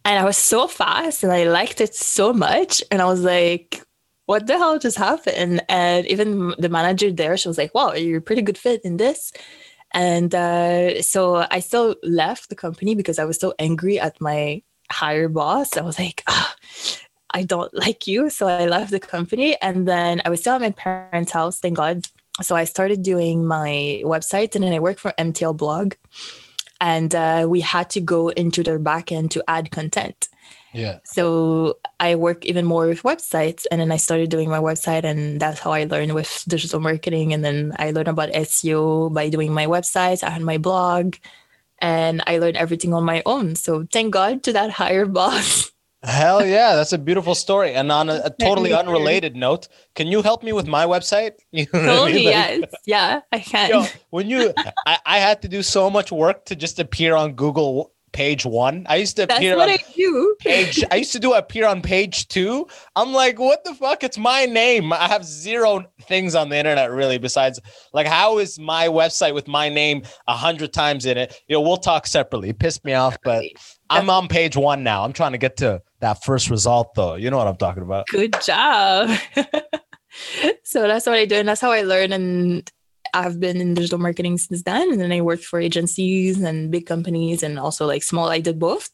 And 0.04 0.18
I 0.18 0.24
was 0.24 0.38
so 0.38 0.66
fast 0.66 1.22
and 1.22 1.32
I 1.32 1.44
liked 1.44 1.80
it 1.80 1.94
so 1.94 2.32
much. 2.32 2.82
And 2.90 3.02
I 3.02 3.04
was 3.04 3.22
like, 3.22 3.82
what 4.26 4.46
the 4.46 4.56
hell 4.56 4.78
just 4.78 4.96
happened? 4.96 5.62
And 5.68 6.06
even 6.06 6.54
the 6.58 6.68
manager 6.68 7.10
there, 7.10 7.36
she 7.36 7.48
was 7.48 7.58
like, 7.58 7.74
wow, 7.74 7.92
you're 7.92 8.18
a 8.18 8.22
pretty 8.22 8.42
good 8.42 8.56
fit 8.56 8.80
in 8.84 8.96
this. 8.96 9.32
And 9.92 10.34
uh, 10.34 11.02
so 11.02 11.46
I 11.50 11.60
still 11.60 11.96
left 12.02 12.48
the 12.48 12.54
company 12.54 12.94
because 12.94 13.18
I 13.18 13.24
was 13.24 13.38
so 13.38 13.54
angry 13.58 13.98
at 13.98 14.20
my 14.20 14.62
higher 14.90 15.28
boss. 15.28 15.76
I 15.76 15.82
was 15.82 15.98
like, 15.98 16.22
ah, 16.28 16.54
I 17.32 17.42
don't 17.42 17.72
like 17.74 18.06
you. 18.06 18.30
So 18.30 18.46
I 18.46 18.66
left 18.66 18.92
the 18.92 19.00
company. 19.00 19.56
And 19.60 19.86
then 19.86 20.22
I 20.24 20.30
was 20.30 20.40
still 20.40 20.54
at 20.54 20.60
my 20.60 20.70
parents' 20.70 21.32
house, 21.32 21.58
thank 21.58 21.76
God. 21.76 22.06
So 22.40 22.56
I 22.56 22.64
started 22.64 23.02
doing 23.02 23.46
my 23.46 24.02
website 24.04 24.54
and 24.54 24.64
then 24.64 24.72
I 24.72 24.78
worked 24.78 25.00
for 25.00 25.12
MTL 25.18 25.56
Blog. 25.56 25.94
And 26.80 27.14
uh, 27.14 27.46
we 27.48 27.60
had 27.60 27.90
to 27.90 28.00
go 28.00 28.28
into 28.28 28.62
their 28.62 28.78
backend 28.78 29.30
to 29.30 29.44
add 29.48 29.70
content. 29.70 30.28
Yeah. 30.72 30.98
So 31.04 31.78
I 31.98 32.14
work 32.14 32.46
even 32.46 32.64
more 32.64 32.86
with 32.86 33.02
websites, 33.02 33.66
and 33.70 33.80
then 33.80 33.90
I 33.90 33.96
started 33.96 34.30
doing 34.30 34.48
my 34.48 34.60
website, 34.60 35.04
and 35.04 35.40
that's 35.40 35.60
how 35.60 35.72
I 35.72 35.84
learned 35.84 36.14
with 36.14 36.44
digital 36.46 36.80
marketing. 36.80 37.32
And 37.32 37.44
then 37.44 37.74
I 37.78 37.90
learned 37.90 38.08
about 38.08 38.30
SEO 38.30 39.12
by 39.12 39.28
doing 39.28 39.52
my 39.52 39.66
website. 39.66 40.22
I 40.22 40.30
had 40.30 40.42
my 40.42 40.58
blog, 40.58 41.16
and 41.78 42.22
I 42.26 42.38
learned 42.38 42.56
everything 42.56 42.94
on 42.94 43.04
my 43.04 43.22
own. 43.26 43.56
So 43.56 43.86
thank 43.92 44.12
God 44.12 44.42
to 44.44 44.52
that 44.52 44.70
higher 44.70 45.06
boss. 45.18 45.72
Hell 46.02 46.46
yeah, 46.46 46.76
that's 46.76 46.92
a 46.94 46.98
beautiful 46.98 47.34
story. 47.34 47.74
And 47.74 47.92
on 47.92 48.08
a, 48.08 48.22
a 48.24 48.30
totally 48.40 48.72
unrelated 48.72 49.36
note, 49.36 49.68
can 49.94 50.06
you 50.06 50.22
help 50.22 50.42
me 50.42 50.52
with 50.52 50.66
my 50.66 50.86
website? 50.86 51.32
You 51.52 51.66
know 51.72 51.80
what 51.80 51.82
I 51.82 51.86
Totally, 51.96 52.12
mean? 52.14 52.26
Like- 52.26 52.60
yes, 52.60 52.74
yeah, 52.86 53.20
I 53.32 53.38
can. 53.40 53.70
Yo, 53.70 53.84
when 54.10 54.30
you, 54.30 54.52
I, 54.86 54.98
I 55.04 55.18
had 55.18 55.42
to 55.42 55.48
do 55.48 55.62
so 55.62 55.90
much 55.90 56.10
work 56.10 56.46
to 56.46 56.56
just 56.56 56.78
appear 56.78 57.14
on 57.14 57.32
Google 57.34 57.92
page 58.12 58.44
one. 58.44 58.86
I 58.88 58.96
used 58.96 59.16
to 59.16 59.26
that's 59.26 59.38
appear 59.38 59.56
what 59.56 59.68
on 59.68 59.74
I 59.74 59.78
do. 59.94 60.36
page. 60.40 60.82
I 60.90 60.96
used 60.96 61.12
to 61.12 61.20
do 61.20 61.34
appear 61.34 61.66
on 61.66 61.82
page 61.82 62.28
two. 62.28 62.66
I'm 62.96 63.12
like, 63.12 63.38
what 63.38 63.62
the 63.64 63.74
fuck? 63.74 64.02
It's 64.02 64.18
my 64.18 64.46
name. 64.46 64.92
I 64.92 65.06
have 65.06 65.24
zero 65.24 65.84
things 66.02 66.34
on 66.34 66.48
the 66.48 66.56
internet 66.56 66.90
really. 66.90 67.18
Besides, 67.18 67.60
like, 67.92 68.06
how 68.06 68.38
is 68.38 68.58
my 68.58 68.88
website 68.88 69.34
with 69.34 69.46
my 69.48 69.68
name 69.68 70.02
a 70.26 70.34
hundred 70.36 70.72
times 70.72 71.06
in 71.06 71.18
it? 71.18 71.40
You 71.46 71.56
know, 71.56 71.60
we'll 71.60 71.76
talk 71.76 72.06
separately. 72.06 72.48
It 72.50 72.58
pissed 72.58 72.84
me 72.84 72.94
off, 72.94 73.16
but 73.22 73.44
I'm 73.90 74.10
on 74.10 74.28
page 74.28 74.56
one 74.56 74.82
now. 74.82 75.04
I'm 75.04 75.12
trying 75.12 75.32
to 75.32 75.38
get 75.38 75.56
to 75.58 75.82
that 76.00 76.24
first 76.24 76.50
result 76.50 76.94
though. 76.94 77.14
You 77.14 77.30
know 77.30 77.38
what 77.38 77.46
I'm 77.46 77.56
talking 77.56 77.82
about. 77.82 78.06
Good 78.08 78.36
job. 78.42 79.10
so 80.64 80.86
that's 80.86 81.06
what 81.06 81.16
I 81.16 81.24
do, 81.24 81.36
and 81.36 81.48
that's 81.48 81.60
how 81.60 81.72
I 81.72 81.82
learn. 81.82 82.12
And 82.12 82.70
I've 83.14 83.40
been 83.40 83.60
in 83.60 83.74
digital 83.74 83.98
marketing 83.98 84.38
since 84.38 84.62
then. 84.62 84.92
And 84.92 85.00
then 85.00 85.12
I 85.12 85.20
worked 85.20 85.44
for 85.44 85.60
agencies 85.60 86.40
and 86.40 86.70
big 86.70 86.86
companies, 86.86 87.42
and 87.42 87.58
also 87.58 87.86
like 87.86 88.02
small. 88.02 88.28
I 88.28 88.40
did 88.40 88.58
both, 88.58 88.90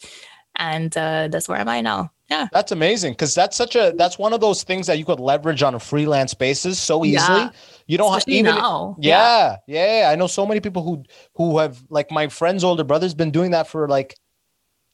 and 0.57 0.97
uh, 0.97 1.29
that's 1.29 1.49
where 1.49 1.59
am 1.59 1.69
I 1.69 1.81
now? 1.81 2.11
Yeah, 2.29 2.49
That's 2.53 2.73
amazing 2.73 3.13
because 3.13 3.37
that's 3.37 3.57
such 3.57 3.77
a 3.77 3.95
that's 3.97 4.19
one 4.19 4.33
of 4.33 4.41
those 4.41 4.65
things 4.65 4.89
that 4.89 4.99
you 4.99 5.05
could 5.05 5.21
leverage 5.21 5.63
on 5.63 5.77
a 5.77 5.79
freelance 5.79 6.35
basis 6.35 6.77
so 6.77 7.05
easily. 7.05 7.39
Yeah. 7.39 7.51
You 7.87 7.99
don't 7.99 8.11
have 8.11 8.19
Especially 8.19 8.41
even 8.41 8.57
now. 8.57 8.97
Yeah, 8.99 9.59
yeah, 9.69 10.01
yeah. 10.01 10.11
I 10.11 10.17
know 10.17 10.27
so 10.27 10.45
many 10.45 10.59
people 10.59 10.83
who 10.83 11.05
who 11.37 11.59
have 11.59 11.81
like 11.89 12.11
my 12.11 12.27
friend's 12.27 12.65
older 12.65 12.83
brother's 12.83 13.15
been 13.15 13.31
doing 13.31 13.53
that 13.53 13.69
for 13.69 13.87
like 13.89 14.17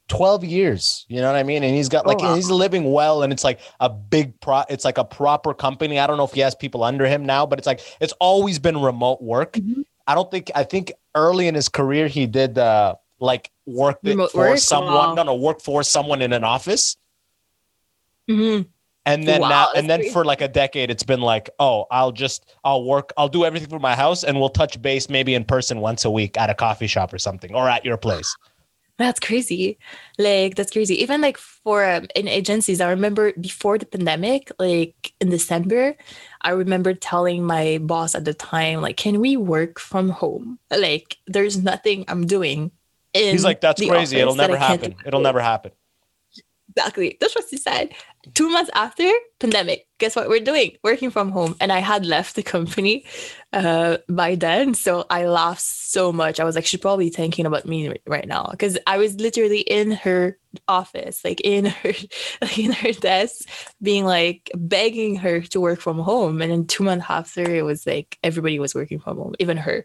12 0.08 0.44
years. 0.44 1.06
You 1.08 1.20
know 1.20 1.26
what 1.28 1.36
I 1.36 1.42
mean? 1.42 1.62
And 1.62 1.74
he's 1.74 1.88
got 1.88 2.06
like 2.06 2.18
Oh, 2.20 2.24
wow. 2.24 2.34
he's 2.34 2.50
living 2.50 2.92
well 2.92 3.22
and 3.22 3.32
it's 3.32 3.44
like 3.44 3.60
a 3.80 3.88
big 3.88 4.38
pro 4.40 4.62
it's 4.68 4.84
like 4.84 4.98
a 4.98 5.04
proper 5.04 5.54
company. 5.54 5.98
I 5.98 6.06
don't 6.06 6.16
know 6.18 6.24
if 6.24 6.32
he 6.32 6.40
has 6.40 6.54
people 6.54 6.84
under 6.84 7.06
him 7.06 7.24
now, 7.24 7.46
but 7.46 7.58
it's 7.58 7.66
like 7.66 7.80
it's 8.00 8.12
always 8.20 8.58
been 8.58 8.78
remote 8.80 9.22
work. 9.22 9.54
Mhm. 9.54 9.84
I 10.06 10.14
don't 10.14 10.30
think 10.30 10.50
I 10.54 10.64
think 10.64 10.92
early 11.14 11.48
in 11.48 11.54
his 11.54 11.68
career 11.68 12.08
he 12.08 12.26
did 12.26 12.58
uh 12.58 12.96
like 13.20 13.50
work 13.66 13.98
Remote 14.02 14.32
for 14.32 14.48
work? 14.50 14.58
someone 14.58 14.92
Wow. 14.94 15.14
no 15.14 15.22
no 15.22 15.34
work 15.36 15.60
for 15.62 15.82
someone 15.82 16.20
in 16.20 16.32
an 16.32 16.44
office. 16.44 16.96
Mhm. 18.28 18.66
And 19.04 19.26
then 19.26 19.40
Wow, 19.40 19.48
now, 19.48 19.68
and 19.74 19.90
then 19.90 19.98
crazy. 20.00 20.12
for 20.12 20.24
like 20.24 20.40
a 20.42 20.46
decade, 20.46 20.88
it's 20.88 21.02
been 21.02 21.20
like, 21.20 21.50
oh, 21.58 21.86
I'll 21.90 22.12
just, 22.12 22.54
I'll 22.62 22.84
work, 22.84 23.12
I'll 23.16 23.28
do 23.28 23.44
everything 23.44 23.68
from 23.68 23.82
my 23.82 23.96
house, 23.96 24.22
and 24.22 24.38
we'll 24.38 24.48
touch 24.48 24.80
base 24.80 25.08
maybe 25.08 25.34
in 25.34 25.44
person 25.44 25.80
once 25.80 26.04
a 26.04 26.10
week 26.10 26.38
at 26.38 26.50
a 26.50 26.54
coffee 26.54 26.86
shop 26.86 27.12
or 27.12 27.18
something, 27.18 27.52
or 27.52 27.68
at 27.68 27.84
your 27.84 27.96
place. 27.96 28.32
That's 28.98 29.20
crazy. 29.20 29.78
Like 30.18 30.54
that's 30.54 30.70
crazy. 30.70 31.00
Even 31.02 31.20
like 31.20 31.38
for 31.38 31.84
um, 31.84 32.06
in 32.14 32.28
agencies, 32.28 32.80
I 32.80 32.90
remember 32.90 33.32
before 33.32 33.78
the 33.78 33.86
pandemic, 33.86 34.50
like 34.58 35.12
in 35.20 35.30
December, 35.30 35.96
I 36.42 36.50
remember 36.50 36.94
telling 36.94 37.44
my 37.44 37.78
boss 37.78 38.14
at 38.14 38.24
the 38.24 38.34
time, 38.34 38.80
like, 38.80 38.96
"Can 38.96 39.20
we 39.20 39.36
work 39.36 39.80
from 39.80 40.10
home? 40.10 40.58
Like, 40.70 41.16
there's 41.26 41.58
nothing 41.62 42.04
I'm 42.08 42.26
doing." 42.26 42.70
In 43.14 43.32
He's 43.32 43.44
like, 43.44 43.60
that's 43.60 43.84
crazy. 43.84 44.18
It'll 44.18 44.34
never 44.34 44.56
happen. 44.56 44.94
It'll 45.04 45.20
never 45.20 45.40
happen. 45.40 45.72
Exactly. 46.76 47.18
That's 47.20 47.34
what 47.34 47.44
she 47.50 47.56
said. 47.56 47.94
Two 48.34 48.48
months 48.48 48.70
after 48.74 49.10
pandemic, 49.40 49.86
guess 49.98 50.14
what 50.14 50.28
we're 50.28 50.40
doing? 50.40 50.72
Working 50.82 51.10
from 51.10 51.30
home. 51.30 51.56
And 51.60 51.72
I 51.72 51.80
had 51.80 52.06
left 52.06 52.36
the 52.36 52.42
company 52.42 53.04
uh, 53.52 53.98
by 54.08 54.36
then. 54.36 54.74
So 54.74 55.04
I 55.10 55.26
laughed 55.26 55.60
so 55.60 56.12
much. 56.12 56.40
I 56.40 56.44
was 56.44 56.54
like, 56.54 56.64
she's 56.64 56.80
probably 56.80 57.10
thinking 57.10 57.46
about 57.46 57.66
me 57.66 57.92
right 58.06 58.26
now. 58.26 58.48
Because 58.50 58.78
I 58.86 58.98
was 58.98 59.16
literally 59.16 59.60
in 59.60 59.90
her 59.90 60.38
office, 60.68 61.24
like 61.24 61.40
in 61.40 61.66
her 61.66 61.92
like 62.42 62.58
in 62.58 62.72
her 62.72 62.92
desk, 62.92 63.48
being 63.82 64.04
like 64.04 64.50
begging 64.54 65.16
her 65.16 65.40
to 65.40 65.60
work 65.60 65.80
from 65.80 65.98
home. 65.98 66.40
And 66.40 66.52
then 66.52 66.66
two 66.66 66.84
months 66.84 67.06
after, 67.08 67.42
it 67.42 67.64
was 67.64 67.86
like 67.86 68.18
everybody 68.22 68.58
was 68.58 68.74
working 68.74 69.00
from 69.00 69.18
home, 69.18 69.34
even 69.40 69.56
her. 69.56 69.84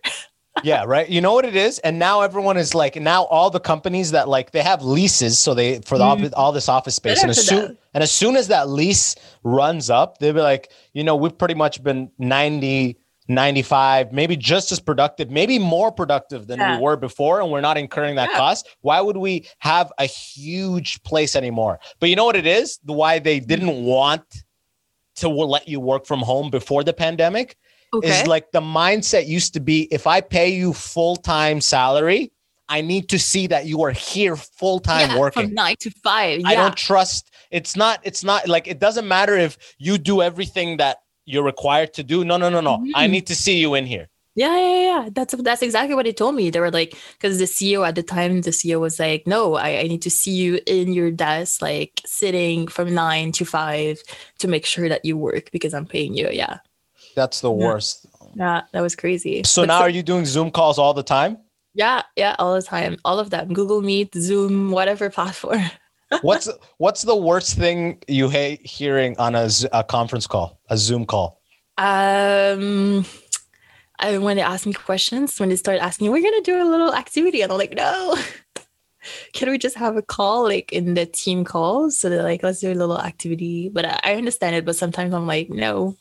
Yeah, 0.63 0.83
right. 0.85 1.07
You 1.09 1.21
know 1.21 1.33
what 1.33 1.45
it 1.45 1.55
is, 1.55 1.79
and 1.79 1.99
now 1.99 2.21
everyone 2.21 2.57
is 2.57 2.73
like, 2.75 2.95
now 2.95 3.23
all 3.25 3.49
the 3.49 3.59
companies 3.59 4.11
that 4.11 4.27
like 4.27 4.51
they 4.51 4.61
have 4.61 4.81
leases, 4.83 5.39
so 5.39 5.53
they 5.53 5.79
for 5.81 5.97
the 5.97 6.03
Mm. 6.03 6.31
all 6.35 6.51
this 6.51 6.69
office 6.69 6.95
space, 6.95 7.21
and 7.21 7.29
as 7.29 7.45
soon 7.45 7.77
and 7.93 8.03
as 8.03 8.11
soon 8.11 8.35
as 8.35 8.47
that 8.49 8.69
lease 8.69 9.15
runs 9.43 9.89
up, 9.89 10.17
they'll 10.19 10.33
be 10.33 10.41
like, 10.41 10.71
you 10.93 11.03
know, 11.03 11.15
we've 11.15 11.37
pretty 11.37 11.53
much 11.53 11.83
been 11.83 12.09
90, 12.19 12.97
95, 13.27 14.13
maybe 14.13 14.37
just 14.37 14.71
as 14.71 14.79
productive, 14.79 15.29
maybe 15.29 15.59
more 15.59 15.91
productive 15.91 16.47
than 16.47 16.59
Yeah. 16.59 16.77
we 16.77 16.83
were 16.83 16.95
before, 16.95 17.41
and 17.41 17.51
we're 17.51 17.61
not 17.61 17.77
incurring 17.77 18.15
that 18.15 18.29
Yeah. 18.31 18.37
cost. 18.37 18.67
Why 18.81 19.01
would 19.01 19.17
we 19.17 19.45
have 19.59 19.91
a 19.97 20.05
huge 20.05 21.03
place 21.03 21.35
anymore? 21.35 21.79
But 21.99 22.09
you 22.09 22.15
know 22.15 22.25
what 22.25 22.35
it 22.37 22.47
is? 22.47 22.79
Why 22.85 23.19
they 23.19 23.39
didn't 23.39 23.83
want 23.83 24.23
to 25.17 25.27
let 25.29 25.67
you 25.67 25.79
work 25.79 26.05
from 26.05 26.19
home 26.21 26.49
before 26.49 26.83
the 26.83 26.93
pandemic 26.93 27.57
Okay. 27.93 28.21
is 28.21 28.27
like 28.27 28.51
the 28.51 28.61
mindset 28.61 29.27
used 29.27 29.53
to 29.53 29.59
be 29.59 29.87
if 29.91 30.07
I 30.07 30.21
pay 30.21 30.49
you 30.49 30.73
full 30.73 31.15
time 31.15 31.61
salary, 31.61 32.31
I 32.69 32.81
need 32.81 33.07
to 33.09 33.19
see 33.19 33.47
that 33.47 33.65
you 33.65 33.81
are 33.83 33.91
here 33.91 34.35
full 34.35 34.79
time 34.79 35.09
yeah, 35.09 35.17
working. 35.17 35.43
from 35.47 35.53
nine 35.53 35.75
to 35.79 35.89
five. 36.03 36.41
I 36.45 36.55
don't 36.55 36.75
trust. 36.75 37.31
It's 37.49 37.75
not. 37.77 37.99
It's 38.03 38.23
not 38.23 38.47
like 38.47 38.67
it 38.67 38.79
doesn't 38.79 39.07
matter 39.07 39.37
if 39.37 39.57
you 39.77 39.97
do 39.97 40.21
everything 40.21 40.77
that 40.77 40.97
you're 41.25 41.43
required 41.43 41.93
to 41.93 42.03
do. 42.03 42.25
No, 42.25 42.37
no, 42.37 42.49
no, 42.49 42.59
no. 42.61 42.85
I 42.95 43.07
Mhm. 43.07 43.11
need 43.11 43.27
to 43.27 43.35
see 43.35 43.57
you 43.57 43.73
in 43.75 43.85
here. 43.85 44.09
Yeah, 44.35 44.55
yeah, 44.59 44.81
yeah. 44.81 45.09
That's 45.11 45.33
that's 45.35 45.63
exactly 45.63 45.95
what 45.95 46.05
they 46.05 46.13
told 46.13 46.35
me. 46.35 46.51
They 46.51 46.59
were 46.59 46.69
like, 46.69 46.95
because 47.13 47.39
the 47.39 47.45
CEO 47.47 47.87
at 47.87 47.95
the 47.95 48.03
time, 48.03 48.41
the 48.41 48.51
CEO 48.51 48.79
was 48.79 48.99
like, 48.99 49.25
"No, 49.25 49.55
I, 49.55 49.79
I 49.79 49.83
need 49.87 50.03
to 50.03 50.11
see 50.11 50.31
you 50.31 50.59
in 50.67 50.93
your 50.93 51.09
desk, 51.09 51.59
like 51.61 52.01
sitting 52.05 52.67
from 52.67 52.93
nine 52.93 53.31
to 53.31 53.45
five, 53.45 53.99
to 54.39 54.47
make 54.47 54.65
sure 54.65 54.89
that 54.89 55.03
you 55.05 55.17
work 55.17 55.49
because 55.51 55.73
I'm 55.73 55.87
paying 55.87 56.13
you." 56.13 56.29
Yeah, 56.31 56.59
That's 57.17 57.41
the 57.41 57.51
Yeah. 57.51 57.65
worst. 57.67 58.05
yeah, 58.35 58.61
that 58.71 58.81
was 58.81 58.95
crazy. 58.95 59.41
So 59.43 59.63
But 59.63 59.67
now 59.73 59.81
are 59.81 59.89
you 59.89 60.03
doing 60.03 60.25
Zoom 60.25 60.51
calls 60.51 60.77
all 60.77 60.93
the 60.93 61.03
time? 61.17 61.33
yeah, 61.73 62.01
yeah, 62.15 62.35
all 62.39 62.53
the 62.55 62.61
time, 62.61 62.97
all 63.03 63.17
of 63.19 63.29
them, 63.29 63.53
Google 63.53 63.81
Meet, 63.81 64.13
Zoom, 64.15 64.71
whatever 64.71 65.09
platform. 65.17 65.65
What's 66.21 66.47
what's 66.77 67.01
the 67.01 67.15
worst 67.29 67.57
thing 67.57 68.01
you 68.07 68.29
hate 68.29 68.61
hearing 68.65 69.17
on 69.17 69.35
a, 69.35 69.49
a 69.73 69.83
conference 69.83 70.27
call, 70.27 70.59
a 70.69 70.77
Zoom 70.77 71.05
call? 71.05 71.41
Um, 71.77 73.05
I 73.99 74.17
when 74.19 74.37
they 74.37 74.43
ask 74.43 74.65
me 74.65 74.73
questions, 74.73 75.39
when 75.39 75.49
they 75.49 75.55
start 75.57 75.79
asking, 75.81 76.11
we're 76.11 76.23
gonna 76.23 76.41
do 76.41 76.61
a 76.61 76.69
little 76.73 76.93
activity, 76.93 77.41
and 77.41 77.51
I'm 77.51 77.57
like, 77.57 77.73
no. 77.75 78.15
Can 79.33 79.49
we 79.49 79.57
just 79.57 79.77
have 79.77 79.95
a 79.95 80.01
call 80.01 80.43
like 80.43 80.73
in 80.73 80.93
the 80.93 81.05
team 81.05 81.45
calls? 81.45 81.97
So 81.97 82.09
they're 82.09 82.23
like, 82.31 82.43
let's 82.43 82.59
do 82.59 82.71
a 82.71 82.81
little 82.81 82.99
activity. 82.99 83.69
But 83.69 83.85
I, 83.85 83.99
I 84.03 84.15
understand 84.15 84.55
it, 84.55 84.65
but 84.65 84.75
sometimes 84.75 85.13
I'm 85.13 85.27
like, 85.27 85.49
no. 85.49 85.95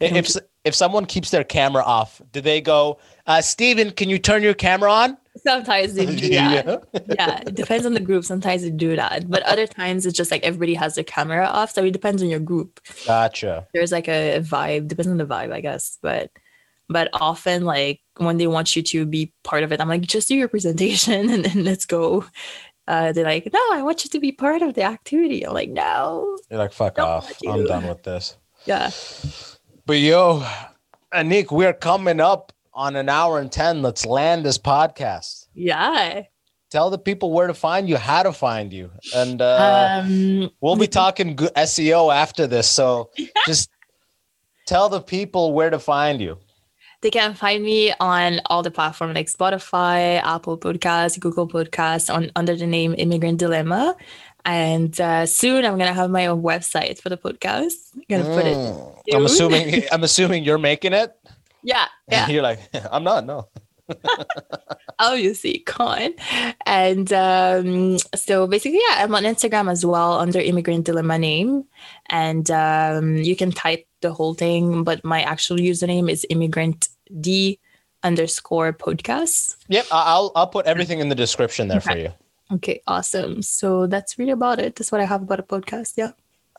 If 0.00 0.36
if, 0.64 0.74
someone 0.74 1.06
keeps 1.06 1.30
their 1.30 1.44
camera 1.44 1.82
off, 1.82 2.20
do 2.32 2.40
they 2.40 2.60
go, 2.60 2.98
uh, 3.26 3.40
Steven, 3.40 3.90
can 3.90 4.08
you 4.08 4.18
turn 4.18 4.42
your 4.42 4.54
camera 4.54 4.92
on? 4.92 5.16
Sometimes 5.36 5.94
they 5.94 6.06
do 6.16 6.28
that. 6.30 6.84
yeah, 7.18 7.42
it 7.46 7.54
depends 7.54 7.86
on 7.86 7.94
the 7.94 8.00
group. 8.00 8.24
Sometimes 8.24 8.62
they 8.62 8.70
do 8.70 8.96
that, 8.96 9.28
but 9.28 9.42
other 9.44 9.66
times 9.66 10.06
it's 10.06 10.16
just 10.16 10.30
like 10.30 10.42
everybody 10.42 10.74
has 10.74 10.94
their 10.94 11.04
camera 11.04 11.44
off. 11.46 11.70
So 11.72 11.84
it 11.84 11.92
depends 11.92 12.22
on 12.22 12.28
your 12.28 12.40
group. 12.40 12.80
Gotcha. 13.06 13.66
there's 13.74 13.92
like 13.92 14.08
a, 14.08 14.36
a 14.36 14.40
vibe 14.40 14.88
depends 14.88 15.10
on 15.10 15.16
the 15.18 15.26
vibe 15.26 15.52
i 15.52 15.60
guess 15.60 15.98
but 16.02 16.30
but 16.88 17.08
often 17.12 17.64
like 17.64 18.00
when 18.16 18.36
they 18.36 18.46
want 18.46 18.74
you 18.76 18.82
to 18.82 19.06
be 19.06 19.32
part 19.44 19.62
of 19.62 19.72
it 19.72 19.80
i'm 19.80 19.88
like 19.88 20.02
just 20.02 20.28
do 20.28 20.34
your 20.34 20.48
presentation 20.48 21.30
and 21.34 21.44
then 21.44 21.64
let's 21.64 21.86
go 21.86 22.24
uh, 22.88 23.12
they're 23.12 23.24
like 23.24 23.48
no 23.52 23.60
i 23.72 23.82
want 23.82 24.04
you 24.04 24.10
to 24.10 24.18
be 24.18 24.32
part 24.32 24.62
of 24.62 24.74
the 24.74 24.82
activity 24.82 25.46
i'm 25.46 25.54
like 25.54 25.70
no 25.70 26.36
You're 26.50 26.58
like, 26.58 26.72
fuck 26.72 26.98
off. 26.98 27.32
I'm 27.46 27.64
done 27.64 27.86
with 27.86 28.02
this. 28.02 28.36
yeah 28.64 28.90
But 29.90 29.98
yo, 29.98 30.46
Annick, 31.12 31.50
we're 31.50 31.72
coming 31.72 32.20
up 32.20 32.52
on 32.72 32.94
an 32.94 33.08
hour 33.08 33.40
and 33.40 33.50
10. 33.50 33.82
Let's 33.82 34.06
land 34.06 34.46
this 34.46 34.56
podcast. 34.56 35.46
yeah 35.52 36.22
Tell 36.70 36.90
the 36.90 36.98
people 36.98 37.32
where 37.32 37.48
to 37.48 37.54
find 37.54 37.88
you, 37.88 37.96
how 37.96 38.22
to 38.22 38.32
find 38.32 38.72
you. 38.72 38.92
And 39.12 39.42
uh, 39.42 40.02
um 40.04 40.48
we'll 40.60 40.76
be 40.76 40.86
talking 40.86 41.34
SEO 41.34 42.14
after 42.14 42.46
this. 42.46 42.68
So 42.68 43.10
just 43.48 43.68
tell 44.64 44.88
the 44.88 45.00
people 45.00 45.54
where 45.54 45.70
to 45.70 45.80
find 45.80 46.20
you. 46.20 46.38
they 47.02 47.10
can 47.10 47.34
find 47.34 47.64
me 47.64 47.92
on 47.98 48.40
all 48.46 48.62
the 48.62 48.70
platforms 48.70 49.14
like 49.14 49.26
spotify 49.26 50.20
apple 50.22 50.58
podcasts 50.58 51.18
google 51.18 51.48
podcasts 51.48 52.12
on 52.12 52.30
under 52.36 52.54
the 52.54 52.66
name 52.66 52.94
immigrant 52.98 53.38
dilemma 53.38 53.96
and 54.44 55.00
uh, 55.00 55.26
soon 55.26 55.64
i'm 55.64 55.78
gonna 55.78 55.92
have 55.92 56.10
my 56.10 56.26
own 56.26 56.42
website 56.42 57.00
for 57.00 57.08
the 57.08 57.16
podcast 57.16 57.74
i'm 57.94 58.02
gonna 58.08 58.24
put 58.34 58.46
it 58.46 58.56
Mm. 58.56 59.16
I'm 59.16 59.24
assuming 59.26 59.82
I'm 59.92 60.04
assuming 60.04 60.44
you're 60.44 60.58
making 60.58 60.92
it. 60.92 61.10
yeah 61.62 61.86
yeah 62.08 62.28
You're 62.28 62.42
like, 62.42 62.60
I'm 62.92 63.02
not, 63.04 63.26
no. 63.26 63.48
obviously 65.00 65.58
con 65.66 66.14
and 66.66 67.12
um 67.12 67.98
so 68.14 68.46
basically 68.46 68.78
yeah 68.88 69.02
i'm 69.02 69.14
on 69.14 69.24
instagram 69.24 69.70
as 69.70 69.84
well 69.84 70.18
under 70.20 70.38
immigrant 70.38 70.84
dilemma 70.86 71.18
name 71.18 71.64
and 72.08 72.50
um 72.52 73.16
you 73.16 73.34
can 73.34 73.50
type 73.50 73.84
the 74.00 74.12
whole 74.12 74.34
thing 74.34 74.84
but 74.84 75.02
my 75.04 75.22
actual 75.22 75.56
username 75.56 76.08
is 76.10 76.24
immigrant 76.30 76.88
d 77.20 77.58
underscore 78.04 78.72
podcast 78.72 79.56
Yep, 79.68 79.86
I- 79.90 80.04
I'll 80.14 80.30
I'll 80.36 80.46
put 80.46 80.66
everything 80.66 81.00
in 81.00 81.08
the 81.08 81.14
description 81.16 81.68
there 81.68 81.80
for 81.80 81.96
you. 81.96 82.12
Okay 82.52 82.82
awesome 82.86 83.42
so 83.42 83.86
that's 83.86 84.18
really 84.18 84.32
about 84.32 84.58
it 84.58 84.74
that's 84.76 84.90
what 84.90 85.00
i 85.00 85.04
have 85.04 85.22
about 85.22 85.40
a 85.40 85.44
podcast 85.44 85.94
yeah 85.96 86.12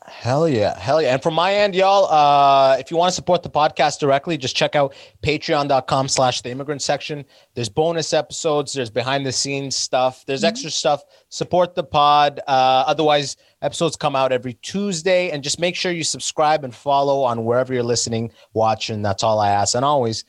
Hell 0.06 0.48
yeah. 0.48 0.78
Hell 0.78 1.00
yeah. 1.00 1.14
And 1.14 1.22
from 1.22 1.34
my 1.34 1.54
end, 1.54 1.74
y'all, 1.74 2.06
uh, 2.06 2.76
if 2.76 2.90
you 2.90 2.96
want 2.96 3.10
to 3.10 3.14
support 3.14 3.42
the 3.42 3.50
podcast 3.50 4.00
directly, 4.00 4.36
just 4.36 4.56
check 4.56 4.74
out 4.74 4.94
patreon.com 5.22 6.08
slash 6.08 6.42
the 6.42 6.50
immigrant 6.50 6.82
section. 6.82 7.24
There's 7.54 7.68
bonus 7.68 8.12
episodes, 8.12 8.72
there's 8.72 8.90
behind 8.90 9.24
the 9.24 9.32
scenes 9.32 9.76
stuff, 9.76 10.24
there's 10.26 10.44
extra 10.44 10.70
stuff. 10.70 11.04
Support 11.28 11.74
the 11.74 11.84
pod. 11.84 12.40
Uh, 12.48 12.84
otherwise, 12.86 13.36
episodes 13.62 13.96
come 13.96 14.16
out 14.16 14.32
every 14.32 14.54
Tuesday. 14.54 15.30
And 15.30 15.42
just 15.42 15.60
make 15.60 15.76
sure 15.76 15.92
you 15.92 16.04
subscribe 16.04 16.64
and 16.64 16.74
follow 16.74 17.22
on 17.22 17.44
wherever 17.44 17.72
you're 17.72 17.82
listening, 17.82 18.32
watching. 18.54 19.02
That's 19.02 19.22
all 19.22 19.38
I 19.38 19.50
ask. 19.50 19.74
And 19.74 19.84
always 19.84 20.24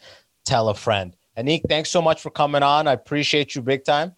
tell 0.45 0.69
a 0.69 0.75
friend. 0.75 1.15
Annick, 1.37 1.61
thanks 1.67 1.89
so 1.89 2.01
much 2.01 2.21
for 2.21 2.29
coming 2.29 2.61
on. 2.61 2.87
I 2.87 2.93
appreciate 2.93 3.55
you 3.55 3.61
big 3.63 3.83
time. 3.83 4.15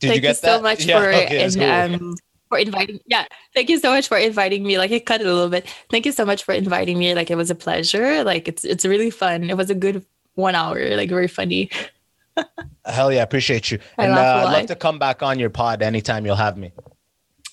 Did 0.00 0.08
thank 0.08 0.14
you 0.16 0.20
get 0.22 0.36
so 0.38 0.46
that? 0.58 0.62
much 0.62 0.84
Yeah, 0.84 0.98
for 1.00 1.08
okay, 1.12 1.50
cool. 1.54 2.04
um, 2.04 2.14
for 2.48 2.58
inviting 2.58 2.98
yeah 3.06 3.26
thank 3.54 3.70
you 3.70 3.78
so 3.78 3.90
much 3.90 4.08
for 4.08 4.18
inviting 4.18 4.64
me 4.64 4.76
like 4.76 4.90
i 4.90 4.98
cut 4.98 5.20
it 5.20 5.26
a 5.28 5.32
little 5.32 5.48
bit 5.50 5.64
thank 5.88 6.04
you 6.04 6.10
so 6.10 6.24
much 6.26 6.42
for 6.42 6.52
inviting 6.52 6.98
me 6.98 7.14
like 7.14 7.30
it 7.30 7.36
was 7.36 7.48
a 7.48 7.54
pleasure 7.54 8.24
like 8.24 8.48
it's 8.48 8.64
it's 8.64 8.84
really 8.84 9.08
fun 9.10 9.48
it 9.48 9.56
was 9.56 9.70
a 9.70 9.74
good 9.74 10.04
one 10.34 10.56
hour 10.56 10.96
like 10.96 11.08
very 11.08 11.28
funny 11.28 11.70
Hell 12.86 13.12
yeah, 13.12 13.22
appreciate 13.22 13.70
you. 13.70 13.78
I 13.98 14.04
and 14.06 14.14
uh, 14.14 14.20
I'd 14.48 14.52
love 14.52 14.66
to 14.66 14.74
come 14.76 14.98
back 14.98 15.22
on 15.22 15.38
your 15.38 15.50
pod 15.50 15.82
anytime 15.82 16.24
you'll 16.26 16.36
have 16.36 16.56
me. 16.56 16.72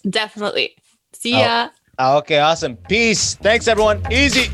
definitely 0.10 0.76
see 1.14 1.36
Oh. 1.36 1.40
ya 1.40 1.70
Okay, 2.00 2.38
awesome. 2.40 2.78
Peace. 2.88 3.34
Thanks, 3.42 3.68
everyone. 3.68 4.02
Easy. 4.12 4.50